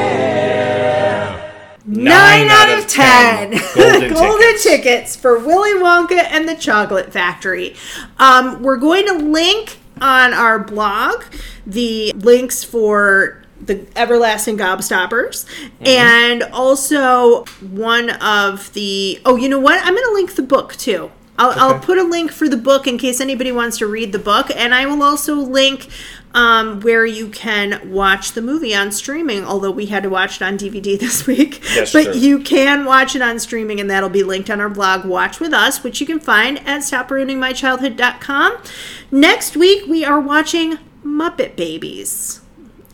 Yeah. 0.07 1.51
Nine 1.85 2.47
out 2.49 2.77
of 2.79 2.87
ten. 2.87 3.51
Golden 3.75 4.13
Golden 4.13 4.37
tickets. 4.39 4.63
tickets 4.63 5.15
for 5.15 5.39
Willy 5.39 5.73
Wonka 5.81 6.17
and 6.31 6.47
the 6.47 6.55
Chocolate 6.55 7.11
Factory. 7.13 7.75
Um, 8.19 8.61
we're 8.61 8.77
going 8.77 9.05
to 9.07 9.13
link 9.13 9.79
on 10.01 10.33
our 10.33 10.59
blog 10.59 11.23
the 11.65 12.11
links 12.13 12.63
for 12.63 13.41
the 13.59 13.85
Everlasting 13.95 14.57
Gobstoppers 14.57 15.45
Mm-hmm. 15.45 15.85
and 15.87 16.43
also 16.43 17.45
one 17.71 18.09
of 18.09 18.71
the. 18.73 19.19
Oh, 19.25 19.35
you 19.37 19.49
know 19.49 19.59
what? 19.59 19.79
I'm 19.83 19.93
going 19.93 20.07
to 20.07 20.13
link 20.13 20.35
the 20.35 20.43
book 20.43 20.75
too. 20.75 21.11
I'll, 21.37 21.51
I'll 21.51 21.79
put 21.79 21.99
a 21.99 22.03
link 22.03 22.31
for 22.31 22.49
the 22.49 22.57
book 22.57 22.87
in 22.87 22.97
case 22.97 23.21
anybody 23.21 23.51
wants 23.51 23.77
to 23.77 23.87
read 23.87 24.11
the 24.11 24.19
book, 24.19 24.49
and 24.55 24.73
I 24.73 24.85
will 24.87 25.03
also 25.03 25.35
link 25.35 25.87
um, 26.33 26.81
where 26.81 27.05
you 27.05 27.29
can 27.29 27.91
watch 27.91 28.31
the 28.31 28.41
movie 28.41 28.73
on 28.73 28.91
streaming. 28.91 29.45
Although 29.45 29.71
we 29.71 29.87
had 29.87 30.03
to 30.03 30.09
watch 30.09 30.37
it 30.37 30.41
on 30.41 30.57
DVD 30.57 30.99
this 30.99 31.27
week, 31.27 31.61
That's 31.75 31.93
but 31.93 32.15
you 32.15 32.39
can 32.39 32.85
watch 32.85 33.15
it 33.15 33.21
on 33.21 33.39
streaming, 33.39 33.79
and 33.79 33.89
that'll 33.89 34.09
be 34.09 34.23
linked 34.23 34.49
on 34.49 34.59
our 34.59 34.69
blog, 34.69 35.05
Watch 35.05 35.39
with 35.39 35.53
Us, 35.53 35.83
which 35.83 36.01
you 36.01 36.07
can 36.07 36.19
find 36.19 36.57
at 36.59 36.81
StopRuiningMyChildhood.com. 36.81 38.57
Next 39.11 39.55
week 39.55 39.85
we 39.87 40.03
are 40.03 40.19
watching 40.19 40.79
Muppet 41.03 41.55
Babies. 41.55 42.41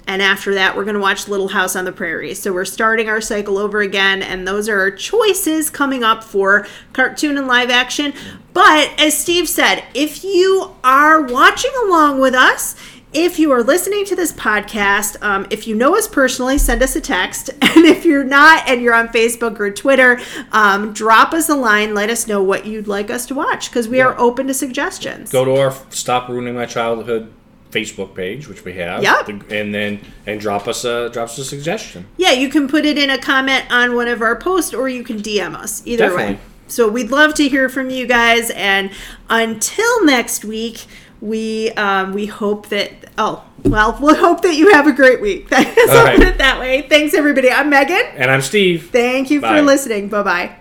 And 0.08 0.22
after 0.22 0.54
that, 0.56 0.76
we're 0.76 0.84
going 0.84 0.96
to 0.96 1.02
watch 1.02 1.28
Little 1.28 1.50
House 1.50 1.76
on 1.76 1.86
the 1.86 1.92
Prairie. 1.92 2.34
So 2.34 2.54
we're 2.54 2.66
starting 2.66 3.08
our 3.08 3.22
cycle 3.22 3.58
over 3.58 3.82
again. 3.82 4.22
And 4.22 4.48
those 4.48 4.68
are 4.68 4.80
our 4.80 4.92
choices 4.92 5.70
coming 5.70 6.04
up 6.04 6.24
for 6.24 6.68
cartoon 6.92 7.38
and 7.38 7.48
live 7.48 7.70
action. 7.70 8.14
But 8.54 9.00
as 9.00 9.18
Steve 9.18 9.48
said, 9.48 9.84
if 9.94 10.24
you 10.24 10.76
are 10.84 11.22
watching 11.22 11.72
along 11.86 12.20
with 12.20 12.36
us, 12.36 12.76
if 13.14 13.38
you 13.38 13.52
are 13.52 13.62
listening 13.62 14.06
to 14.06 14.16
this 14.16 14.32
podcast, 14.32 15.22
um, 15.22 15.46
if 15.52 15.68
you 15.68 15.76
know 15.76 15.96
us 15.96 16.08
personally, 16.08 16.58
send 16.58 16.82
us 16.82 16.96
a 16.96 17.02
text. 17.02 17.52
And 17.76 17.88
if 17.88 18.06
you're 18.06 18.24
not 18.24 18.70
and 18.70 18.84
you're 18.84 18.94
on 18.94 19.08
Facebook 19.08 19.60
or 19.60 19.72
Twitter, 19.72 20.22
um, 20.52 20.94
drop 20.94 21.34
us 21.34 21.50
a 21.50 21.56
line. 21.56 21.96
Let 21.96 22.12
us 22.12 22.28
know 22.28 22.42
what 22.42 22.68
you'd 22.68 22.88
like 22.88 23.10
us 23.10 23.26
to 23.26 23.36
watch 23.36 23.72
because 23.72 23.88
we 23.88 24.00
are 24.00 24.18
open 24.20 24.46
to 24.46 24.54
suggestions. 24.54 25.32
Go 25.32 25.44
to 25.44 25.56
our 25.56 25.74
Stop 25.90 26.30
Ruining 26.30 26.54
My 26.54 26.68
Childhood 26.68 27.34
Facebook 27.74 28.16
page, 28.16 28.48
which 28.48 28.64
we 28.64 28.74
have. 28.74 29.04
Yep. 29.04 29.52
And 29.52 29.74
then 29.74 30.00
and 30.26 30.40
drop 30.40 30.68
us 30.68 30.86
a 30.86 31.10
drop 31.10 31.30
us 31.30 31.38
a 31.38 31.46
suggestion. 31.46 32.06
Yeah, 32.18 32.32
you 32.32 32.50
can 32.50 32.68
put 32.68 32.86
it 32.86 32.98
in 32.98 33.10
a 33.10 33.18
comment 33.18 33.66
on 33.72 33.96
one 33.96 34.08
of 34.08 34.22
our 34.22 34.36
posts 34.36 34.74
or 34.74 34.90
you 34.90 35.04
can 35.04 35.18
DM 35.18 35.56
us. 35.56 35.82
Either 35.86 36.10
Definitely. 36.10 36.36
way. 36.36 36.40
So 36.68 36.90
we'd 36.90 37.12
love 37.12 37.34
to 37.36 37.48
hear 37.48 37.70
from 37.70 37.90
you 37.90 38.08
guys. 38.08 38.50
And 38.52 38.92
until 39.30 40.06
next 40.06 40.46
week, 40.46 40.86
we 41.22 41.72
um, 41.72 42.14
we 42.14 42.26
hope 42.26 42.70
that 42.70 42.92
oh 43.18 43.44
well 43.64 43.98
we'll 44.02 44.16
hope 44.16 44.42
that 44.42 44.56
you 44.56 44.74
have 44.74 44.88
a 44.88 44.92
great 44.92 45.22
week. 45.22 45.50
so 45.50 45.58
right. 45.58 46.18
put 46.18 46.28
it 46.28 46.38
that 46.38 46.60
way. 46.60 46.82
Thanks 46.84 47.14
everybody. 47.14 47.50
I'm 47.50 47.70
Megan. 47.70 48.04
And 48.16 48.30
I'm 48.30 48.42
Steve. 48.42 48.90
Thank 48.92 49.32
you 49.32 49.42
Bye. 49.42 49.58
for 49.58 49.62
listening. 49.64 50.10
Bye 50.10 50.24
bye. 50.24 50.56